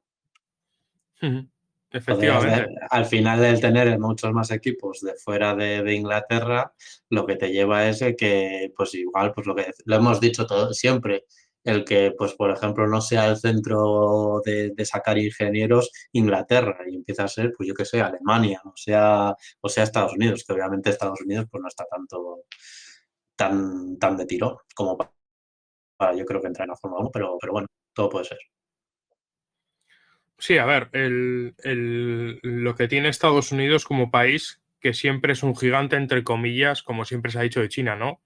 Efectivamente. 1.90 2.74
al 2.90 3.06
final 3.06 3.40
del 3.40 3.60
tener 3.60 3.98
muchos 3.98 4.30
más 4.32 4.50
equipos 4.50 5.00
de 5.00 5.14
fuera 5.14 5.54
de, 5.54 5.94
Inglaterra, 5.94 6.72
lo 7.08 7.26
que 7.26 7.36
te 7.36 7.50
lleva 7.50 7.88
es 7.88 8.04
que, 8.16 8.72
pues 8.76 8.94
igual, 8.94 9.32
pues 9.32 9.46
lo 9.46 9.54
que 9.54 9.72
lo 9.86 9.96
hemos 9.96 10.20
dicho 10.20 10.46
todo, 10.46 10.74
siempre, 10.74 11.24
el 11.64 11.84
que, 11.84 12.12
pues 12.16 12.34
por 12.34 12.50
ejemplo, 12.50 12.86
no 12.86 13.00
sea 13.00 13.26
el 13.28 13.36
centro 13.38 14.42
de, 14.44 14.72
sacar 14.84 15.18
ingenieros 15.18 15.90
Inglaterra 16.12 16.78
y 16.88 16.96
empieza 16.96 17.24
a 17.24 17.28
ser, 17.28 17.52
pues 17.56 17.68
yo 17.68 17.74
que 17.74 17.84
sé, 17.84 18.00
Alemania, 18.00 18.60
o 18.64 18.72
sea, 18.76 19.34
o 19.60 19.68
sea 19.68 19.84
Estados 19.84 20.12
Unidos, 20.12 20.44
que 20.46 20.52
obviamente 20.52 20.90
Estados 20.90 21.20
Unidos 21.22 21.46
pues 21.50 21.62
no 21.62 21.68
está 21.68 21.84
tanto 21.90 22.44
tan, 23.36 23.98
tan 23.98 24.16
de 24.16 24.26
tiro 24.26 24.62
como 24.74 24.96
para, 24.98 26.14
yo 26.16 26.24
creo 26.24 26.40
que 26.40 26.48
entrar 26.48 26.66
en 26.66 26.70
la 26.70 26.76
Fórmula 26.76 27.02
1, 27.02 27.10
pero, 27.12 27.36
pero 27.40 27.52
bueno, 27.52 27.68
todo 27.94 28.08
puede 28.08 28.26
ser. 28.26 28.38
Sí, 30.38 30.56
a 30.56 30.64
ver, 30.66 30.88
lo 30.92 32.74
que 32.76 32.88
tiene 32.88 33.08
Estados 33.08 33.50
Unidos 33.50 33.84
como 33.84 34.10
país, 34.10 34.62
que 34.80 34.94
siempre 34.94 35.32
es 35.32 35.42
un 35.42 35.56
gigante, 35.56 35.96
entre 35.96 36.22
comillas, 36.22 36.82
como 36.82 37.04
siempre 37.04 37.32
se 37.32 37.38
ha 37.40 37.42
dicho 37.42 37.60
de 37.60 37.68
China, 37.68 37.96
¿no? 37.96 38.22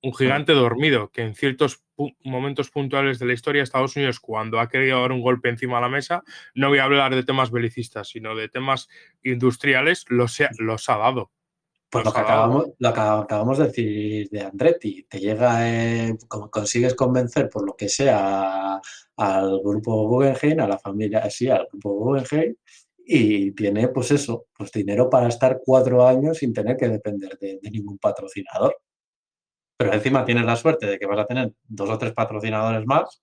Un 0.00 0.14
gigante 0.14 0.52
dormido, 0.52 1.10
que 1.10 1.22
en 1.22 1.34
ciertos 1.34 1.82
momentos 2.22 2.70
puntuales 2.70 3.18
de 3.18 3.26
la 3.26 3.32
historia, 3.32 3.64
Estados 3.64 3.96
Unidos, 3.96 4.20
cuando 4.20 4.60
ha 4.60 4.68
querido 4.68 5.00
dar 5.00 5.10
un 5.10 5.20
golpe 5.20 5.48
encima 5.48 5.78
de 5.78 5.82
la 5.82 5.88
mesa, 5.88 6.22
no 6.54 6.68
voy 6.68 6.78
a 6.78 6.84
hablar 6.84 7.16
de 7.16 7.24
temas 7.24 7.50
belicistas, 7.50 8.08
sino 8.08 8.36
de 8.36 8.48
temas 8.48 8.88
industriales, 9.24 10.04
los, 10.08 10.38
los 10.58 10.88
ha 10.88 10.98
dado. 10.98 11.32
Pues 11.90 12.04
lo 12.04 12.12
que, 12.12 12.20
acabamos, 12.20 12.66
lo 12.78 12.92
que 12.92 13.00
acabamos 13.00 13.58
de 13.58 13.66
decir 13.66 14.28
de 14.28 14.42
Andretti, 14.42 15.04
te 15.04 15.18
llega, 15.18 15.66
eh, 15.66 16.18
consigues 16.28 16.94
convencer 16.94 17.48
por 17.48 17.64
lo 17.66 17.74
que 17.74 17.88
sea 17.88 18.78
al 19.16 19.60
grupo 19.60 20.06
Guggenheim, 20.06 20.60
a 20.60 20.68
la 20.68 20.78
familia, 20.78 21.28
sí, 21.30 21.48
al 21.48 21.66
grupo 21.70 21.94
Guggenheim, 21.94 22.54
y 22.98 23.52
tiene 23.52 23.88
pues 23.88 24.10
eso, 24.10 24.48
pues 24.54 24.70
dinero 24.70 25.08
para 25.08 25.28
estar 25.28 25.60
cuatro 25.64 26.06
años 26.06 26.36
sin 26.38 26.52
tener 26.52 26.76
que 26.76 26.88
depender 26.88 27.38
de, 27.38 27.58
ningún 27.70 27.96
patrocinador. 27.98 28.76
Pero 29.78 29.94
encima 29.94 30.24
tienes 30.26 30.44
la 30.44 30.56
suerte 30.56 30.86
de 30.86 30.98
que 30.98 31.06
vas 31.06 31.20
a 31.20 31.26
tener 31.26 31.52
dos 31.66 31.88
o 31.88 31.96
tres 31.96 32.12
patrocinadores 32.12 32.84
más 32.86 33.22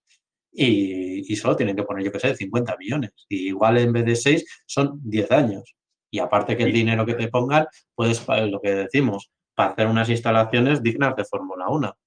y, 0.52 1.32
y 1.32 1.36
solo 1.36 1.56
tienen 1.56 1.76
que 1.76 1.84
poner, 1.84 2.04
yo 2.04 2.12
qué 2.12 2.20
sé, 2.20 2.36
50 2.36 2.78
millones. 2.78 3.12
Y 3.30 3.48
igual 3.50 3.78
en 3.78 3.94
vez 3.94 4.06
de 4.06 4.16
seis 4.16 4.46
son 4.66 5.00
10 5.04 5.32
años. 5.32 5.76
Y 6.16 6.20
aparte 6.20 6.56
que 6.56 6.64
el 6.64 6.72
dinero 6.72 7.06
que 7.06 7.14
te 7.14 7.28
pongan, 7.28 7.68
puedes, 7.94 8.26
lo 8.50 8.62
que 8.62 8.74
decimos, 8.74 9.32
para 9.54 9.72
hacer 9.72 9.88
unas 9.88 10.08
instalaciones 10.08 10.82
dignas 10.82 11.14
de 11.18 11.26
Fórmula 11.26 11.68
1. 11.68 11.98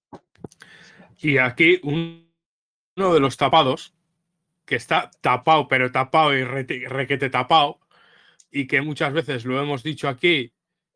Y 1.18 1.36
aquí 1.36 1.78
uno 1.82 3.12
de 3.12 3.20
los 3.20 3.36
tapados, 3.36 3.93
que 4.64 4.76
está 4.76 5.10
tapado, 5.20 5.68
pero 5.68 5.93
tapado 5.93 6.32
y 6.35 6.43
requete 6.43 7.28
tapado, 7.28 7.80
y 8.51 8.66
que 8.66 8.80
muchas 8.80 9.12
veces 9.12 9.44
lo 9.44 9.60
hemos 9.60 9.82
dicho 9.82 10.09
aquí 10.09 10.55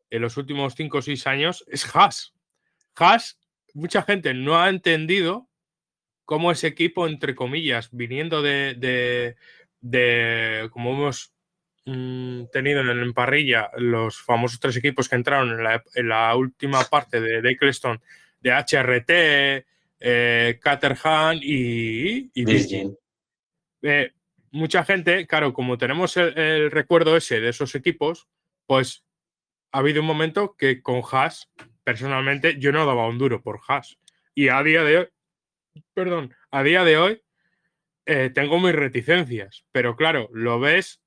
en 0.09 0.21
los 0.23 0.35
últimos 0.37 0.73
5 0.73 0.97
o 0.97 1.01
6 1.03 1.27
años, 1.27 1.63
es 1.67 1.95
Haas. 1.95 2.33
Haas, 2.95 3.39
mucha 3.75 4.01
gente 4.01 4.33
no 4.33 4.59
ha 4.59 4.69
entendido 4.69 5.47
cómo 6.25 6.51
ese 6.51 6.65
equipo, 6.65 7.05
entre 7.05 7.35
comillas, 7.35 7.89
viniendo 7.91 8.41
de, 8.41 8.73
de, 8.73 9.35
de 9.81 10.67
como 10.71 10.93
hemos 10.93 11.32
Mm, 11.85 12.45
tenido 12.51 12.79
en, 12.79 13.13
parrilla 13.13 13.69
los 13.77 14.21
famosos 14.21 14.59
tres 14.59 14.77
equipos 14.77 15.09
que 15.09 15.17
entraron 15.17 15.59
en 15.95 16.07
la, 16.07 16.35
última 16.35 16.81
parte 16.85 17.19
de, 17.19 17.41
de 17.41 17.51
Eccleston, 17.51 18.01
de 18.39 18.51
HRT, 18.51 19.65
eh, 19.99 20.59
Caterham 20.61 21.39
y, 21.41 22.31
y 22.33 22.45
eh, 23.81 24.11
mucha 24.51 24.85
gente, 24.85 25.27
claro, 25.27 25.51
como 25.51 25.77
tenemos 25.77 26.15
el, 26.15 26.71
recuerdo 26.71 27.17
ese 27.17 27.41
de 27.41 27.49
esos 27.49 27.75
equipos, 27.75 28.29
pues 28.65 29.03
ha 29.73 29.79
habido 29.79 29.99
un 29.99 30.07
momento 30.07 30.55
que 30.55 30.81
con 30.81 31.01
Haas, 31.11 31.51
personalmente, 31.83 32.57
yo 32.59 32.71
no 32.71 32.85
daba 32.85 33.07
un 33.07 33.17
duro 33.17 33.41
por 33.41 33.59
Haas. 33.67 33.97
Y 34.33 34.47
a 34.47 34.63
día 34.63 34.83
de 34.83 34.99
hoy, 34.99 35.07
perdón, 35.93 36.33
a 36.49 36.63
día 36.63 36.85
de 36.85 36.97
hoy 36.97 37.21
eh, 38.05 38.31
tengo 38.33 38.59
mis 38.59 38.73
reticencias, 38.73 39.65
pero 39.73 39.97
claro, 39.97 40.29
lo 40.31 40.61
ves 40.61 41.02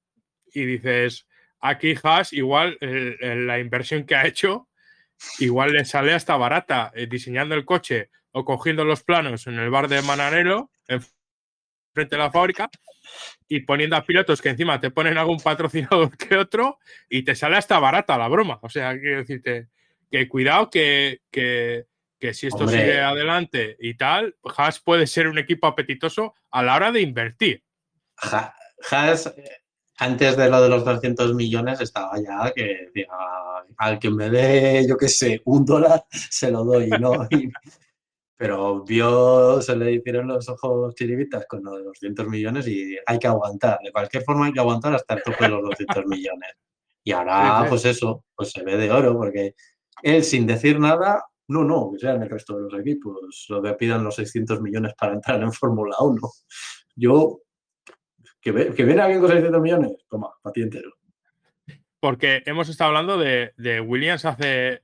y 0.56 0.64
dices, 0.64 1.26
aquí 1.60 1.94
Haas, 2.02 2.32
igual 2.32 2.78
la 2.80 3.58
inversión 3.58 4.04
que 4.04 4.16
ha 4.16 4.26
hecho, 4.26 4.68
igual 5.38 5.72
le 5.72 5.84
sale 5.84 6.14
hasta 6.14 6.36
barata 6.36 6.92
eh, 6.94 7.06
diseñando 7.06 7.54
el 7.54 7.66
coche 7.66 8.10
o 8.32 8.44
cogiendo 8.44 8.84
los 8.84 9.02
planos 9.02 9.46
en 9.46 9.58
el 9.58 9.68
bar 9.68 9.88
de 9.88 10.00
Mananelo, 10.00 10.70
frente 11.92 12.16
a 12.16 12.18
la 12.18 12.30
fábrica, 12.30 12.70
y 13.48 13.60
poniendo 13.60 13.96
a 13.96 14.04
pilotos 14.04 14.40
que 14.40 14.48
encima 14.48 14.80
te 14.80 14.90
ponen 14.90 15.18
algún 15.18 15.40
patrocinador 15.40 16.16
que 16.16 16.36
otro 16.36 16.78
y 17.08 17.22
te 17.22 17.34
sale 17.34 17.56
hasta 17.56 17.78
barata 17.78 18.16
la 18.16 18.28
broma. 18.28 18.58
O 18.62 18.70
sea, 18.70 18.98
quiero 18.98 19.18
decirte 19.18 19.68
que 20.10 20.28
cuidado 20.28 20.70
que, 20.70 21.20
que, 21.30 21.86
si 22.32 22.46
esto 22.46 22.66
sigue 22.66 23.00
adelante 23.00 23.76
y 23.78 23.94
tal, 23.94 24.36
Haas 24.56 24.80
puede 24.80 25.06
ser 25.06 25.28
un 25.28 25.38
equipo 25.38 25.66
apetitoso 25.66 26.34
a 26.50 26.62
la 26.62 26.76
hora 26.76 26.92
de 26.92 27.02
invertir. 27.02 27.62
Haas 28.90 29.32
antes 29.98 30.36
de 30.36 30.48
lo 30.48 30.62
de 30.62 30.68
los 30.68 30.85
200 30.85 31.35
millones 31.35 31.81
estaba 31.81 32.20
ya 32.20 32.52
que 32.52 32.90
al 33.78 33.98
que 33.98 34.10
me 34.10 34.31
dé, 34.31 34.86
yo 34.89 34.97
qué 34.97 35.09
sé, 35.09 35.40
un 35.44 35.64
dólar, 35.64 36.05
se 36.10 36.51
lo 36.51 36.64
doy, 36.64 36.89
¿no? 36.89 37.28
pero 38.36 38.85
vio, 38.85 39.62
se 39.62 39.74
le 39.77 39.93
hicieron 39.93 40.28
los 40.28 40.48
ojos 40.48 40.94
chiribitas 40.94 41.47
con 41.48 41.62
lo 41.64 41.73
de 41.73 41.78
los 41.78 41.94
200 41.94 42.28
millones 42.28 42.68
y 42.68 42.97
hay 43.06 43.18
que 43.18 43.27
aguantar. 43.27 43.78
De 43.82 43.90
cualquier 43.90 44.23
forma 44.24 44.47
hay 44.47 44.52
que 44.52 44.60
aguantar 44.60 44.94
hasta 44.94 45.14
el 45.14 45.23
tope 45.23 45.44
de 45.44 45.48
los 45.48 45.62
200 45.62 46.06
millones. 46.06 46.51
Y 47.02 47.12
ahora, 47.12 47.64
pues 47.68 47.85
eso, 47.86 48.24
pues 48.35 48.51
se 48.51 48.62
ve 48.62 48.77
de 48.77 48.90
oro, 48.90 49.16
porque 49.16 49.55
él 50.02 50.23
sin 50.23 50.47
decir 50.47 50.78
nada, 50.78 51.24
no, 51.48 51.64
no, 51.64 51.90
que 51.93 52.01
sean 52.01 52.23
el 52.23 52.28
resto 52.28 52.56
de 52.56 52.64
los 52.64 52.81
equipos, 52.81 53.47
lo 53.48 53.62
que 53.62 53.73
pidan 53.74 54.05
los 54.05 54.16
600 54.16 54.60
millones 54.60 54.93
para 54.98 55.14
entrar 55.14 55.40
en 55.40 55.52
Fórmula 55.52 55.97
1. 56.01 56.20
Yo 56.97 57.40
que, 58.52 58.85
viene 58.85 59.02
alguien 59.02 59.20
con 59.20 59.31
600 59.31 59.60
millones, 59.60 59.93
toma, 60.09 60.31
para 60.43 60.52
ti 60.52 60.62
entero. 60.62 60.94
Porque 61.98 62.43
hemos 62.47 62.68
estado 62.68 62.89
hablando 62.89 63.18
de, 63.18 63.81
Williams 63.81 64.24
hace 64.24 64.82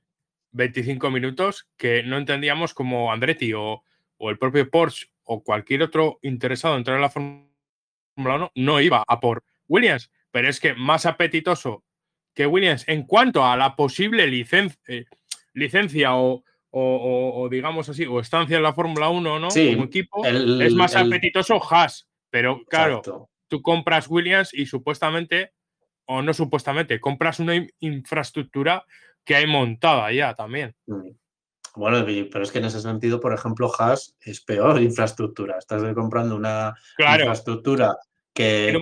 25 0.51 1.09
minutos 1.09 1.69
que 1.77 2.03
no 2.03 2.17
entendíamos 2.17 2.73
como 2.73 3.11
Andretti 3.11 3.53
o, 3.53 3.83
el 4.19 4.37
propio 4.37 4.69
Porsche 4.69 5.07
o 5.23 5.43
cualquier 5.43 5.83
otro 5.83 6.19
interesado 6.21 6.75
en 6.75 6.79
entrar 6.79 6.95
en 6.95 7.01
la 7.01 7.09
Fórmula 7.09 7.45
1 8.15 8.51
no 8.55 8.81
iba 8.81 9.03
a 9.05 9.19
por 9.19 9.43
Williams, 9.67 10.11
pero 10.31 10.49
es 10.49 10.59
que 10.59 10.73
más 10.75 11.05
apetitoso 11.05 11.83
que 12.33 12.47
Williams 12.47 12.87
en 12.87 13.03
cuanto 13.03 13.45
a 13.45 13.57
la 13.57 13.75
posible 13.75 14.25
eh, 14.25 15.05
licencia 15.53 16.11
o, 16.15 16.43
digamos 17.51 17.89
así, 17.89 18.05
o 18.05 18.19
estancia 18.19 18.57
en 18.57 18.63
la 18.63 18.73
Fórmula 18.73 19.09
1, 19.09 19.39
¿no? 19.39 19.47
como 19.49 19.83
equipo, 19.85 20.25
es 20.25 20.73
más 20.73 20.95
apetitoso 20.95 21.61
Haas. 21.69 22.07
Pero 22.29 22.63
claro, 22.65 23.29
tú 23.53 23.61
compras 23.61 24.07
Williams 24.09 24.51
y 24.51 24.65
supuestamente, 24.65 25.53
o 26.07 26.23
no 26.23 26.33
supuestamente, 26.33 26.99
compras 26.99 27.39
una 27.39 27.53
infraestructura 27.81 28.83
que 29.23 29.35
hay 29.35 29.45
montada 29.45 30.11
ya 30.11 30.33
también. 30.33 30.75
Mm. 30.87 31.11
Bueno, 31.75 32.03
pero 32.03 32.43
es 32.43 32.51
que 32.51 32.57
en 32.57 32.65
ese 32.65 32.81
sentido, 32.81 33.19
por 33.19 33.31
ejemplo, 33.31 33.71
Haas 33.77 34.15
es 34.21 34.41
peor 34.41 34.81
infraestructura. 34.81 35.59
Estás 35.59 35.83
comprando 35.93 36.35
una 36.35 36.73
infraestructura 36.97 37.95
que, 38.33 38.69
¿eh? 38.69 38.81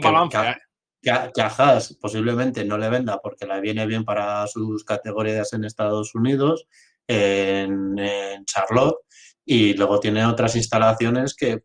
que, 1.01 1.11
a, 1.11 1.47
Haas 1.47 1.97
posiblemente 1.99 2.63
no 2.63 2.77
le 2.77 2.89
venda 2.89 3.19
porque 3.21 3.45
la 3.45 3.59
viene 3.59 3.85
bien 3.85 4.05
para 4.05 4.47
sus 4.47 4.85
categorías 4.85 5.51
en 5.51 5.65
Estados 5.65 6.15
Unidos, 6.15 6.65
en, 7.07 7.97
Charlotte, 8.45 8.99
y 9.43 9.73
luego 9.73 9.99
tiene 9.99 10.25
otras 10.25 10.55
instalaciones 10.55 11.35
que 11.35 11.63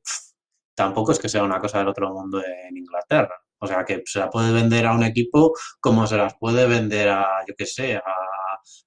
tampoco 0.76 1.12
es 1.12 1.18
que 1.18 1.28
sea 1.28 1.42
una 1.42 1.60
cosa 1.60 1.78
del 1.78 1.88
otro 1.88 2.12
mundo 2.12 2.40
en 2.44 2.76
Inglaterra. 2.76 3.34
O 3.58 3.66
sea, 3.66 3.84
que 3.84 4.02
se 4.04 4.20
la 4.20 4.30
puede 4.30 4.52
vender 4.52 4.86
a 4.86 4.94
un 4.94 5.02
equipo 5.02 5.52
como 5.80 6.06
se 6.06 6.16
las 6.16 6.36
puede 6.38 6.68
vender 6.68 7.08
a, 7.08 7.44
yo 7.48 7.54
qué 7.56 7.66
sé, 7.66 7.96
a, 7.96 8.02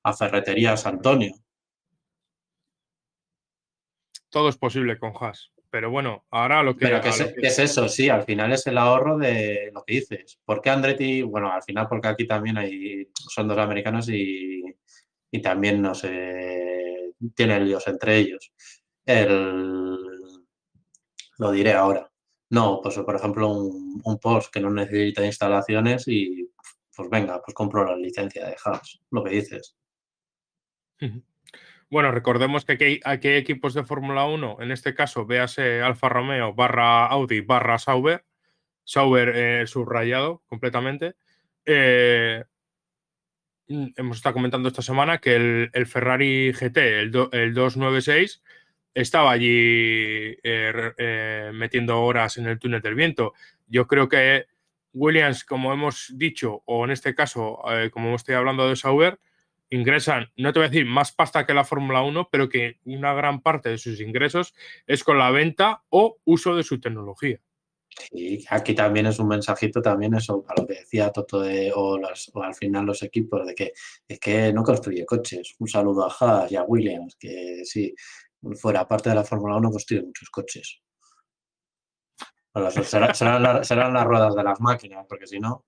a 0.04 0.14
Ferreterías 0.14 0.86
Antonio. 0.86 1.34
Todo 4.30 4.48
es 4.50 4.58
posible 4.58 5.00
con 5.00 5.12
Haas. 5.20 5.52
Pero 5.72 5.92
bueno, 5.92 6.26
ahora 6.32 6.64
lo 6.64 6.76
que... 6.76 6.86
Pero 6.86 7.02
¿qué 7.02 7.10
es, 7.10 7.60
eso? 7.60 7.88
Sí, 7.90 8.10
al 8.10 8.24
final 8.24 8.52
es 8.52 8.66
el 8.68 8.78
ahorro 8.78 9.18
de 9.18 9.70
lo 9.74 9.84
que 9.84 9.96
dices. 9.96 10.40
¿Por 10.44 10.62
qué 10.62 10.70
Andretti? 10.72 11.22
Bueno, 11.22 11.52
al 11.52 11.62
final 11.62 11.88
porque 11.88 12.08
aquí 12.08 12.28
también 12.28 12.58
hay, 12.58 13.08
son 13.14 13.48
dos 13.48 13.58
americanos 13.58 14.10
y, 14.10 14.64
y 15.32 15.42
también, 15.42 15.82
no 15.82 15.94
sé, 15.94 17.14
tienen 17.36 17.66
líos 17.66 17.88
entre 17.88 18.18
ellos. 18.18 18.52
El, 19.06 19.99
lo 21.40 21.52
diré 21.52 21.74
ahora. 21.74 22.12
No, 22.52 22.80
pues 22.82 22.98
por 23.00 23.16
ejemplo 23.16 23.50
un, 23.50 24.02
un 24.04 24.20
post 24.20 24.54
que 24.54 24.60
no 24.60 24.70
necesita 24.70 25.26
instalaciones 25.26 26.08
y 26.08 26.50
pues 27.00 27.10
venga, 27.10 27.42
pues 27.42 27.56
compro 27.56 27.86
la 27.86 27.96
licencia 27.96 28.46
de 28.46 28.58
Haas, 28.62 29.00
lo 29.10 29.24
que 29.24 29.30
dices. 29.32 29.78
Bueno, 31.90 32.12
recordemos 32.12 32.66
que 32.66 32.74
aquí 32.74 33.00
hay, 33.06 33.20
equipos 33.24 33.74
de 33.74 33.86
Fórmula 33.86 34.26
1, 34.26 34.58
en 34.60 34.72
este 34.72 34.94
caso, 34.94 35.26
véase 35.26 35.82
Alfa 35.82 36.10
Romeo 36.10 36.54
barra 36.54 37.06
Audi 37.06 37.40
barra 37.40 37.80
Sauber, 37.80 38.26
Sauber 38.84 39.32
eh, 39.34 39.66
subrayado 39.66 40.44
completamente, 40.48 41.16
eh, 41.66 42.44
hemos 43.70 44.18
estado 44.18 44.34
comentando 44.34 44.68
esta 44.68 44.82
semana 44.82 45.20
que 45.20 45.70
el, 45.72 45.86
Ferrari 45.86 46.52
GT, 46.52 46.78
el, 47.00 47.12
296, 47.12 48.44
estaba 48.94 49.32
allí 49.32 50.38
eh, 50.44 50.94
eh, 50.98 51.52
metiendo 51.54 52.02
horas 52.02 52.38
en 52.38 52.48
el 52.48 52.60
túnel 52.60 52.82
del 52.82 52.96
viento. 52.96 53.34
Yo 53.68 53.88
creo 53.88 54.10
que 54.10 54.46
Williams, 54.94 55.44
como 55.44 55.72
hemos 55.74 56.14
dicho, 56.16 56.64
o 56.66 56.86
en 56.86 56.92
este 56.92 57.14
caso, 57.14 57.60
como 57.92 58.16
estoy 58.16 58.36
hablando 58.36 58.68
de 58.68 58.76
Sauber, 58.76 59.20
ingresan, 59.70 60.32
no 60.36 60.52
te 60.52 60.60
voy 60.60 60.66
a 60.66 60.70
decir 60.70 60.86
más 60.86 61.12
pasta 61.12 61.46
que 61.46 61.54
la 61.54 61.64
Fórmula 61.64 62.02
1, 62.02 62.30
pero 62.32 62.50
que 62.50 62.78
una 62.86 63.14
gran 63.14 63.42
parte 63.42 63.70
de 63.70 63.78
sus 63.78 64.02
ingresos 64.02 64.56
es 64.88 65.04
con 65.04 65.18
la 65.18 65.32
venta 65.32 65.84
o 65.90 66.18
uso 66.26 66.56
de 66.56 66.64
su 66.64 66.80
tecnología. 66.80 67.40
Y 68.12 68.46
aquí 68.50 68.74
también 68.74 69.08
es 69.08 69.20
un 69.20 69.28
mensajito 69.28 69.82
también 69.82 70.14
eso, 70.14 70.42
para 70.44 70.62
lo 70.62 70.68
que 70.68 70.76
decía 70.76 71.12
Toto 71.12 71.42
de, 71.42 71.72
o, 71.76 72.00
al 72.42 72.56
final 72.56 72.86
los 72.86 73.04
equipos, 73.04 73.46
de 73.46 73.56
que 73.56 73.74
es 74.08 74.20
que 74.20 74.54
no 74.54 74.64
construye 74.64 75.06
coches. 75.06 75.56
Un 75.60 75.68
saludo 75.68 76.06
a 76.06 76.16
Haas 76.20 76.52
y 76.52 76.56
a 76.56 76.64
Williams, 76.64 77.16
que 77.20 77.62
sí, 77.66 77.94
fuera 78.56 78.88
parte 78.88 79.10
de 79.10 79.16
la 79.16 79.24
Fórmula 79.24 79.58
1 79.58 79.72
construye 79.72 80.02
muchos 80.04 80.30
coches. 80.30 80.82
serán, 82.84 83.44
las, 83.44 84.06
ruedas 84.06 84.36
de 84.36 84.44
las 84.44 84.60
máquinas, 84.60 85.06
porque 85.08 85.28
si 85.28 85.40
no... 85.40 85.66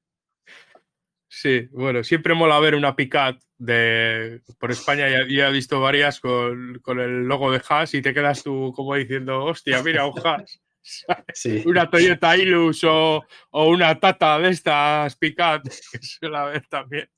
Sí, 1.33 1.69
bueno, 1.71 2.03
siempre 2.03 2.33
mola 2.33 2.59
ver 2.59 2.75
una 2.75 2.93
Picat 2.93 3.41
de, 3.57 4.41
por 4.59 4.69
España 4.69 5.07
y 5.29 5.39
he 5.39 5.51
visto 5.51 5.79
varias 5.79 6.19
con, 6.19 6.79
con, 6.81 6.99
el 6.99 7.23
logo 7.23 7.49
de 7.51 7.61
Haas 7.69 7.93
y 7.93 8.01
te 8.01 8.13
quedas 8.13 8.43
tú 8.43 8.73
como 8.75 8.95
diciendo, 8.95 9.45
hostia, 9.45 9.81
mira, 9.81 10.05
un 10.05 10.19
Haas. 10.25 10.61
Una 11.65 11.89
Toyota 11.89 12.35
Hilux 12.35 12.83
o, 12.83 13.23
una 13.51 13.99
Tata 13.99 14.39
de 14.39 14.49
estas 14.49 15.15
Picat, 15.15 15.63
que 15.91 15.99
suele 16.01 16.37
haber 16.37 16.67
también. 16.67 17.09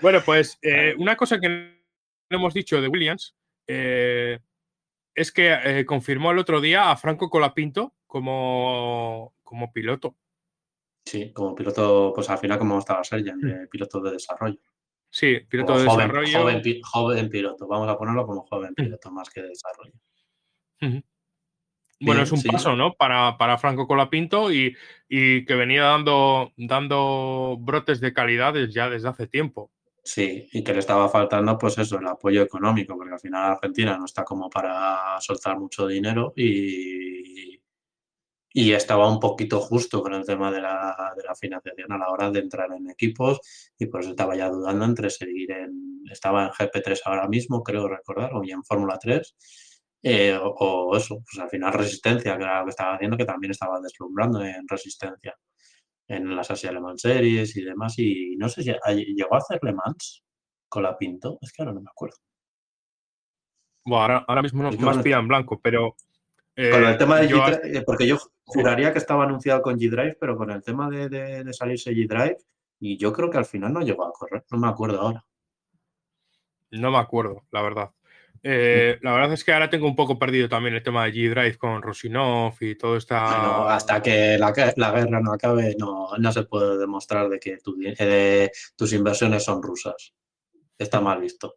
Bueno, 0.00 0.20
pues 0.24 0.58
eh, 0.62 0.94
una 0.98 1.16
cosa 1.16 1.40
que 1.40 1.48
no 1.48 2.36
hemos 2.36 2.54
dicho 2.54 2.80
de 2.80 2.88
Williams 2.88 3.34
eh, 3.66 4.38
es 5.16 5.32
que 5.32 5.56
eh, 5.64 5.86
confirmó 5.86 6.30
el 6.30 6.38
otro 6.38 6.60
día 6.60 6.90
a 6.90 6.96
Franco 6.96 7.30
Colapinto 7.30 7.94
como, 8.06 9.34
como 9.42 9.72
piloto. 9.72 10.16
Sí, 11.04 11.32
como 11.32 11.54
piloto, 11.54 12.12
pues 12.14 12.28
al 12.28 12.38
final 12.38 12.58
como 12.58 12.78
estaba 12.78 13.02
Sergio, 13.02 13.34
mm. 13.34 13.68
piloto 13.70 14.00
de 14.00 14.12
desarrollo. 14.12 14.58
Sí, 15.08 15.40
piloto 15.48 15.78
de 15.78 15.84
desarrollo. 15.84 16.38
Joven, 16.82 17.30
piloto, 17.30 17.66
vamos 17.66 17.88
a 17.88 17.96
ponerlo 17.96 18.26
como 18.26 18.42
joven 18.42 18.72
mm. 18.72 18.84
piloto 18.84 19.10
más 19.10 19.30
que 19.30 19.42
de 19.42 19.48
desarrollo. 19.48 19.94
Bueno, 21.98 22.22
es 22.22 22.30
un 22.30 22.42
paso, 22.42 22.76
¿no? 22.76 22.92
Para, 22.92 23.38
para 23.38 23.56
Franco 23.56 23.86
Colapinto 23.86 24.52
y, 24.52 24.76
y 25.08 25.46
que 25.46 25.54
venía 25.54 25.84
dando, 25.84 26.52
dando 26.58 27.56
brotes 27.58 28.00
de 28.00 28.12
calidad 28.12 28.54
ya 28.68 28.90
desde 28.90 29.08
hace 29.08 29.26
tiempo. 29.26 29.70
Sí, 30.06 30.48
y 30.52 30.62
que 30.62 30.72
le 30.72 30.78
estaba 30.78 31.08
faltando, 31.08 31.58
pues 31.58 31.76
eso, 31.78 31.98
el 31.98 32.06
apoyo 32.06 32.42
económico, 32.42 32.96
porque 32.96 33.14
al 33.14 33.18
final 33.20 33.50
Argentina 33.52 33.98
no 33.98 34.04
está 34.04 34.22
como 34.22 34.48
para 34.48 35.20
soltar 35.20 35.58
mucho 35.58 35.84
dinero 35.84 36.32
y, 36.36 37.60
y 38.52 38.72
estaba 38.72 39.10
un 39.10 39.18
poquito 39.18 39.60
justo 39.60 40.02
con 40.02 40.14
el 40.14 40.24
tema 40.24 40.52
de 40.52 40.60
la, 40.60 41.12
de 41.16 41.24
la 41.24 41.34
financiación 41.34 41.90
a 41.90 41.98
la 41.98 42.10
hora 42.10 42.30
de 42.30 42.38
entrar 42.38 42.72
en 42.72 42.88
equipos 42.88 43.40
y 43.76 43.86
pues 43.86 44.06
estaba 44.06 44.36
ya 44.36 44.48
dudando 44.48 44.84
entre 44.84 45.10
seguir 45.10 45.50
en, 45.50 46.04
estaba 46.08 46.44
en 46.44 46.50
GP3 46.50 47.00
ahora 47.04 47.26
mismo, 47.26 47.64
creo 47.64 47.88
recordar, 47.88 48.32
o 48.34 48.44
en 48.44 48.62
Fórmula 48.62 48.98
3 49.00 49.34
eh, 50.04 50.38
o, 50.40 50.96
eso, 50.96 51.16
pues 51.28 51.42
al 51.42 51.50
final 51.50 51.72
resistencia, 51.72 52.36
que 52.36 52.44
era 52.44 52.60
lo 52.60 52.66
que 52.66 52.70
estaba 52.70 52.94
haciendo, 52.94 53.16
que 53.16 53.24
también 53.24 53.50
estaba 53.50 53.80
deslumbrando 53.80 54.40
en 54.44 54.68
resistencia 54.68 55.36
en 56.08 56.34
las 56.34 56.50
Asia 56.50 56.72
Le 56.72 56.80
Mans 56.80 57.00
Series 57.00 57.56
y 57.56 57.62
demás. 57.62 57.98
Y 57.98 58.36
no 58.36 58.48
sé 58.48 58.62
si 58.62 58.72
llegó 59.14 59.34
a 59.34 59.38
hacer 59.38 59.58
Le 59.62 59.72
Mans 59.72 60.22
con 60.68 60.82
la 60.82 60.96
Pinto, 60.96 61.38
es 61.40 61.52
que 61.52 61.62
ahora 61.62 61.74
no 61.74 61.80
me 61.80 61.90
acuerdo. 61.90 62.16
Bueno, 63.84 64.24
ahora, 64.26 64.42
mismo 64.42 64.62
no 64.64 64.72
más 64.72 64.98
pilla 64.98 65.18
en 65.18 65.28
blanco, 65.28 65.60
pero. 65.60 65.94
con 66.56 66.84
el 66.84 66.94
eh, 66.94 66.98
tema 66.98 67.20
de 67.20 67.28
G-Drive, 67.28 67.78
eh, 67.78 67.82
porque 67.86 68.06
yo 68.06 68.18
juraría 68.44 68.92
que 68.92 68.98
estaba 68.98 69.24
anunciado 69.24 69.62
con 69.62 69.78
G-Drive, 69.78 70.16
pero 70.20 70.36
con 70.36 70.50
el 70.50 70.62
tema 70.62 70.90
de, 70.90 71.08
de 71.08 71.52
salirse 71.52 71.92
G-Drive, 71.92 72.38
y 72.80 72.98
yo 72.98 73.12
creo 73.12 73.30
que 73.30 73.38
al 73.38 73.46
final 73.46 73.72
no 73.72 73.80
llegó 73.80 74.04
a 74.04 74.12
correr, 74.12 74.44
no 74.50 74.58
me 74.58 74.68
acuerdo 74.68 75.00
ahora. 75.00 75.24
No 76.72 76.90
me 76.90 76.98
acuerdo, 76.98 77.44
la 77.52 77.62
verdad. 77.62 77.90
Eh, 78.42 78.98
la 79.02 79.12
verdad 79.12 79.32
es 79.32 79.44
que 79.44 79.52
ahora 79.52 79.70
tengo 79.70 79.86
un 79.86 79.96
poco 79.96 80.18
perdido 80.18 80.48
también 80.48 80.74
el 80.74 80.82
tema 80.82 81.04
de 81.04 81.12
G-Drive 81.12 81.56
con 81.56 81.82
Rosinov 81.82 82.54
y 82.60 82.74
todo 82.76 82.96
esta. 82.96 83.74
hasta 83.74 84.02
que 84.02 84.38
la, 84.38 84.52
guerra 84.52 85.20
no 85.20 85.32
acabe, 85.32 85.74
no, 85.78 86.10
no 86.18 86.32
se 86.32 86.44
puede 86.44 86.78
demostrar 86.78 87.28
de 87.28 87.38
que 87.38 87.58
eh, 87.98 88.50
tus 88.76 88.92
inversiones 88.92 89.44
son 89.44 89.62
rusas. 89.62 90.14
Está 90.78 91.00
mal 91.00 91.20
visto. 91.20 91.56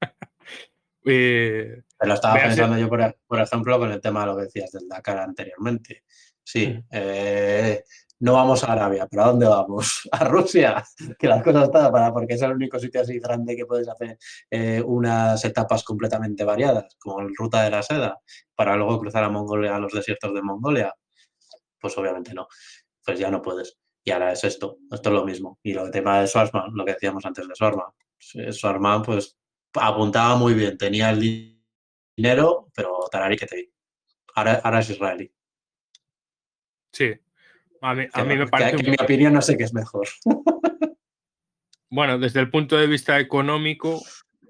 eh, 1.04 1.82
lo 2.00 2.14
estaba 2.14 2.34
pensando 2.34 2.78
yo, 2.78 2.88
por, 2.88 3.40
ejemplo, 3.40 3.78
con 3.78 3.92
el 3.92 4.00
tema 4.00 4.20
de 4.20 4.26
lo 4.26 4.36
que 4.36 4.42
decías 4.44 4.72
del 4.72 4.88
Dakar 4.88 5.18
anteriormente. 5.18 6.04
Sí, 6.42 6.68
mm. 6.68 6.84
eh, 6.90 7.84
no 8.20 8.34
vamos 8.34 8.62
a 8.64 8.72
Arabia, 8.72 9.06
¿pero 9.10 9.24
a 9.24 9.26
dónde 9.28 9.46
vamos? 9.46 10.08
A 10.12 10.24
Rusia, 10.24 10.84
que 11.18 11.26
las 11.26 11.42
cosas 11.42 11.64
están 11.64 11.90
para, 11.90 12.12
porque 12.12 12.34
es 12.34 12.42
el 12.42 12.52
único 12.52 12.78
sitio 12.78 13.00
así 13.00 13.18
grande 13.18 13.56
que 13.56 13.64
puedes 13.64 13.88
hacer 13.88 14.18
eh, 14.50 14.82
unas 14.84 15.42
etapas 15.44 15.82
completamente 15.82 16.44
variadas, 16.44 16.96
como 16.98 17.22
la 17.22 17.30
ruta 17.34 17.62
de 17.62 17.70
la 17.70 17.82
seda, 17.82 18.20
para 18.54 18.76
luego 18.76 19.00
cruzar 19.00 19.24
a 19.24 19.30
Mongolia, 19.30 19.74
a 19.74 19.78
los 19.78 19.92
desiertos 19.92 20.34
de 20.34 20.42
Mongolia. 20.42 20.94
Pues 21.80 21.96
obviamente 21.96 22.34
no, 22.34 22.46
pues 23.04 23.18
ya 23.18 23.30
no 23.30 23.40
puedes. 23.40 23.78
Y 24.04 24.10
ahora 24.10 24.32
es 24.32 24.44
esto, 24.44 24.78
esto 24.90 25.08
es 25.08 25.14
lo 25.14 25.24
mismo. 25.24 25.58
Y 25.62 25.72
lo 25.72 25.84
que 25.84 25.90
tema 25.90 26.20
de 26.20 26.26
Schwarzman, 26.26 26.74
lo 26.74 26.84
que 26.84 26.92
decíamos 26.92 27.24
antes 27.24 27.48
de 27.48 27.54
Schwarzman, 27.54 27.90
Schwarzman 28.18 29.02
pues 29.02 29.38
apuntaba 29.74 30.36
muy 30.36 30.52
bien, 30.52 30.76
tenía 30.76 31.10
el 31.10 31.56
dinero, 32.16 32.70
pero 32.74 33.08
Tarari 33.10 33.36
que 33.36 33.46
te. 33.46 33.72
Ahora, 34.34 34.60
ahora 34.62 34.80
es 34.80 34.90
israelí. 34.90 35.32
Sí, 36.92 37.14
a 37.80 37.94
mí, 37.94 38.36
me 38.36 38.46
parece. 38.46 38.76
en 38.76 38.90
mi 38.90 38.96
opinión, 39.00 39.32
no 39.32 39.42
sé 39.42 39.56
qué 39.56 39.64
es 39.64 39.74
mejor. 39.74 40.06
Bueno, 41.92 42.20
desde 42.20 42.38
el 42.38 42.50
punto 42.50 42.76
de 42.76 42.86
vista 42.86 43.18
económico. 43.18 44.00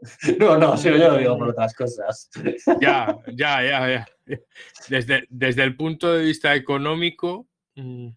No, 0.39 0.57
no, 0.57 0.77
yo 0.77 0.97
lo 0.97 1.19
digo 1.19 1.37
por 1.37 1.49
otras 1.51 1.75
cosas. 1.75 2.31
Ya, 2.81 3.19
ya, 3.27 3.63
ya, 3.63 4.07
ya. 4.27 4.41
Desde, 4.89 5.27
desde 5.29 5.63
el 5.63 5.77
punto 5.77 6.15
de 6.15 6.25
vista 6.25 6.55
económico, 6.55 7.47
mm, 7.75 8.09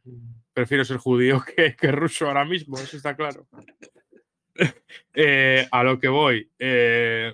prefiero 0.53 0.85
ser 0.85 0.95
judío 0.95 1.44
que, 1.44 1.91
ruso 1.91 2.27
ahora 2.27 2.45
mismo, 2.45 2.77
eso 2.77 2.95
está 2.95 3.18
claro. 3.18 3.48
Eh, 5.14 5.68
a 5.72 5.84
lo 5.84 5.99
que 5.99 6.07
voy. 6.07 6.49
Eh, 6.57 7.34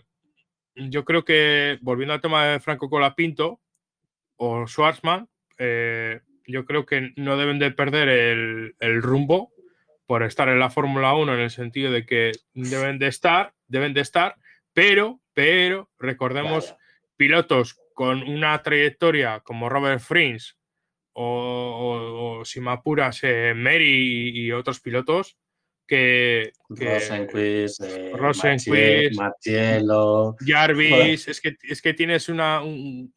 yo 0.76 1.06
creo 1.06 1.24
que, 1.24 1.78
volviendo 1.82 2.16
al 2.16 2.22
tema 2.22 2.46
de 2.46 2.60
Franco 2.60 2.90
Colapinto 2.90 3.62
o 4.38 4.66
Schwarzman, 4.66 5.30
eh, 5.60 6.22
yo 6.50 6.66
creo 6.66 6.86
que 6.86 7.14
no 7.16 7.38
deben 7.38 7.60
de 7.60 7.72
perder 7.72 8.10
el, 8.10 9.02
rumbo 9.02 9.54
por 10.06 10.24
estar 10.24 10.50
en 10.50 10.60
la 10.60 10.70
Fórmula 10.70 11.14
1 11.14 11.36
en 11.36 11.40
el 11.40 11.52
sentido 11.52 11.92
de 11.92 12.06
que 12.06 12.32
deben 12.54 12.98
de 12.98 13.08
estar, 13.08 13.54
deben 13.68 13.94
de 13.94 14.02
estar, 14.02 14.36
pero, 14.74 15.20
pero 15.34 15.90
recordemos 16.00 16.76
pilotos 17.16 17.80
con 17.94 18.24
una 18.24 18.62
trayectoria 18.64 19.42
como 19.42 19.70
Robert 19.70 20.02
Frins 20.02 20.58
o, 21.14 22.42
si 22.46 22.62
me 22.62 22.72
apuras, 22.72 23.20
eh, 23.24 23.54
Mary 23.56 24.32
y, 24.34 24.52
otros 24.52 24.80
pilotos 24.80 25.38
que, 25.86 26.54
que 26.78 26.86
Rosenquist, 26.96 27.82
eh, 29.46 29.82
Jarvis, 30.46 31.28
es 31.28 31.42
que, 31.42 31.58
es 31.64 31.82
que 31.82 31.94
tienes 31.94 32.30
una, 32.30 32.62
un, 32.62 33.12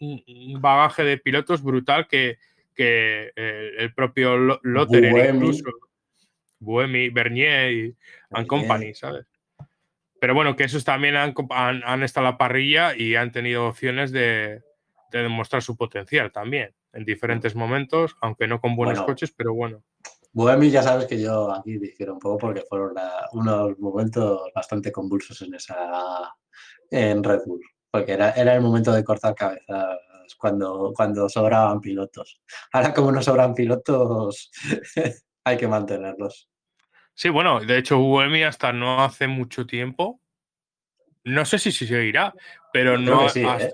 bagaje 0.58 1.04
de 1.04 1.18
pilotos 1.18 1.62
brutal 1.62 2.08
que, 2.08 2.38
que 2.74 3.32
eh, 3.36 3.70
el 3.78 3.94
propio 3.94 4.36
Lotterer 4.62 5.34
incluso, 5.34 5.64
Buemi, 6.58 7.10
Bernier 7.10 7.72
y 7.72 7.96
and 8.30 8.46
Company, 8.46 8.94
¿sabes? 8.94 9.26
Pero 10.20 10.34
bueno, 10.34 10.54
que 10.54 10.64
esos 10.64 10.84
también 10.84 11.16
han, 11.16 11.34
han, 11.50 12.02
estado 12.04 12.28
a 12.28 12.30
la 12.30 12.38
parrilla 12.38 12.96
y 12.96 13.16
han 13.16 13.32
tenido 13.32 13.66
opciones 13.66 14.12
de, 14.12 14.62
demostrar 15.10 15.62
su 15.62 15.76
potencial 15.76 16.30
también, 16.30 16.74
en 16.92 17.04
diferentes 17.04 17.56
momentos, 17.56 18.16
aunque 18.20 18.46
no 18.46 18.60
con 18.60 18.76
buenos 18.76 19.02
coches, 19.02 19.34
pero 19.36 19.52
bueno. 19.52 19.82
Buemi 20.32 20.70
ya 20.70 20.82
sabes 20.82 21.06
que 21.06 21.20
yo 21.20 21.52
aquí 21.52 21.76
dijeron 21.76 22.14
un 22.14 22.20
poco 22.20 22.38
porque 22.38 22.62
fueron 22.62 22.94
unos 23.32 23.78
momentos 23.78 24.50
bastante 24.54 24.90
convulsos 24.90 25.42
en 25.42 25.54
esa 25.54 26.32
en 26.90 27.22
Red 27.22 27.40
Bull, 27.44 27.60
porque 27.90 28.12
era, 28.12 28.30
era 28.30 28.54
el 28.54 28.60
momento 28.60 28.92
de 28.92 29.02
cortar 29.02 29.34
cuando, 30.36 30.92
cuando 30.94 31.28
sobraban 31.28 31.80
pilotos. 31.80 32.40
Ahora 32.72 32.92
como 32.92 33.12
no 33.12 33.22
sobran 33.22 33.54
pilotos, 33.54 34.50
hay 35.44 35.56
que 35.56 35.68
mantenerlos. 35.68 36.48
Sí, 37.14 37.28
bueno, 37.28 37.60
de 37.60 37.78
hecho 37.78 37.98
UEMI 37.98 38.44
hasta 38.44 38.72
no 38.72 39.02
hace 39.02 39.26
mucho 39.26 39.66
tiempo, 39.66 40.20
no 41.24 41.44
sé 41.44 41.58
si, 41.58 41.72
si 41.72 41.86
seguirá, 41.86 42.34
pero 42.72 42.98
no... 42.98 43.28
¿eh? 43.28 43.72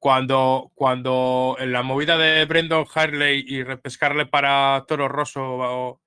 Cuando, 0.00 0.70
cuando 0.76 1.56
en 1.58 1.72
la 1.72 1.82
movida 1.82 2.16
de 2.16 2.44
Brendan 2.44 2.84
Harley 2.94 3.44
y 3.48 3.64
repescarle 3.64 4.26
para 4.26 4.84
Toro 4.86 5.08
Rosso 5.08 5.98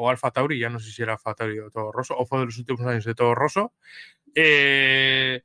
o 0.00 0.10
Alfa 0.10 0.32
Tauri, 0.32 0.58
ya 0.58 0.68
no 0.68 0.80
sé 0.80 0.90
si 0.90 1.02
era 1.02 1.12
Alfa 1.12 1.34
Tauri 1.34 1.60
o 1.60 1.70
Todo 1.70 1.92
Rosso, 1.92 2.16
o 2.16 2.26
fue 2.26 2.40
de 2.40 2.46
los 2.46 2.58
últimos 2.58 2.80
años 2.82 3.04
de 3.04 3.14
Todo 3.14 3.36
Rosso, 3.36 3.74
eh, 4.34 5.42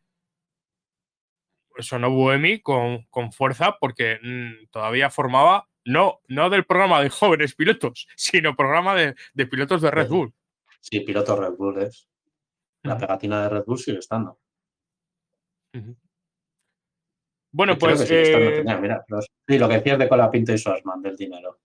sonó 1.80 2.10
Buemi 2.12 2.62
con, 2.62 3.04
con 3.10 3.32
fuerza 3.32 3.78
porque 3.80 4.20
mm, 4.22 4.68
todavía 4.72 5.10
formaba, 5.10 5.68
no, 5.86 6.20
no 6.28 6.50
del 6.50 6.66
programa 6.66 7.02
de 7.02 7.10
jóvenes 7.10 7.56
pilotos, 7.56 8.08
sino 8.16 8.56
programa 8.56 8.96
de, 8.96 9.16
de 9.34 9.46
pilotos 9.48 9.82
de 9.82 9.92
Red 9.92 10.08
Bull. 10.10 10.34
Sí, 10.80 11.00
piloto 11.02 11.36
Red 11.36 11.54
Bull 11.58 11.82
es. 11.82 12.08
La 12.84 12.98
pegatina 12.98 13.44
de 13.44 13.50
Red 13.50 13.64
Bull 13.66 13.80
sigue 13.80 14.00
estando. 14.00 14.40
Bueno, 17.52 17.78
pues 17.78 18.02
que 18.02 18.08
sigue 18.08 18.22
estando. 18.24 18.50
eh, 18.50 18.62
Mira, 18.64 18.78
mira, 18.80 19.06
los- 19.08 19.28
sí, 19.48 19.58
lo 19.58 19.68
que 19.70 19.76
decías 19.76 20.00
de 20.00 20.10
Colapinto 20.10 20.52
y 20.54 20.58
Schwarzman 20.58 21.02
del 21.02 21.16
dinero. 21.16 21.60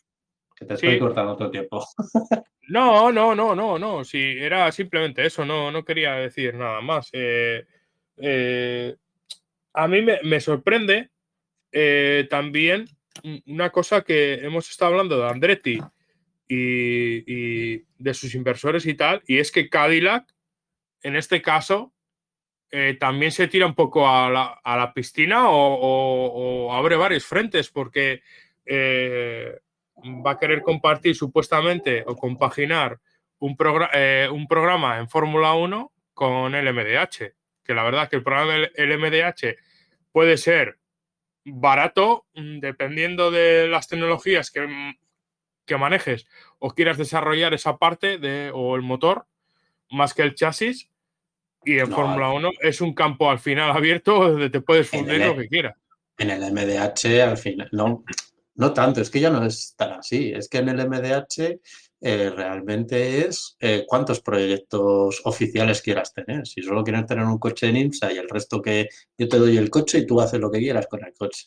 Que 0.55 0.65
te 0.67 0.75
estoy 0.75 0.95
Sí. 0.95 0.99
cortando 0.99 1.37
el 1.45 1.51
tiempo. 1.51 1.85
No, 2.71 3.11
no, 3.11 3.35
no, 3.35 3.55
no, 3.55 3.79
no. 3.79 4.05
Sí, 4.05 4.37
era 4.39 4.71
simplemente 4.73 5.25
eso, 5.25 5.43
no, 5.43 5.71
no 5.71 5.87
quería 5.87 6.13
decir 6.17 6.53
nada 6.55 6.83
más. 6.83 7.09
Eh, 7.15 7.65
eh, 8.19 8.95
a 9.79 9.87
mí 9.89 10.03
me, 10.03 10.41
sorprende 10.41 11.11
eh, 11.73 12.27
también 12.29 12.87
un- 13.23 13.43
una 13.47 13.71
cosa 13.71 14.03
que 14.03 14.35
hemos 14.35 14.69
estado 14.71 14.91
hablando 14.93 15.19
de 15.19 15.29
Andretti 15.29 15.79
y, 16.49 17.25
y 17.75 17.85
de 17.99 18.15
sus 18.15 18.35
inversores 18.35 18.87
y 18.87 18.95
tal, 18.95 19.23
y 19.27 19.39
es 19.39 19.53
que 19.53 19.69
Cadillac, 19.69 20.27
en 21.03 21.15
este 21.15 21.41
caso, 21.43 21.93
eh, 22.71 22.97
también 22.99 23.31
se 23.33 23.47
tira 23.49 23.67
un 23.67 23.75
poco 23.75 24.09
a 24.09 24.29
la, 24.31 24.93
piscina 24.95 25.45
o, 25.49 26.73
abre 26.73 26.97
varios 26.97 27.25
frentes, 27.25 27.71
porque 27.71 28.21
eh, 28.67 29.59
va 30.27 30.33
a 30.33 30.39
querer 30.39 30.63
compartir 30.63 31.15
supuestamente 31.15 32.03
o 32.07 32.17
compaginar 32.17 32.99
un, 33.39 33.57
progra- 33.57 34.31
un 34.31 34.47
programa 34.49 34.99
en 34.99 35.09
Fórmula 35.09 35.55
1 35.55 35.93
con 36.15 36.55
el 36.55 36.73
MDH. 36.75 37.33
Que 37.65 37.75
la 37.75 37.85
verdad 37.85 38.09
que 38.09 38.17
el 38.17 38.23
programa 38.23 38.53
del 38.55 38.73
el 38.75 38.99
MDH 38.99 39.57
puede 40.19 40.37
ser 40.37 40.81
barato 41.45 42.27
mm, 42.35 42.59
dependiendo 42.59 43.31
de 43.31 43.69
las 43.69 43.87
tecnologías 43.87 44.51
que, 44.51 44.63
mm, 44.67 44.99
que 45.65 45.77
manejes 45.77 46.27
o 46.59 46.71
quieras 46.73 46.99
desarrollar 46.99 47.55
esa 47.55 47.77
parte 47.77 48.19
de, 48.19 48.51
o 48.53 48.75
el 48.75 48.83
motor 48.83 49.27
más 49.91 50.13
que 50.15 50.23
el 50.23 50.35
chasis. 50.35 50.91
Y 51.65 51.79
en 51.79 51.89
No, 51.89 51.95
Fórmula 51.95 52.31
1 52.31 52.51
es 52.63 52.81
un 52.81 52.95
campo 52.95 53.31
al 53.31 53.39
final 53.39 53.71
abierto 53.71 54.13
donde 54.33 54.51
te 54.51 54.61
puedes 54.61 54.89
fundir 54.91 55.23
el- 55.23 55.29
lo 55.29 55.37
que 55.37 55.47
quieras. 55.49 55.77
En 56.17 56.31
el 56.31 56.43
MDH, 56.43 57.23
al 57.23 57.37
final, 57.39 57.69
no, 57.71 58.03
no 58.57 58.73
tanto, 58.73 59.01
es 59.01 59.09
que 59.09 59.21
ya 59.21 59.31
no 59.31 59.47
es 59.47 59.77
tan 59.77 59.93
así. 59.93 60.33
Es 60.35 60.49
que 60.49 60.59
en 60.59 60.69
el 60.71 60.81
MDH 60.81 61.61
eh, 62.01 62.31
realmente 62.31 63.27
es 63.27 63.57
eh, 63.61 63.85
cuántos 63.87 64.21
proyectos 64.21 65.21
oficiales 65.25 65.83
quieras 65.83 66.13
tener. 66.15 66.47
Si 66.47 66.63
solo 66.63 66.85
quieres 66.85 67.07
tener 67.07 67.25
un 67.25 67.39
coche 67.39 67.69
en 67.69 67.77
IMSA 67.77 68.13
y 68.13 68.19
el 68.19 68.29
resto 68.29 68.63
que 68.63 68.89
yo 69.19 69.29
te 69.29 69.39
doy 69.39 69.57
el 69.57 69.71
coche 69.71 69.99
y 69.99 70.07
tú 70.07 70.21
haces 70.21 70.41
lo 70.41 70.51
que 70.51 70.59
quieras 70.61 70.87
con 70.89 71.05
el 71.05 71.13
coche. 71.15 71.47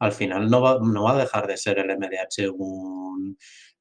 Al 0.00 0.12
final 0.12 0.50
no 0.50 0.60
va, 0.60 0.78
no 0.82 1.04
va 1.04 1.12
a 1.14 1.18
dejar 1.18 1.46
de 1.46 1.56
ser 1.56 1.78
el 1.78 1.90
MDH 1.90 2.48
un, 2.50 3.36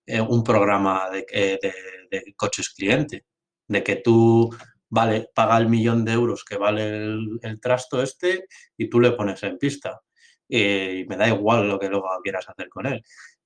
eh, 0.06 0.22
un 0.22 0.43
programa 0.43 1.10
de, 1.10 1.26
eh, 1.31 1.60
de- 1.61 1.73
de 2.11 2.34
coches 2.35 2.69
cliente. 2.69 3.26
De 3.68 3.84
que 3.84 3.95
tú, 3.98 4.49
vale, 4.89 5.30
paga 5.34 5.57
el 5.57 5.69
millón 5.69 6.03
de 6.06 6.11
euros 6.14 6.43
que 6.43 6.57
vale 6.57 6.88
el, 6.89 7.39
el 7.41 7.60
trasto 7.61 8.02
este 8.02 8.45
y 8.77 8.89
tú 8.89 8.99
le 8.99 9.11
pones 9.14 9.41
en 9.43 9.57
pista. 9.57 10.02
Y 10.48 11.06
me 11.07 11.15
da 11.18 11.30
igual 11.30 11.68
lo 11.69 11.80
que 11.80 11.88
luego 11.88 12.07
quieras 12.23 12.48
hacer 12.49 12.68
con 12.69 12.85
él. 12.85 13.02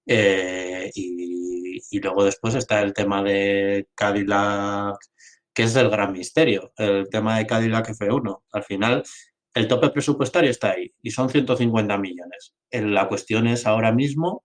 Eh, 0.06 0.91
y, 0.95 1.99
luego 1.99 2.26
después 2.26 2.56
está 2.56 2.82
el 2.82 2.94
tema 2.94 3.23
de 3.23 3.88
Cadillac, 3.95 4.98
que 5.53 5.64
es 5.64 5.76
el 5.76 5.90
gran 5.90 6.11
misterio, 6.11 6.73
el 6.77 7.10
tema 7.10 7.38
de 7.38 7.48
Cadillac 7.48 7.90
F1. 7.90 8.44
Al 8.52 8.64
final, 8.64 9.03
el 9.53 9.68
tope 9.68 9.90
presupuestario 9.90 10.52
está 10.52 10.72
ahí 10.72 10.94
y 11.02 11.11
son 11.11 11.30
150 11.30 11.98
millones. 11.98 12.53
La 12.72 13.07
cuestión 13.07 13.48
es 13.48 13.65
ahora 13.65 13.91
mismo 13.94 14.44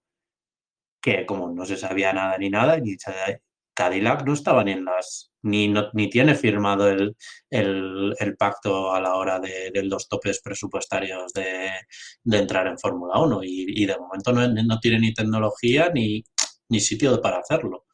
que 1.02 1.26
como 1.26 1.50
no 1.52 1.64
se 1.66 1.76
sabía 1.76 2.12
nada 2.12 2.38
ni 2.38 2.50
nada, 2.50 2.78
ni 2.78 2.96
se- 2.98 3.42
Cadillac 3.80 4.26
no 4.26 4.34
estaba 4.34 4.62
ni 4.62 4.72
en 4.72 4.84
las, 4.84 5.32
ni, 5.40 5.72
ni 5.94 6.10
tiene 6.10 6.34
firmado 6.34 6.86
el, 6.90 7.16
el- 7.48 8.36
pacto 8.38 8.92
a 8.92 9.00
la 9.00 9.14
hora 9.14 9.40
de, 9.40 9.72
los 9.84 10.06
topes 10.06 10.42
presupuestarios 10.42 11.32
de, 11.32 11.70
de 12.22 12.38
entrar 12.38 12.66
en 12.66 12.78
Fórmula 12.78 13.18
1 13.18 13.42
y, 13.42 13.64
y 13.82 13.86
de 13.86 13.96
momento 13.96 14.34
no, 14.34 14.46
no 14.46 14.78
tiene 14.80 14.98
ni 14.98 15.14
tecnología 15.14 15.90
ni, 15.94 16.22
ni 16.68 16.80
sitio 16.80 17.18
para 17.22 17.38
hacerlo. 17.38 17.86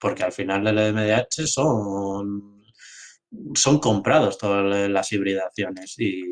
Porque 0.00 0.24
al 0.24 0.32
final 0.32 0.66
el 0.66 0.92
MDH 0.92 1.46
son, 1.46 2.64
son 3.54 3.78
comprados 3.78 4.36
todas 4.36 4.90
las 4.90 5.12
hibridaciones. 5.12 5.94
Y, 6.00 6.24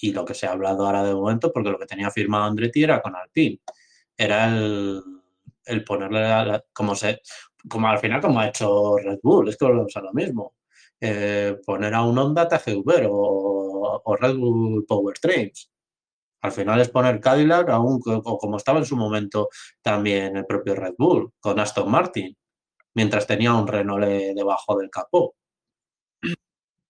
y 0.00 0.12
lo 0.12 0.24
que 0.24 0.34
se 0.34 0.46
ha 0.48 0.52
hablado 0.52 0.86
ahora 0.86 1.04
de 1.04 1.14
momento, 1.14 1.52
porque 1.52 1.70
lo 1.70 1.78
que 1.78 1.86
tenía 1.86 2.10
firmado 2.10 2.44
Andretti 2.46 2.82
era 2.82 3.00
con 3.00 3.14
Alpine, 3.14 3.60
era 4.16 4.48
el, 4.48 5.00
el 5.66 5.84
ponerle 5.84 6.62
como 6.72 6.94
se 6.94 7.20
como 7.68 7.88
al 7.88 7.98
final 7.98 8.20
como 8.20 8.40
ha 8.40 8.48
hecho 8.48 8.96
Red 8.98 9.20
Bull, 9.22 9.48
es 9.48 9.56
que 9.56 9.64
volvemos 9.64 9.96
a 9.96 10.02
lo 10.02 10.12
mismo. 10.12 10.54
Eh, 11.00 11.56
poner 11.64 11.94
a 11.94 12.02
un 12.02 12.18
Honda 12.18 12.46
TGV 12.48 13.06
o, 13.10 14.02
o 14.04 14.16
Red 14.16 14.36
Bull 14.36 14.84
Powertrains. 14.86 15.70
Al 16.42 16.52
final 16.52 16.80
es 16.80 16.90
poner 16.90 17.20
Cadillac 17.20 17.70
aún 17.70 18.00
como 18.00 18.56
estaba 18.58 18.78
en 18.78 18.84
su 18.84 18.96
momento 18.96 19.48
también 19.80 20.36
el 20.36 20.44
propio 20.44 20.74
Red 20.74 20.94
Bull 20.98 21.32
con 21.40 21.58
Aston 21.58 21.90
Martin, 21.90 22.36
mientras 22.92 23.26
tenía 23.26 23.54
un 23.54 23.66
Renault 23.66 24.04
debajo 24.04 24.78
del 24.78 24.90
capó. 24.90 25.34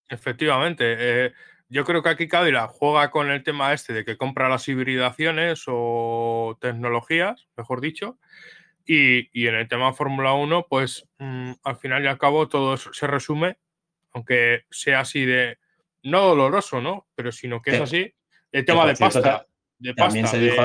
Efectivamente. 0.08 0.96
eh, 0.98 1.32
yo 1.68 1.84
creo 1.84 2.02
que 2.02 2.08
aquí 2.08 2.28
Cadillac 2.28 2.70
juega 2.70 3.10
con 3.10 3.30
el 3.30 3.42
tema 3.42 3.72
este 3.72 3.92
de 3.92 4.04
que 4.04 4.16
compra 4.16 4.48
las 4.48 4.68
hibridaciones 4.68 5.64
o 5.66 6.58
tecnologías, 6.60 7.48
mejor 7.56 7.80
dicho. 7.80 8.18
Y, 8.86 9.30
y 9.32 9.46
en 9.48 9.54
el 9.54 9.68
tema 9.68 9.92
Fórmula 9.94 10.34
1, 10.34 10.66
pues 10.68 11.08
mm, 11.18 11.52
al 11.62 11.76
final 11.76 12.04
y 12.04 12.06
al 12.06 12.18
cabo 12.18 12.48
todo 12.48 12.76
se 12.76 13.06
resume, 13.06 13.58
aunque 14.12 14.64
sea 14.70 15.00
así 15.00 15.24
de 15.24 15.58
no 16.02 16.20
doloroso, 16.20 16.80
¿no? 16.82 17.06
Pero 17.14 17.32
sino 17.32 17.62
que 17.62 17.70
es 17.70 17.80
así, 17.80 18.14
el 18.52 18.64
tema 18.64 18.82
de 18.86 18.94
pasta. 18.96 19.46
De 19.78 19.94
también 19.94 20.26
se 20.28 20.38
dijo- 20.38 20.62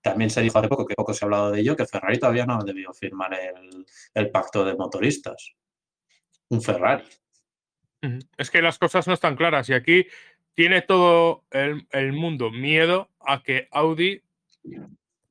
También 0.00 0.30
se 0.30 0.40
dijo 0.40 0.58
hace 0.58 0.68
poco, 0.68 0.86
que 0.86 0.94
poco 0.94 1.12
se 1.12 1.24
ha 1.24 1.26
hablado 1.26 1.50
de 1.50 1.60
ello, 1.60 1.76
que 1.76 1.84
Ferrari 1.86 2.18
todavía 2.18 2.46
no 2.46 2.54
ha 2.58 2.64
debido 2.64 2.92
firmar 2.94 3.34
el, 3.34 3.84
el 4.14 4.30
pacto 4.30 4.64
de 4.64 4.74
motoristas. 4.76 5.52
Un 6.48 6.62
Ferrari. 6.62 7.04
Es 8.38 8.50
que 8.50 8.62
las 8.62 8.78
cosas 8.78 9.06
no 9.08 9.14
están 9.14 9.34
claras 9.34 9.68
y 9.70 9.72
aquí 9.74 10.06
tiene 10.54 10.82
todo 10.82 11.44
el, 11.50 11.86
el 11.90 12.12
mundo 12.12 12.50
miedo 12.50 13.10
a 13.20 13.42
que 13.42 13.66
Audi 13.72 14.22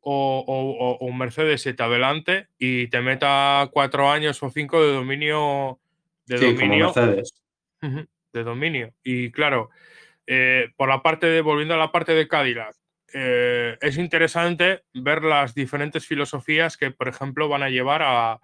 o, 0.05 0.43
o- 0.45 0.85
o- 0.91 0.97
o 1.07 1.13
Mercedes 1.13 1.61
se 1.61 1.73
te 1.73 1.81
adelante 1.83 2.47
y 2.59 2.87
te 2.89 3.01
meta 3.01 3.69
cuatro 3.71 4.09
años 4.11 4.41
o 4.43 4.49
cinco 4.49 4.81
de 4.81 4.93
dominio 4.93 5.79
de 6.25 6.37
Sí, 6.37 6.45
dominio 6.45 6.87
de 8.33 8.43
dominio. 8.43 8.93
Y 9.03 9.31
claro, 9.31 9.69
eh, 10.27 10.69
por 10.77 10.89
la 10.89 11.01
parte 11.03 11.27
de, 11.27 11.41
volviendo 11.41 11.73
a 11.73 11.77
la 11.77 11.91
parte 11.91 12.13
de 12.13 12.27
Cadillac, 12.27 12.75
eh, 13.13 13.77
es 13.81 13.97
interesante 13.97 14.83
ver 14.93 15.23
las 15.23 15.53
diferentes 15.53 16.05
filosofías 16.07 16.77
que, 16.77 16.91
por 16.91 17.07
ejemplo, 17.07 17.47
van 17.47 17.63
a 17.63 17.69
llevar 17.69 18.01
a, 18.01 18.39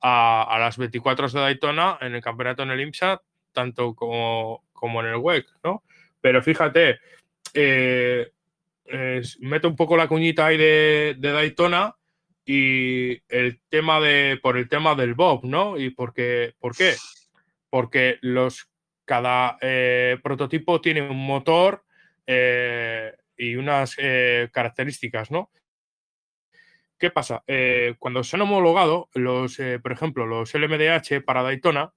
a- 0.00 0.42
a 0.48 0.58
las 0.58 0.78
24 0.78 1.28
de 1.28 1.40
Daytona 1.40 1.98
en 2.00 2.14
el 2.14 2.22
campeonato 2.22 2.62
en 2.62 2.70
el 2.70 2.80
IMSA, 2.80 3.20
tanto 3.52 3.94
como, 3.94 4.64
como 4.72 5.00
en 5.00 5.08
el 5.08 5.16
WEC, 5.16 5.46
¿no? 5.64 5.82
Pero 6.20 6.42
fíjate, 6.42 6.98
eh, 7.54 8.32
es- 8.88 9.38
meto 9.40 9.68
un 9.68 9.76
poco 9.76 9.96
la 9.96 10.08
cuñita 10.08 10.46
ahí 10.46 10.56
de, 10.56 11.16
de 11.18 11.32
Daytona 11.32 11.96
y 12.44 13.18
el 13.28 13.60
tema 13.68 14.00
de, 14.00 14.38
por 14.42 14.56
el 14.56 14.68
tema 14.68 14.94
del 14.94 15.14
Bob, 15.14 15.44
¿no? 15.44 15.78
Y 15.78 15.90
porque, 15.90 16.54
¿por 16.58 16.76
qué? 16.76 16.94
Porque 17.70 18.18
los, 18.20 18.68
cada 19.04 19.58
eh, 19.60 20.18
prototipo 20.22 20.80
tiene 20.80 21.02
un 21.02 21.26
motor 21.26 21.84
eh, 22.26 23.12
y 23.36 23.56
unas 23.56 23.94
eh, 23.98 24.48
características, 24.52 25.30
¿no? 25.30 25.50
¿Qué 26.98 27.10
pasa? 27.10 27.42
Eh, 27.46 27.94
cuando 27.98 28.24
se 28.24 28.36
han 28.36 28.42
homologado, 28.42 29.10
los, 29.12 29.58
eh, 29.60 29.78
por 29.80 29.92
ejemplo, 29.92 30.24
los 30.26 30.54
LMDH 30.54 31.20
para 31.24 31.42
Daytona, 31.42 31.92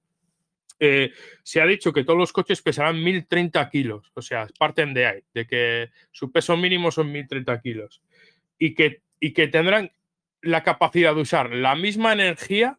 eh, 0.82 1.12
se 1.42 1.60
ha 1.60 1.66
dicho 1.66 1.92
que 1.92 2.04
todos 2.04 2.18
los 2.18 2.32
coches 2.32 2.62
pesarán 2.62 3.04
1030 3.04 3.68
kilos, 3.68 4.10
o 4.14 4.22
sea, 4.22 4.48
parten 4.58 4.94
de 4.94 5.06
ahí, 5.06 5.22
de 5.34 5.46
que 5.46 5.90
su 6.10 6.32
peso 6.32 6.56
mínimo 6.56 6.90
son 6.90 7.12
1030 7.12 7.60
kilos 7.60 8.02
y 8.58 8.74
que, 8.74 9.02
y 9.20 9.34
que 9.34 9.46
tendrán 9.48 9.92
la 10.40 10.62
capacidad 10.62 11.14
de 11.14 11.20
usar 11.20 11.50
la 11.50 11.74
misma 11.74 12.14
energía 12.14 12.78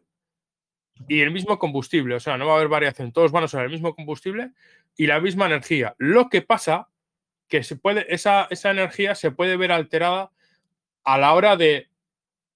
y 1.06 1.20
el 1.20 1.30
mismo 1.30 1.60
combustible, 1.60 2.16
o 2.16 2.20
sea, 2.20 2.36
no 2.36 2.46
va 2.46 2.54
a 2.54 2.56
haber 2.56 2.68
variación, 2.68 3.12
todos 3.12 3.30
van 3.30 3.44
a 3.44 3.46
usar 3.46 3.64
el 3.64 3.70
mismo 3.70 3.94
combustible 3.94 4.50
y 4.96 5.06
la 5.06 5.20
misma 5.20 5.46
energía. 5.46 5.94
Lo 5.98 6.28
que 6.28 6.42
pasa 6.42 6.88
que 7.48 7.62
se 7.62 7.76
puede, 7.76 8.12
esa, 8.12 8.48
esa 8.50 8.72
energía 8.72 9.14
se 9.14 9.30
puede 9.30 9.56
ver 9.56 9.70
alterada 9.70 10.32
a 11.04 11.18
la 11.18 11.34
hora 11.34 11.56
de 11.56 11.88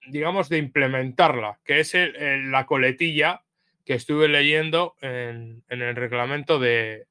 digamos, 0.09 0.49
de 0.49 0.59
implementarla, 0.59 1.59
que 1.65 1.81
es 1.81 1.93
la 1.95 2.65
coletilla 2.67 3.43
que 3.87 3.95
estuve 3.95 4.27
leyendo 4.27 4.97
en, 5.01 5.63
el 5.69 5.95
reglamento 5.95 6.59
de, 6.59 7.07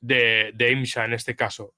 IMSA 0.00 1.04
en 1.04 1.12
este 1.12 1.36
caso. 1.36 1.74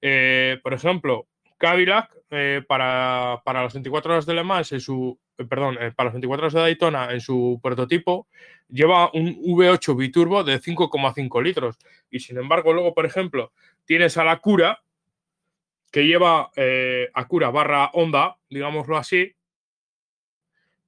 Eh, 0.00 0.58
por 0.62 0.72
ejemplo, 0.72 1.26
Cadillac 1.58 2.08
eh, 2.30 2.62
para, 2.66 3.42
para 3.44 3.64
las 3.64 3.74
24 3.74 4.12
horas 4.12 4.26
de 4.26 4.34
Le 4.34 4.44
Mans 4.44 4.70
en 4.70 4.80
su, 4.80 5.18
eh, 5.36 5.44
perdón, 5.44 5.76
para 5.96 6.06
las 6.06 6.14
24 6.14 6.44
horas 6.44 6.54
de 6.54 6.60
Daytona 6.60 7.12
en 7.12 7.20
su 7.20 7.58
prototipo 7.60 8.28
lleva 8.68 9.10
un 9.12 9.36
V8 9.42 9.96
biturbo 9.96 10.44
de 10.44 10.60
5,5 10.60 11.42
litros 11.42 11.76
y 12.10 12.20
sin 12.20 12.38
embargo 12.38 12.72
luego, 12.72 12.94
por 12.94 13.04
ejemplo, 13.04 13.52
tienes 13.84 14.16
a 14.16 14.24
la 14.24 14.38
Cura 14.38 14.82
que 15.90 16.06
lleva 16.06 16.52
a 17.14 17.24
Cura 17.26 17.50
barra 17.50 17.90
Honda, 17.92 18.36
digámoslo 18.48 18.96
así, 18.96 19.34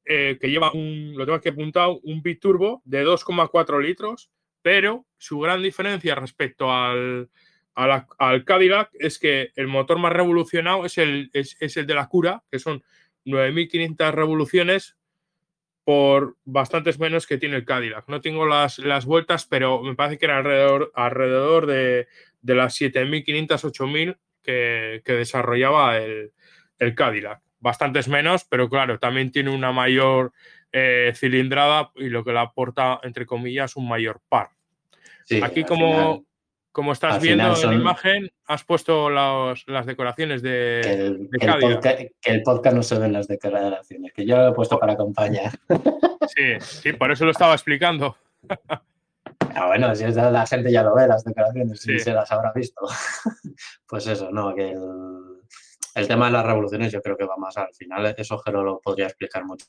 que 0.05 0.39
lleva 0.43 0.73
un, 0.73 1.15
lo 1.17 1.25
tengo 1.25 1.37
aquí 1.37 1.49
apuntado, 1.49 2.01
un 2.03 2.23
biturbo 2.23 2.83
de 2.85 3.05
2,4 3.05 3.81
litros 3.81 4.31
pero 4.63 5.07
su 5.19 5.41
gran 5.41 5.63
diferencia 5.63 6.15
respecto 6.15 6.73
al, 6.73 7.29
al, 7.75 8.45
Cadillac 8.45 8.91
es 8.95 9.19
que 9.19 9.51
el 9.57 9.67
motor 9.67 9.99
más 9.99 10.13
revolucionado 10.13 10.87
es 10.87 10.99
el, 10.99 11.31
es, 11.33 11.77
el 11.77 11.87
de 11.87 11.95
la 11.95 12.09
Cura, 12.09 12.45
que 12.51 12.59
son 12.59 12.83
9.500 13.27 14.13
revoluciones 14.13 14.97
por 15.85 16.37
bastantes 16.45 17.01
menos 17.01 17.27
que 17.27 17.39
tiene 17.39 17.57
el 17.57 17.65
Cadillac. 17.65 18.09
No 18.09 18.21
tengo 18.21 18.47
las, 18.47 18.79
las 18.79 19.05
vueltas, 19.05 19.47
pero 19.47 19.83
me 19.83 19.97
parece 19.97 20.19
que 20.19 20.27
era 20.27 20.39
alrededor, 20.39 20.93
alrededor 20.95 21.67
de, 21.67 22.07
de 22.41 22.55
las 22.55 22.81
7.500, 22.81 23.49
8.000 23.49 24.19
que, 24.45 25.03
que 25.05 25.13
desarrollaba 25.13 25.99
el, 25.99 26.33
el 26.79 26.95
Cadillac. 26.95 27.43
Bastantes 27.63 28.09
menos, 28.09 28.45
pero 28.45 28.69
claro, 28.69 28.99
también 28.99 29.31
tiene 29.31 29.55
una 29.55 29.71
mayor 29.71 30.33
eh, 30.73 31.13
cilindrada 31.15 31.93
y 31.95 32.09
lo 32.09 32.25
que 32.25 32.33
le 32.33 32.41
aporta, 32.41 32.99
entre 33.05 33.25
comillas, 33.25 33.77
un 33.77 33.89
mayor 33.89 34.21
par. 34.29 34.51
Aquí, 35.43 35.63
como, 35.63 36.25
como 36.73 36.93
estás 36.93 37.23
viendo 37.23 37.55
en 37.55 37.71
la 37.71 37.75
imagen, 37.75 38.31
has 38.47 38.65
puesto 38.65 39.09
las 39.09 39.87
decoraciones 39.87 40.43
de, 40.43 40.81
el, 40.81 41.29
que, 41.31 42.11
el 42.25 42.43
podcast, 42.43 42.75
no 42.75 42.83
se 42.83 42.99
ven 42.99 43.13
las 43.13 43.29
decoraciones, 43.29 44.13
que 44.13 44.27
yo 44.27 44.37
lo 44.37 44.49
he 44.49 44.53
puesto 44.53 44.79
para 44.79 44.95
acompañar. 44.95 45.53
Sí, 46.35 46.59
sí, 46.59 46.93
por 46.95 47.13
eso 47.13 47.25
lo 47.25 47.31
estaba 47.31 47.55
explicando. 47.55 48.17
Ah, 49.55 49.67
bueno, 49.67 49.95
si 49.95 50.05
es 50.05 50.17
la 50.17 50.47
gente 50.47 50.73
ya 50.73 50.83
lo 50.83 50.95
ve, 50.95 51.07
las 51.07 51.25
decoraciones, 51.25 51.87
y 51.87 51.99
se 51.99 52.13
las 52.13 52.31
habrá 52.33 52.53
visto. 52.55 52.81
pues 53.87 54.07
eso, 54.07 54.31
no, 54.31 54.55
que 54.55 54.71
el, 54.71 55.32
tema 56.09 56.27
de 56.27 56.33
las 56.33 56.47
revoluciones 56.47 56.93
yo 56.93 57.03
creo 57.03 57.17
que 57.17 57.25
va 57.25 57.37
más 57.37 57.57
al 57.57 57.75
final. 57.75 58.15
Eso 58.17 58.39
Jero 58.39 58.63
lo 58.63 58.81
podría 58.81 59.07
explicar 59.07 59.45
mucho 59.45 59.67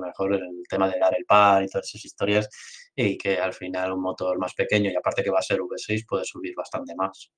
mejor 0.00 0.34
el 0.34 0.64
tema 0.68 0.88
de 0.88 0.98
dar 0.98 1.14
el 1.16 1.24
par 1.24 1.62
y 1.62 1.68
todas 1.68 1.88
esas 1.88 2.04
historias 2.04 2.48
y 2.94 3.16
que 3.16 3.38
al 3.38 3.52
final 3.52 3.92
un 3.92 4.02
motor 4.02 4.38
más 4.38 4.54
pequeño 4.54 4.90
y 4.90 4.96
aparte 4.96 5.22
que 5.22 5.30
va 5.30 5.38
a 5.38 5.42
ser 5.42 5.60
V6 5.60 6.06
puede 6.06 6.24
subir 6.24 6.54
bastante 6.56 6.94
más 6.94 7.30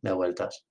de 0.00 0.12
vueltas. 0.12 0.64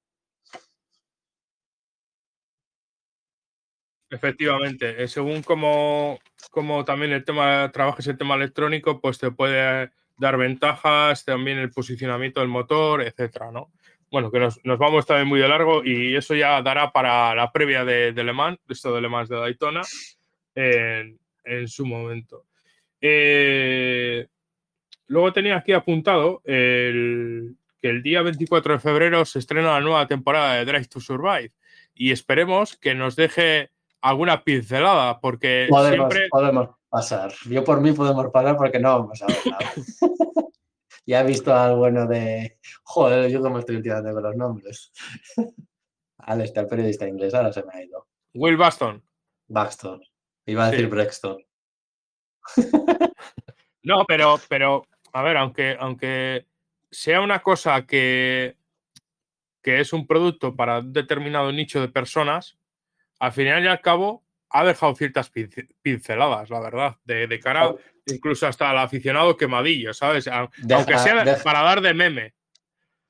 Efectivamente, 4.09 5.03
eh, 5.03 5.07
según 5.07 5.41
como, 5.41 6.19
como 6.51 6.85
también 6.85 7.11
el 7.13 7.25
tema 7.25 7.71
trabajes 7.71 8.05
el 8.05 8.17
tema 8.17 8.35
electrónico, 8.35 9.01
pues 9.01 9.17
te 9.17 9.31
puede 9.31 9.89
dar 10.17 10.37
ventajas, 10.37 11.25
también 11.25 11.57
el 11.57 11.71
posicionamiento 11.71 12.39
del 12.39 12.49
motor, 12.49 13.01
etcétera, 13.01 13.51
¿no? 13.51 13.71
Bueno, 14.13 14.29
que 14.29 14.37
nos, 14.37 14.63
nos 14.63 14.77
vamos 14.77 15.07
también 15.07 15.27
muy 15.27 15.39
de 15.39 15.47
largo 15.47 15.83
y 15.83 16.15
eso 16.15 16.35
ya 16.35 16.61
dará 16.61 16.91
para 16.91 17.33
la 17.33 17.51
previa 17.51 17.83
de, 17.83 18.13
de 18.13 18.23
Le 18.23 18.31
Mans, 18.31 18.59
esto 18.69 18.93
de 18.93 19.01
Le 19.01 19.09
Mans 19.09 19.27
de 19.27 19.37
Daytona, 19.37 19.81
en, 20.53 21.17
en 21.43 21.67
su 21.67 21.83
momento. 21.83 22.45
Eh, 23.01 24.27
luego 25.07 25.33
tenía 25.33 25.57
aquí 25.57 25.73
apuntado 25.73 26.43
el, 26.45 27.55
que 27.81 27.89
el 27.89 28.03
día 28.03 28.21
24 28.21 28.73
de 28.73 28.79
febrero 28.79 29.25
se 29.25 29.39
estrena 29.39 29.71
la 29.71 29.81
nueva 29.81 30.05
temporada 30.05 30.53
de 30.57 30.65
Drive 30.65 30.85
to 30.85 30.99
Survive 30.99 31.51
y 31.95 32.11
esperemos 32.11 32.77
que 32.77 32.93
nos 32.93 33.15
deje 33.15 33.71
alguna 33.99 34.43
pincelada 34.43 35.19
porque 35.21 35.65
podemos, 35.71 36.13
siempre... 36.13 36.29
podemos 36.29 36.69
pasar. 36.87 37.33
Yo 37.49 37.63
por 37.63 37.81
mí 37.81 37.93
podemos 37.93 38.27
pasar 38.27 38.57
porque 38.57 38.77
no 38.79 38.89
vamos 38.89 39.23
a 39.23 39.25
ver 39.25 39.37
nada. 39.47 39.73
ya 41.05 41.21
he 41.21 41.25
visto 41.25 41.53
al 41.53 41.75
bueno 41.75 42.07
de... 42.07 42.59
Joder, 42.83 43.29
yo 43.29 43.41
como 43.41 43.59
estoy 43.59 43.81
tirando 43.81 44.13
con 44.13 44.23
los 44.23 44.35
nombres. 44.35 44.91
Al 46.17 46.41
está 46.41 46.61
el 46.61 46.67
periodista 46.67 47.07
inglés, 47.07 47.33
ahora 47.33 47.51
se 47.51 47.63
me 47.63 47.73
ha 47.73 47.83
ido. 47.83 48.07
Will 48.33 48.55
Baston. 48.55 49.03
Baxton. 49.47 50.01
Iba 50.45 50.65
a 50.65 50.71
decir 50.71 50.87
Brexton. 50.87 51.37
no, 53.83 54.05
pero, 54.05 54.39
pero, 54.47 54.87
a 55.11 55.21
ver, 55.21 55.37
aunque, 55.37 55.75
aunque 55.79 56.47
sea 56.91 57.21
una 57.21 57.41
cosa 57.41 57.85
que, 57.85 58.57
que 59.61 59.79
es 59.79 59.93
un 59.93 60.07
producto 60.07 60.55
para 60.55 60.79
un 60.79 60.93
determinado 60.93 61.51
nicho 61.51 61.81
de 61.81 61.89
personas, 61.89 62.57
al 63.19 63.31
final 63.31 63.63
y 63.63 63.67
al 63.67 63.81
cabo 63.81 64.23
ha 64.53 64.63
dejado 64.63 64.95
ciertas 64.95 65.31
pinceladas, 65.81 66.49
la 66.49 66.59
verdad, 66.59 66.95
de, 67.03 67.39
cara 67.39 67.69
oh. 67.69 67.79
incluso 68.05 68.47
hasta 68.47 68.69
al 68.69 68.77
aficionado 68.77 69.35
quemadillo, 69.35 69.93
¿sabes? 69.93 70.27
Aunque 70.27 70.97
sea 70.99 71.41
para 71.43 71.61
dar 71.61 71.81
de 71.81 71.93
meme 71.93 72.33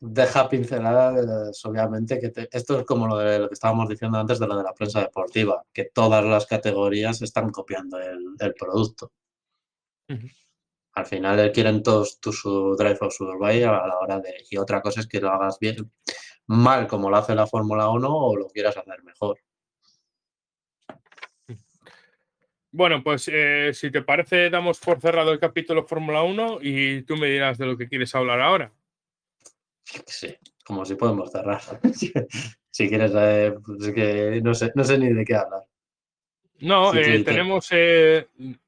deja 0.06 0.49
pinceladas, 0.49 1.64
obviamente, 1.64 2.20
que 2.20 2.49
esto 2.52 2.80
es 2.80 2.86
como 2.86 3.07
lo, 3.07 3.18
de, 3.18 3.40
lo 3.40 3.48
que 3.48 3.53
estábamos 3.53 3.88
diciendo 3.88 4.18
antes 4.18 4.38
de 4.38 4.48
lo 4.48 4.57
de 4.57 4.64
la 4.64 4.74
prensa 4.74 4.99
deportiva, 4.99 5.64
que 5.72 5.86
todas 5.86 6.26
las 6.26 6.45
categorías 6.45 7.22
están 7.22 7.52
copiando 7.52 7.98
el, 7.98 8.53
producto. 8.53 9.14
Al 10.95 11.06
final 11.06 11.52
quieren 11.53 11.82
todos 11.82 12.20
tu 12.20 12.34
su 12.34 12.76
Drive 12.76 12.98
of 12.99 13.14
Survive 13.14 13.64
a 13.64 13.88
la 13.88 13.98
hora 13.99 14.20
de... 14.20 14.44
Y 14.49 14.57
otra 14.57 14.82
cosa 14.82 14.99
es 14.99 15.07
que 15.07 15.22
lo 15.22 15.30
hagas 15.30 15.57
bien, 15.57 15.90
mal 16.48 16.86
como 16.86 17.10
lo 17.10 17.15
hace 17.15 17.34
la 17.34 17.48
Fórmula 17.48 17.88
1 17.90 18.10
o 18.10 18.36
lo 18.36 18.48
quieras 18.49 18.76
hacer 18.76 19.02
mejor. 19.03 19.40
Bueno, 22.76 23.04
pues 23.04 23.30
eh, 23.32 23.70
si 23.72 23.91
te 23.91 24.02
parece, 24.02 24.50
damos 24.50 24.80
por 24.80 25.00
cerrado 25.00 25.32
el 25.32 25.38
capítulo 25.40 25.86
Fórmula 25.86 26.24
1 26.24 26.58
y 26.64 27.04
tú 27.04 27.16
me 27.16 27.28
dirás 27.28 27.60
de 27.60 27.68
lo 27.68 27.78
que 27.78 27.88
quieres 27.88 28.16
hablar 28.16 28.41
ahora. 28.41 28.74
Sí, 30.08 30.36
como 30.66 30.84
si 30.84 30.95
podemos 30.95 31.32
cerrar. 31.32 31.62
si 32.72 32.90
quieres, 32.90 33.12
eh, 33.16 33.54
pues 33.64 33.94
que 33.94 34.41
no 34.44 34.56
sé, 34.56 34.72
no 34.74 34.84
sé 34.84 34.98
ni 34.98 35.14
de 35.14 35.24
qué 35.24 35.36
hablar. 35.36 35.62
No, 36.62 36.95
eh, 36.95 37.24
tenemos. 37.24 37.68
Eh, 37.70 38.26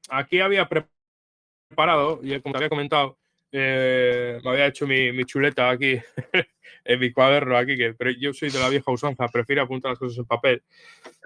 aquí 0.08 0.38
había 0.38 0.68
preparado, 0.68 2.20
y 2.22 2.40
como 2.42 2.52
te 2.52 2.58
había 2.58 2.68
comentado, 2.68 3.18
me 3.50 4.40
había 4.44 4.66
hecho 4.66 4.86
mi, 4.86 5.24
chuleta 5.24 5.68
aquí, 5.68 5.98
en 6.84 7.00
mi 7.00 7.10
cuaderno 7.10 7.56
aquí, 7.56 7.76
que 7.76 7.92
pero 7.94 8.12
yo 8.12 8.32
soy 8.32 8.50
de 8.50 8.60
la 8.60 8.68
vieja 8.68 8.88
usanza, 8.92 9.26
prefiero 9.26 9.62
apuntar 9.62 9.90
las 9.90 9.98
cosas 9.98 10.18
en 10.18 10.26
papel. 10.26 10.62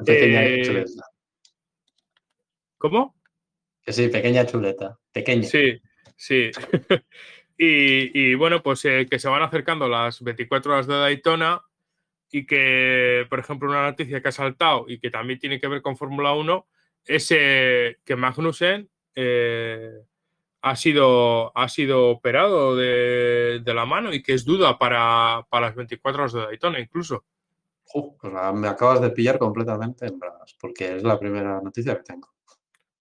Pequeña 0.02 0.62
chuleta. 0.64 1.09
¿Cómo? 2.80 3.14
Que 3.82 3.92
sí, 3.92 4.08
pequeña 4.08 4.46
chuleta. 4.46 4.98
Pequeña. 5.12 5.44
Sí, 5.46 5.80
sí. 6.16 6.50
Y, 7.62 8.34
bueno, 8.36 8.62
pues 8.62 8.82
eh, 8.86 9.06
que 9.10 9.18
se 9.18 9.28
van 9.28 9.42
acercando 9.42 9.86
las 9.86 10.22
24 10.22 10.72
horas 10.72 10.86
de 10.86 10.94
Daytona 10.94 11.60
y 12.32 12.46
que, 12.46 13.26
por 13.28 13.38
ejemplo, 13.38 13.68
una 13.68 13.82
noticia 13.82 14.22
que 14.22 14.28
ha 14.28 14.32
saltado 14.32 14.86
y 14.88 14.98
que 14.98 15.10
también 15.10 15.38
tiene 15.38 15.60
que 15.60 15.68
ver 15.68 15.82
con 15.82 15.94
Fórmula 15.94 16.32
1 16.32 16.66
es 17.04 17.30
eh, 17.36 17.98
que 18.02 18.16
Magnussen 18.16 18.88
eh, 19.14 19.92
ha, 20.62 20.74
sido, 20.74 21.54
ha 21.54 21.68
sido 21.68 22.08
operado 22.08 22.76
de, 22.76 23.60
la 23.66 23.84
mano 23.84 24.14
y 24.14 24.22
que 24.22 24.32
es 24.32 24.46
duda 24.46 24.78
para, 24.78 25.46
las 25.52 25.74
24 25.74 26.22
horas 26.22 26.32
de 26.32 26.40
Daytona 26.40 26.80
incluso. 26.80 27.26
Pues 27.92 28.32
me 28.54 28.68
acabas 28.68 29.02
de 29.02 29.10
pillar 29.10 29.38
completamente 29.38 30.06
en 30.06 30.18
brazos, 30.18 30.56
porque 30.58 30.96
es 30.96 31.02
la 31.02 31.18
primera 31.18 31.60
noticia 31.60 31.94
que 31.98 32.04
tengo. 32.04 32.30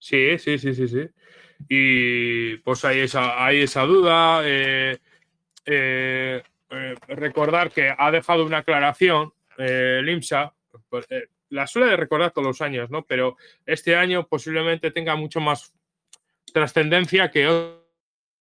Sí, 0.00 0.38
sí, 0.38 0.58
sí, 0.58 0.74
sí, 0.74 0.88
sí. 0.88 1.08
Y 1.68 2.56
pues 2.58 2.84
hay 2.84 3.00
esa, 3.00 3.44
hay 3.44 3.60
esa 3.60 3.82
duda. 3.82 4.40
Eh, 4.44 4.98
eh, 5.66 6.42
eh, 6.70 6.94
recordar 7.08 7.70
que 7.70 7.94
ha 7.96 8.10
dejado 8.10 8.44
una 8.44 8.58
aclaración 8.58 9.32
el 9.58 10.08
IMSA, 10.08 10.54
pues, 10.88 11.06
la 11.50 11.66
suele 11.66 11.94
recordar 11.96 12.30
todos 12.30 12.46
los 12.46 12.62
años, 12.62 12.90
¿no? 12.90 13.04
Pero 13.04 13.36
este 13.66 13.94
año 13.94 14.26
posiblemente 14.26 14.90
tenga 14.90 15.16
mucho 15.16 15.38
más 15.40 15.74
trascendencia 16.54 17.30
que 17.30 17.46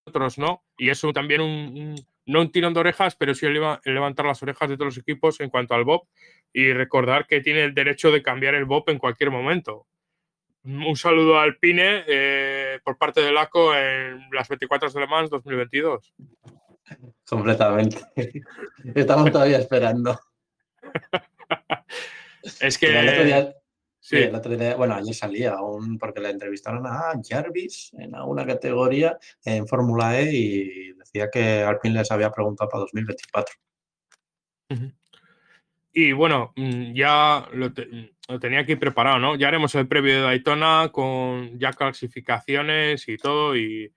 otros, 0.05 0.37
¿no? 0.37 0.63
Y 0.77 0.89
eso 0.89 1.11
también 1.11 1.41
un, 1.41 1.95
no 2.25 2.41
un 2.41 2.51
tirón 2.51 2.73
de 2.73 2.79
orejas, 2.79 3.15
pero 3.17 3.33
sí 3.35 3.47
levantar 3.83 4.25
las 4.25 4.41
orejas 4.43 4.69
de 4.69 4.77
todos 4.77 4.95
los 4.95 4.97
equipos 4.97 5.41
en 5.41 5.49
cuanto 5.49 5.73
al 5.73 5.83
BOP 5.83 6.07
y 6.53 6.71
recordar 6.71 7.27
que 7.27 7.41
tiene 7.41 7.63
el 7.63 7.73
derecho 7.73 8.11
de 8.11 8.23
cambiar 8.23 8.55
el 8.55 8.65
BOP 8.65 8.89
en 8.89 8.97
cualquier 8.97 9.29
momento 9.29 9.87
un 10.69 10.95
saludo 10.95 11.39
al 11.39 11.57
Pine 11.57 12.03
eh, 12.07 12.79
por 12.83 12.97
parte 12.97 13.21
de 13.21 13.31
LACO 13.31 13.75
en 13.75 14.29
las 14.31 14.47
24 14.47 14.89
de 14.89 14.99
Le 14.99 15.07
Mans 15.07 15.29
2022. 15.29 16.13
Completamente. 17.27 17.97
Estamos 18.95 19.31
todavía 19.31 19.57
esperando. 19.57 20.19
es 22.61 22.77
que. 22.77 23.53
Sí, 24.01 24.15
el 24.17 24.33
otro 24.33 24.57
día, 24.57 24.75
bueno, 24.75 24.95
ayer 24.95 25.13
salía 25.13 25.51
aún 25.51 25.99
porque 25.99 26.19
le 26.19 26.31
entrevistaron 26.31 26.87
a 26.87 27.13
Jarvis 27.23 27.91
en 27.93 28.15
alguna 28.15 28.43
categoría 28.43 29.19
en 29.45 29.67
Fórmula 29.67 30.19
E 30.19 30.31
y 30.33 30.93
decía 30.93 31.29
que 31.29 31.61
Alpine 31.61 31.99
les 31.99 32.09
había 32.09 32.31
preguntado 32.31 32.69
para 32.69 32.81
2024. 32.81 33.55
Y 35.91 36.11
bueno, 36.13 36.53
mm, 36.55 36.93
ya 36.93 37.47
lo, 37.53 37.71
tenía 38.37 38.59
aquí 38.59 38.75
preparado, 38.75 39.17
¿no? 39.19 39.35
Ya 39.35 39.47
haremos 39.47 39.73
el 39.75 39.87
previo 39.87 40.15
de 40.15 40.21
Daytona 40.21 40.89
con 40.91 41.57
ya 41.57 41.73
clasificaciones 41.73 43.07
y 43.07 43.17
todo 43.17 43.55
y, 43.57 43.91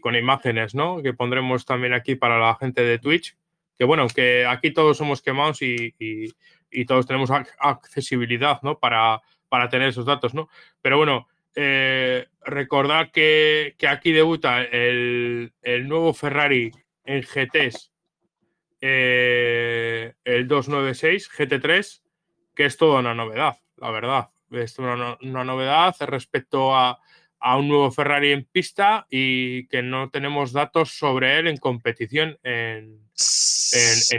con 0.00 0.14
imágenes, 0.14 0.74
¿no? 0.74 1.02
Que 1.02 1.12
pondremos 1.12 1.66
también 1.66 1.92
aquí 1.92 2.14
para 2.14 2.38
la 2.38 2.56
gente 2.56 2.82
de 2.82 2.98
Twitch. 2.98 3.36
Que 3.78 3.84
bueno, 3.84 4.06
que 4.08 4.46
aquí 4.46 4.72
todos 4.72 4.96
somos 4.96 5.20
quemados 5.20 5.60
y, 5.60 5.92
todos 6.86 7.06
tenemos 7.06 7.30
accesibilidad, 7.30 8.60
¿no? 8.62 8.78
Para, 8.78 9.20
para 9.48 9.68
tener 9.68 9.88
esos 9.88 10.06
datos, 10.06 10.34
¿no? 10.34 10.48
Pero 10.80 10.96
bueno, 10.96 11.28
eh, 11.54 12.26
recordad 12.44 13.10
que, 13.10 13.74
aquí 13.88 14.12
debuta 14.12 14.62
el, 14.62 15.52
el 15.62 15.88
nuevo 15.88 16.14
Ferrari 16.14 16.70
en 17.04 17.22
GTs 17.22 17.90
eh, 18.80 20.12
el 20.24 20.46
296 20.46 21.30
GT3, 21.30 22.02
que 22.56 22.64
es 22.64 22.76
toda 22.76 23.00
una 23.00 23.14
novedad, 23.14 23.56
la 23.76 23.90
verdad. 23.90 24.30
Es 24.50 24.78
una, 24.78 25.18
novedad 25.20 25.94
respecto 26.00 26.74
a, 26.74 26.98
un 27.58 27.68
nuevo 27.68 27.92
Ferrari 27.92 28.32
en 28.32 28.44
pista 28.44 29.06
y 29.08 29.68
que 29.68 29.82
no 29.82 30.10
tenemos 30.10 30.52
datos 30.52 30.98
sobre 30.98 31.38
él 31.38 31.46
en 31.46 31.58
competición 31.58 32.36
en, 32.42 32.98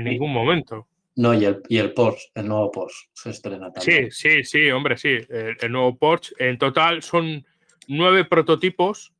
ningún 0.01 0.31
momento. 0.31 0.87
No, 1.15 1.33
y 1.33 1.45
el, 1.45 1.61
y 1.67 1.79
el 1.79 1.93
Porsche, 1.93 2.29
el 2.35 2.47
nuevo 2.47 2.71
Porsche 2.71 3.09
se 3.11 3.31
estrena 3.31 3.71
Sí, 3.79 4.11
sí, 4.11 4.43
sí, 4.43 4.69
hombre, 4.69 4.97
sí. 4.97 5.17
El, 5.29 5.71
nuevo 5.71 5.97
Porsche. 5.97 6.35
En 6.37 6.57
total 6.59 7.01
son 7.01 7.43
nueve 7.87 8.23
prototipos 8.23 9.13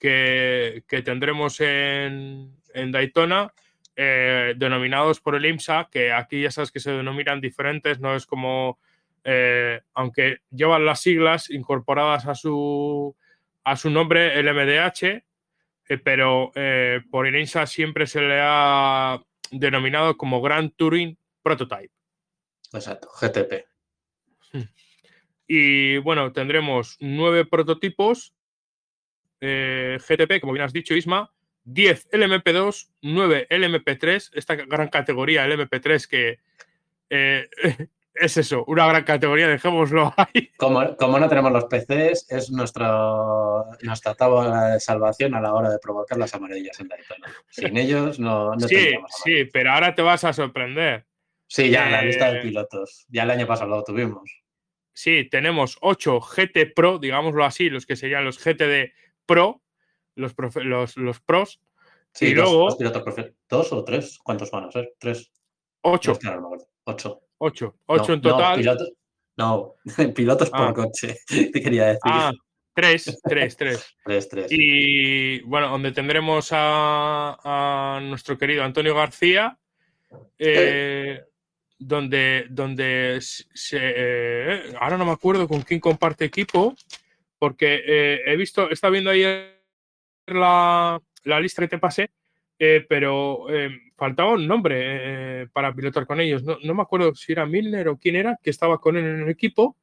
que, 0.00 0.82
tendremos 1.04 1.60
en, 1.60 2.50
en 2.72 2.92
Daytona 2.92 3.52
eh, 3.96 4.54
denominados 4.56 5.20
por 5.20 5.36
el 5.36 5.46
IMSA, 5.46 5.88
que 5.88 6.12
aquí 6.12 6.42
ya 6.42 6.50
sabes 6.50 6.72
que 6.72 6.80
se 6.80 6.90
denominan 6.90 7.40
diferentes, 7.40 8.00
no 8.00 8.16
es 8.16 8.26
como, 8.26 8.80
eh, 9.22 9.82
aunque 9.92 10.38
llevan 10.50 10.84
las 10.84 11.00
siglas 11.00 11.48
incorporadas 11.48 12.26
a 12.26 12.34
su, 12.34 13.14
a 13.62 13.76
su 13.76 13.90
nombre, 13.90 14.36
el 14.36 14.52
MDH, 14.52 15.04
eh, 15.04 15.98
pero 16.02 16.50
por 17.08 17.28
el 17.28 17.36
IMSA 17.36 17.66
siempre 17.66 18.08
se 18.08 18.20
le 18.20 18.40
ha 18.40 19.22
denominado 19.52 20.16
como 20.16 20.42
Grand 20.42 20.74
Touring 20.74 21.16
Prototype. 21.42 21.92
Exacto, 22.72 23.08
GTP. 23.20 23.64
Y 25.46 25.98
bueno, 25.98 26.32
tendremos 26.32 26.96
nueve 26.98 27.44
prototipos 27.44 28.34
GTP, 29.40 30.40
como 30.40 30.54
bien 30.54 30.64
has 30.64 30.72
dicho, 30.72 30.94
Isma, 30.94 31.30
10 31.64 32.10
LMP2, 32.10 32.88
9 33.02 33.46
LMP3, 33.50 34.30
esta 34.34 34.54
gran 34.54 34.88
categoría 34.88 35.46
LMP3 35.46 36.06
que 36.06 36.38
eh, 37.10 37.48
es 38.14 38.36
eso, 38.36 38.64
una 38.66 38.86
gran 38.86 39.04
categoría, 39.04 39.48
dejémoslo 39.48 40.14
ahí. 40.16 40.50
Como, 40.56 40.96
como 40.96 41.18
no 41.18 41.28
tenemos 41.28 41.52
los 41.52 41.64
PCs, 41.64 42.30
es 42.30 42.50
nuestro, 42.50 43.66
nuestra 43.82 44.14
tabla 44.14 44.68
de 44.70 44.80
salvación 44.80 45.34
a 45.34 45.40
la 45.40 45.52
hora 45.52 45.70
de 45.70 45.78
provocar 45.78 46.18
las 46.18 46.34
amarillas 46.34 46.78
en 46.80 46.88
Daytona. 46.88 47.32
Sin 47.50 47.76
ellos 47.76 48.18
no, 48.18 48.54
no 48.54 48.68
Sí, 48.68 48.94
sí, 49.24 49.44
pero 49.52 49.72
ahora 49.72 49.94
te 49.94 50.02
vas 50.02 50.24
a 50.24 50.32
sorprender. 50.32 51.06
Sí, 51.46 51.70
ya, 51.70 51.88
la 51.88 52.02
lista 52.02 52.32
de 52.32 52.38
eh, 52.38 52.42
pilotos. 52.42 53.06
Ya 53.08 53.24
el 53.24 53.30
año 53.30 53.46
pasado 53.46 53.70
lo 53.70 53.84
tuvimos. 53.84 54.42
Sí, 54.92 55.28
tenemos 55.28 55.76
8 55.80 56.20
GT 56.20 56.72
Pro, 56.74 56.98
digámoslo 56.98 57.44
así, 57.44 57.68
los 57.68 57.84
que 57.84 57.96
serían 57.96 58.24
los 58.24 58.42
GTD 58.42 58.92
Pro, 59.26 59.63
los, 60.16 60.34
los, 60.56 60.96
los 60.96 61.20
pros. 61.20 61.60
y 62.20 62.34
luego. 62.34 62.68
¿Dos 63.48 63.72
o 63.72 63.84
tres? 63.84 64.18
¿Cuántos 64.22 64.50
van 64.50 64.64
a 64.64 64.70
ser? 64.70 64.94
¿Tres? 64.98 65.30
Ocho. 65.82 66.18
ocho. 66.84 67.22
Ocho. 67.38 67.74
Ocho 67.86 68.12
en 68.12 68.20
total. 68.20 68.78
No, 69.36 69.74
pilotos, 70.14 70.50
por 70.50 70.68
ah. 70.68 70.72
coche, 70.72 71.18
te 71.26 71.60
quería 71.60 71.86
decir. 71.86 72.00
Ah, 72.04 72.32
tres, 72.72 73.20
tres, 73.24 73.56
tres. 73.56 73.96
tres, 74.04 74.28
tres. 74.28 74.46
Y 74.50 75.40
bueno, 75.40 75.68
donde 75.70 75.92
tendremos 75.92 76.50
a, 76.52 77.96
a 77.96 78.00
nuestro 78.00 78.38
querido 78.38 78.62
Antonio 78.62 78.94
García. 78.94 79.58
Eh, 80.38 81.20
donde, 81.76 82.46
donde 82.50 83.18
se, 83.20 83.78
eh, 83.80 84.72
ahora 84.80 84.96
no 84.96 85.04
me 85.04 85.12
acuerdo 85.12 85.48
con 85.48 85.62
quién 85.62 85.80
comparte 85.80 86.24
equipo, 86.24 86.74
porque 87.38 87.82
eh, 87.84 88.20
he 88.26 88.36
visto, 88.36 88.70
está 88.70 88.90
viendo 88.90 89.10
ahí 89.10 89.24
la, 90.26 91.00
lista 91.40 91.62
que 91.62 91.68
te 91.68 91.78
pasé, 91.78 92.10
eh, 92.58 92.84
pero 92.88 93.48
eh, 93.50 93.70
faltaba 93.96 94.34
un 94.34 94.46
nombre 94.46 95.42
eh, 95.42 95.46
para 95.52 95.74
pilotar 95.74 96.06
con 96.06 96.20
ellos. 96.20 96.42
No, 96.42 96.74
me 96.74 96.82
acuerdo 96.82 97.14
si 97.14 97.32
era 97.32 97.46
Milner 97.46 97.88
o 97.88 97.98
quién 97.98 98.16
era 98.16 98.38
que 98.42 98.50
estaba 98.50 98.78
con 98.78 98.96
él 98.96 99.04
en 99.04 99.22
el 99.22 99.28
equipo, 99.28 99.76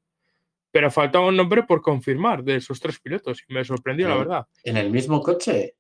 pero 0.72 0.90
faltaba 0.90 1.28
un 1.28 1.36
nombre 1.36 1.64
por 1.64 1.82
confirmar 1.82 2.44
de 2.44 2.58
esos 2.58 2.80
tres 2.80 3.00
pilotos 3.00 3.44
y 3.48 3.54
me 3.54 3.66
sorprendió, 3.66 4.08
la 4.08 4.18
verdad. 4.18 4.48
¿En 4.64 4.78
el 4.78 4.90
mismo 4.90 5.22
coche? 5.22 5.76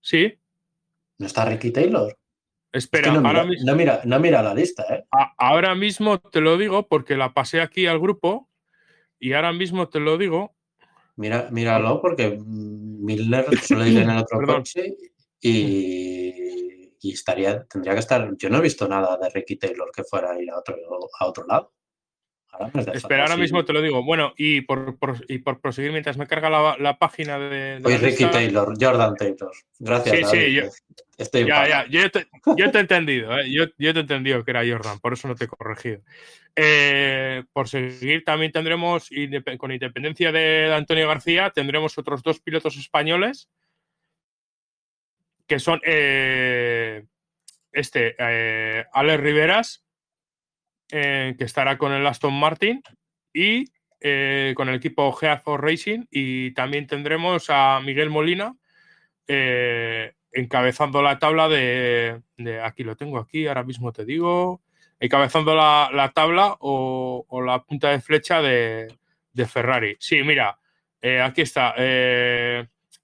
Sí. 0.00 0.38
¿No 1.18 1.26
está 1.26 1.44
Ricky 1.44 1.70
Taylor? 1.70 2.16
Espera, 2.70 3.10
no, 3.10 3.26
ahora 3.26 3.44
mira, 3.44 3.46
mismo, 3.46 4.00
no, 4.04 4.20
mira, 4.20 4.42
la 4.42 4.54
lista, 4.54 4.84
¿eh? 4.94 5.04
ahora 5.38 5.74
mismo 5.74 6.20
te 6.20 6.42
lo 6.42 6.58
digo 6.58 6.86
porque 6.86 7.16
la 7.16 7.32
pasé 7.32 7.62
aquí 7.62 7.86
al 7.86 7.98
grupo 7.98 8.50
y 9.18 9.32
ahora 9.32 9.54
mismo 9.54 9.88
te 9.88 10.00
lo 10.00 10.18
digo 10.18 10.54
Mira, 11.18 11.48
míralo 11.50 12.00
porque 12.00 12.38
Milner 12.46 13.46
suele 13.58 13.90
ir 13.90 13.98
en 13.98 14.10
el 14.10 14.18
otro 14.18 14.40
coche 14.40 14.96
y, 15.40 16.88
estaría, 17.02 17.64
tendría 17.64 17.94
que 17.94 18.00
estar. 18.00 18.36
Yo 18.36 18.48
no 18.48 18.58
he 18.58 18.62
visto 18.62 18.86
nada 18.86 19.18
de 19.20 19.28
Ricky 19.28 19.56
Taylor 19.56 19.90
que 19.92 20.04
fuera 20.04 20.30
a 20.30 20.40
ir 20.40 20.48
a 20.50 20.58
otro, 20.58 20.76
a 21.18 21.26
otro 21.26 21.44
lado. 21.44 21.72
Espera, 22.92 23.22
ahora 23.22 23.36
mismo 23.36 23.64
te 23.64 23.72
lo 23.72 23.82
digo. 23.82 24.02
Bueno, 24.02 24.32
y 24.36 24.62
por, 24.62 24.96
y 25.28 25.38
por 25.38 25.60
proseguir 25.60 25.92
mientras 25.92 26.16
me 26.16 26.26
carga 26.26 26.76
la, 26.78 26.98
página 26.98 27.38
de. 27.38 27.80
de 27.80 27.98
Ricky 27.98 28.24
Taylor, 28.26 28.74
Jordan 28.80 29.14
Taylor. 29.14 29.52
Gracias. 29.78 30.30
Sí, 30.30 30.36
sí, 30.36 30.54
yo, 30.54 30.62
Estoy 31.18 31.46
ya, 31.46 31.66
ya, 31.66 31.86
yo 31.88 32.08
te, 32.12 32.28
yo 32.56 32.70
te 32.70 32.78
he 32.78 32.80
entendido, 32.80 33.36
¿eh? 33.36 33.50
yo, 33.50 33.64
yo, 33.76 33.92
te 33.92 33.98
he 33.98 34.02
entendido 34.02 34.44
que 34.44 34.52
era 34.52 34.62
Jordan, 34.64 35.00
por 35.00 35.12
eso 35.12 35.26
no 35.26 35.34
te 35.34 35.44
he 35.44 35.48
corregido. 35.48 36.00
Eh, 36.54 37.42
por 37.52 37.68
seguir, 37.68 38.24
también 38.24 38.52
tendremos, 38.52 39.10
con 39.58 39.72
independencia 39.72 40.30
de 40.30 40.72
Antonio 40.72 41.08
García, 41.08 41.50
tendremos 41.50 41.98
otros 41.98 42.22
dos 42.22 42.38
pilotos 42.38 42.76
españoles 42.76 43.48
que 45.48 45.58
son 45.58 45.80
eh, 45.84 47.04
este, 47.72 48.14
Alex 48.92 49.20
Riveras 49.20 49.84
eh, 50.90 51.34
que 51.36 51.44
estará 51.44 51.76
con 51.76 51.92
el 51.92 52.06
Aston 52.06 52.32
Martin 52.32 52.82
y 53.32 53.66
eh, 54.00 54.54
con 54.56 54.68
el 54.68 54.76
equipo 54.76 55.12
for 55.12 55.62
Racing. 55.62 56.06
Y 56.10 56.52
también 56.52 56.86
tendremos 56.86 57.50
a 57.50 57.80
Miguel 57.84 58.08
Molina 58.08 58.56
eh, 59.26 60.14
encabezando 60.32 61.02
la 61.02 61.18
tabla 61.18 61.48
de, 61.48 62.22
Aquí 62.62 62.84
lo 62.84 62.96
tengo, 62.96 63.18
aquí, 63.18 63.46
ahora 63.46 63.64
mismo 63.64 63.92
te 63.92 64.04
digo. 64.04 64.62
Encabezando 65.00 65.54
la, 65.54 66.12
tabla 66.14 66.56
o, 66.60 67.24
la 67.44 67.62
punta 67.64 67.90
de 67.90 68.00
flecha 68.00 68.40
de, 68.40 68.88
Ferrari. 69.46 69.96
Sí, 70.00 70.22
mira, 70.24 70.58
aquí 71.22 71.42
está. 71.42 71.74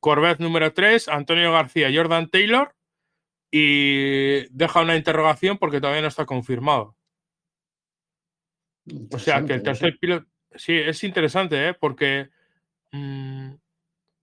Corvette 0.01 0.41
número 0.41 0.73
3, 0.73 1.09
Antonio 1.09 1.53
García, 1.53 1.91
Jordan 1.95 2.29
Taylor. 2.31 2.75
Y 3.51 4.49
deja 4.51 4.81
una 4.81 4.97
interrogación 4.97 5.59
porque 5.59 5.81
todavía 5.81 6.03
no 6.03 6.09
está 6.09 6.27
confirmado. 6.27 6.97
O 9.11 9.19
sea, 9.19 9.45
que 9.45 9.55
el 9.55 9.63
tercer 9.63 9.99
piloto. 9.99 10.27
Sí, 10.55 10.75
es 10.75 11.03
interesante, 11.05 11.69
¿eh? 11.69 11.75
porque 11.75 12.29
mm, 12.93 13.53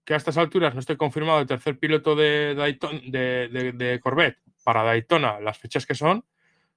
que 0.05 0.13
a 0.13 0.17
estas 0.17 0.37
alturas 0.37 0.73
no 0.73 0.79
esté 0.79 0.95
confirmado 0.95 1.39
el 1.39 1.47
tercer 1.47 1.77
piloto 1.77 2.15
de, 2.15 2.55
de, 2.55 3.99
Corvette 4.01 4.39
para 4.63 4.83
Daytona, 4.83 5.39
las 5.39 5.57
fechas 5.57 5.85
que 5.85 5.95
son, 5.95 6.23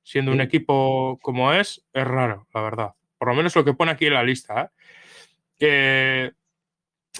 siendo 0.03 0.33
un 0.33 0.41
equipo 0.41 1.19
como 1.23 1.53
es, 1.53 1.85
es 1.93 2.07
raro, 2.07 2.49
la 2.53 2.63
verdad. 2.63 2.95
Por 3.19 3.29
lo 3.29 3.35
menos 3.35 3.55
lo 3.55 3.65
que 3.65 3.75
pone 3.75 3.93
aquí 3.93 4.07
en 4.07 4.15
la 4.15 4.25
lista. 4.25 4.73
¿eh? 5.61 6.33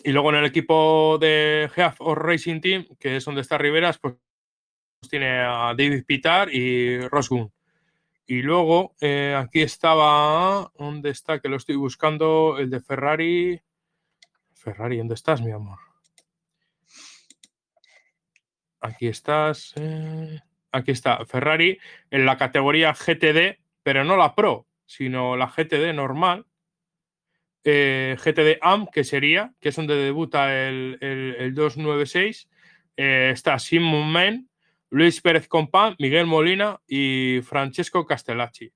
y 0.03 0.11
luego 0.11 0.31
en 0.31 0.37
el 0.37 0.45
equipo 0.45 1.19
de 1.19 1.71
Heath 1.75 1.97
o 2.01 2.15
Racing 2.15 2.61
Team, 2.61 2.87
que 2.99 3.17
es 3.17 3.25
donde 3.25 3.43
está 3.43 3.59
Riveras, 3.59 3.99
pues 3.99 4.17
tiene 5.09 5.41
a 5.41 5.75
David 5.77 6.05
Pitar 6.05 6.53
y 6.53 7.01
Ross 7.09 7.31
y 8.27 8.43
luego 8.43 8.95
eh, 9.01 9.35
aquí 9.39 9.61
estaba, 9.63 10.71
¿dónde 10.79 11.11
está? 11.11 11.41
Que 11.41 11.49
lo 11.49 11.57
estoy 11.57 11.77
buscando, 11.77 12.57
el 12.59 12.71
de 12.71 12.81
Ferrari. 12.81 13.61
Ferrari, 14.55 14.99
¿dónde 14.99 15.15
estás, 15.15 15.43
mi 15.43 15.51
amor? 15.53 15.79
Aquí 18.81 19.09
estás. 19.09 19.73
Eh, 19.77 20.41
aquí 20.73 20.91
está, 20.91 21.25
Ferrari 21.27 21.79
en 22.11 22.27
la 22.27 22.37
categoría 22.37 22.93
GTD, 22.95 23.59
pero 23.83 24.05
no 24.05 24.17
la 24.17 24.35
Pro, 24.35 24.67
sino 24.87 25.37
la 25.37 25.47
GTD 25.49 25.95
normal. 25.95 26.47
eh, 27.65 28.17
GTD 28.23 28.59
AM, 28.61 28.87
que 28.93 29.05
sería, 29.05 29.55
que 29.61 29.71
es 29.71 29.77
donde 29.77 29.97
debuta 29.97 30.53
el, 30.67 30.99
el, 31.01 31.55
296. 31.55 32.49
Eh, 32.97 33.31
está 33.33 33.59
Simon 33.59 34.13
Men, 34.13 34.49
Luis 34.95 35.21
Pérez 35.21 35.49
Compán, 35.49 35.97
Miguel 35.99 36.27
Molina 36.27 36.81
y 36.87 37.41
Francesco 37.43 38.07
Castellacci. 38.07 38.73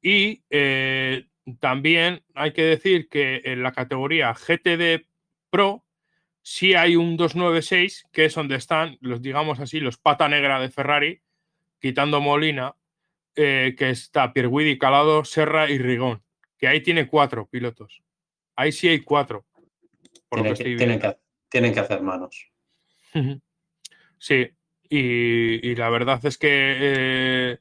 Y 0.00 0.42
eh, 0.48 1.26
también 1.58 2.24
hay 2.34 2.52
que 2.52 2.62
decir 2.62 3.08
que 3.08 3.42
en 3.44 3.62
la 3.62 3.72
categoría 3.72 4.32
GTD 4.32 5.06
Pro 5.50 5.84
sí 6.42 6.74
hay 6.74 6.96
un 6.96 7.16
296, 7.16 8.06
que 8.12 8.26
es 8.26 8.34
donde 8.34 8.56
están, 8.56 8.96
los 9.00 9.20
digamos 9.20 9.60
así, 9.60 9.80
los 9.80 9.98
pata 9.98 10.28
negra 10.28 10.60
de 10.60 10.70
Ferrari, 10.70 11.20
quitando 11.80 12.20
Molina, 12.20 12.74
que 13.34 13.74
está 13.78 14.32
Pierguidi, 14.32 14.76
Calado, 14.78 15.24
Serra 15.24 15.70
y 15.70 15.78
Rigón 15.78 16.22
que 16.60 16.68
ahí 16.68 16.82
tiene 16.82 17.08
cuatro 17.08 17.48
pilotos. 17.48 18.02
Ahí 18.54 18.70
sí 18.70 18.86
hay 18.86 19.00
cuatro. 19.00 19.46
tienen, 20.30 21.00
que, 21.00 21.80
hacer 21.80 22.02
manos. 22.02 22.52
Sí, 24.20 24.50
y, 24.90 25.74
la 25.76 25.88
verdad 25.88 26.24
es 26.26 26.36
que 26.36 26.48
eh, 26.50 27.58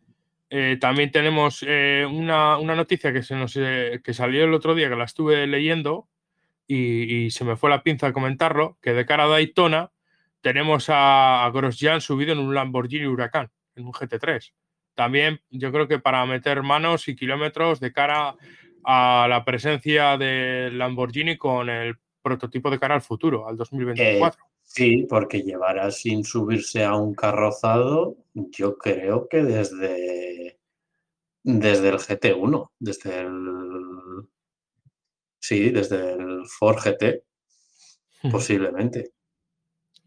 eh, 0.49 0.77
también 0.81 1.10
tenemos 1.10 1.64
eh, 1.65 2.06
una, 2.06 2.57
noticia 2.57 3.14
que, 3.14 3.23
se 3.23 3.36
nos, 3.36 3.53
que 3.53 4.14
salió 4.14 4.44
el 4.44 4.53
otro 4.53 4.76
día, 4.76 4.90
que 4.90 4.98
la 4.98 5.06
estuve 5.06 5.48
leyendo 5.48 6.10
y, 6.68 7.31
se 7.31 7.45
me 7.45 7.56
fue 7.56 7.69
la 7.69 7.81
pinza 7.81 8.07
a 8.07 8.14
comentarlo, 8.14 8.77
que 8.81 8.94
de 8.94 9.06
cara 9.06 9.23
a 9.23 9.27
Daytona 9.27 9.91
tenemos 10.41 10.88
a, 10.90 11.49
Grosjean 11.53 12.02
subido 12.02 12.34
en 12.34 12.40
un 12.40 12.53
Lamborghini 12.53 13.06
Huracán, 13.06 13.49
en 13.76 13.86
un 13.86 13.94
GT3. 13.94 14.52
También 14.95 15.41
yo 15.49 15.72
creo 15.72 15.88
que 15.88 15.99
para 15.99 16.26
meter 16.26 16.61
manos 16.61 17.07
y 17.07 17.15
kilómetros 17.15 17.80
de 17.80 17.94
cara 17.94 18.36
a 18.84 19.27
la 19.30 19.45
presencia 19.45 20.18
de 20.18 20.72
Lamborghini 20.73 21.38
con 21.38 21.69
el 21.69 21.95
prototipo 22.22 22.69
de 22.69 22.80
cara 22.80 22.95
al 22.95 23.02
futuro, 23.02 23.48
al 23.48 23.56
2024. 23.56 24.44
Sí, 24.72 25.08
porque 25.10 25.41
llevará 25.41 25.90
sin 25.90 26.24
subirse 26.24 26.84
a 26.84 26.96
un 26.96 27.16
carrozado, 27.16 28.18
yo 28.36 28.78
creo 28.78 29.28
que 29.28 29.41
desde, 29.41 30.60
desde 31.44 31.90
el 31.90 31.98
GT1, 31.98 32.72
desde 32.78 33.20
el... 33.22 34.30
Sí, 35.40 35.72
desde 35.72 36.14
el 36.14 36.46
Ford 36.46 36.78
GT, 36.78 37.24
posiblemente. 38.32 39.14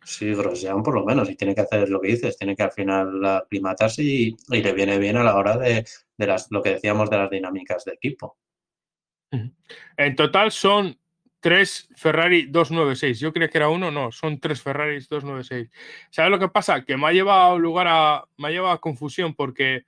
Sí, 0.05 0.33
Grosjean 0.33 0.85
por 0.85 0.95
lo 0.95 1.05
menos, 1.05 1.29
y 1.29 1.35
tiene 1.35 1.57
que 1.57 1.63
hacer 1.63 1.89
lo 1.89 2.01
que 2.01 2.13
dices, 2.13 2.39
tiene 2.39 2.55
que 2.55 2.63
al 2.63 2.73
final 2.73 3.25
aclimatarse 3.25 4.05
y, 4.05 4.37
y 4.49 4.63
le 4.63 4.73
viene 4.73 4.97
bien 4.99 5.17
a 5.17 5.25
la 5.25 5.37
hora 5.37 5.59
de, 5.59 5.85
de 6.17 6.27
las, 6.27 6.47
lo 6.51 6.63
que 6.63 6.75
decíamos 6.75 7.11
de 7.11 7.19
las 7.19 7.31
dinámicas 7.31 7.85
de 7.85 7.95
equipo. 7.95 8.39
En 9.97 10.15
total 10.15 10.53
son 10.53 11.02
tres 11.43 11.89
Ferrari 11.97 12.47
296. 12.47 13.19
Yo 13.19 13.33
creía 13.33 13.51
que 13.51 13.59
era 13.59 13.69
uno, 13.69 13.91
no, 13.91 14.13
son 14.13 14.39
tres 14.39 14.63
Ferrari 14.63 14.95
296. 14.95 15.69
¿Sabes 16.09 16.31
lo 16.31 16.39
que 16.39 16.49
pasa? 16.49 16.85
Que 16.85 16.97
me 16.97 17.09
ha 17.09 17.13
llevado 17.13 17.59
lugar 17.59 17.89
a, 17.89 18.25
me 18.39 18.49
ha 18.49 18.51
llevado 18.53 18.81
confusión 18.81 19.35
porque 19.35 19.85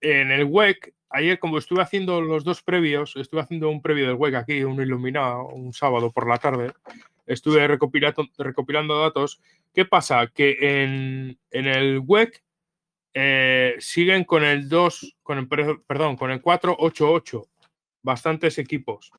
en 0.00 0.30
el 0.32 0.44
WEC, 0.44 0.94
ayer 1.10 1.38
como 1.38 1.58
estuve 1.58 1.82
haciendo 1.82 2.22
los 2.22 2.42
dos 2.42 2.62
previos, 2.62 3.14
estuve 3.16 3.42
haciendo 3.42 3.68
un 3.68 3.82
previo 3.82 4.06
del 4.06 4.16
WEC 4.16 4.34
aquí, 4.34 4.64
un 4.64 4.80
iluminado, 4.80 5.48
un 5.48 5.74
sábado 5.74 6.10
por 6.10 6.26
la 6.26 6.38
tarde, 6.38 6.72
estuve 7.26 7.68
recopilando, 7.68 8.26
recopilando 8.38 8.98
datos. 8.98 9.42
¿Qué 9.74 9.84
pasa? 9.84 10.26
Que 10.28 10.56
en, 10.82 11.38
el 11.50 12.00
WEC 12.02 12.42
eh, 13.12 13.76
siguen 13.78 14.24
con 14.24 14.42
el 14.42 14.70
2, 14.70 15.16
con 15.22 15.36
el, 15.36 15.48
perdón, 15.86 16.16
con 16.16 16.30
el 16.30 16.40
488 16.40 17.46
bastantes 18.02 18.56
equipos. 18.56 19.12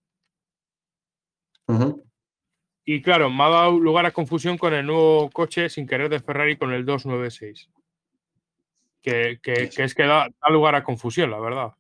Y 2.86 3.02
claro, 3.02 3.30
me 3.30 3.44
ha 3.44 3.50
dado 3.50 3.80
lugar 3.80 4.06
a 4.08 4.12
confusión 4.12 4.58
con 4.58 4.74
el 4.74 4.86
nuevo 4.86 5.30
coche 5.30 5.70
sin 5.70 5.86
querer 5.86 6.10
de 6.10 6.20
Ferrari 6.20 6.58
con 6.58 6.74
el 6.74 6.86
296. 6.86 7.70
Que, 9.02 9.40
es 9.78 9.96
que 9.96 10.04
da, 10.04 10.30
lugar 10.50 10.76
a 10.76 10.84
confusión, 10.84 11.30
la 11.32 11.40
verdad. 11.40 11.74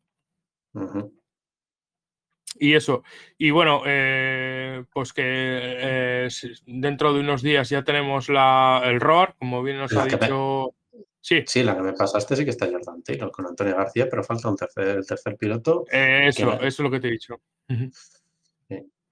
Y 2.60 2.76
eso. 2.76 3.04
Y 3.38 3.52
bueno, 3.52 3.82
eh, 3.86 4.84
pues 4.94 5.14
que 5.14 5.24
eh, 5.26 6.30
dentro 6.66 7.14
de 7.14 7.22
unos 7.22 7.42
días 7.42 7.70
ya 7.70 7.84
tenemos 7.84 8.30
la, 8.30 8.82
el 8.86 9.00
ROAR, 9.00 9.36
como 9.40 9.64
bien 9.64 9.78
nos 9.78 9.96
ha 9.96 10.06
dicho. 10.06 10.76
Sí. 11.22 11.44
sí, 11.46 11.64
la 11.64 11.76
que 11.76 11.82
me 11.82 11.94
pasaste 11.94 12.36
sí 12.36 12.46
que 12.46 12.52
está 12.52 12.66
Jordan 12.68 13.04
Taylor 13.04 13.30
con 13.32 13.46
Antonio 13.46 13.76
García, 13.76 14.08
pero 14.10 14.24
falta 14.24 14.50
un 14.50 14.56
tercer, 14.56 14.98
el 14.98 15.06
tercer 15.06 15.36
piloto. 15.36 15.86
Eh, 15.92 16.28
eso, 16.28 16.54
eso 16.54 16.66
es 16.66 16.80
lo 16.80 16.92
que 16.92 17.00
te 17.00 17.08
he 17.08 17.12
dicho. 17.12 17.42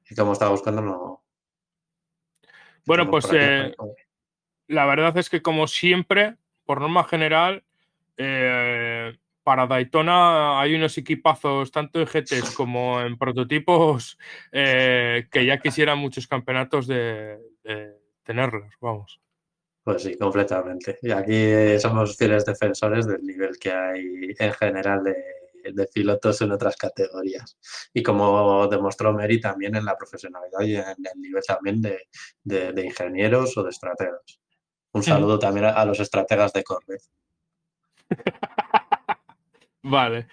Y 0.10 0.16
como 0.16 0.34
estaba 0.34 0.52
buscando, 0.52 0.82
no. 0.82 1.24
Bueno, 2.86 3.10
pues 3.10 3.28
eh, 3.34 3.76
la 4.68 4.86
verdad 4.86 5.18
es 5.18 5.30
que, 5.30 5.42
como 5.42 5.68
siempre, 5.68 6.38
por 6.66 6.80
norma 6.80 7.04
general, 7.04 7.64
eh, 8.16 9.18
para 9.44 9.68
Daytona 9.68 10.60
hay 10.60 10.76
unos 10.76 10.98
equipazos, 10.98 11.72
tanto 11.72 12.00
en 12.00 12.08
GTs 12.08 12.52
como 12.56 13.02
en 13.02 13.18
prototipos, 13.18 14.18
que 14.52 15.46
ya 15.46 15.60
quisieran 15.60 15.98
muchos 15.98 16.28
campeonatos 16.28 16.88
de 16.88 17.38
tenerlos, 18.24 18.74
vamos. 18.80 19.20
Pues 19.88 20.04
sí, 20.04 20.18
completamente. 20.18 21.00
Y 21.02 21.12
aquí 21.12 21.80
somos 21.80 22.18
fieles 22.18 22.44
defensores 22.44 23.08
del 23.08 23.24
nivel 23.24 23.58
que 23.58 23.72
hay 23.72 24.36
en 24.38 24.52
general 24.52 25.02
de, 25.02 25.16
pilotos 25.94 26.42
en 26.42 26.52
otras 26.52 26.76
categorías. 26.76 27.58
Y 27.94 28.04
como 28.04 28.68
demostró 28.68 29.14
Mary 29.14 29.40
también 29.40 29.76
en 29.76 29.86
la 29.86 29.98
profesionalidad 29.98 30.62
y 30.62 30.76
en 30.76 31.06
el 31.06 31.22
nivel 31.22 31.44
también 31.46 31.82
de, 31.82 32.84
ingenieros 32.84 33.58
o 33.58 33.64
de 33.64 33.70
estrategas. 33.70 34.40
Un 34.94 35.04
saludo 35.04 35.38
también 35.38 35.66
a, 35.66 35.86
los 35.86 36.00
estrategas 36.00 36.54
de 36.54 36.64
Corvette. 36.64 37.04
vale. 39.84 40.28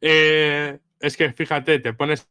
Eh, 0.00 0.78
es 1.00 1.16
que 1.16 1.32
fíjate, 1.32 1.78
te 1.80 1.92
pones 1.94 2.28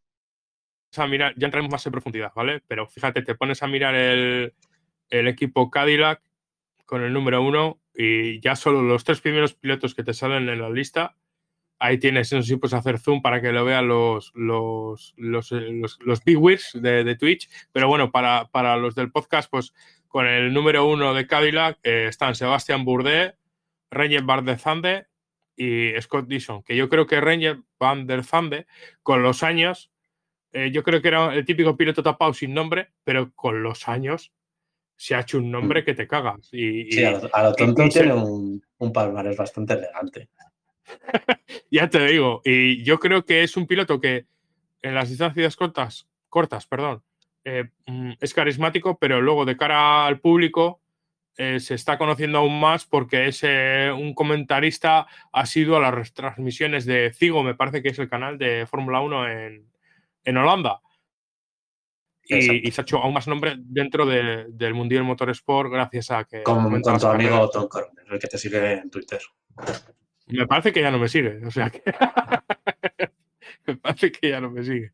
a 0.96 1.08
mirar, 1.08 1.34
ya 1.36 1.46
entraremos 1.46 1.72
más 1.72 1.86
en 1.86 1.92
profundidad, 1.92 2.32
¿vale? 2.36 2.62
Pero 2.68 2.88
fíjate, 2.88 3.22
te 3.24 3.36
pones 3.36 3.64
a 3.64 3.68
mirar 3.68 3.96
el, 3.96 4.54
el 5.10 5.28
equipo 5.28 5.70
Cadillac 5.70 6.22
con 6.86 7.04
el 7.04 7.14
número 7.14 7.42
uno 7.42 7.82
y 7.96 8.40
ya 8.42 8.56
solo 8.56 8.82
los 8.82 9.04
tres 9.04 9.22
primeros 9.22 9.54
pilotos 9.54 9.94
que 9.96 10.04
te 10.04 10.14
salen 10.14 10.50
en 10.50 10.62
la 10.62 10.70
lista, 10.70 11.16
ahí 11.80 11.98
tienes, 11.98 12.32
no 12.32 12.42
sé 12.42 12.48
si 12.50 12.56
puedes 12.56 12.74
hacer 12.74 13.00
zoom 13.00 13.22
para 13.22 13.42
que 13.42 13.52
lo 13.52 13.66
vean 13.66 13.88
los, 13.88 14.32
los, 14.36 15.14
los, 15.18 15.52
los, 15.52 16.24
big 16.24 16.38
wigs 16.38 16.78
de, 16.82 17.16
Twitch, 17.16 17.50
pero 17.72 17.88
bueno, 17.88 18.12
para, 18.12 18.50
para, 18.52 18.78
los 18.78 18.96
del 18.96 19.12
podcast, 19.12 19.50
pues 19.50 19.74
con 20.08 20.26
el 20.26 20.54
número 20.54 20.86
uno 20.88 21.14
de 21.14 21.28
Cadillac 21.28 21.80
eh, 21.84 22.08
están 22.08 22.36
Sebastián 22.36 22.86
Bourdais, 22.86 23.34
Ranger 23.92 24.24
Van 24.24 24.46
der 24.46 24.60
Zande 24.60 25.08
y 25.56 25.92
Scott 26.02 26.28
Dixon, 26.28 26.64
que 26.64 26.76
yo 26.76 26.90
creo 26.90 27.06
que 27.06 27.20
Ranger 27.20 27.60
Van 27.80 28.08
der 28.08 28.24
Zande, 28.24 28.66
con 29.02 29.22
los 29.22 29.44
años, 29.44 29.92
eh, 30.52 30.72
yo 30.72 30.84
creo 30.84 31.02
que 31.02 31.08
era 31.10 31.34
el 31.34 31.46
típico 31.46 31.76
piloto 31.76 32.02
tapado 32.02 32.34
sin 32.34 32.54
nombre, 32.54 32.92
pero 33.04 33.34
con 33.34 33.62
los 33.62 33.88
años 33.88 34.32
se 34.96 35.16
ha 35.16 35.22
hecho 35.22 35.40
un 35.40 35.52
nombre 35.52 35.82
mm. 35.82 35.86
que 35.86 35.94
te 35.96 36.08
cagas. 36.08 36.50
Y, 36.52 36.92
sí, 36.92 37.04
a 37.04 37.44
lo, 37.44 37.56
tonto 37.56 37.90
tiene 37.90 38.14
un, 38.14 38.64
un 38.78 38.94
palmarés 38.94 39.36
bastante 39.36 39.74
elegante. 39.74 40.30
ya 41.72 41.90
te 41.90 42.06
digo, 42.06 42.42
y 42.44 42.84
yo 42.84 43.00
creo 43.00 43.26
que 43.26 43.44
es 43.44 43.58
un 43.58 43.68
piloto 43.68 44.00
que 44.00 44.26
en 44.82 44.96
las 44.96 45.10
distancias 45.10 45.56
cortas, 45.56 46.08
cortas, 46.30 46.68
perdón, 46.68 47.04
eh, 47.46 47.70
mm, 47.88 48.14
es 48.20 48.34
carismático, 48.34 48.98
pero 48.98 49.22
luego 49.22 49.46
de 49.46 49.58
cara 49.58 50.06
al 50.06 50.20
público 50.20 50.82
eh, 51.36 51.60
se 51.60 51.76
está 51.76 51.98
conociendo 51.98 52.38
aún 52.38 52.60
más 52.60 52.86
porque 52.86 53.28
es 53.28 53.40
eh, 53.44 53.92
un 53.92 54.14
comentarista 54.14 55.08
ha 55.32 55.46
sido 55.46 55.76
a 55.76 55.80
las 55.80 55.94
retransmisiones 55.94 56.86
de 56.86 57.12
Cigo, 57.14 57.44
me 57.44 57.56
parece 57.56 57.82
que 57.82 57.90
es 57.90 58.00
el 58.00 58.10
canal 58.10 58.38
de 58.38 58.68
Fórmula 58.68 59.02
1 59.02 59.30
en, 59.30 59.72
en 60.24 60.38
Holanda. 60.38 60.80
Y, 62.26 62.72
se 62.72 62.82
ha 62.82 62.84
hecho 62.84 63.00
aún 63.00 63.14
más 63.14 63.28
nombre 63.28 63.56
dentro 63.58 64.06
del 64.06 64.74
Mundial 64.74 65.04
Motorsport 65.04 65.70
gracias 65.70 66.10
a 66.10 66.24
que... 66.24 66.44
Como 66.44 66.70
con 66.82 66.98
tu 66.98 67.08
amigo 67.08 67.50
Tom 67.50 67.68
el 68.10 68.20
que 68.20 68.28
te 68.28 68.38
sigue 68.38 68.74
en 68.74 68.90
Twitter. 68.90 69.20
Me 70.28 70.48
parece 70.48 70.72
que 70.72 70.82
ya 70.82 70.92
no 70.92 71.00
me 71.00 71.08
sigue, 71.08 71.46
o 71.46 71.52
sea 71.52 71.70
que... 71.70 71.84
me 73.68 73.76
parece 73.78 74.12
que 74.12 74.30
ya 74.30 74.42
no 74.42 74.50
me 74.50 74.64
sigue. 74.64 74.92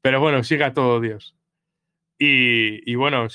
Pero 0.00 0.20
bueno, 0.20 0.42
siga 0.44 0.72
todo 0.72 1.00
Dios. 1.00 1.36
Y, 2.16 2.94
bueno, 2.94 3.26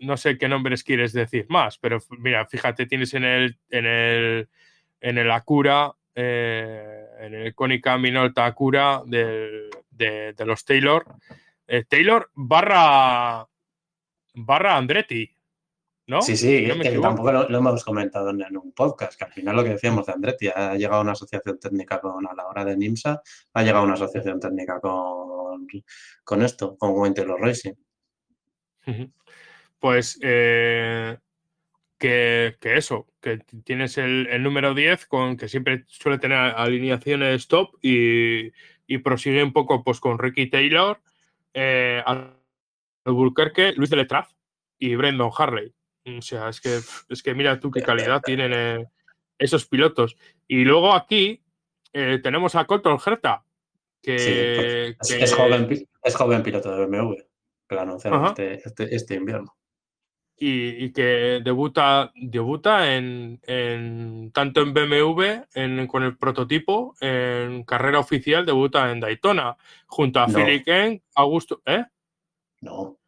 no 0.00 0.16
sé 0.16 0.38
qué 0.38 0.48
nombres 0.48 0.84
quieres 0.84 1.12
decir 1.12 1.46
más, 1.50 1.78
pero 1.78 1.98
mira, 2.10 2.46
fíjate, 2.46 2.86
tienes 2.86 3.12
en 3.12 3.24
el, 3.24 3.58
en 3.70 3.86
el, 3.86 4.48
en 5.00 5.18
el 5.18 5.30
Acura, 5.30 5.92
eh, 6.14 7.04
en 7.20 7.34
el 7.34 7.54
Konica 7.54 7.98
Minolta 7.98 8.46
Acura 8.46 9.02
de, 9.04 9.68
de 9.90 10.46
los 10.46 10.64
Taylor, 10.64 11.04
eh, 11.66 11.84
Taylor 11.88 12.30
barra 12.34 13.48
barra 14.34 14.76
Andretti. 14.76 15.34
¿No? 16.06 16.20
Sí, 16.20 16.36
sí, 16.36 16.68
tampoco 17.00 17.30
lo, 17.32 17.58
hemos 17.58 17.84
comentado 17.84 18.30
en, 18.30 18.56
un 18.56 18.72
podcast, 18.72 19.16
que 19.16 19.24
al 19.24 19.32
final 19.32 19.56
lo 19.56 19.62
que 19.62 19.70
decíamos 19.70 20.06
de 20.06 20.12
Andretti, 20.12 20.48
ha 20.48 20.74
llegado 20.74 21.00
una 21.00 21.12
asociación 21.12 21.58
técnica 21.60 22.00
con, 22.00 22.26
a 22.26 22.34
la 22.34 22.46
hora 22.48 22.64
de 22.64 22.76
NIMSA, 22.76 23.22
ha 23.54 23.62
llegado 23.62 23.84
una 23.84 23.94
asociación 23.94 24.40
técnica 24.40 24.80
con 24.80 25.32
con, 26.24 26.42
esto, 26.42 26.76
con 26.76 27.14
Taylor 27.14 27.40
Racing. 27.40 27.74
Pues 29.78 30.18
eh, 30.22 31.18
que, 31.98 32.56
eso, 32.62 33.08
que 33.20 33.38
tienes 33.64 33.98
el, 33.98 34.42
número 34.42 34.74
10 34.74 35.06
con 35.06 35.36
que 35.36 35.48
siempre 35.48 35.84
suele 35.86 36.18
tener 36.18 36.38
alineaciones 36.38 37.48
top 37.48 37.76
y, 37.82 38.52
y 38.86 38.98
prosigue 38.98 39.42
un 39.42 39.52
poco 39.52 39.82
pues 39.84 40.00
con 40.00 40.18
Ricky 40.18 40.48
Taylor, 40.48 41.00
eh, 41.54 42.02
Albuquerque, 43.04 43.72
Luis 43.76 43.90
de 43.90 43.96
Letraz 43.96 44.34
y 44.78 44.94
Brendan 44.96 45.30
Harley. 45.36 45.74
O 46.04 46.22
sea, 46.22 46.48
es 46.48 46.60
que, 46.60 46.80
es 47.08 47.22
que 47.22 47.34
mira 47.34 47.60
tú 47.60 47.70
qué 47.70 47.82
calidad 47.82 48.20
tienen 48.24 48.52
eh, 48.54 48.86
esos 49.38 49.66
pilotos. 49.66 50.16
Y 50.48 50.64
luego 50.64 50.92
aquí 50.92 51.42
eh, 51.92 52.20
tenemos 52.22 52.54
a 52.54 52.64
Colton 52.64 52.98
Herta, 53.04 53.44
que, 54.02 54.96
es, 55.00 55.34
joven, 55.34 56.42
piloto 56.42 56.74
de 56.74 56.86
BMW, 56.86 57.14
que 57.68 57.74
lo 57.74 57.80
anunciaron 57.80 58.26
este, 58.26 58.54
este, 58.54 58.94
este 58.94 59.14
invierno 59.14 59.54
y, 60.44 60.92
que 60.92 61.40
debuta, 61.44 62.10
debuta 62.16 62.96
en, 62.96 63.40
tanto 64.32 64.62
en 64.62 64.74
BMW 64.74 65.86
con 65.86 66.02
el 66.02 66.16
prototipo, 66.16 66.94
en 67.00 67.62
carrera 67.62 68.00
oficial, 68.00 68.44
debuta 68.44 68.90
en 68.90 68.98
Daytona, 68.98 69.56
junto 69.86 70.18
a 70.18 70.26
Philip 70.26 70.64
Kent, 70.64 71.02
Augusto. 71.14 71.62
¿Eh? 71.64 71.84
No, 72.60 72.98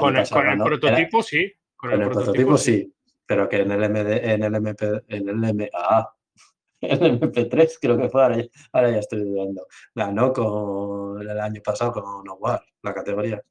con, 0.00 0.16
el, 0.16 0.58
prototipo 0.58 1.22
sí. 1.22 1.50
Con, 1.90 2.02
el, 2.02 2.10
prototipo, 2.10 2.56
sí. 2.56 2.92
pero 3.24 3.48
que 3.48 3.60
en 3.60 3.72
el 3.72 3.90
MD, 3.90 4.32
en 4.32 4.42
el 4.42 4.54
MP, 4.54 5.02
en 5.08 5.28
el 5.28 5.36
MA, 5.36 6.08
en 6.80 7.04
el 7.04 7.20
MP3 7.20 7.78
creo 7.80 7.98
que 7.98 8.08
fue, 8.08 8.22
ahora, 8.72 8.90
ya 8.90 8.98
estoy 8.98 9.20
dudando. 9.20 9.66
Ganó 9.94 10.32
con 10.32 11.22
el 11.22 11.40
año 11.40 11.60
pasado 11.62 11.92
con 11.92 12.24
Nowar, 12.24 12.62
la 12.82 12.94
categoría 12.94 13.42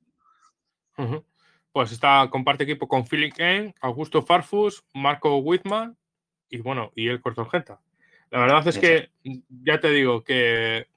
pues 1.76 1.92
está, 1.92 2.30
comparte 2.32 2.64
equipo 2.64 2.88
con 2.88 3.06
Philip 3.06 3.34
Kane, 3.34 3.76
Augusto 3.82 4.22
Farfus, 4.22 4.86
Marco 4.94 5.40
Whitman 5.40 5.98
y 6.50 6.60
bueno, 6.60 6.94
y 6.96 7.10
el 7.10 7.20
Cortogenta. 7.20 7.82
La 8.32 8.40
verdad 8.40 8.66
es 8.66 8.78
que 8.78 9.10
ya 9.50 9.82
te 9.82 9.90
digo 9.90 10.24
que, 10.24 10.88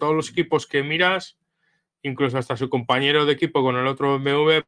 todos 0.00 0.14
los 0.14 0.30
equipos 0.30 0.66
que 0.66 0.82
miras, 0.82 1.38
incluso 2.00 2.38
hasta 2.38 2.56
su 2.56 2.70
compañero 2.70 3.26
de 3.26 3.32
equipo 3.34 3.62
con 3.62 3.76
el 3.76 3.86
otro 3.86 4.18
MV, 4.18 4.62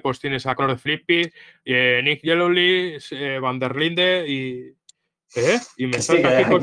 pues 0.00 0.18
tienes 0.18 0.46
a 0.46 0.54
Conor 0.54 0.78
Flippy, 0.78 1.30
eh, 1.64 2.00
Nick 2.02 2.22
Yellowly, 2.22 2.98
eh, 3.10 3.38
Van 3.40 3.58
der 3.58 3.76
Linde 3.76 4.24
y. 4.26 4.76
¿eh? 5.36 5.60
Y 5.76 5.86
me 5.86 6.00
salta 6.00 6.38
aquí 6.38 6.54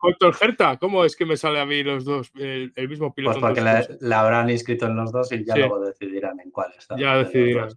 Corto 0.00 0.32
Herta, 0.40 0.78
¿cómo 0.78 1.04
es 1.04 1.14
que 1.14 1.26
me 1.26 1.36
sale 1.36 1.60
a 1.60 1.66
mí 1.66 1.82
los 1.82 2.06
dos, 2.06 2.30
el, 2.34 2.72
mismo 2.88 3.12
piloto? 3.12 3.38
Pues 3.38 3.52
porque 3.52 3.96
la, 4.00 4.20
habrán 4.20 4.48
inscrito 4.48 4.86
en 4.86 4.96
los 4.96 5.12
dos 5.12 5.30
y 5.30 5.44
ya 5.44 5.54
luego 5.56 5.78
decidirán 5.78 6.40
en 6.40 6.50
cuál 6.50 6.72
está. 6.78 6.96
Ya 6.98 7.16
decidirán. 7.18 7.68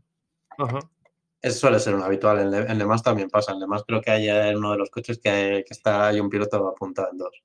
Eso 1.41 1.59
suele 1.59 1.79
ser 1.79 1.95
un 1.95 2.01
habitual. 2.01 2.39
En, 2.39 2.71
en 2.71 2.77
Le 2.77 2.85
Mans 2.85 3.03
también 3.03 3.29
pasa. 3.29 3.51
En 3.51 3.59
Le 3.59 3.67
Mans 3.67 3.83
creo 3.85 3.99
que 3.99 4.11
hay 4.11 4.55
uno 4.55 4.71
de 4.71 4.77
los 4.77 4.89
coches 4.89 5.19
que, 5.21 5.65
está 5.69 6.07
hay 6.07 6.21
un 6.21 6.29
piloto 6.29 6.65
apuntado 6.65 7.09
en 7.11 7.17
dos. 7.17 7.43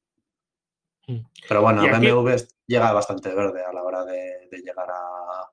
Mm. 1.08 1.18
Pero 1.48 1.62
bueno, 1.62 1.82
BMW 1.82 2.36
llega 2.68 2.92
bastante 2.92 3.34
verde 3.34 3.64
a 3.64 3.72
la 3.72 3.82
hora 3.82 4.04
de, 4.04 4.48
llegar 4.62 4.88
a, 4.88 5.50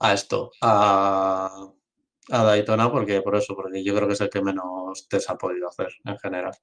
a 0.00 0.12
esto, 0.12 0.50
a, 0.62 1.70
a 2.30 2.44
Daytona, 2.44 2.90
porque 2.90 3.22
por 3.22 3.36
eso, 3.36 3.54
porque 3.54 3.84
yo 3.84 3.94
creo 3.94 4.08
que 4.08 4.14
es 4.14 4.20
el 4.20 4.30
que 4.30 4.42
menos 4.42 5.08
test 5.08 5.30
ha 5.30 5.38
podido 5.38 5.68
hacer 5.68 5.88
en 6.04 6.18
general. 6.18 6.54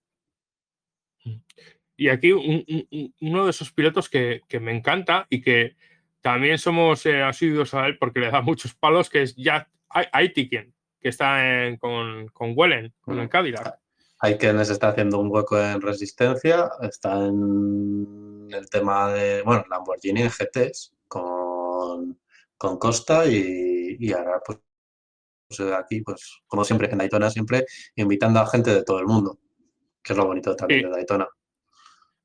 Y 1.95 2.09
aquí 2.09 2.31
uno 2.31 3.45
de 3.45 3.49
esos 3.49 3.71
pilotos 3.71 4.09
que, 4.09 4.41
me 4.61 4.75
encanta 4.75 5.25
y 5.29 5.41
que 5.41 5.75
también 6.21 6.57
somos 6.57 7.05
eh, 7.05 7.23
asiduos 7.23 7.73
a 7.73 7.87
él 7.87 7.97
porque 7.97 8.19
le 8.19 8.31
da 8.31 8.41
muchos 8.41 8.75
palos, 8.75 9.09
que 9.09 9.23
es 9.23 9.35
Jack 9.35 9.69
Aitiken, 9.89 10.73
que 10.99 11.09
está 11.09 11.41
con, 11.79 12.27
con 12.27 12.53
Wellen, 12.55 12.93
con 13.01 13.19
el 13.19 13.29
Cadillac. 13.29 13.79
Aiken 14.19 14.65
se 14.65 14.73
está 14.73 14.89
haciendo 14.89 15.19
un 15.19 15.29
hueco 15.29 15.59
en 15.59 15.79
resistencia, 15.79 16.69
está 16.81 17.25
en 17.25 18.47
el 18.51 18.69
tema 18.69 19.13
de, 19.13 19.43
bueno, 19.43 19.63
Lamborghini 19.69 20.23
en 20.23 20.29
GTs 20.29 20.95
con, 21.07 22.19
con 22.57 22.77
Costa 22.77 23.25
y, 23.25 24.11
ahora 24.11 24.41
pues, 24.45 24.59
pues 25.47 25.61
aquí, 25.71 26.01
pues 26.01 26.41
como 26.47 26.63
siempre 26.63 26.89
en 26.91 26.97
Daytona, 26.97 27.29
siempre 27.29 27.65
invitando 27.95 28.39
a 28.39 28.47
gente 28.47 28.73
de 28.73 28.83
todo 28.83 28.99
el 28.99 29.05
mundo 29.05 29.39
que 30.07 30.13
es 30.13 30.17
lo 30.17 30.25
bonito 30.25 30.55
también 30.55 30.83
de 30.83 30.89
Daytona. 30.89 31.27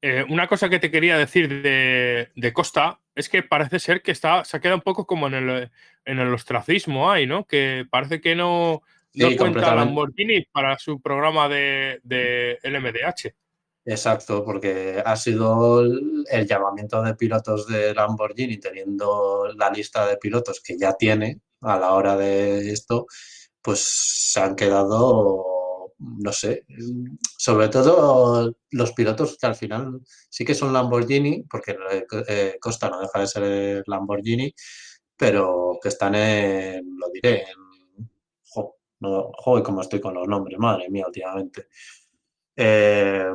Eh, 0.00 0.24
una 0.28 0.46
cosa 0.46 0.68
que 0.68 0.78
te 0.78 0.90
quería 0.90 1.18
decir 1.18 1.62
de, 1.62 2.52
Costa 2.52 3.00
es 3.14 3.28
que 3.28 3.42
parece 3.42 3.78
ser 3.80 4.02
que 4.02 4.12
está, 4.12 4.44
se 4.44 4.56
ha 4.56 4.60
quedado 4.60 4.76
un 4.76 4.82
poco 4.82 5.06
como 5.06 5.26
en 5.26 5.34
el, 5.34 5.70
en 6.04 6.18
el 6.18 6.32
ostracismo 6.32 7.10
ahí, 7.10 7.26
¿no? 7.26 7.44
Que 7.44 7.84
parece 7.90 8.20
que 8.20 8.34
no, 8.34 8.82
no 9.14 9.36
cuenta 9.36 9.74
Lamborghini 9.74 10.44
para 10.44 10.78
su 10.78 11.00
programa 11.00 11.48
de, 11.48 12.00
de, 12.04 12.58
LMDH. 12.62 13.34
Exacto, 13.84 14.44
porque 14.44 15.02
ha 15.04 15.16
sido 15.16 15.80
el, 15.82 16.46
llamamiento 16.46 17.02
de 17.02 17.16
pilotos 17.16 17.66
de 17.66 17.92
Lamborghini, 17.94 18.58
teniendo 18.58 19.48
la 19.56 19.70
lista 19.70 20.06
de 20.06 20.18
pilotos 20.18 20.60
que 20.60 20.78
ya 20.78 20.92
tiene 20.94 21.40
a 21.62 21.78
la 21.78 21.92
hora 21.92 22.16
de 22.16 22.70
esto, 22.70 23.06
pues 23.60 23.80
se 23.84 24.40
han 24.40 24.54
quedado 24.56 25.52
no 25.98 26.32
sé, 26.32 26.64
sobre 27.38 27.68
todo 27.68 28.56
los 28.70 28.92
pilotos 28.92 29.36
que 29.38 29.46
al 29.46 29.54
final 29.54 30.00
sí 30.28 30.44
que 30.44 30.54
son 30.54 30.72
Lamborghini, 30.72 31.44
porque 31.48 31.76
eh, 32.28 32.56
Costa 32.60 32.88
no 32.90 33.00
deja 33.00 33.20
de 33.20 33.26
ser 33.26 33.84
Lamborghini, 33.86 34.52
pero 35.16 35.78
que 35.80 35.88
están 35.88 36.14
en, 36.16 36.84
lo 36.98 37.08
diré, 37.10 37.42
en, 37.42 38.10
jo, 38.44 38.76
como 39.64 39.80
estoy 39.82 40.00
con 40.00 40.14
los 40.14 40.26
nombres, 40.28 40.58
madre 40.58 40.88
mía, 40.90 41.04
últimamente. 41.06 41.68
Eh, 42.56 43.30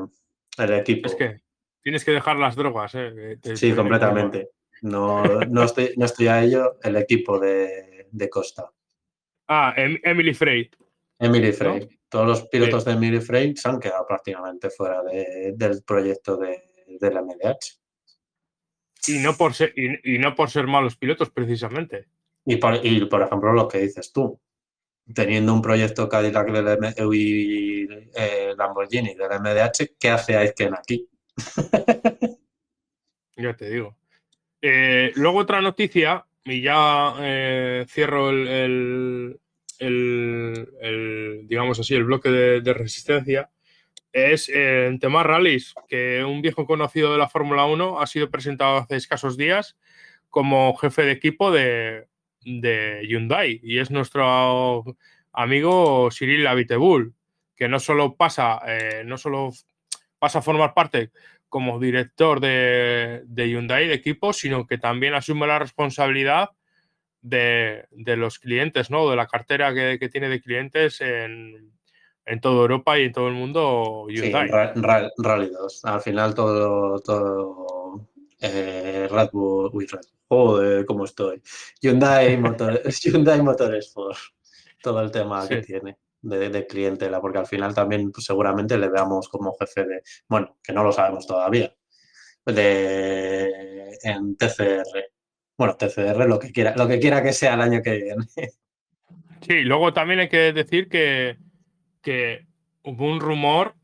el 0.66 0.74
equipo. 0.74 1.08
Es 1.08 1.16
que 1.16 1.42
tienes 1.82 2.04
que 2.04 2.12
dejar 2.12 2.38
las 2.38 2.56
drogas, 2.56 2.94
eh, 2.96 3.38
sí, 3.56 3.74
completamente. 3.74 4.50
No, 4.82 5.24
no, 5.24 5.64
estoy, 5.64 5.94
no 5.98 6.06
estoy 6.06 6.28
a 6.28 6.44
ello, 6.44 6.78
el 6.84 6.98
equipo 6.98 7.40
de, 7.40 8.30
Costa. 8.30 8.72
Ah, 9.48 9.74
em, 9.78 9.98
Emily 10.04 10.34
Frey. 10.34 10.70
Emily 11.20 11.52
Frey 11.52 11.98
todos 12.10 12.28
los 12.28 12.48
pilotos 12.48 12.86
de 12.86 12.96
Miri 12.96 13.20
Frame 13.20 13.56
se 13.56 13.70
han 13.70 13.80
quedado 13.80 14.06
prácticamente 14.06 14.70
fuera 14.70 15.02
del 15.04 15.84
proyecto 15.84 16.38
de, 16.38 16.62
la 17.02 17.22
MDH. 17.22 17.80
Y 19.08 19.20
no, 19.20 19.36
por 19.36 19.54
ser, 19.54 19.74
y, 19.76 20.18
no 20.18 20.36
por 20.36 20.50
ser 20.50 20.68
malos 20.68 20.96
pilotos, 20.98 21.30
precisamente. 21.30 22.08
Y 22.46 22.58
por, 22.58 22.76
ejemplo, 22.76 23.54
lo 23.54 23.68
que 23.68 23.80
dices 23.80 24.12
tú, 24.12 24.40
teniendo 25.14 25.54
un 25.54 25.62
proyecto 25.62 26.10
Cadillac 26.10 26.52
del 26.52 26.94
y 27.14 27.88
eh, 28.16 28.54
Lamborghini 28.58 29.16
del 29.16 29.40
MDH, 29.40 29.96
¿qué 30.00 30.10
hace 30.10 30.36
Aitken 30.36 30.74
aquí? 30.74 31.08
ya 33.38 33.56
te 33.56 33.70
digo. 33.70 33.96
Eh, 34.62 35.12
luego 35.16 35.40
otra 35.40 35.62
noticia, 35.62 36.26
y 36.44 36.62
ya 36.62 37.14
eh, 37.20 37.86
cierro 37.88 38.30
el, 38.30 39.40
digamos 41.48 41.80
así, 41.80 41.96
el 41.96 42.04
bloque 42.04 42.30
de, 42.30 42.74
resistencia, 42.74 43.50
es 44.12 44.50
en 44.50 45.00
temas 45.00 45.26
rallies, 45.26 45.76
que 45.88 46.24
un 46.24 46.42
viejo 46.42 46.66
conocido 46.66 47.12
de 47.12 47.20
la 47.20 47.30
Fórmula 47.30 47.66
1 47.66 48.02
ha 48.02 48.08
sido 48.08 48.32
presentado 48.32 48.78
hace 48.78 48.96
escasos 48.96 49.38
días 49.38 49.78
como 50.30 50.76
jefe 50.76 51.04
de 51.04 51.12
equipo 51.12 51.52
de, 51.52 52.08
Hyundai 52.44 53.60
y 53.64 53.80
es 53.80 53.92
nuestro 53.92 54.84
amigo 55.34 56.10
Cyril 56.12 56.48
Abiteboul, 56.48 57.14
que 57.56 57.68
no 57.68 57.80
solo 57.80 58.16
pasa, 58.16 58.62
eh, 58.68 59.04
no 59.06 59.18
solo 59.18 59.52
pasa 60.20 60.40
a 60.40 60.42
formar 60.42 60.74
parte 60.74 61.12
como 61.50 61.80
director 61.80 62.40
de, 62.40 63.24
de 63.26 63.50
Hyundai 63.50 63.88
de 63.88 63.94
equipo, 63.94 64.34
sino 64.34 64.68
que 64.68 64.78
también 64.78 65.14
asume 65.14 65.48
la 65.48 65.60
responsabilidad 65.60 66.50
de, 67.22 67.88
los 68.18 68.40
clientes, 68.40 68.90
¿no? 68.90 69.10
De 69.10 69.16
la 69.16 69.28
cartera 69.28 69.74
que, 69.74 70.10
tiene 70.10 70.30
de 70.30 70.42
clientes 70.42 71.02
en, 71.02 71.72
en, 72.26 72.42
toda 72.42 72.62
Europa 72.62 72.98
y 73.00 73.04
en 73.04 73.12
todo 73.14 73.28
el 73.28 73.34
mundo 73.34 74.08
Hyundai. 74.10 74.48
Sí, 74.48 74.82
Rally 75.18 75.50
2. 75.50 75.86
Al 75.86 76.02
final 76.02 76.34
todo, 76.34 77.00
todo 77.00 78.08
eh, 78.40 79.08
Red 79.10 79.30
Bull, 79.32 79.70
uy, 79.74 79.86
Red 79.86 80.02
joder, 80.28 80.86
cómo 80.86 81.06
estoy. 81.06 81.42
Hyundai, 81.82 82.38
Motor, 82.38 82.82
Hyundai 82.90 83.42
Motorsport, 83.42 84.18
todo 84.82 85.02
el 85.02 85.12
tema 85.12 85.48
que 85.48 85.62
tiene. 85.62 85.98
De, 86.20 86.50
de, 86.50 86.66
clientela, 86.66 87.22
porque 87.22 87.38
al 87.38 87.46
final 87.46 87.76
también 87.76 88.12
pues, 88.12 88.26
seguramente 88.26 88.76
le 88.78 88.90
veamos 88.90 89.30
como 89.30 89.56
jefe 89.56 89.86
de, 89.86 90.02
bueno, 90.28 90.58
que 90.64 90.74
no 90.74 90.84
lo 90.84 90.92
sabemos 90.92 91.28
todavía, 91.28 91.74
de 92.44 93.98
en 94.02 94.36
TCR, 94.36 95.12
bueno, 95.58 95.78
TCR, 95.78 96.28
lo 96.28 96.40
que 96.40 96.52
quiera, 96.52 96.76
lo 96.76 96.88
que 96.88 97.00
quiera 97.00 97.22
que 97.22 97.34
sea 97.34 97.54
el 97.54 97.62
año 97.62 97.82
que 97.84 97.98
viene. 97.98 98.26
Sí, 99.42 99.62
luego 99.62 99.94
también 99.94 100.20
hay 100.20 100.30
que 100.30 100.52
decir 100.52 100.90
que, 100.90 101.38
que 102.02 102.48
hubo 102.84 103.06
un 103.06 103.20
rumor 103.20 103.77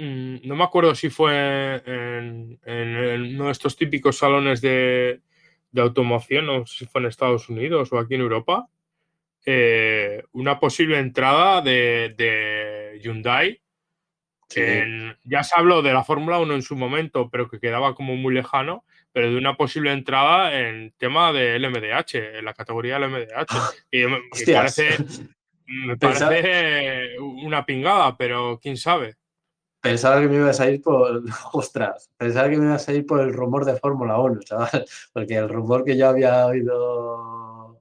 no 0.00 0.56
me 0.56 0.64
acuerdo 0.64 0.94
si 0.94 1.10
fue 1.10 1.82
en, 1.84 2.58
uno 3.34 3.46
de 3.46 3.52
estos 3.52 3.76
típicos 3.76 4.16
salones 4.16 4.60
de, 4.60 5.20
automoción, 5.76 6.46
no 6.46 6.66
sé 6.66 6.78
si 6.78 6.86
fue 6.86 7.00
en 7.00 7.08
Estados 7.08 7.48
Unidos 7.48 7.92
o 7.92 7.98
aquí 7.98 8.14
en 8.14 8.22
Europa, 8.22 8.68
eh, 9.44 10.22
una 10.32 10.58
posible 10.58 10.98
entrada 10.98 11.60
de, 11.60 12.98
Hyundai. 13.02 13.60
ya 15.24 15.44
se 15.44 15.54
habló 15.56 15.82
de 15.82 15.92
la 15.92 16.04
Fórmula 16.04 16.38
1 16.38 16.54
en 16.54 16.62
su 16.62 16.76
momento, 16.76 17.28
pero 17.30 17.48
que 17.48 17.60
quedaba 17.60 17.94
como 17.94 18.16
muy 18.16 18.34
lejano, 18.34 18.84
pero 19.12 19.30
de 19.30 19.36
una 19.36 19.56
posible 19.56 19.92
entrada 19.92 20.58
en 20.58 20.92
tema 20.96 21.32
de 21.32 21.58
LMDH, 21.58 22.38
en 22.38 22.44
la 22.44 22.54
categoría 22.54 22.98
LMDH. 22.98 23.54
Y 23.90 24.06
me, 24.06 24.18
parece, 24.54 24.96
me 25.66 25.96
parece 25.98 27.18
una 27.18 27.66
pingada, 27.66 28.16
pero 28.16 28.58
quién 28.62 28.76
sabe. 28.76 29.19
Pensaba 29.80 30.20
que 30.20 30.28
me 30.28 30.36
ibas 30.36 30.60
a 30.60 30.70
ir 30.70 30.82
por. 30.82 31.22
Ostras, 31.52 32.10
pensaba 32.16 32.50
que 32.50 32.56
me 32.58 32.66
ibas 32.66 32.88
a 32.88 32.92
ir 32.92 33.06
por 33.06 33.20
el 33.20 33.32
rumor 33.32 33.64
de 33.64 33.76
Fórmula 33.76 34.18
1, 34.18 34.40
chaval. 34.44 34.84
Porque 35.12 35.36
el 35.36 35.48
rumor 35.48 35.84
que 35.84 35.96
yo 35.96 36.08
había 36.08 36.46
oído 36.46 37.78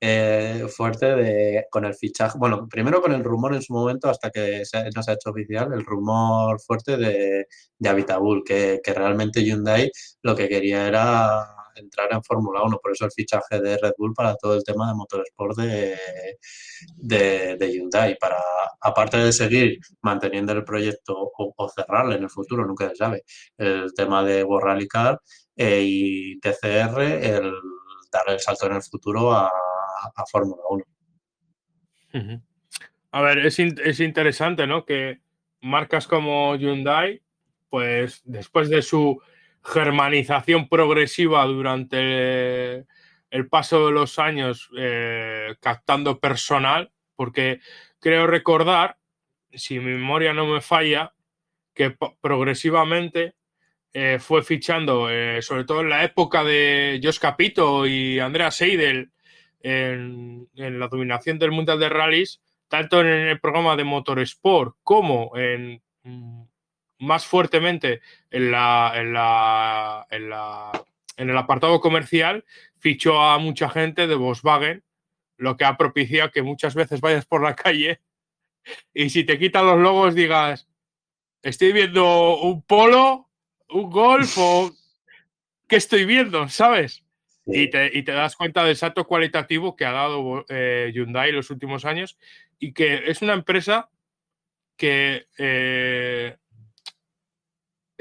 eh, 0.00 0.66
fuerte 0.74 1.06
de, 1.14 1.66
con 1.70 1.84
el 1.84 1.94
fichaje. 1.94 2.38
Bueno, 2.38 2.68
primero 2.68 3.00
con 3.00 3.12
el 3.12 3.22
rumor 3.22 3.54
en 3.54 3.62
su 3.62 3.72
momento, 3.72 4.08
hasta 4.08 4.30
que 4.30 4.62
no 4.94 5.02
se 5.02 5.10
ha 5.10 5.14
hecho 5.14 5.30
oficial, 5.30 5.72
el 5.72 5.84
rumor 5.84 6.60
fuerte 6.60 6.96
de, 6.96 7.46
de 7.78 7.88
Habitabul, 7.88 8.42
que, 8.44 8.80
que 8.82 8.94
realmente 8.94 9.44
Hyundai 9.44 9.90
lo 10.22 10.34
que 10.34 10.48
quería 10.48 10.88
era 10.88 11.61
entrar 11.76 12.12
en 12.12 12.22
Fórmula 12.22 12.62
1. 12.62 12.78
Por 12.78 12.92
eso 12.92 13.04
el 13.04 13.12
fichaje 13.12 13.60
de 13.60 13.78
Red 13.78 13.94
Bull 13.98 14.14
para 14.14 14.36
todo 14.36 14.56
el 14.56 14.64
tema 14.64 14.88
de 14.88 14.94
motorsport 14.94 15.56
de, 15.56 15.96
de, 16.96 17.72
Hyundai. 17.72 18.16
Para, 18.18 18.40
aparte 18.80 19.16
de 19.18 19.32
seguir 19.32 19.78
manteniendo 20.00 20.52
el 20.52 20.64
proyecto 20.64 21.14
o, 21.16 21.68
cerrarle 21.68 22.16
en 22.16 22.24
el 22.24 22.30
futuro, 22.30 22.66
nunca 22.66 22.88
se 22.88 22.96
sabe, 22.96 23.24
el 23.56 23.92
tema 23.94 24.22
de 24.22 24.44
World 24.44 24.66
Rally 24.66 24.88
Car 24.88 25.20
eh, 25.56 25.82
y 25.84 26.40
TCR, 26.40 27.00
el 27.00 27.52
dar 28.10 28.28
el 28.28 28.40
salto 28.40 28.66
en 28.66 28.74
el 28.74 28.82
futuro 28.82 29.32
a, 29.32 29.50
Fórmula 30.30 30.62
1. 32.12 32.42
A 33.12 33.22
ver, 33.22 33.38
es, 33.38 33.58
es 33.58 34.00
interesante, 34.00 34.66
¿no? 34.66 34.84
Que 34.84 35.20
marcas 35.60 36.06
como 36.06 36.54
Hyundai, 36.56 37.22
pues 37.70 38.20
después 38.24 38.68
de 38.68 38.82
su 38.82 39.20
germanización 39.62 40.68
progresiva 40.68 41.44
durante 41.46 42.86
el 43.30 43.48
paso 43.48 43.86
de 43.86 43.92
los 43.92 44.18
años 44.18 44.68
eh, 44.76 45.54
captando 45.60 46.20
personal, 46.20 46.92
porque 47.16 47.60
creo 47.98 48.26
recordar, 48.26 48.98
si 49.52 49.78
mi 49.78 49.92
memoria 49.92 50.32
no 50.32 50.46
me 50.46 50.60
falla, 50.60 51.14
que 51.74 51.96
progresivamente 52.20 53.34
eh, 53.94 54.18
fue 54.20 54.42
fichando, 54.42 55.08
eh, 55.10 55.40
sobre 55.42 55.64
todo 55.64 55.80
en 55.80 55.88
la 55.88 56.04
época 56.04 56.44
de 56.44 57.00
Jos 57.02 57.18
Capito 57.18 57.86
y 57.86 58.18
Andrea 58.18 58.50
Seidel, 58.50 59.12
en, 59.60 60.48
en, 60.56 60.78
la 60.78 60.88
dominación 60.88 61.38
del 61.38 61.52
Mundial 61.52 61.78
de 61.78 61.88
Rallys, 61.88 62.40
tanto 62.68 63.00
en 63.00 63.06
el 63.06 63.40
programa 63.40 63.76
de 63.76 63.84
Motorsport 63.84 64.76
como 64.82 65.36
en 65.36 65.80
mm, 66.02 66.42
más 67.02 67.26
fuertemente 67.26 68.00
en, 68.30 68.52
la, 68.52 68.92
en, 68.94 69.12
la, 69.12 70.06
en, 70.10 70.30
la, 70.30 70.70
en 71.16 71.30
el 71.30 71.36
apartado 71.36 71.80
comercial, 71.80 72.44
fichó 72.78 73.20
a 73.20 73.38
mucha 73.38 73.68
gente 73.68 74.06
de 74.06 74.14
Volkswagen, 74.14 74.84
lo 75.36 75.56
que 75.56 75.64
ha 75.64 75.76
propiciado 75.76 76.30
que 76.30 76.42
muchas 76.42 76.74
veces 76.74 77.00
vayas 77.00 77.26
por 77.26 77.42
la 77.42 77.56
calle 77.56 78.00
y 78.94 79.10
si 79.10 79.24
te 79.24 79.38
quitan 79.38 79.66
los 79.66 79.78
logos 79.78 80.14
digas, 80.14 80.68
estoy 81.42 81.72
viendo 81.72 82.38
un 82.38 82.62
polo, 82.62 83.28
un 83.68 83.90
golf 83.90 84.38
o 84.38 84.70
qué 85.68 85.76
estoy 85.76 86.04
viendo, 86.04 86.48
¿sabes? 86.48 87.04
Y, 87.44 87.68
te, 87.68 87.90
y, 87.92 88.04
te, 88.04 88.12
das 88.12 88.36
cuenta 88.36 88.62
del 88.62 88.76
salto 88.76 89.04
cualitativo 89.04 89.74
que 89.74 89.84
ha 89.84 89.90
dado 89.90 90.44
eh, 90.48 90.92
Hyundai 90.94 91.30
en 91.30 91.36
los 91.36 91.50
últimos 91.50 91.84
años 91.84 92.16
y 92.60 92.72
que 92.72 93.10
es 93.10 93.20
una 93.20 93.32
empresa 93.32 93.90
que 94.76 95.26
eh, 95.38 96.36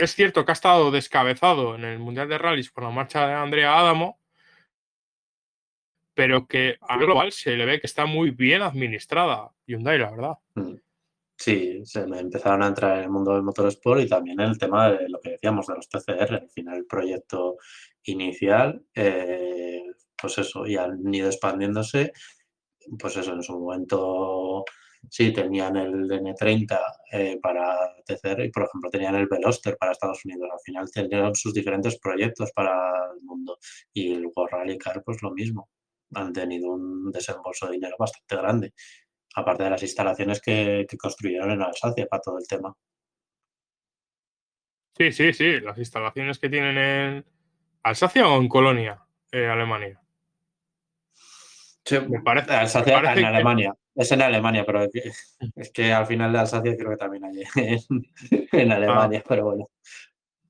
es 0.04 0.16
cierto 0.16 0.46
que 0.46 0.52
ha 0.52 0.54
estado 0.54 0.92
descabezado 0.92 1.76
en 1.76 1.84
el 1.84 2.00
Mundial 2.00 2.28
de 2.28 2.38
Rallys 2.38 2.72
por 2.72 2.84
la 2.84 2.90
marcha 2.90 3.28
de 3.28 3.34
Andrea 3.34 3.78
Adamo, 3.78 4.20
pero 6.14 6.48
que 6.48 6.78
a 6.82 6.98
global 6.98 7.32
se 7.32 7.56
le 7.56 7.66
ve 7.66 7.80
que 7.80 7.88
está 7.88 8.06
muy 8.06 8.32
bien 8.32 8.62
administrada 8.62 9.52
Hyundai, 9.66 10.00
la 10.00 10.12
verdad. 10.12 10.38
Mm. 10.56 10.76
Sí, 11.38 11.82
se 11.86 12.06
me 12.06 12.20
empezaron 12.20 12.62
a 12.62 12.68
entrar 12.68 12.98
en 12.98 13.06
el 13.06 13.10
mundo 13.10 13.34
del 13.34 13.42
motorsport 13.42 14.02
y 14.02 14.08
también 14.08 14.40
el 14.40 14.60
tema 14.60 14.92
de 14.92 15.10
lo 15.10 15.20
que 15.20 15.32
decíamos 15.32 15.66
de 15.66 15.76
los 15.76 15.90
TCR. 15.90 16.36
Al 16.36 16.50
final, 16.50 16.78
el 16.78 16.86
proyecto 16.86 17.58
inicial, 18.04 18.84
eh, 18.94 19.82
pues 20.22 20.38
eso, 20.38 20.68
y 20.68 20.78
han 20.78 21.12
ido 21.12 21.28
expandiéndose, 21.28 22.14
pues 23.00 23.18
eso, 23.18 23.34
en 23.34 23.42
su 23.42 23.60
momento 23.60 24.66
Sí, 25.10 25.34
tenían 25.34 25.76
el 25.78 26.10
N30 26.10 26.80
eh, 27.12 27.40
para 27.42 27.96
TCR 28.06 28.46
y, 28.46 28.52
por 28.52 28.64
ejemplo, 28.64 28.90
tenían 28.90 29.16
el 29.16 29.28
Veloster 29.28 29.78
para 29.78 29.92
Estados 29.92 30.24
Unidos. 30.26 30.50
Al 30.52 30.60
final 30.64 30.92
tenían 30.92 31.36
sus 31.36 31.54
diferentes 31.54 32.00
proyectos 32.00 32.52
para 32.54 33.12
el 33.14 33.22
mundo. 33.24 33.58
Y 33.94 34.14
el 34.14 34.28
World 34.28 34.52
Rally 34.52 34.78
Car, 34.78 35.04
pues 35.04 35.22
lo 35.22 35.32
mismo. 35.32 35.70
Han 36.14 36.32
tenido 36.32 36.72
un 36.72 37.12
desembolso 37.12 37.68
de 37.68 37.74
dinero 37.74 37.96
bastante 37.98 38.36
grande. 38.36 38.74
Aparte 39.36 39.64
de 39.64 39.70
las 39.72 39.84
instalaciones 39.84 40.42
que, 40.42 40.86
construyeron 41.00 41.52
en 41.52 41.62
Alsacia 41.62 42.06
para 42.08 42.22
todo 42.22 42.38
el 42.38 42.48
tema. 42.48 42.74
Sí, 44.98 45.12
sí, 45.12 45.34
sí. 45.34 45.60
Las 45.62 45.78
instalaciones 45.78 46.38
que 46.38 46.50
tienen 46.50 46.78
en 46.78 47.26
Alsacia 47.84 48.28
o 48.28 48.40
en 48.40 48.48
Colonia, 48.48 49.04
eh, 49.32 49.48
Alemania. 49.48 50.01
Sí, 51.84 52.00
me 52.08 52.22
parece, 52.22 52.54
Alsacia 52.54 53.00
en 53.00 53.26
Alemania. 53.26 53.74
Es 53.96 54.12
en 54.12 54.22
Alemania, 54.22 54.64
pero 54.66 54.88
es 55.56 55.72
que, 55.72 55.92
al 55.92 56.06
final 56.06 56.32
de 56.32 56.40
Alsacia 56.40 56.78
creo 56.78 56.92
que 56.92 56.98
también 56.98 57.26
hay 57.26 57.44
en, 58.52 58.72
Alemania, 58.72 59.20
ah. 59.20 59.26
pero 59.28 59.46
bueno. 59.46 59.70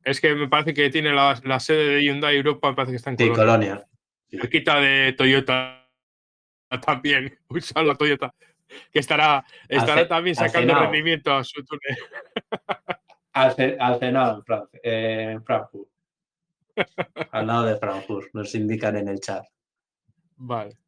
Es 0.03 0.19
que 0.19 0.35
me 0.35 0.47
parece 0.47 0.73
que 0.73 0.89
tiene 0.89 1.11
la, 1.13 1.59
sede 1.59 1.95
de 1.95 2.03
Hyundai 2.03 2.35
Europa, 2.35 2.69
me 2.69 2.75
parece 2.75 2.91
que 2.91 2.97
está 2.97 3.09
en 3.11 3.15
Colonia. 3.15 3.35
Colonia. 3.35 3.87
Cerquita 4.29 4.79
de 4.79 5.13
Toyota 5.13 5.87
también. 6.85 7.37
Un 7.49 7.61
saludo 7.61 7.93
a 7.93 7.95
Toyota. 7.95 8.33
Que 8.91 8.99
estará, 8.99 9.45
estará 9.67 10.07
también 10.07 10.35
sacando 10.35 10.73
rendimiento 10.73 11.33
a 11.33 11.43
su 11.43 11.63
túnel. 11.65 11.97
Al, 13.33 13.99
Senado 13.99 14.43
en, 14.83 15.43
Frankfurt. 15.43 15.89
al 17.31 17.47
lado 17.47 17.65
de 17.65 17.77
Frankfurt, 17.77 18.27
nos 18.33 18.55
indican 18.55 18.95
en 18.95 19.09
el 19.09 19.19
chat. 19.19 19.43
Vale. 20.37 20.80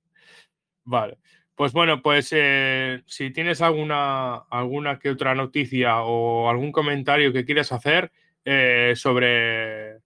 Vale. 0.86 1.18
Pues 1.56 1.72
bueno, 1.72 2.02
pues 2.02 2.30
eh, 2.32 3.04
si 3.06 3.32
tienes 3.32 3.62
alguna, 3.62 4.38
alguna 4.50 4.98
que 4.98 5.12
otra 5.12 5.36
noticia 5.36 6.02
o 6.02 6.50
algún 6.50 6.72
comentario 6.72 7.32
que 7.32 7.46
quieras 7.46 7.72
hacer 7.72 8.12
eh, 8.44 8.94
sobre 8.96 10.02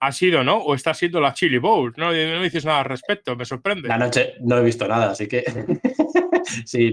ha 0.00 0.12
sido, 0.12 0.44
¿no? 0.44 0.58
O 0.58 0.74
está 0.74 0.92
siendo 0.92 1.20
la 1.20 1.32
Chili 1.32 1.56
Bowl, 1.56 1.94
¿no? 1.96 2.12
No 2.12 2.42
dices 2.42 2.66
nada 2.66 2.80
al 2.80 2.84
respecto, 2.84 3.34
me 3.36 3.46
sorprende. 3.46 3.88
La 3.88 3.96
noche 3.96 4.34
no 4.40 4.58
he 4.58 4.62
visto 4.62 4.86
nada, 4.86 5.12
así 5.12 5.26
que 5.26 5.42
sí, 6.66 6.92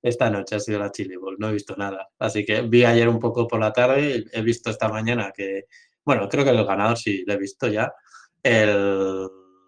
esta 0.00 0.30
noche 0.30 0.54
ha 0.54 0.60
sido 0.60 0.78
la 0.78 0.92
Chili 0.92 1.16
Bowl, 1.16 1.36
no 1.38 1.48
he 1.48 1.52
visto 1.52 1.74
nada. 1.76 2.08
Así 2.20 2.44
que 2.44 2.62
vi 2.62 2.84
ayer 2.84 3.08
un 3.08 3.18
poco 3.18 3.48
por 3.48 3.58
la 3.58 3.72
tarde, 3.72 4.24
he 4.32 4.42
visto 4.42 4.70
esta 4.70 4.88
mañana 4.88 5.32
que, 5.36 5.64
bueno, 6.04 6.28
creo 6.28 6.44
que 6.44 6.50
el 6.50 6.64
ganador 6.64 6.96
sí 6.96 7.24
lo 7.26 7.32
he 7.32 7.38
visto 7.38 7.66
ya. 7.66 7.92
El, 8.40 8.70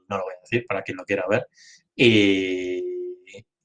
no 0.09 0.19
lo 0.19 0.23
voy 0.23 0.35
a 0.37 0.41
decir 0.41 0.67
para 0.69 0.83
quien 0.83 0.97
lo 0.99 1.05
quiera 1.05 1.25
ver. 1.29 1.49
Y, 1.97 2.83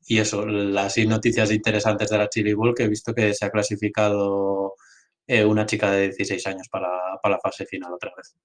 y 0.05 0.17
eso, 0.17 0.45
las 0.45 0.97
noticias 0.97 1.51
interesantes 1.51 2.09
de 2.09 2.17
la 2.17 2.29
Chili 2.29 2.53
Bowl, 2.53 2.73
que 2.73 2.83
he 2.83 2.87
visto 2.87 3.13
que 3.13 3.33
se 3.33 3.45
ha 3.45 3.51
clasificado 3.51 4.75
eh, 5.27 5.45
una 5.45 5.65
chica 5.65 5.91
de 5.91 6.07
16 6.07 6.47
años 6.47 6.67
para, 6.69 6.89
la 7.23 7.39
fase 7.39 7.65
final 7.65 7.93
otra 7.93 8.11
vez. 8.15 8.35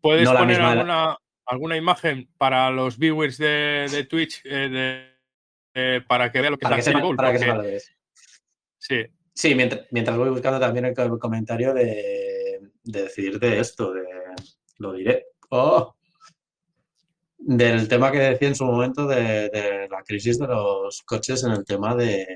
¿Puedes 0.00 0.28
poner 0.28 0.60
alguna, 0.60 1.18
alguna, 1.46 1.76
imagen 1.76 2.30
para 2.38 2.70
los 2.70 2.98
viewers 2.98 3.36
de, 3.36 4.06
Twitch 4.08 4.40
eh, 4.44 6.00
para 6.08 6.32
que 6.32 6.40
vean 6.40 6.52
lo 6.52 6.58
que 6.58 6.64
es 6.64 6.70
la 6.70 6.80
Chili 6.80 7.00
Bowl? 7.00 7.16
Para 7.16 7.32
que 7.32 7.78
Sí. 8.78 9.04
Sí, 9.34 9.54
mientras, 9.54 9.86
mientras, 9.90 10.16
voy 10.16 10.30
buscando 10.30 10.58
también 10.58 10.86
el 10.86 10.94
comentario 11.18 11.72
de, 11.72 12.60
de 12.82 13.02
decir 13.02 13.38
de 13.38 13.60
esto, 13.60 13.92
de, 13.92 14.02
lo 14.78 14.92
diré. 14.94 15.26
¡Oh! 15.50 15.94
Del 17.40 17.88
tema 17.88 18.12
que 18.12 18.18
decía 18.18 18.48
en 18.48 18.54
su 18.54 18.64
momento 18.64 19.06
de, 19.06 19.88
la 19.90 20.02
crisis 20.02 20.38
de 20.38 20.46
los 20.46 21.02
coches 21.02 21.42
en 21.44 21.52
el 21.52 21.64
tema 21.64 21.94
de, 21.94 22.26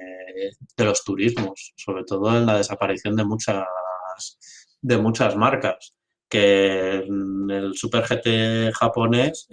los 0.78 1.04
turismos, 1.04 1.72
sobre 1.76 2.04
todo 2.04 2.36
en 2.36 2.46
la 2.46 2.56
desaparición 2.56 3.14
de 3.16 3.24
muchas, 3.24 3.64
de 4.80 4.98
muchas 4.98 5.36
marcas. 5.36 5.94
Que 6.28 7.04
en 7.06 7.50
el 7.50 7.74
Super 7.74 8.02
GT 8.02 8.72
japonés, 8.72 9.46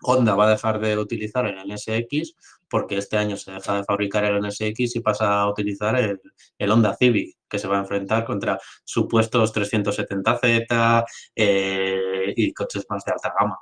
Honda 0.00 0.34
va 0.34 0.46
a 0.46 0.50
dejar 0.50 0.80
de 0.80 0.98
utilizar 0.98 1.46
el 1.46 1.56
NSX 1.68 2.34
porque 2.74 2.98
este 2.98 3.16
año 3.16 3.36
se 3.36 3.52
deja 3.52 3.76
de 3.76 3.84
fabricar 3.84 4.24
el 4.24 4.40
NSX 4.40 4.96
y 4.96 5.00
pasa 5.00 5.42
a 5.42 5.48
utilizar 5.48 5.94
el, 5.94 6.20
el 6.58 6.70
Honda 6.72 6.96
Civic, 6.96 7.36
que 7.48 7.60
se 7.60 7.68
va 7.68 7.76
a 7.76 7.82
enfrentar 7.82 8.24
contra 8.24 8.58
supuestos 8.82 9.54
370Z 9.54 11.04
eh, 11.36 12.34
y 12.34 12.52
coches 12.52 12.84
más 12.90 13.04
de 13.04 13.12
alta 13.12 13.32
gama. 13.38 13.56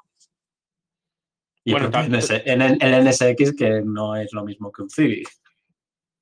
Y 1.63 1.73
Bueno, 1.73 1.91
en 1.93 2.63
el, 2.63 2.79
el 2.81 3.05
NSX 3.07 3.55
que 3.55 3.83
no 3.85 4.17
es 4.17 4.33
lo 4.33 4.47
mismo 4.47 4.73
que 4.73 4.81
un 4.81 4.89
Civic. 4.89 5.29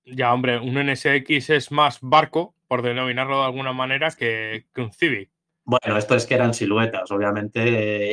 Ya, 0.04 0.34
hombre, 0.34 0.58
un 0.58 0.74
NSX 0.74 1.50
es 1.50 1.70
más 1.70 2.00
barco, 2.02 2.56
por 2.66 2.82
denominarlo 2.82 3.38
de 3.38 3.44
alguna 3.44 3.72
manera, 3.72 4.10
que, 4.10 4.66
que 4.74 4.80
un 4.80 4.92
Civic. 4.92 5.30
Bueno, 5.64 5.96
esto 5.96 6.16
es 6.16 6.26
que 6.26 6.34
eran 6.34 6.52
siluetas, 6.52 7.08
obviamente. 7.12 7.60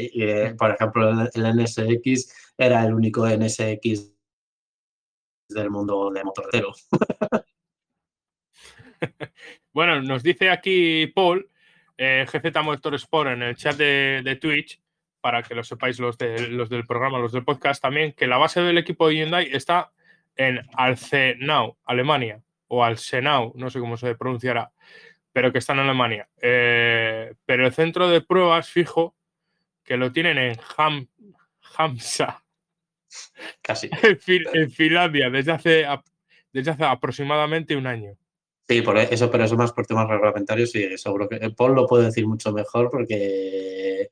eh, 0.05 0.11
eh, 0.13 0.55
por 0.55 0.69
ejemplo, 0.69 1.09
el, 1.09 1.31
el 1.33 1.63
NSX 1.63 2.53
era 2.59 2.85
el 2.85 2.93
único 2.93 3.27
NSX 3.27 4.16
del 5.49 5.69
mundo 5.69 6.09
de 6.11 6.23
motorero. 6.23 6.73
Bueno, 9.71 10.01
nos 10.01 10.23
dice 10.23 10.49
aquí 10.49 11.05
Paul, 11.07 11.49
eh, 11.97 12.25
GZ 12.31 12.63
Motorsport, 12.63 13.29
en 13.29 13.43
el 13.43 13.55
chat 13.55 13.75
de, 13.77 14.37
Twitch, 14.41 14.81
para 15.21 15.43
que 15.43 15.53
lo 15.53 15.63
sepáis 15.63 15.99
los, 15.99 16.17
de- 16.17 16.47
los 16.47 16.67
del 16.69 16.85
programa, 16.85 17.19
los 17.19 17.31
del 17.31 17.43
podcast 17.43 17.81
también, 17.81 18.13
que 18.13 18.25
la 18.25 18.37
base 18.37 18.59
del 18.61 18.77
equipo 18.79 19.07
de 19.07 19.15
Hyundai 19.17 19.49
está 19.51 19.91
en 20.35 20.61
Alzenau, 20.73 21.77
Alemania, 21.85 22.41
o 22.67 22.83
Alzenau, 22.83 23.53
no 23.55 23.69
sé 23.69 23.79
cómo 23.79 23.97
se 23.97 24.15
pronunciará, 24.15 24.71
pero 25.31 25.51
que 25.51 25.59
está 25.59 25.73
en 25.73 25.79
Alemania. 25.79 26.27
Eh, 26.41 27.35
pero 27.45 27.67
el 27.67 27.73
centro 27.73 28.09
de 28.09 28.21
pruebas 28.21 28.69
fijo 28.69 29.15
que 29.83 29.97
lo 29.97 30.11
tienen 30.11 30.37
en 30.39 30.57
Ham, 30.77 31.07
Hamsa, 31.77 32.43
Casi. 33.61 33.89
en, 34.03 34.19
Fin- 34.19 34.43
en 34.53 34.71
Finlandia, 34.71 35.29
desde 35.29 35.51
hace, 35.51 35.85
desde 36.51 36.71
hace 36.71 36.83
aproximadamente 36.83 37.75
un 37.75 37.87
año. 37.87 38.13
Sí, 38.69 38.81
por 38.81 38.97
eso, 38.97 39.31
pero 39.31 39.45
eso 39.45 39.55
más 39.55 39.71
por 39.71 39.85
temas 39.87 40.09
reglamentarios 40.09 40.75
y 40.75 40.97
seguro 40.97 41.29
que 41.29 41.39
Paul 41.51 41.73
lo 41.73 41.87
puede 41.87 42.05
decir 42.05 42.27
mucho 42.27 42.51
mejor 42.51 42.89
porque, 42.89 44.09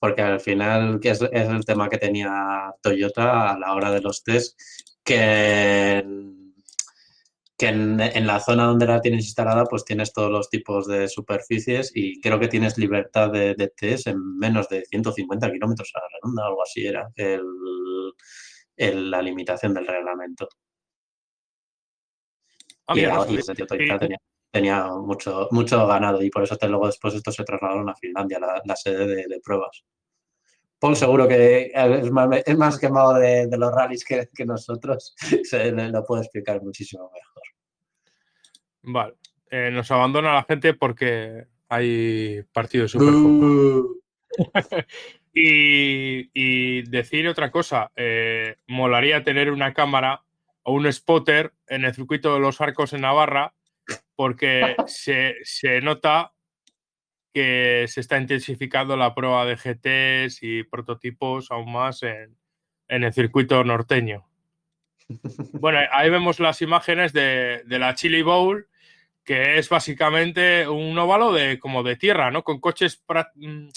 porque 0.00 0.20
al 0.22 0.40
final 0.40 0.98
que 1.00 1.10
es, 1.10 1.22
es 1.22 1.48
el 1.48 1.64
tema 1.64 1.88
que 1.88 1.98
tenía 1.98 2.74
Toyota 2.82 3.52
a 3.52 3.58
la 3.58 3.72
hora 3.72 3.92
de 3.92 4.00
los 4.00 4.24
test, 4.24 4.58
que, 5.04 5.98
en- 5.98 6.33
que 7.56 7.68
en, 7.68 8.00
en 8.00 8.26
la 8.26 8.40
zona 8.40 8.64
donde 8.66 8.86
la 8.86 9.00
tienes 9.00 9.24
instalada 9.26 9.64
pues 9.66 9.84
tienes 9.84 10.12
todos 10.12 10.30
los 10.30 10.50
tipos 10.50 10.86
de 10.88 11.08
superficies 11.08 11.92
y 11.94 12.20
creo 12.20 12.40
que 12.40 12.48
tienes 12.48 12.76
libertad 12.78 13.30
de, 13.30 13.54
test 13.76 14.08
en 14.08 14.36
menos 14.38 14.68
de 14.68 14.84
150 14.84 15.50
kilómetros 15.52 15.90
a 15.94 16.00
la 16.00 16.06
redonda, 16.12 16.46
algo 16.46 16.62
así 16.62 16.86
era 16.86 17.08
el, 17.16 17.42
el- 18.76 19.10
la 19.10 19.22
limitación 19.22 19.74
del 19.74 19.86
reglamento. 19.86 20.48
Ah, 22.86 22.92
y, 22.94 22.96
mira, 22.96 23.12
y 23.30 23.36
ese 23.38 23.54
tío 23.54 23.66
tenía, 23.98 24.18
tenía 24.50 24.86
mucho, 24.88 25.48
mucho 25.50 25.86
ganado 25.86 26.22
y 26.22 26.30
por 26.30 26.42
eso 26.42 26.56
te- 26.56 26.68
luego 26.68 26.86
después 26.86 27.14
esto 27.14 27.30
se 27.32 27.44
trasladaron 27.44 27.88
a 27.88 27.94
Finlandia, 27.94 28.38
la, 28.40 28.60
la 28.64 28.76
sede 28.76 29.06
de, 29.06 29.26
de 29.28 29.40
pruebas. 29.40 29.84
Paul 30.84 30.96
seguro 30.96 31.26
que 31.26 31.72
es 31.72 32.10
más, 32.10 32.42
es 32.44 32.58
más 32.58 32.78
quemado 32.78 33.14
de, 33.14 33.46
de 33.46 33.56
los 33.56 33.72
rallies 33.72 34.04
que, 34.04 34.28
que 34.34 34.44
nosotros, 34.44 35.14
se 35.42 35.72
lo 35.72 36.04
puede 36.04 36.24
explicar 36.24 36.60
muchísimo 36.62 37.10
mejor. 37.10 37.42
Vale. 38.82 39.14
Eh, 39.50 39.70
nos 39.72 39.90
abandona 39.90 40.34
la 40.34 40.42
gente 40.42 40.74
porque 40.74 41.46
hay 41.70 42.42
partido 42.52 42.86
de 42.86 43.82
y 45.32 46.82
decir 46.82 47.28
otra 47.28 47.50
cosa, 47.50 47.90
eh, 47.96 48.56
molaría 48.66 49.24
tener 49.24 49.50
una 49.50 49.72
cámara 49.72 50.22
o 50.64 50.74
un 50.74 50.92
spotter 50.92 51.54
en 51.66 51.86
el 51.86 51.94
circuito 51.94 52.34
de 52.34 52.40
los 52.40 52.60
arcos 52.60 52.92
en 52.92 53.00
Navarra, 53.00 53.54
porque 54.16 54.76
se, 54.86 55.36
se 55.44 55.80
nota 55.80 56.33
que 57.34 57.86
se 57.88 58.00
está 58.00 58.16
intensificando 58.16 58.96
la 58.96 59.12
prueba 59.14 59.44
de 59.44 59.56
GTs 59.56 60.38
y 60.42 60.62
prototipos 60.62 61.50
aún 61.50 61.72
más 61.72 62.02
en, 62.04 62.36
en 62.88 63.02
el 63.02 63.12
circuito 63.12 63.64
norteño. 63.64 64.24
Bueno, 65.54 65.80
ahí 65.92 66.08
vemos 66.10 66.38
las 66.38 66.62
imágenes 66.62 67.12
de, 67.12 67.62
de 67.66 67.78
la 67.80 67.94
Chili 67.96 68.22
Bowl, 68.22 68.68
que 69.24 69.58
es 69.58 69.68
básicamente 69.68 70.68
un 70.68 70.96
óvalo 70.96 71.32
de 71.32 71.58
como 71.58 71.82
de 71.82 71.96
tierra, 71.96 72.30
¿no? 72.30 72.44
Con 72.44 72.60
coches 72.60 73.04
pra- 73.04 73.32
mm, 73.34 73.68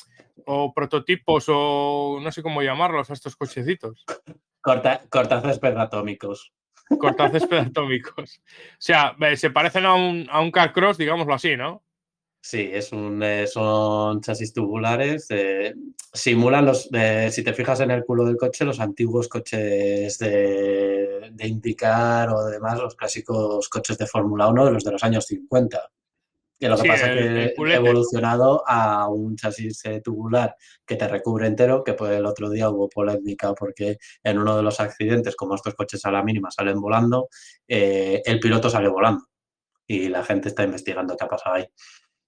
o 0.46 0.72
prototipos 0.74 1.46
o 1.48 2.20
no 2.22 2.32
sé 2.32 2.44
cómo 2.44 2.62
llamarlos 2.62 3.10
a 3.10 3.14
estos 3.14 3.36
cochecitos. 3.36 4.06
corta, 4.62 5.02
cortacésped 5.10 5.76
atómicos. 5.78 6.54
Cortacésped 7.00 7.58
atómicos. 7.70 8.40
O 8.40 8.76
sea, 8.78 9.16
eh, 9.20 9.36
se 9.36 9.50
parecen 9.50 9.86
a 9.86 9.96
un, 9.96 10.28
a 10.30 10.42
un 10.42 10.52
car 10.52 10.72
cross, 10.74 10.98
digámoslo 11.00 11.34
así, 11.34 11.58
¿no? 11.58 11.84
Sí, 12.50 12.70
es 12.72 12.94
un, 12.94 13.22
eh, 13.24 13.46
son 13.46 14.22
chasis 14.22 14.54
tubulares. 14.54 15.26
eh, 15.32 15.76
simulan 16.14 16.66
los, 16.66 16.88
eh, 16.94 17.30
si 17.30 17.44
te 17.44 17.54
fijas 17.54 17.82
en 17.82 17.92
el 17.92 18.06
culo 18.06 18.24
del 18.24 18.38
coche, 18.38 18.64
los 18.64 18.80
antiguos 18.80 19.28
coches 19.28 20.18
de, 20.18 21.30
de 21.30 21.48
IndyCar 21.48 22.30
o 22.30 22.46
demás, 22.46 22.80
los 22.80 22.96
clásicos 22.96 23.68
coches 23.68 23.98
de 23.98 24.08
Fórmula 24.08 24.48
1 24.48 24.64
de 24.64 24.72
los 24.72 24.86
de 24.86 24.92
los 24.94 25.04
años 25.04 25.26
50. 25.26 25.90
Que 26.58 26.70
lo 26.70 26.78
que 26.78 26.84
Sí, 26.84 26.88
pasa 26.88 27.12
el- 27.12 27.18
es 27.18 27.54
que 27.54 27.54
ha 27.74 27.76
evolucionado 27.76 28.64
a 28.66 29.10
un 29.10 29.36
chasis 29.36 29.84
eh, 29.84 30.00
tubular 30.02 30.56
que 30.86 30.96
te 30.96 31.06
recubre 31.10 31.48
entero, 31.48 31.84
que 31.84 31.96
pues 31.96 32.14
el 32.14 32.26
otro 32.26 32.50
día 32.50 32.70
hubo 32.70 32.88
polémica 32.88 33.54
porque 33.56 33.98
en 34.24 34.38
uno 34.38 34.56
de 34.56 34.64
los 34.64 34.80
accidentes, 34.80 35.36
como 35.36 35.56
estos 35.56 35.76
coches 35.76 36.06
a 36.06 36.12
la 36.12 36.24
mínima 36.24 36.50
salen 36.50 36.80
volando, 36.80 37.28
eh, 37.68 38.22
el 38.24 38.40
piloto 38.40 38.70
sale 38.70 38.88
volando 38.88 39.26
y 39.86 40.08
la 40.08 40.24
gente 40.24 40.48
está 40.48 40.64
investigando 40.64 41.18
qué 41.18 41.26
ha 41.26 41.28
pasado 41.28 41.56
ahí. 41.58 41.66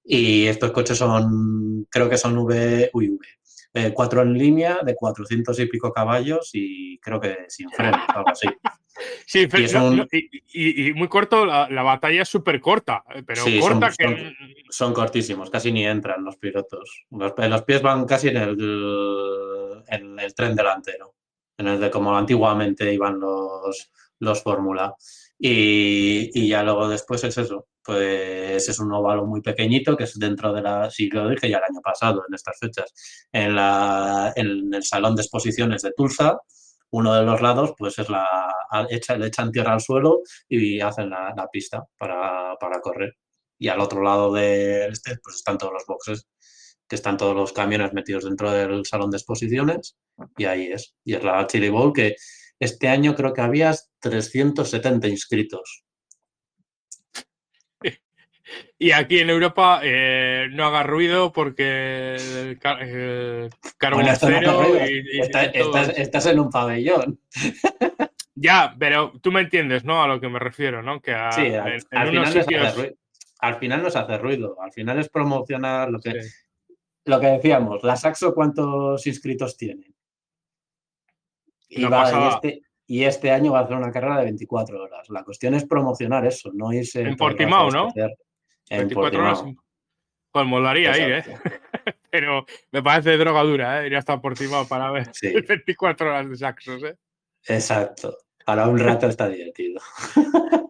Y 0.04 0.48
estos 0.48 0.72
coches 0.72 0.98
son, 0.98 1.86
creo 1.90 2.10
que 2.10 2.18
son 2.18 2.38
V, 2.38 2.90
uy, 2.94 3.10
V, 3.10 3.28
eh, 3.74 3.92
cuatro 3.94 4.22
en 4.22 4.34
línea 4.34 4.80
de 4.84 4.96
400 4.96 5.60
y 5.60 5.66
pico 5.68 5.92
caballos 5.94 6.50
y 6.54 6.98
creo 7.00 7.20
que 7.20 7.38
sin 7.48 7.70
frenos, 7.72 8.02
algo 8.10 8.30
así. 8.30 8.48
Sí, 9.26 9.48
un- 9.78 10.06
y, 10.12 10.30
y- 10.52 10.88
y 10.90 10.94
muy 10.94 11.08
corto, 11.08 11.46
la, 11.46 11.70
la 11.70 11.84
batalla 11.84 12.24
es 12.24 12.28
súper 12.28 12.60
corta, 12.60 13.02
eh, 13.16 13.24
pero 13.26 13.44
Sí, 13.44 13.58
corta 13.58 13.92
son- 13.92 13.96
que. 13.98 14.04
son- 14.18 14.36
Son 14.72 14.94
cortísimos, 14.94 15.50
casi 15.50 15.72
ni 15.72 15.86
entran 15.86 16.24
los 16.26 16.36
pilotos. 16.36 17.06
Los, 17.10 17.34
los 17.38 17.62
pies 17.64 17.82
van 17.82 18.06
casi 18.06 18.28
en 18.28 18.38
el, 18.38 19.84
en 19.88 20.20
el 20.20 20.34
tren 20.36 20.54
delantero, 20.56 21.16
en 21.58 21.68
el 21.70 21.80
de 21.80 21.90
como 21.90 22.18
antiguamente 22.18 22.94
iban 22.94 23.20
los, 23.22 23.90
los 24.20 24.44
Fórmula. 24.44 24.94
Y, 25.40 26.32
y 26.34 26.50
ya 26.50 26.62
luego 26.64 26.90
después 26.90 27.24
es 27.24 27.38
eso, 27.38 27.68
pues 27.90 28.70
es 28.70 28.80
un 28.80 28.94
óvalo 28.94 29.26
muy 29.26 29.42
pequeñito 29.42 29.98
que 29.98 30.04
es 30.04 30.20
dentro 30.20 30.54
de 30.54 30.62
la, 30.62 30.92
sí 30.92 31.10
lo 31.10 31.28
dije 31.28 31.50
ya 31.50 31.58
el 31.58 31.64
año 31.64 31.82
pasado, 31.82 32.24
en 32.28 32.36
estas 32.36 32.60
fechas, 32.60 32.94
en, 33.32 33.58
el 34.76 34.84
salón 34.84 35.16
de 35.16 35.24
exposiciones 35.24 35.82
de 35.82 35.92
Tulsa, 35.98 36.38
uno 36.92 37.16
de 37.16 37.24
los 37.24 37.42
lados 37.42 37.74
pues 37.76 37.98
es 37.98 38.08
la, 38.10 38.28
echa, 38.92 39.18
le 39.18 39.26
echan 39.26 39.52
tierra 39.52 39.74
al 39.74 39.82
suelo 39.82 40.22
y 40.48 40.80
hacen 40.82 41.10
la, 41.10 41.34
la 41.36 41.48
pista 41.48 41.84
para, 41.98 42.56
para 42.60 42.80
correr 42.80 43.18
y 43.58 43.70
al 43.70 43.80
otro 43.80 44.04
lado 44.04 44.32
de 44.32 44.86
este 44.88 45.18
pues 45.24 45.38
están 45.38 45.58
todos 45.58 45.74
los 45.74 45.86
boxes, 45.88 46.28
que 46.88 46.96
están 46.96 47.18
todos 47.18 47.36
los 47.36 47.54
camiones 47.54 47.92
metidos 47.94 48.26
dentro 48.26 48.52
del 48.52 48.86
salón 48.86 49.10
de 49.10 49.18
exposiciones 49.18 49.98
y 50.38 50.46
ahí 50.46 50.68
es. 50.68 50.96
Y 51.04 51.16
es 51.16 51.24
la 51.24 51.48
Chili 51.48 51.70
Bowl 51.70 51.92
que 51.92 52.16
este 52.60 52.88
año 52.88 53.16
creo 53.16 53.34
que 53.34 53.42
había 53.42 53.74
370 54.00 55.08
inscritos. 55.08 55.86
Y 58.78 58.92
aquí 58.92 59.20
en 59.20 59.30
Europa 59.30 59.82
eh, 59.84 60.48
no 60.52 60.66
haga 60.66 60.84
ruido 60.84 61.32
porque 61.34 62.16
el 62.16 62.58
car- 62.60 62.82
el 62.82 63.50
carbón 63.78 64.04
Bueno, 64.04 64.14
no 64.14 64.28
cero 64.28 64.64
y- 64.90 65.20
está- 65.20 65.44
estás, 65.46 66.26
en 66.28 66.40
un 66.40 66.50
pabellón. 66.50 67.20
Ya, 68.42 68.74
pero 68.80 69.12
tú 69.22 69.34
me 69.34 69.42
entiendes, 69.42 69.84
¿no? 69.84 70.02
A 70.02 70.08
lo 70.08 70.22
que 70.22 70.30
me 70.30 70.40
refiero, 70.40 70.82
¿no? 70.82 71.02
Que 71.02 71.12
a- 71.12 71.30
Sí, 71.34 71.42
en, 71.48 71.56
al, 71.56 71.74
en 71.74 71.82
al 71.92 72.10
unos 72.10 72.30
final 72.30 72.44
sitios. 72.46 72.66
hace 72.68 72.78
ruido. 72.82 72.96
Al 73.42 73.56
final 73.56 73.84
no 73.84 73.90
se 73.90 74.00
hace 74.00 74.18
ruido, 74.18 74.62
al 74.62 74.72
final 74.72 74.98
es 75.00 75.10
promocionar 75.10 75.90
lo 75.92 76.00
que, 76.00 76.24
Sí. 76.24 76.30
lo 77.04 77.20
que 77.20 77.28
decíamos. 77.28 77.84
La 77.84 77.98
Saxo, 77.98 78.34
¿cuántos 78.34 79.06
inscritos 79.08 79.58
tiene? 79.58 79.94
Y, 81.68 81.84
Una 81.84 81.90
va- 81.90 81.98
y 82.00 82.04
pasada. 82.14 82.30
este, 82.36 82.62
y 82.88 83.04
este 83.04 83.32
año 83.32 83.52
va 83.52 83.60
a 83.60 83.64
hacer 83.64 83.76
una 83.76 83.92
carrera 83.92 84.18
de 84.20 84.24
24 84.26 84.84
horas. 84.84 85.10
La 85.10 85.24
cuestión 85.26 85.54
es 85.56 85.66
promocionar 85.66 86.26
eso, 86.26 86.50
no 86.54 86.72
irse. 86.72 87.02
En 87.02 87.18
Portimao, 87.18 87.70
¿no? 87.70 87.90
En 88.70 88.80
24 88.80 89.20
horas. 89.20 89.44
Pues 90.32 90.46
molaría 90.46 90.98
ir, 90.98 91.12
¿eh? 91.14 91.24
Pero 92.12 92.46
me 92.72 92.82
parece 92.84 93.18
droga 93.18 93.44
dura, 93.44 93.84
¿eh? 93.84 93.88
Ir 93.88 93.96
hasta 93.96 94.20
Portimao 94.22 94.68
para 94.68 94.92
ver 94.92 95.10
Sí. 95.14 95.34
24 95.48 96.08
horas 96.10 96.30
de 96.30 96.36
saxos, 96.36 96.84
¿eh? 96.84 96.96
Exacto. 97.48 98.16
Para 98.46 98.68
un 98.68 98.78
rato 98.80 99.08
está 99.08 99.28
divertido. 99.28 99.82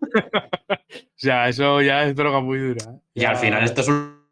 O 0.92 1.22
sea, 1.22 1.50
eso 1.50 1.82
ya 1.82 2.06
es 2.06 2.16
droga 2.16 2.40
muy 2.40 2.58
dura. 2.60 2.84
¿eh? 2.94 3.00
Y 3.14 3.20
Ya- 3.22 3.32
al 3.32 3.36
final 3.38 3.64
esto 3.64 3.82
es 3.82 3.90
un- 3.90 4.26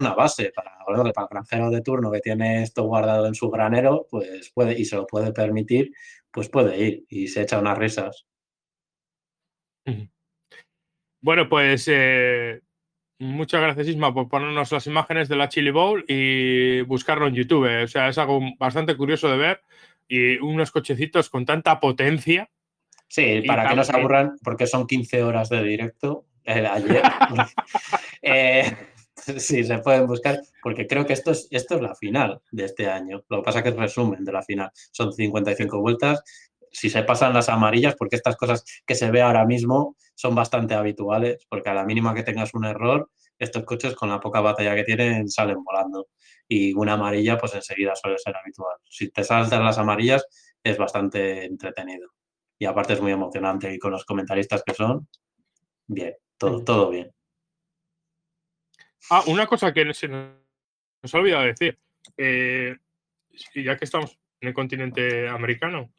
una 0.00 0.14
base 0.14 0.50
para, 0.54 0.78
para 0.86 1.02
el 1.02 1.28
granjero 1.28 1.70
de 1.70 1.82
turno 1.82 2.10
que 2.10 2.20
tiene 2.20 2.62
esto 2.62 2.84
guardado 2.84 3.26
en 3.26 3.34
su 3.34 3.50
granero, 3.50 4.06
pues 4.08 4.50
puede, 4.54 4.78
y 4.78 4.84
se 4.86 4.94
lo 4.96 5.06
puede 5.06 5.32
permitir, 5.32 5.90
pues 6.30 6.48
puede 6.48 6.78
ir 6.78 7.04
y 7.08 7.26
se 7.28 7.42
echa 7.42 7.58
unas 7.58 7.76
risas. 7.76 8.26
Bueno, 11.20 11.48
pues 11.48 11.86
eh, 11.90 12.60
muchas 13.20 13.60
gracias 13.60 13.88
Isma 13.88 14.12
por 14.12 14.28
ponernos 14.28 14.72
las 14.72 14.86
imágenes 14.86 15.28
de 15.28 15.36
la 15.36 15.48
Chili 15.48 15.70
Bowl 15.70 16.04
y 16.08 16.80
buscarlo 16.82 17.26
en 17.28 17.34
YouTube. 17.34 17.84
O 17.84 17.86
sea, 17.86 18.08
es 18.08 18.18
algo 18.18 18.40
bastante 18.58 18.96
curioso 18.96 19.30
de 19.30 19.36
ver 19.36 19.62
y 20.08 20.38
unos 20.38 20.72
cochecitos 20.72 21.30
con 21.30 21.46
tanta 21.46 21.78
potencia. 21.78 22.50
Sí, 23.06 23.42
para 23.46 23.68
que 23.68 23.76
no 23.76 23.84
se 23.84 23.96
aburran, 23.96 24.36
porque 24.42 24.66
son 24.66 24.86
15 24.86 25.22
horas 25.22 25.48
de 25.48 25.62
directo 25.62 26.26
eh, 26.44 26.66
ayer. 26.66 27.02
eh, 28.22 28.76
sí, 29.36 29.64
se 29.64 29.78
pueden 29.78 30.06
buscar, 30.06 30.40
porque 30.62 30.86
creo 30.86 31.06
que 31.06 31.12
esto 31.12 31.30
es, 31.32 31.48
esto 31.50 31.76
es 31.76 31.82
la 31.82 31.94
final 31.94 32.40
de 32.50 32.64
este 32.64 32.88
año. 32.88 33.24
Lo 33.28 33.38
que 33.38 33.44
pasa 33.44 33.58
es 33.58 33.62
que 33.64 33.70
es 33.70 33.76
resumen 33.76 34.24
de 34.24 34.32
la 34.32 34.42
final. 34.42 34.70
Son 34.92 35.12
55 35.12 35.80
vueltas. 35.80 36.22
Si 36.70 36.88
se 36.88 37.02
pasan 37.02 37.34
las 37.34 37.48
amarillas, 37.48 37.96
porque 37.96 38.16
estas 38.16 38.36
cosas 38.36 38.64
que 38.86 38.94
se 38.94 39.10
ve 39.10 39.22
ahora 39.22 39.44
mismo 39.44 39.96
son 40.14 40.34
bastante 40.34 40.74
habituales, 40.74 41.46
porque 41.48 41.70
a 41.70 41.74
la 41.74 41.84
mínima 41.84 42.14
que 42.14 42.22
tengas 42.22 42.54
un 42.54 42.64
error, 42.64 43.10
estos 43.38 43.64
coches 43.64 43.94
con 43.94 44.08
la 44.08 44.20
poca 44.20 44.40
batalla 44.40 44.74
que 44.74 44.84
tienen 44.84 45.28
salen 45.28 45.64
volando. 45.64 46.08
Y 46.46 46.72
una 46.74 46.92
amarilla, 46.92 47.38
pues 47.38 47.54
enseguida 47.54 47.96
suele 47.96 48.18
ser 48.18 48.36
habitual. 48.36 48.76
Si 48.84 49.10
te 49.10 49.24
saltan 49.24 49.64
las 49.64 49.78
amarillas, 49.78 50.24
es 50.62 50.76
bastante 50.76 51.44
entretenido. 51.44 52.10
Y 52.58 52.66
aparte 52.66 52.92
es 52.92 53.00
muy 53.00 53.12
emocionante 53.12 53.72
y 53.72 53.78
con 53.78 53.92
los 53.92 54.04
comentaristas 54.04 54.62
que 54.62 54.74
son, 54.74 55.08
bien, 55.86 56.14
todo, 56.36 56.62
todo 56.62 56.90
bien. 56.90 57.10
Ah, 59.10 59.24
una 59.26 59.46
cosa 59.46 59.72
que 59.72 59.92
se 59.94 60.08
nos 60.08 61.14
ha 61.14 61.18
olvidado 61.18 61.44
decir. 61.44 61.78
Eh, 62.16 62.76
ya 63.54 63.76
que 63.76 63.84
estamos 63.84 64.18
en 64.40 64.48
el 64.48 64.54
continente 64.54 65.28
americano, 65.28 65.92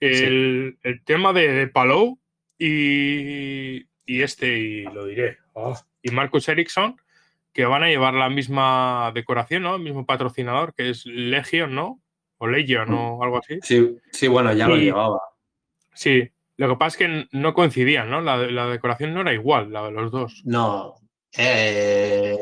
el, 0.00 0.78
el 0.82 1.04
tema 1.04 1.32
de, 1.32 1.52
de 1.52 1.66
Palou 1.68 2.18
y, 2.58 3.86
y, 4.06 4.22
este, 4.22 4.58
y 4.58 4.82
lo 4.84 5.06
diré, 5.06 5.38
oh, 5.54 5.78
y 6.02 6.10
Marcus 6.10 6.48
Ericsson, 6.48 6.96
que 7.52 7.64
van 7.64 7.82
a 7.82 7.88
llevar 7.88 8.14
la 8.14 8.28
misma 8.28 9.12
decoración, 9.14 9.62
¿no? 9.62 9.76
El 9.76 9.82
mismo 9.82 10.04
patrocinador, 10.04 10.74
que 10.74 10.90
es 10.90 11.06
Legion, 11.06 11.74
¿no? 11.74 12.02
O 12.38 12.46
Legion, 12.46 12.90
¿no? 12.90 13.22
Algo 13.22 13.38
así. 13.38 13.58
Sí, 13.62 13.96
sí 14.10 14.28
bueno, 14.28 14.52
ya 14.52 14.66
y, 14.66 14.68
lo 14.68 14.76
llevaba. 14.76 15.20
Sí, 15.94 16.30
lo 16.56 16.68
que 16.68 16.76
pasa 16.76 16.88
es 16.88 16.96
que 16.96 17.28
no 17.32 17.54
coincidían, 17.54 18.10
¿no? 18.10 18.20
La, 18.20 18.36
la, 18.36 18.66
decoración 18.66 19.14
no 19.14 19.20
era 19.20 19.32
igual, 19.32 19.72
la 19.72 19.84
de 19.84 19.92
los 19.92 20.10
dos. 20.10 20.42
No. 20.44 20.94
Eh, 21.36 22.36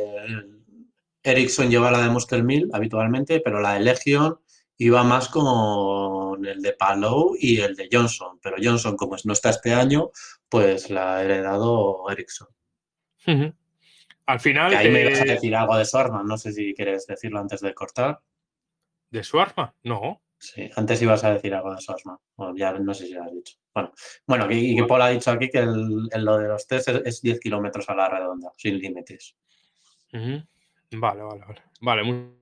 Ericsson 1.23 1.71
lleva 1.71 1.91
la 1.91 2.03
de 2.03 2.11
Monster 2.11 2.43
Mill 2.43 2.71
habitualmente, 2.73 3.41
pero 3.41 3.61
la 3.61 3.75
de 3.75 3.81
Legion 3.81 4.39
iba 4.79 5.05
más 5.05 5.29
con 5.29 6.45
el 6.45 6.61
de 6.61 6.73
Palou 6.73 7.37
y 7.39 7.61
el 7.61 7.75
de 7.77 7.89
Johnson. 7.91 8.39
Pero 8.43 8.57
Johnson, 8.63 8.97
como 8.97 9.17
no 9.25 9.33
está 9.33 9.51
este 9.51 9.73
año, 9.73 10.11
pues 10.49 10.91
la 10.91 11.17
ha 11.17 11.23
heredado 11.23 12.11
Ericsson. 12.11 12.49
Uh 13.27 13.31
-huh. 13.31 13.55
Al 14.27 14.41
final. 14.41 14.71
Que 14.71 14.77
ahí 14.77 14.91
me 14.91 15.03
ibas 15.03 15.21
a 15.21 15.25
decir 15.25 15.55
algo 15.55 15.77
de 15.77 15.85
Swartman, 15.85 16.27
no 16.27 16.37
sé 16.37 16.53
si 16.53 16.75
quieres 16.75 17.07
decirlo 17.07 17.39
antes 17.41 17.61
de 17.61 17.75
cortar. 17.75 18.21
¿De 19.11 19.23
Swartman? 19.23 19.73
No. 19.83 20.23
Sí, 20.39 20.69
antes 20.75 21.01
ibas 21.01 21.23
a 21.23 21.35
decir 21.35 21.55
algo 21.55 21.73
de 21.73 21.81
Swartman. 21.81 22.19
Bueno, 22.37 22.55
ya 22.57 22.73
no 22.73 22.95
sé 22.95 23.07
si 23.07 23.15
lo 23.15 23.23
has 23.23 23.33
dicho. 23.33 23.57
Bueno, 23.73 23.93
bueno 24.27 24.47
y, 24.51 24.75
que 24.75 24.85
Paul 24.85 25.03
ha 25.03 25.09
dicho 25.09 25.31
aquí 25.31 25.49
que 25.49 25.59
el, 25.59 26.09
el, 26.11 26.25
lo 26.25 26.39
de 26.39 26.49
los 26.49 26.67
test 26.67 26.89
es, 26.89 27.03
es 27.05 27.23
10 27.23 27.39
kilómetros 27.39 27.89
a 27.89 27.95
la 27.95 28.09
redonda, 28.09 28.51
sin 28.57 28.79
límites. 28.79 29.37
Uh 30.13 30.19
-huh. 30.19 30.47
Vale, 30.93 31.23
vale, 31.23 31.41
vale. 31.47 31.63
Vale, 31.81 32.33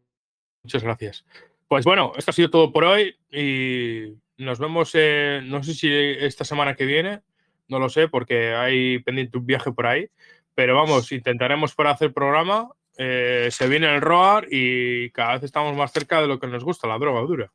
muchas 0.62 0.82
gracias. 0.82 1.24
Pues 1.70 1.84
bueno, 1.84 2.10
esto 2.16 2.32
ha 2.32 2.34
sido 2.34 2.50
todo 2.50 2.72
por 2.72 2.82
hoy 2.82 3.14
y 3.30 4.16
nos 4.38 4.58
vemos, 4.58 4.90
eh, 4.94 5.40
no 5.44 5.62
sé 5.62 5.72
si 5.72 5.88
esta 5.88 6.44
semana 6.44 6.74
que 6.74 6.84
viene, 6.84 7.22
no 7.68 7.78
lo 7.78 7.88
sé 7.88 8.08
porque 8.08 8.54
hay 8.54 8.98
pendiente 8.98 9.38
un 9.38 9.46
viaje 9.46 9.70
por 9.70 9.86
ahí, 9.86 10.08
pero 10.56 10.74
vamos, 10.74 11.12
intentaremos 11.12 11.72
por 11.76 11.86
hacer 11.86 12.12
programa. 12.12 12.70
Eh, 12.98 13.50
se 13.52 13.68
viene 13.68 13.86
el 13.94 14.00
ROAR 14.00 14.48
y 14.50 15.12
cada 15.12 15.34
vez 15.34 15.44
estamos 15.44 15.76
más 15.76 15.92
cerca 15.92 16.20
de 16.20 16.26
lo 16.26 16.40
que 16.40 16.48
nos 16.48 16.64
gusta, 16.64 16.88
la 16.88 16.98
droga 16.98 17.20
dura. 17.20 17.52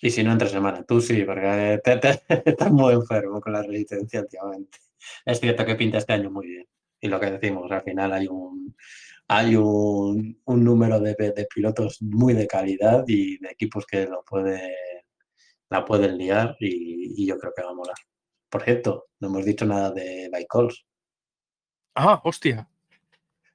Y 0.00 0.10
si 0.12 0.22
no, 0.22 0.30
entre 0.30 0.48
semana. 0.48 0.84
Tú 0.84 1.00
sí, 1.00 1.24
porque 1.24 1.80
te, 1.82 1.96
te, 1.96 2.22
estás 2.50 2.70
muy 2.70 2.94
enfermo 2.94 3.40
con 3.40 3.54
la 3.54 3.62
resistencia 3.62 4.20
últimamente. 4.20 4.78
Es 5.24 5.40
cierto 5.40 5.66
que 5.66 5.74
pinta 5.74 5.98
este 5.98 6.12
año 6.12 6.30
muy 6.30 6.46
bien. 6.46 6.66
Y 7.00 7.08
lo 7.08 7.18
que 7.18 7.32
decimos, 7.32 7.68
al 7.72 7.82
final 7.82 8.12
hay 8.12 8.28
un, 8.28 8.76
hay 9.28 9.56
un, 9.56 10.40
un 10.44 10.64
número 10.64 10.98
de, 11.00 11.14
de, 11.14 11.46
pilotos 11.54 12.00
muy 12.00 12.32
de 12.32 12.46
calidad 12.46 13.04
y 13.06 13.38
de 13.38 13.50
equipos 13.50 13.86
que 13.86 14.06
lo 14.06 14.24
puede, 14.24 14.74
la 15.68 15.84
pueden 15.84 16.16
liar 16.16 16.56
y, 16.58 17.22
y, 17.22 17.26
yo 17.26 17.38
creo 17.38 17.52
que 17.54 17.62
va 17.62 17.70
a 17.70 17.74
molar. 17.74 17.96
Por 18.48 18.62
cierto, 18.62 19.08
no 19.20 19.28
hemos 19.28 19.44
dicho 19.44 19.66
nada 19.66 19.90
de 19.90 20.30
Calls. 20.48 20.86
Ah, 21.94 22.20
hostia. 22.24 22.68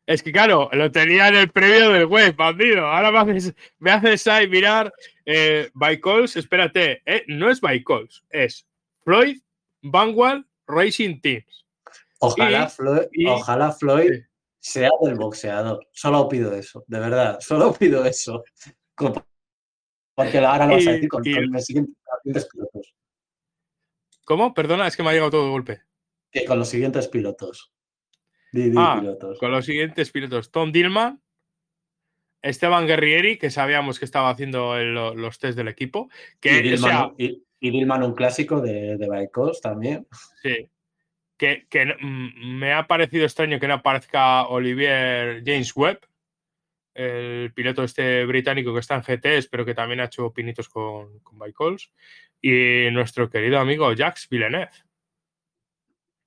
Es 0.05 0.21
que 0.21 0.31
claro, 0.31 0.69
lo 0.73 0.91
tenía 0.91 1.29
en 1.29 1.35
el 1.35 1.49
previo 1.49 1.91
del 1.91 2.05
web, 2.05 2.35
bandido. 2.35 2.85
Ahora 2.85 3.11
me 3.11 3.31
haces, 3.31 3.55
me 3.79 3.91
haces 3.91 4.27
ahí 4.27 4.47
mirar 4.47 4.93
eh, 5.25 5.71
Calls, 6.01 6.35
espérate, 6.35 7.01
eh, 7.05 7.23
no 7.27 7.49
es 7.49 7.61
Calls, 7.61 8.23
es 8.29 8.67
Floyd 9.03 9.39
Vanguard 9.81 10.43
Racing 10.67 11.19
Teams. 11.21 11.65
Ojalá 12.19 12.65
y, 12.65 12.69
Floyd, 12.69 13.01
y, 13.11 13.25
ojalá 13.27 13.71
Floyd 13.71 14.11
sí 14.11 14.32
sea 14.63 14.89
del 15.01 15.15
boxeador. 15.15 15.87
Solo 15.91 16.29
pido 16.29 16.55
eso, 16.55 16.85
de 16.87 16.99
verdad, 16.99 17.39
solo 17.41 17.73
pido 17.79 18.05
eso. 18.05 18.43
Porque 20.15 20.37
ahora 20.37 20.65
lo 20.67 20.75
vas 20.75 20.87
a 20.87 20.91
decir 20.93 21.09
con, 21.09 21.27
y, 21.27 21.33
con 21.33 21.51
los 21.51 21.65
siguientes 21.65 22.47
pilotos. 22.51 22.95
¿Cómo? 24.23 24.53
Perdona, 24.53 24.87
es 24.87 24.95
que 24.95 25.03
me 25.03 25.09
ha 25.09 25.13
llegado 25.13 25.31
todo 25.31 25.45
de 25.45 25.51
golpe. 25.51 25.81
Que 26.31 26.45
con 26.45 26.59
los 26.59 26.69
siguientes 26.69 27.09
pilotos. 27.09 27.73
Di, 28.53 28.69
di 28.69 28.77
ah, 28.77 28.97
pilotos. 28.99 29.37
Con 29.37 29.51
los 29.51 29.65
siguientes 29.65 30.11
pilotos. 30.11 30.49
Tom 30.49 30.71
Dillman, 30.71 31.21
Esteban 32.41 32.87
Guerrieri, 32.87 33.37
que 33.37 33.51
sabíamos 33.51 33.99
que 33.99 34.05
estaba 34.05 34.29
haciendo 34.29 34.77
el, 34.77 34.93
los 34.93 35.39
test 35.39 35.57
del 35.57 35.67
equipo. 35.67 36.09
Que, 36.39 36.59
y, 36.59 36.61
Dillman, 36.61 36.77
o 36.79 36.87
sea, 36.87 37.13
y, 37.17 37.43
y 37.59 37.71
Dillman 37.71 38.03
un 38.03 38.13
clásico 38.13 38.61
de, 38.61 38.95
de 38.95 39.07
Baikos 39.09 39.59
también. 39.59 40.07
Sí, 40.41 40.69
que, 41.43 41.67
que, 41.69 41.93
me 41.99 42.71
ha 42.71 42.87
parecido 42.87 43.25
extraño 43.25 43.59
que 43.59 43.67
no 43.67 43.73
aparezca 43.73 44.43
Olivier 44.47 45.43
James 45.45 45.75
Webb, 45.75 45.99
el 46.93 47.51
piloto 47.53 47.83
este 47.83 48.25
británico 48.25 48.73
que 48.73 48.79
está 48.79 48.95
en 48.95 49.01
GTs, 49.01 49.49
pero 49.49 49.65
que 49.65 49.73
también 49.73 49.99
ha 49.99 50.05
hecho 50.05 50.31
pinitos 50.31 50.69
con, 50.69 51.19
con 51.19 51.37
y 52.41 52.89
nuestro 52.91 53.29
querido 53.29 53.59
amigo 53.59 53.91
Jacques 53.91 54.29
Villeneuve, 54.29 54.71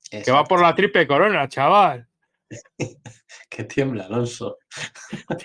Exacto. 0.04 0.24
que 0.24 0.32
va 0.32 0.44
por 0.44 0.60
la 0.60 0.74
triple 0.74 1.06
corona, 1.06 1.48
chaval. 1.48 2.06
que 3.48 3.64
tiembla, 3.64 4.04
Alonso. 4.04 4.58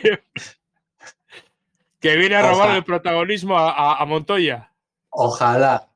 que 2.02 2.18
viene 2.18 2.36
a 2.36 2.42
robar 2.42 2.56
Ojalá. 2.56 2.76
el 2.76 2.84
protagonismo 2.84 3.58
a, 3.58 3.72
a, 3.72 4.02
a 4.02 4.06
Montoya. 4.06 4.74
Ojalá, 5.12 5.91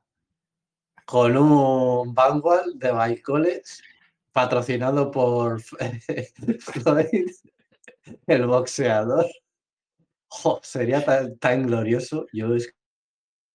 con 1.06 1.36
un 1.36 2.12
Vanguard 2.12 2.74
de 2.74 2.90
Baicoles 2.90 3.82
patrocinado 4.32 5.10
por 5.10 5.62
Floyd, 6.60 7.30
el 8.26 8.46
boxeador. 8.46 9.26
Sería 10.62 11.02
tan, 11.02 11.38
tan, 11.38 11.66
glorioso. 11.66 12.26
Yo 12.32 12.54
es 12.54 12.74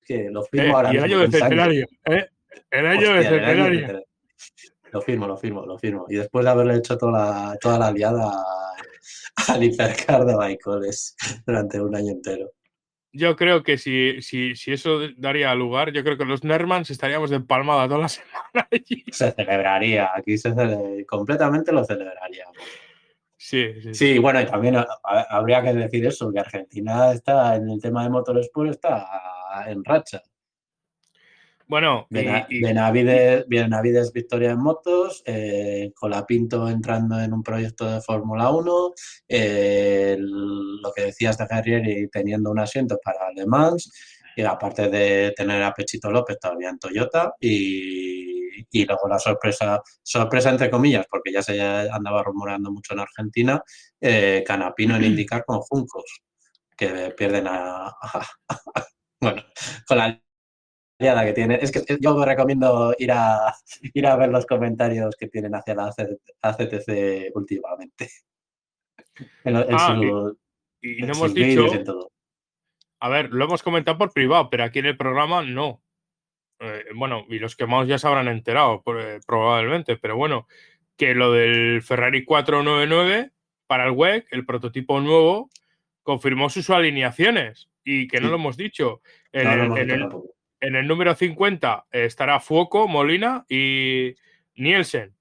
que 0.01 0.29
lo 0.31 0.43
firmo 0.45 0.67
eh, 0.67 0.71
ahora 0.71 0.93
y 0.93 0.97
el 0.97 1.03
año 1.03 1.19
de 1.19 1.31
centenario, 1.31 1.87
¿eh? 2.05 2.25
El 2.71 2.87
año 2.87 2.99
Hostia, 2.99 3.13
de 3.15 3.23
centenario. 3.23 4.03
Lo 4.91 5.01
firmo, 5.01 5.27
lo 5.27 5.37
firmo, 5.37 5.65
lo 5.65 5.77
firmo. 5.77 6.05
Y 6.09 6.15
después 6.15 6.43
de 6.43 6.51
haberle 6.51 6.77
hecho 6.77 6.97
toda 6.97 7.11
la, 7.11 7.57
toda 7.59 7.77
la 7.77 7.91
liada 7.91 8.31
al 9.49 9.63
hipercar 9.63 10.25
de 10.25 10.35
Baicoles 10.35 11.15
durante 11.45 11.79
un 11.81 11.95
año 11.95 12.11
entero 12.11 12.51
yo 13.13 13.35
creo 13.35 13.63
que 13.63 13.77
si, 13.77 14.21
si, 14.21 14.55
si, 14.55 14.71
eso 14.71 14.99
daría 15.17 15.53
lugar, 15.55 15.91
yo 15.91 16.03
creo 16.03 16.17
que 16.17 16.25
los 16.25 16.43
Nermans 16.43 16.89
estaríamos 16.89 17.29
de 17.29 17.39
palmada 17.41 17.87
toda 17.87 18.01
la 18.01 18.09
semana 18.09 18.67
allí. 18.71 19.03
Se 19.11 19.31
celebraría, 19.31 20.11
aquí 20.15 20.37
se 20.37 20.53
cele... 20.53 21.05
completamente 21.05 21.71
lo 21.71 21.83
celebraría. 21.83 22.45
Sí, 23.37 23.73
sí, 23.81 23.93
sí, 23.93 24.19
bueno, 24.19 24.39
y 24.39 24.45
también 24.45 24.77
habría 25.03 25.61
que 25.63 25.73
decir 25.73 26.05
eso, 26.05 26.31
que 26.31 26.39
Argentina 26.39 27.11
está 27.11 27.55
en 27.55 27.69
el 27.69 27.81
tema 27.81 28.03
de 28.03 28.09
motorsport, 28.09 28.69
está 28.69 29.05
en 29.67 29.83
racha. 29.83 30.21
Bueno. 31.71 32.05
Benavides, 32.09 33.45
Benavides 33.47 34.11
victoria 34.11 34.51
en 34.51 34.59
motos, 34.59 35.23
eh, 35.25 35.93
Colapinto 35.95 36.67
entrando 36.67 37.17
en 37.17 37.31
un 37.31 37.41
proyecto 37.41 37.89
de 37.89 38.01
Fórmula 38.01 38.51
1, 38.51 38.91
eh, 39.29 40.17
lo 40.19 40.91
que 40.91 41.03
decías 41.03 41.37
de 41.37 41.47
Guerrieri 41.49 42.09
teniendo 42.09 42.51
un 42.51 42.59
asiento 42.59 42.99
para 43.01 43.31
Le 43.31 43.45
Mans, 43.45 43.89
y 44.35 44.41
aparte 44.41 44.89
de 44.89 45.31
tener 45.33 45.63
a 45.63 45.73
Pechito 45.73 46.11
López 46.11 46.37
todavía 46.41 46.71
en 46.71 46.77
Toyota, 46.77 47.35
y, 47.39 48.65
y, 48.69 48.85
luego 48.85 49.07
la 49.07 49.17
sorpresa, 49.17 49.81
sorpresa 50.03 50.49
entre 50.49 50.69
comillas, 50.69 51.05
porque 51.09 51.31
ya 51.31 51.41
se 51.41 51.61
andaba 51.61 52.21
rumorando 52.21 52.69
mucho 52.69 52.95
en 52.95 52.99
Argentina, 52.99 53.63
eh, 54.01 54.43
Canapino 54.45 54.97
en 54.97 55.03
indicar 55.05 55.45
con 55.45 55.61
Juncos, 55.61 56.21
que 56.75 57.13
pierden 57.15 57.47
a, 57.47 57.95
bueno, 59.21 59.41
con 59.87 59.97
la 59.97 60.21
liada 61.01 61.25
que 61.25 61.33
tiene. 61.33 61.59
Es 61.61 61.71
que 61.71 61.83
yo 61.99 62.15
me 62.15 62.25
recomiendo 62.25 62.93
ir 62.97 63.11
a, 63.11 63.53
ir 63.81 64.07
a 64.07 64.15
ver 64.15 64.29
los 64.29 64.45
comentarios 64.45 65.15
que 65.15 65.27
tienen 65.27 65.55
hacia 65.55 65.75
la 65.75 65.93
ACTC 66.41 67.35
últimamente. 67.35 68.09
Ah, 69.45 69.99
y, 70.81 71.01
no 71.01 71.13
hemos 71.13 71.33
dicho. 71.33 71.67
A 72.99 73.09
ver, 73.09 73.31
lo 73.31 73.45
hemos 73.45 73.63
comentado 73.63 73.97
por 73.97 74.13
privado, 74.13 74.49
pero 74.49 74.63
aquí 74.63 74.79
en 74.79 74.85
el 74.85 74.97
programa 74.97 75.41
no. 75.43 75.81
Eh, 76.59 76.85
bueno, 76.95 77.25
y 77.27 77.39
los 77.39 77.55
quemados 77.55 77.87
ya 77.87 77.97
se 77.97 78.07
habrán 78.07 78.27
enterado 78.27 78.83
eh, 78.99 79.19
probablemente, 79.25 79.97
pero 79.97 80.15
bueno, 80.15 80.47
que 80.95 81.15
lo 81.15 81.31
del 81.31 81.81
Ferrari 81.81 82.23
499 82.23 83.31
para 83.65 83.85
el 83.85 83.91
WEC, 83.91 84.27
el 84.29 84.45
prototipo 84.45 84.99
nuevo, 84.99 85.49
confirmó 86.03 86.49
sus 86.49 86.69
alineaciones 86.69 87.69
y 87.83 88.07
que 88.07 88.21
no 88.21 88.29
lo 88.29 88.35
hemos 88.35 88.57
dicho. 88.57 89.01
En, 89.31 89.47
el, 89.77 90.09
número 90.61 91.15
50 91.15 91.85
estará 91.91 92.39
Fuoco, 92.39 92.87
Molina 92.87 93.45
y 93.49 94.15
Nielsen. 94.55 95.13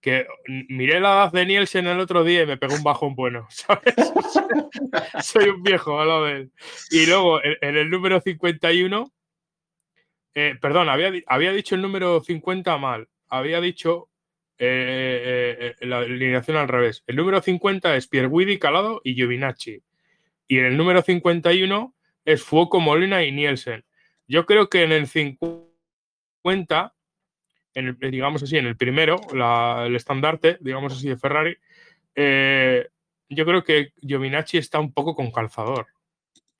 Que 0.00 0.26
miré 0.46 1.00
la 1.00 1.12
edad 1.12 1.32
de 1.32 1.46
Nielsen 1.46 1.86
el 1.86 1.98
otro 1.98 2.24
día 2.24 2.42
y 2.42 2.46
me 2.46 2.58
pegó 2.58 2.74
un 2.74 2.82
bajón 2.82 3.14
bueno, 3.14 3.46
¿sabes? 3.50 3.94
Soy 5.22 5.48
un 5.48 5.62
viejo 5.62 6.00
a 6.00 6.28
de 6.28 6.32
él. 6.32 6.52
Y 6.90 7.06
luego 7.06 7.40
en, 7.42 7.76
el 7.76 7.90
número 7.90 8.20
51, 8.20 9.12
eh, 10.34 10.56
perdón, 10.60 10.88
había, 10.88 11.12
había 11.26 11.52
dicho 11.52 11.74
el 11.74 11.82
número 11.82 12.20
50 12.20 12.76
mal. 12.78 13.08
Había 13.28 13.60
dicho 13.60 14.10
eh, 14.58 15.74
eh, 15.80 15.86
la 15.86 15.98
alineación 15.98 16.56
al 16.56 16.68
revés. 16.68 17.02
El 17.06 17.16
número 17.16 17.40
50 17.40 17.96
es 17.96 18.06
Pierguidi, 18.06 18.58
Calado 18.58 19.00
y 19.04 19.14
Giovinacci. 19.14 19.82
Y 20.46 20.58
en 20.58 20.66
el 20.66 20.76
número 20.76 21.02
51 21.02 21.94
es 22.24 22.42
Fuoco, 22.42 22.80
Molina 22.80 23.24
y 23.24 23.32
Nielsen. 23.32 23.84
Yo 24.26 24.46
creo 24.46 24.68
que 24.68 24.82
en 24.82 24.92
el 24.92 25.06
50, 25.06 26.94
en 27.74 27.86
el, 27.86 28.10
digamos 28.10 28.42
así, 28.42 28.56
en 28.56 28.66
el 28.66 28.76
primero, 28.76 29.20
el 29.84 29.96
estandarte, 29.96 30.58
digamos 30.60 30.94
así, 30.94 31.08
de 31.08 31.16
Ferrari, 31.16 31.56
eh, 32.14 32.88
yo 33.28 33.44
creo 33.44 33.64
que 33.64 33.92
Giovinacci 34.00 34.58
está 34.58 34.78
un 34.78 34.92
poco 34.92 35.14
con 35.14 35.30
calzador. 35.30 35.86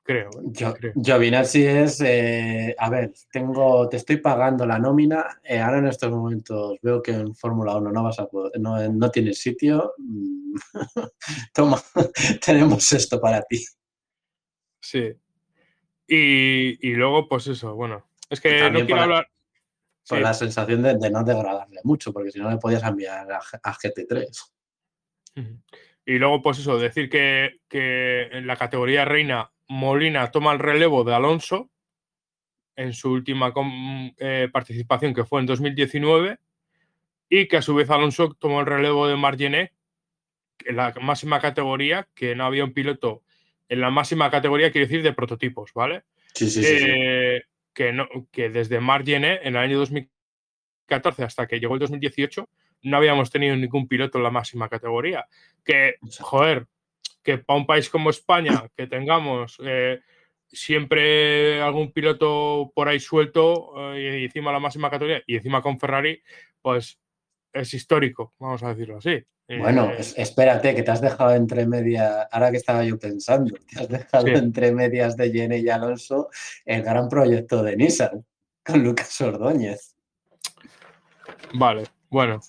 Creo. 0.03 0.29
¿eh? 0.31 0.93
Giovinacci 1.03 1.65
es, 1.65 2.03
eh, 2.03 2.75
a 2.79 2.91
ver, 2.91 3.15
tengo, 3.33 3.89
te 3.89 3.97
estoy 3.97 4.19
pagando 4.19 4.67
la 4.67 4.79
nómina. 4.79 5.41
ahora 5.63 5.79
en 5.79 5.87
estos 5.87 6.11
momentos 6.11 6.77
veo 6.83 7.01
que 7.01 7.13
en 7.13 7.35
Fórmula 7.35 7.77
1 7.77 7.91
no 7.91 8.03
vas 8.03 8.19
a 8.19 8.29
no, 8.59 8.89
no 8.93 9.11
tienes 9.11 9.39
sitio. 9.39 9.95
Toma, 11.55 11.81
tenemos 12.45 12.93
esto 12.93 13.19
para 13.19 13.41
ti. 13.43 13.65
Sí. 14.83 15.15
Y, 16.07 16.93
luego, 16.95 17.29
pues 17.29 17.47
eso, 17.47 17.75
bueno. 17.75 18.07
Es 18.29 18.41
que 18.41 18.71
no 18.71 18.85
quiero 18.85 19.03
hablar. 19.03 19.31
Con 20.09 20.23
la 20.23 20.35
sensación 20.35 20.83
de, 20.83 21.11
no 21.11 21.25
degradarle 21.25 21.81
mucho, 21.83 22.13
porque 22.13 22.31
si 22.31 22.39
no 22.39 22.51
le 22.51 22.59
podías 22.59 22.83
enviar 22.83 23.27
a, 23.33 23.41
GT3. 23.41 24.53
Y 26.05 26.19
luego, 26.19 26.43
pues 26.43 26.59
eso, 26.59 26.79
decir 26.79 27.09
que, 27.09 27.61
en 27.71 28.47
la 28.47 28.57
categoría 28.57 29.05
reina, 29.05 29.51
Molina 29.69 30.31
toma 30.31 30.53
el 30.53 30.59
relevo 30.59 31.05
de 31.05 31.15
Alonso 31.15 31.71
en 32.77 32.93
su 32.93 33.13
última 33.13 33.55
eh, 34.19 34.49
participación, 34.53 35.15
que 35.15 35.25
fue 35.25 35.41
en 35.41 35.47
2019, 35.47 36.39
y 37.31 37.49
que 37.49 37.57
a 37.57 37.63
su 37.63 37.75
vez 37.75 37.89
Alonso 37.89 38.37
tomó 38.39 38.61
el 38.61 38.67
relevo 38.67 39.07
de 39.07 39.17
Margenet 39.17 39.73
en 40.67 40.77
la 40.77 40.93
máxima 41.01 41.41
categoría, 41.41 42.09
que 42.15 42.35
no 42.35 42.45
había 42.45 42.65
un 42.65 42.75
piloto 42.75 43.23
en 43.69 43.81
la 43.81 43.91
máxima 43.91 44.31
categoría, 44.31 44.71
quiero 44.71 44.87
decir, 44.87 45.03
de 45.03 45.13
prototipos, 45.13 45.73
¿vale? 45.75 46.03
Sí, 46.35 46.51
sí, 46.51 46.63
sí, 46.63 46.77
Que, 47.73 47.93
no, 47.93 48.09
que 48.31 48.51
desde 48.51 48.81
Margene, 48.81 49.41
en 49.43 49.57
el 49.57 49.63
año 49.63 49.79
2014 49.79 51.25
hasta 51.25 51.47
que 51.47 51.59
llegó 51.59 51.75
el 51.75 51.81
2018, 51.81 52.49
no 52.83 52.97
habíamos 52.97 53.31
tenido 53.31 53.57
ningún 53.57 53.89
piloto 53.89 54.19
en 54.19 54.25
la 54.25 54.31
máxima 54.31 54.69
categoría. 54.69 55.27
Que, 55.65 55.97
joder, 56.21 56.67
que 57.23 57.39
para 57.39 57.59
un 57.59 57.67
país 57.67 57.89
como 57.89 58.11
España, 58.11 58.69
que 58.77 58.87
tengamos 58.87 59.59
eh, 59.65 60.01
siempre 60.47 61.61
algún 61.61 61.93
piloto 61.93 62.71
por 62.75 62.89
ahí 62.89 63.01
suelto 63.01 63.95
eh, 63.95 64.21
y 64.21 64.25
encima 64.25 64.53
la 64.53 64.61
máxima 64.61 64.91
categoría 64.91 65.23
y 65.27 65.37
encima 65.37 65.63
con 65.63 65.79
Ferrari, 65.81 66.23
pues 66.61 67.01
es 67.53 67.75
histórico, 67.75 68.35
vamos 68.39 68.63
a 68.63 68.75
decirlo 68.75 68.99
así. 68.99 69.25
Bueno, 69.47 69.93
eh, 69.93 70.01
espérate, 70.17 70.75
que 70.75 70.83
te 70.83 70.91
has 70.91 71.03
dejado 71.03 71.35
entre 71.35 71.67
medias, 71.67 72.27
ahora 72.31 72.51
que 72.51 72.57
estaba 72.57 72.83
yo 72.83 72.99
pensando, 72.99 73.55
te 73.71 73.81
has 73.81 73.89
dejado 73.89 74.29
entre 74.29 74.73
medias 74.73 75.17
de 75.17 75.31
Jenny 75.31 75.57
y 75.57 75.69
Alonso 75.69 76.31
el 76.65 76.83
gran 76.83 77.09
proyecto 77.09 77.63
de 77.63 77.77
Nissan 77.77 78.25
con 78.65 78.83
Lucas 78.83 79.21
Ordóñez. 79.21 79.97
Vale, 81.53 81.85
bueno. 82.09 82.41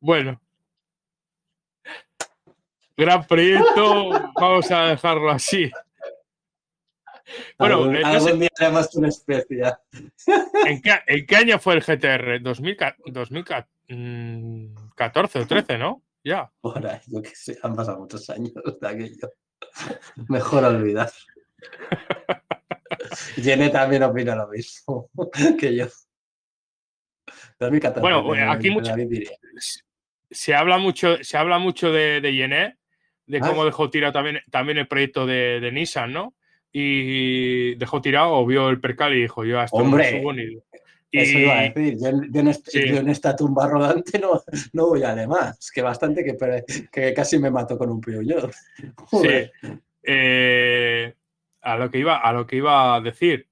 Bueno. 0.00 0.40
Gran 2.96 3.24
proyecto, 3.24 4.10
vamos 4.34 4.70
a 4.72 4.86
dejarlo 4.86 5.30
así. 5.30 5.70
Bueno, 7.58 7.76
algún, 7.76 7.96
eh, 7.96 8.02
algún 8.04 8.40
día 8.40 8.48
haremos 8.58 8.94
una 8.94 9.08
especie. 9.08 9.62
¿En 10.66 11.26
qué, 11.26 11.36
año 11.36 11.58
fue 11.58 11.74
el 11.74 11.82
GTR? 11.82 12.40
2014 12.42 13.68
14 14.94 15.38
o 15.38 15.46
13, 15.46 15.78
¿no? 15.78 16.02
Ya. 16.24 16.50
Ahora, 16.62 17.00
yo 17.06 17.22
que 17.22 17.34
sé, 17.34 17.58
han 17.62 17.74
pasado 17.74 18.00
muchos 18.00 18.28
años 18.30 18.52
de 18.80 18.88
aquello. 18.88 19.32
Mejor 20.28 20.64
olvidar. 20.64 21.10
Jenny 23.36 23.70
también 23.70 24.02
opina 24.02 24.34
lo 24.34 24.48
mismo 24.48 25.10
que 25.58 25.74
yo. 25.74 25.86
2014. 27.58 28.00
Bueno, 28.00 28.52
aquí 28.52 28.70
mucho, 28.70 28.94
se 30.30 30.54
habla 30.54 30.78
mucho, 30.78 31.22
se 31.22 31.36
habla 31.36 31.58
mucho 31.58 31.90
de, 31.92 32.20
de 32.20 32.74
de 33.26 33.40
cómo 33.40 33.62
ah. 33.62 33.66
dejó 33.66 33.90
tirado 33.90 34.12
también, 34.12 34.40
también 34.50 34.78
el 34.78 34.88
proyecto 34.88 35.26
de, 35.26 35.60
de 35.60 35.72
Nissan, 35.72 36.12
¿no? 36.12 36.34
Y 36.72 37.74
dejó 37.76 38.00
tirado 38.00 38.32
o 38.32 38.46
vio 38.46 38.68
el 38.68 38.80
percal 38.80 39.14
y 39.14 39.22
dijo, 39.22 39.44
yo 39.44 39.60
hasta 39.60 39.76
Hombre, 39.76 40.22
Eso 41.10 41.38
iba 41.38 41.58
a 41.58 41.62
decir, 41.62 41.96
yo, 41.98 42.98
en, 42.98 43.08
esta 43.08 43.34
tumba 43.34 43.68
rodante 43.68 44.18
no, 44.18 44.42
no 44.72 44.88
voy 44.88 45.02
a 45.02 45.10
además, 45.10 45.70
que 45.72 45.82
bastante 45.82 46.24
que, 46.24 46.36
que 46.92 47.14
casi 47.14 47.38
me 47.38 47.50
mato 47.50 47.78
con 47.78 47.90
un 47.90 48.00
yo. 48.24 48.50
Sí. 49.10 49.50
Eh, 50.02 51.14
a, 51.60 51.76
lo 51.76 51.90
que 51.90 51.98
iba, 51.98 52.18
a 52.18 52.32
lo 52.32 52.46
que 52.46 52.56
iba 52.56 52.94
a 52.94 53.00
decir, 53.00 53.48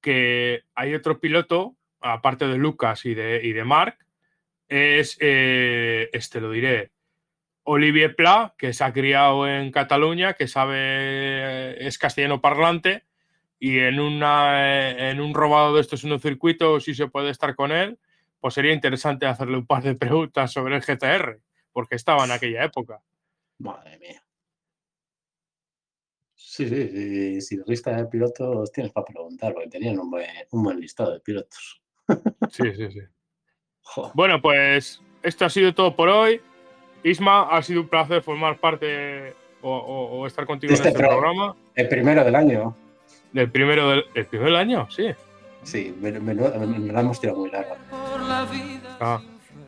que 0.00 0.62
hay 0.74 0.94
otro 0.94 1.20
piloto, 1.20 1.76
aparte 2.00 2.46
de 2.46 2.56
Lucas 2.56 3.04
y 3.06 3.14
de, 3.14 3.40
y 3.42 3.52
de 3.52 3.64
Mark, 3.64 3.98
es, 4.68 5.16
eh, 5.20 6.08
este 6.12 6.40
lo 6.40 6.50
diré, 6.50 6.90
Olivier 7.66 8.14
Pla, 8.14 8.54
que 8.56 8.72
se 8.72 8.84
ha 8.84 8.92
criado 8.92 9.46
en 9.46 9.72
Cataluña, 9.72 10.34
que 10.34 10.46
sabe, 10.46 11.84
es 11.86 11.98
castellano 11.98 12.40
parlante, 12.40 13.04
y 13.58 13.80
en, 13.80 13.98
una, 13.98 15.10
en 15.10 15.20
un 15.20 15.34
robado 15.34 15.74
de 15.74 15.80
estos 15.80 16.04
en 16.04 16.12
un 16.12 16.20
circuito, 16.20 16.78
si 16.78 16.94
se 16.94 17.08
puede 17.08 17.30
estar 17.30 17.56
con 17.56 17.72
él, 17.72 17.98
pues 18.40 18.54
sería 18.54 18.72
interesante 18.72 19.26
hacerle 19.26 19.56
un 19.56 19.66
par 19.66 19.82
de 19.82 19.96
preguntas 19.96 20.52
sobre 20.52 20.76
el 20.76 20.82
GTR, 20.82 21.40
porque 21.72 21.96
estaba 21.96 22.24
en 22.24 22.30
aquella 22.30 22.64
época. 22.64 23.02
Madre 23.58 23.98
mía. 23.98 24.22
Sí, 26.34 26.68
sí, 26.68 26.88
sí, 26.88 27.40
si 27.40 27.58
lista 27.66 27.96
de 27.96 28.06
pilotos 28.06 28.70
tienes 28.70 28.92
para 28.92 29.06
preguntar, 29.06 29.52
porque 29.52 29.68
tenían 29.68 29.98
un 29.98 30.10
buen, 30.10 30.80
listado 30.80 31.12
de 31.12 31.20
pilotos. 31.20 31.82
Sí, 32.50 32.72
sí, 32.74 32.90
sí. 32.92 33.00
Bueno, 34.14 34.40
pues 34.40 35.00
esto 35.22 35.44
ha 35.44 35.50
sido 35.50 35.74
todo 35.74 35.94
por 35.94 36.08
hoy. 36.08 36.40
Isma, 37.06 37.42
ha 37.42 37.62
sido 37.62 37.82
un 37.82 37.88
placer 37.88 38.20
formar 38.20 38.58
parte 38.58 39.32
o, 39.62 40.26
estar 40.26 40.44
contigo 40.44 40.72
en 40.72 40.74
este, 40.74 40.88
este 40.88 41.00
programa. 41.00 41.54
El 41.76 41.88
primero 41.88 42.24
del 42.24 42.34
año. 42.34 42.76
¿El 43.32 43.48
primero 43.48 43.90
del, 43.90 44.04
el 44.14 44.26
primero 44.26 44.50
del 44.50 44.56
año? 44.56 44.88
Sí. 44.90 45.06
Sí, 45.62 45.94
me, 46.00 46.10
la 46.10 47.00
hemos 47.00 47.20
tirado 47.20 47.38
muy 47.38 47.50
larga. 47.50 47.76
Ah, 49.00 49.20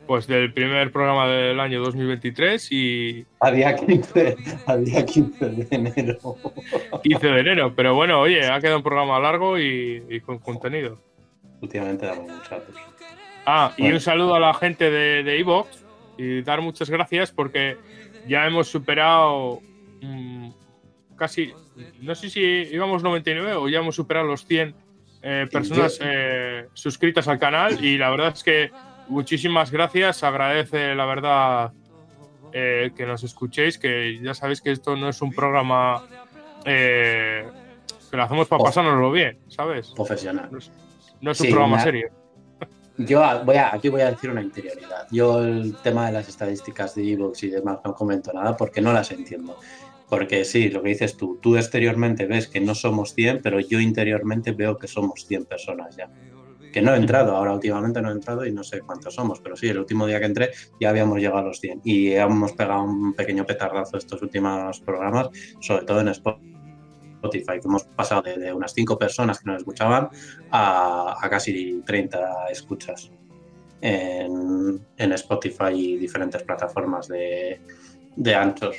pues 0.09 0.27
del 0.27 0.53
primer 0.53 0.91
programa 0.91 1.29
del 1.29 1.61
año 1.61 1.81
2023 1.81 2.73
y... 2.73 3.25
A 3.39 3.53
día 3.53 3.77
15, 3.77 4.37
a 4.67 4.77
día 4.77 5.07
15 5.07 5.49
de 5.49 5.67
enero. 5.71 6.19
15 7.05 7.27
de 7.27 7.41
enero, 7.41 7.73
pero 7.77 7.95
bueno, 7.95 8.21
oye, 8.21 8.49
ha 8.49 8.61
quedado 8.61 8.79
un 8.79 8.83
programa 8.83 9.21
largo 9.21 9.59
y, 9.61 10.21
con 10.27 10.39
contenido. 10.39 10.99
Últimamente 11.61 12.05
damos 12.05 12.29
muchas. 12.29 12.63
Ah, 13.47 13.73
y 13.77 13.93
un 13.93 14.01
saludo 14.01 14.35
a 14.35 14.41
la 14.41 14.55
gente 14.55 14.91
de 14.91 15.39
Evox 15.39 15.88
y 16.19 16.43
dar 16.43 16.61
muchas 16.61 16.91
gracias 16.91 17.33
porque 17.33 17.79
ya 18.27 18.47
hemos 18.47 18.69
superado 18.69 19.63
mm, 20.03 20.51
casi, 21.17 21.53
no 22.01 22.15
sé 22.15 22.29
si 22.29 22.41
íbamos 22.41 23.03
99 23.03 23.55
o 23.55 23.69
ya 23.69 23.79
hemos 23.79 23.95
superado 23.95 24.27
los 24.27 24.45
100 24.45 24.75
eh, 25.21 25.47
personas 25.51 25.99
eh, 26.01 26.69
suscritas 26.75 27.27
al 27.29 27.39
canal 27.39 27.85
y 27.85 27.99
la 27.99 28.11
verdad 28.11 28.33
es 28.35 28.43
que 28.43 28.71
muchísimas 29.09 29.71
gracias. 29.71 30.23
Agradece 30.23 30.95
la 30.95 31.07
verdad 31.07 31.73
eh, 32.53 32.93
que 32.97 33.07
nos 33.07 33.25
escuchéis, 33.25 33.79
que 33.79 34.21
ya 34.21 34.35
sabéis 34.35 34.61
que 34.61 34.71
esto 34.71 34.97
no 34.97 35.09
es 35.09 35.21
un 35.23 35.33
programa 35.33 36.05
que 36.65 37.45
lo 38.17 38.23
hacemos 38.23 38.47
para 38.49 38.63
pasárnoslo 38.63 39.11
bien, 39.11 39.39
¿sabes? 39.49 39.91
Profesional. 39.91 40.51
No 41.21 41.31
es, 41.31 41.41
un 41.41 41.51
programa 41.51 41.81
serio. 41.81 42.11
Yo 42.99 43.23
voy 43.45 43.57
a, 43.57 43.75
aquí 43.75 43.89
voy 43.89 44.01
a 44.01 44.11
decir 44.11 44.29
una 44.29 44.43
interioridad. 44.43 45.07
Yo 45.13 45.41
el 45.45 45.77
tema 45.83 46.07
de 46.07 46.13
las 46.13 46.29
estadísticas 46.29 46.97
de 46.97 47.13
Evox 47.13 47.45
y 47.45 47.51
demás 47.51 47.79
no 47.85 47.95
comento 47.95 48.33
nada 48.33 48.57
porque 48.57 48.81
no 48.81 48.93
las 48.93 49.13
entiendo. 49.13 49.57
Porque 50.09 50.45
sí, 50.45 50.69
lo 50.69 50.83
que 50.83 50.89
dices 50.89 51.17
tú, 51.17 51.39
tú 51.41 51.57
exteriormente 51.57 52.27
ves 52.27 52.49
que 52.49 52.61
no 52.61 52.75
somos 52.75 53.15
100, 53.15 53.41
pero 53.41 53.61
yo 53.61 53.79
interiormente 53.79 54.51
veo 54.51 54.77
que 54.77 54.89
somos 54.89 55.27
100 55.27 55.45
personas 55.45 55.97
ya. 55.97 56.11
Que 56.73 56.83
no 56.83 56.93
he 56.93 56.97
entrado, 56.97 57.37
ahora 57.37 57.53
últimamente 57.53 58.03
no 58.03 58.09
he 58.09 58.13
entrado 58.13 58.45
y 58.45 58.53
no 58.53 58.65
sé 58.65 58.81
cuántos 58.81 59.15
somos, 59.15 59.41
pero 59.41 59.57
sí, 59.57 59.69
el 59.69 59.79
último 59.79 60.07
día 60.07 60.19
que 60.19 60.27
entré 60.27 60.51
ya 60.81 60.91
habíamos 60.91 61.19
llegado 61.19 61.39
a 61.39 61.43
los 61.43 61.61
100 61.61 61.83
y 61.85 62.13
hemos 62.13 62.53
pegado 62.53 62.83
un 62.83 63.15
pequeño 63.15 63.47
petardazo 63.47 63.97
estos 63.97 64.21
últimos 64.23 64.81
programas, 64.81 65.29
sobre 65.61 65.85
todo 65.85 66.01
en 66.01 66.09
Spotify, 66.09 66.58
que 67.21 67.61
hemos 67.65 67.85
pasado 67.85 68.23
de, 68.23 68.53
unas 68.53 68.73
5 68.73 68.99
personas 68.99 69.41
que 69.41 69.51
nos 69.51 69.59
escuchaban 69.59 70.09
a, 70.51 71.17
casi 71.31 71.83
30 71.85 72.51
escuchas 72.51 73.11
en, 73.81 74.81
Spotify 75.13 75.73
y 75.73 75.97
diferentes 75.97 76.43
plataformas 76.43 77.09
de, 77.09 77.61
de 78.17 78.35
anchos. 78.35 78.77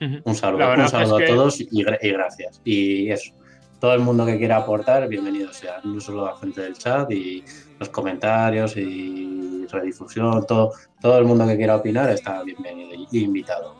Un 0.00 0.34
saludo, 0.34 0.74
un 0.74 0.88
saludo 0.88 1.16
a 1.16 1.26
todos 1.26 1.60
y, 1.60 1.82
gracias. 1.82 2.60
Y 2.64 3.10
eso, 3.10 3.32
todo 3.80 3.94
el 3.94 4.00
mundo 4.00 4.24
que 4.24 4.38
quiera 4.38 4.58
aportar, 4.58 5.08
bienvenido 5.08 5.52
sea, 5.52 5.80
no 5.84 6.00
solo 6.00 6.24
la 6.24 6.36
gente 6.36 6.62
del 6.62 6.74
chat 6.74 7.10
y 7.10 7.44
los 7.78 7.88
comentarios 7.88 8.76
y 8.76 9.66
redifusión, 9.70 10.46
todo, 10.46 10.72
todo 11.00 11.18
el 11.18 11.24
mundo 11.24 11.46
que 11.46 11.56
quiera 11.56 11.76
opinar 11.76 12.10
está 12.10 12.42
bienvenido 12.42 12.90
y 13.10 13.24
invitado. 13.24 13.74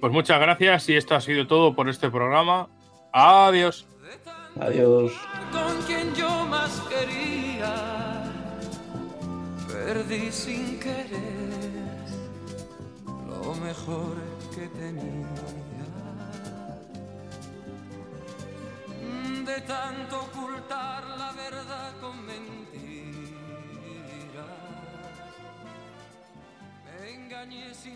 Pues 0.00 0.12
muchas 0.12 0.38
gracias 0.40 0.88
y 0.88 0.96
esto 0.96 1.14
ha 1.14 1.20
sido 1.20 1.46
todo 1.46 1.74
por 1.74 1.88
este 1.88 2.10
programa. 2.10 2.68
Adiós. 3.12 3.86
Adiós. 4.60 5.12
Con 5.52 5.82
quien 5.86 6.14
yo 6.14 6.28
más 6.46 6.80
quería, 6.88 8.24
perdí 9.68 10.30
sin 10.30 10.78
querer 10.78 11.86
lo 13.26 13.54
mejor 13.54 14.16
que 14.54 14.66
tenía. 14.68 15.26
De 19.44 19.60
tanto 19.62 20.20
ocultar 20.20 21.04
la 21.16 21.32
verdad 21.32 21.92
con 22.00 22.26
mentiras, 22.26 23.26
me 26.84 27.10
engañé 27.14 27.72
sin 27.74 27.84